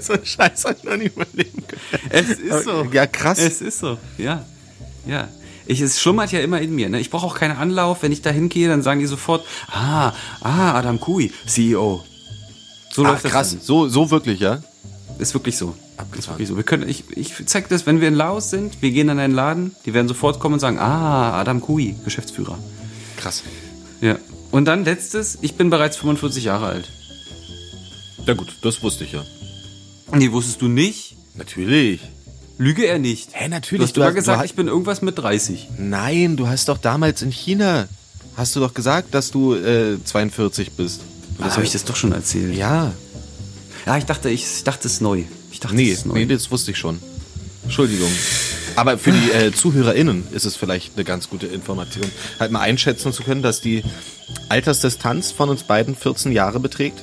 so 0.00 0.12
ein 0.14 0.24
Scheiß 0.24 0.64
hab 0.64 0.76
ich 0.78 0.84
noch 0.84 0.96
nie 0.96 1.06
überleben 1.06 1.64
können. 1.66 1.80
Es 2.10 2.30
ist 2.30 2.64
so. 2.64 2.86
Ja, 2.92 3.06
krass. 3.06 3.38
Es 3.38 3.60
ist 3.60 3.78
so, 3.78 3.98
ja. 4.18 4.44
Ja. 5.06 5.28
Ich, 5.68 5.80
es 5.80 6.00
schlummert 6.00 6.30
ja 6.32 6.40
immer 6.40 6.60
in 6.60 6.74
mir. 6.74 6.88
Ne? 6.88 7.00
Ich 7.00 7.10
brauche 7.10 7.26
auch 7.26 7.34
keinen 7.34 7.56
Anlauf. 7.56 8.02
Wenn 8.02 8.12
ich 8.12 8.22
da 8.22 8.30
hingehe, 8.30 8.68
dann 8.68 8.82
sagen 8.82 9.00
die 9.00 9.06
sofort, 9.06 9.44
ah, 9.68 10.12
ah, 10.40 10.74
Adam 10.74 11.00
Kui, 11.00 11.32
CEO. 11.46 12.04
So 12.96 13.04
Ach, 13.04 13.10
läuft 13.10 13.24
das 13.26 13.32
krass. 13.32 13.50
dann. 13.50 13.60
So, 13.60 13.88
so 13.88 14.10
wirklich, 14.10 14.40
ja? 14.40 14.62
Ist 15.18 15.34
wirklich 15.34 15.56
so. 15.56 15.74
Ist 16.18 16.28
wirklich 16.28 16.48
so. 16.48 16.56
Wir 16.56 16.62
können, 16.64 16.88
ich 16.88 17.04
ich 17.14 17.32
zeig 17.46 17.68
das, 17.68 17.86
wenn 17.86 18.00
wir 18.00 18.08
in 18.08 18.14
Laos 18.14 18.50
sind, 18.50 18.80
wir 18.82 18.90
gehen 18.90 19.08
an 19.10 19.18
einen 19.18 19.34
Laden, 19.34 19.74
die 19.84 19.94
werden 19.94 20.08
sofort 20.08 20.40
kommen 20.40 20.54
und 20.54 20.60
sagen, 20.60 20.78
ah, 20.78 21.38
Adam 21.38 21.60
Kui, 21.60 21.94
Geschäftsführer. 22.04 22.58
Krass. 23.18 23.42
Ja. 24.00 24.16
Und 24.50 24.64
dann 24.64 24.84
letztes, 24.84 25.38
ich 25.42 25.54
bin 25.54 25.70
bereits 25.70 25.96
45 25.98 26.44
Jahre 26.44 26.66
alt. 26.66 26.88
Ja 28.26 28.34
gut, 28.34 28.48
das 28.62 28.82
wusste 28.82 29.04
ich 29.04 29.12
ja. 29.12 29.22
Nee, 30.12 30.32
wusstest 30.32 30.60
du 30.62 30.68
nicht? 30.68 31.16
Natürlich. 31.34 32.00
Lüge 32.58 32.86
er 32.86 32.98
nicht. 32.98 33.30
Hä, 33.32 33.44
Du 33.44 33.50
natürlich. 33.50 33.88
hast 33.88 33.96
immer 33.96 34.06
hast- 34.06 34.14
gesagt, 34.14 34.38
hast- 34.38 34.46
ich 34.46 34.54
bin 34.54 34.68
irgendwas 34.68 35.02
mit 35.02 35.18
30. 35.18 35.68
Nein, 35.78 36.36
du 36.36 36.46
hast 36.48 36.68
doch 36.68 36.78
damals 36.78 37.22
in 37.22 37.30
China, 37.30 37.86
hast 38.36 38.56
du 38.56 38.60
doch 38.60 38.72
gesagt, 38.74 39.14
dass 39.14 39.30
du 39.30 39.54
äh, 39.54 39.98
42 40.02 40.72
bist. 40.72 41.02
Das 41.38 41.54
habe 41.54 41.64
ich 41.64 41.72
das 41.72 41.84
doch 41.84 41.96
schon 41.96 42.12
erzählt. 42.12 42.54
Ja. 42.54 42.92
Ja, 43.84 43.96
ich 43.98 44.04
dachte, 44.04 44.30
ich, 44.30 44.44
ich 44.44 44.64
dachte, 44.64 44.86
es 44.88 44.94
ist 44.94 45.00
neu. 45.02 45.22
Ich 45.52 45.60
dachte, 45.60 45.76
Nee, 45.76 45.90
es 45.90 45.98
ist 45.98 46.06
neu. 46.06 46.14
nee, 46.14 46.26
das 46.26 46.50
wusste 46.50 46.70
ich 46.72 46.76
schon. 46.78 46.98
Entschuldigung. 47.64 48.10
Aber 48.76 48.98
für 48.98 49.12
die 49.12 49.30
äh, 49.30 49.52
ZuhörerInnen 49.52 50.24
ist 50.32 50.44
es 50.44 50.56
vielleicht 50.56 50.94
eine 50.96 51.04
ganz 51.04 51.28
gute 51.30 51.46
Information, 51.46 52.04
halt 52.38 52.50
mal 52.52 52.60
einschätzen 52.60 53.12
zu 53.12 53.22
können, 53.22 53.42
dass 53.42 53.60
die 53.60 53.82
Altersdistanz 54.48 55.32
von 55.32 55.48
uns 55.48 55.62
beiden 55.62 55.96
14 55.96 56.32
Jahre 56.32 56.60
beträgt. 56.60 57.00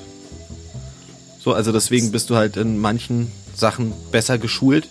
So, 1.43 1.53
also 1.53 1.72
deswegen 1.72 2.11
bist 2.11 2.30
du 2.30 2.35
halt 2.35 2.57
in 2.57 2.77
manchen 2.80 3.31
Sachen 3.55 3.93
besser 4.11 4.38
geschult 4.38 4.88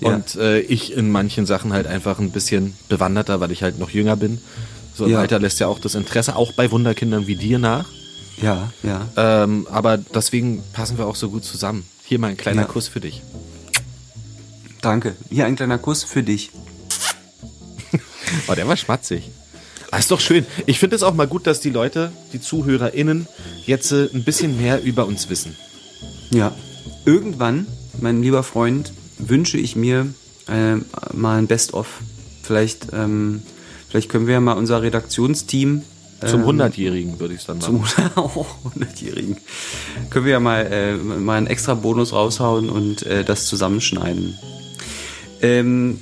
Ja. 0.00 0.08
und 0.14 0.34
äh, 0.36 0.60
ich 0.60 0.92
in 0.92 1.10
manchen 1.10 1.46
Sachen 1.46 1.72
halt 1.72 1.86
einfach 1.86 2.18
ein 2.18 2.30
bisschen 2.30 2.74
bewanderter, 2.88 3.40
weil 3.40 3.52
ich 3.52 3.62
halt 3.62 3.78
noch 3.78 3.90
jünger 3.90 4.16
bin. 4.16 4.40
So 4.94 5.04
im 5.04 5.12
Ja. 5.12 5.18
Alter 5.20 5.38
lässt 5.38 5.60
ja 5.60 5.66
auch 5.68 5.78
das 5.78 5.94
Interesse 5.94 6.34
auch 6.36 6.52
bei 6.52 6.70
Wunderkindern 6.70 7.26
wie 7.26 7.36
dir 7.36 7.58
nach. 7.58 7.86
Ja, 8.40 8.70
ja. 8.82 9.08
Ähm, 9.16 9.66
aber 9.70 9.96
deswegen 9.98 10.62
passen 10.72 10.98
wir 10.98 11.06
auch 11.06 11.16
so 11.16 11.30
gut 11.30 11.44
zusammen. 11.44 11.84
Hier 12.04 12.18
mal 12.18 12.28
ein 12.28 12.36
kleiner 12.36 12.62
Ja. 12.62 12.68
Kuss 12.68 12.88
für 12.88 13.00
dich. 13.00 13.22
Danke. 14.82 15.16
Hier 15.30 15.46
ein 15.46 15.56
kleiner 15.56 15.78
Kuss 15.78 16.04
für 16.04 16.22
dich. 16.22 16.50
Oh, 18.48 18.54
der 18.54 18.68
war 18.68 18.76
schmatzig. 18.76 19.30
Ah, 19.90 19.98
ist 19.98 20.10
doch 20.10 20.20
schön. 20.20 20.44
Ich 20.66 20.78
finde 20.78 20.96
es 20.96 21.02
auch 21.02 21.14
mal 21.14 21.26
gut, 21.28 21.46
dass 21.46 21.60
die 21.60 21.70
Leute, 21.70 22.12
die 22.32 22.40
ZuhörerInnen, 22.40 23.26
jetzt 23.64 23.92
äh, 23.92 24.08
ein 24.12 24.24
bisschen 24.24 24.56
mehr 24.56 24.82
über 24.82 25.06
uns 25.06 25.30
wissen. 25.30 25.56
Ja. 26.30 26.54
Irgendwann, 27.04 27.66
mein 28.00 28.22
lieber 28.22 28.42
Freund, 28.42 28.92
wünsche 29.18 29.58
ich 29.58 29.76
mir 29.76 30.12
äh, 30.48 30.76
mal 31.14 31.38
ein 31.38 31.46
Best-of. 31.46 31.86
Vielleicht, 32.42 32.88
ähm, 32.92 33.42
vielleicht 33.88 34.08
können 34.08 34.26
wir 34.26 34.34
ja 34.34 34.40
mal 34.40 34.54
unser 34.54 34.82
Redaktionsteam 34.82 35.82
Zum 36.24 36.42
ähm, 36.42 36.60
100-Jährigen 36.60 37.20
würde 37.20 37.34
ich 37.34 37.40
es 37.40 37.46
dann 37.46 37.58
machen. 37.58 37.84
zum 38.14 38.24
oh, 38.24 38.46
100-Jährigen. 38.74 39.36
Können 40.10 40.24
wir 40.24 40.32
ja 40.32 40.40
mal, 40.40 40.66
äh, 40.66 40.94
mal 40.96 41.36
einen 41.36 41.46
extra 41.46 41.74
Bonus 41.74 42.12
raushauen 42.12 42.70
und 42.70 43.04
äh, 43.04 43.24
das 43.24 43.46
zusammenschneiden. 43.46 44.34
Ähm, 45.42 46.00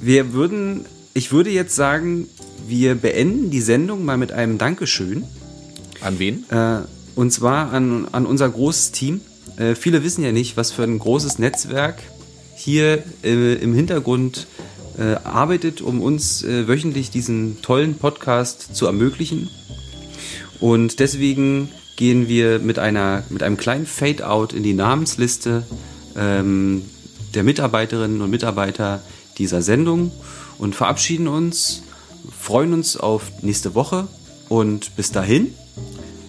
wir 0.00 0.32
würden, 0.32 0.86
ich 1.14 1.32
würde 1.32 1.50
jetzt 1.50 1.74
sagen, 1.74 2.28
wir 2.66 2.94
beenden 2.94 3.50
die 3.50 3.60
Sendung 3.60 4.04
mal 4.04 4.16
mit 4.16 4.32
einem 4.32 4.58
Dankeschön. 4.58 5.24
An 6.00 6.18
wen? 6.18 6.44
Äh, 6.50 6.80
und 7.16 7.32
zwar 7.32 7.72
an, 7.72 8.08
an 8.12 8.26
unser 8.26 8.48
großes 8.48 8.92
Team. 8.92 9.20
Äh, 9.56 9.74
viele 9.74 10.04
wissen 10.04 10.24
ja 10.24 10.32
nicht, 10.32 10.56
was 10.56 10.70
für 10.70 10.84
ein 10.84 10.98
großes 10.98 11.38
Netzwerk 11.38 12.02
hier 12.54 13.02
äh, 13.24 13.54
im 13.54 13.74
Hintergrund 13.74 14.46
äh, 14.98 15.14
arbeitet, 15.24 15.80
um 15.80 16.00
uns 16.00 16.42
äh, 16.42 16.68
wöchentlich 16.68 17.10
diesen 17.10 17.62
tollen 17.62 17.94
Podcast 17.94 18.74
zu 18.74 18.86
ermöglichen. 18.86 19.48
Und 20.60 21.00
deswegen 21.00 21.70
gehen 21.96 22.28
wir 22.28 22.58
mit, 22.58 22.78
einer, 22.78 23.24
mit 23.28 23.42
einem 23.42 23.56
kleinen 23.56 23.86
Fade-out 23.86 24.52
in 24.52 24.62
die 24.62 24.74
Namensliste 24.74 25.64
ähm, 26.16 26.82
der 27.34 27.42
Mitarbeiterinnen 27.42 28.20
und 28.20 28.30
Mitarbeiter 28.30 29.02
dieser 29.38 29.62
Sendung 29.62 30.12
und 30.58 30.74
verabschieden 30.74 31.28
uns, 31.28 31.82
freuen 32.38 32.72
uns 32.72 32.96
auf 32.96 33.42
nächste 33.42 33.74
Woche 33.74 34.08
und 34.48 34.94
bis 34.96 35.12
dahin. 35.12 35.54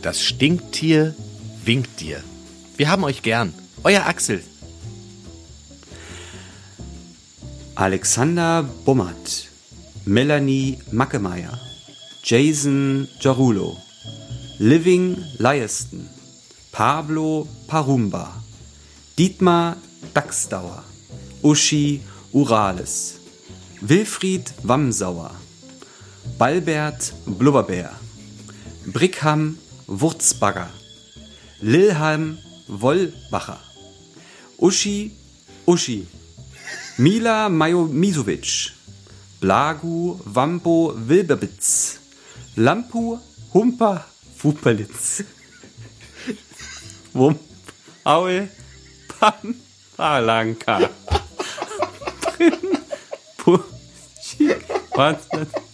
Das 0.01 0.23
Stinktier 0.23 1.15
winkt 1.65 1.99
dir. 1.99 2.23
Wir 2.77 2.89
haben 2.89 3.03
euch 3.03 3.21
gern. 3.21 3.53
Euer 3.83 4.05
Axel. 4.05 4.41
Alexander 7.75 8.63
Bummert, 8.85 9.49
Melanie 10.05 10.77
Mackemeyer, 10.91 11.59
Jason 12.21 13.07
Jarulo, 13.19 13.75
Living 14.59 15.17
Lieston, 15.39 16.07
Pablo 16.71 17.47
Parumba, 17.67 18.31
Dietmar 19.17 19.77
Daxdauer, 20.13 20.83
Uschi 21.41 22.01
Urales, 22.31 23.15
Wilfried 23.81 24.53
Wamsauer, 24.63 25.31
Balbert 26.37 27.13
Blubberbär, 27.25 27.89
Brickham 28.85 29.57
Wurzbagger, 29.87 30.69
Lilhelm 31.59 32.37
Wollbacher, 32.67 33.59
Uschi 34.59 35.11
Uschi, 35.65 36.05
Mila 36.99 37.49
Majomisovic, 37.49 38.71
Blagu 39.41 40.19
Wampo 40.25 40.93
Wilberbitz, 41.09 41.99
Lampu 42.55 43.19
Humper 43.53 44.05
Fuperlitz, 44.37 45.23
Wump 47.15 47.39
Aul 48.05 48.47
Pam 49.07 49.55
Palanka, 49.97 50.89
Prim 52.21 52.77
Puschi 53.37 54.53
Was? 54.95 55.72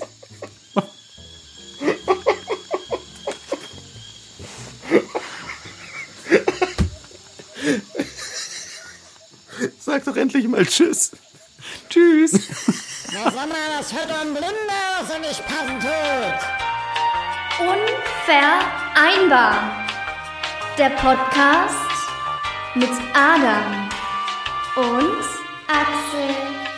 Sag 9.90 10.06
doch 10.06 10.18
endlich 10.18 10.48
mal 10.48 10.64
Tschüss. 10.68 11.14
Tschüss. 11.90 12.34
Na 13.11 13.24
sag 13.24 13.49
mal, 13.49 13.57
das 13.76 13.91
hört 13.91 14.11
ein 14.11 14.36
Blinder, 14.36 14.99
was 14.99 15.10
er 15.10 15.18
nicht 15.18 15.44
passen 15.48 15.80
tut. 15.80 16.40
Unvereinbar. 19.18 19.88
Der 20.78 20.91
Podcast 20.91 21.76
mit 22.76 22.91
Adam 23.16 23.90
und 24.76 25.24
Axel. 25.68 26.69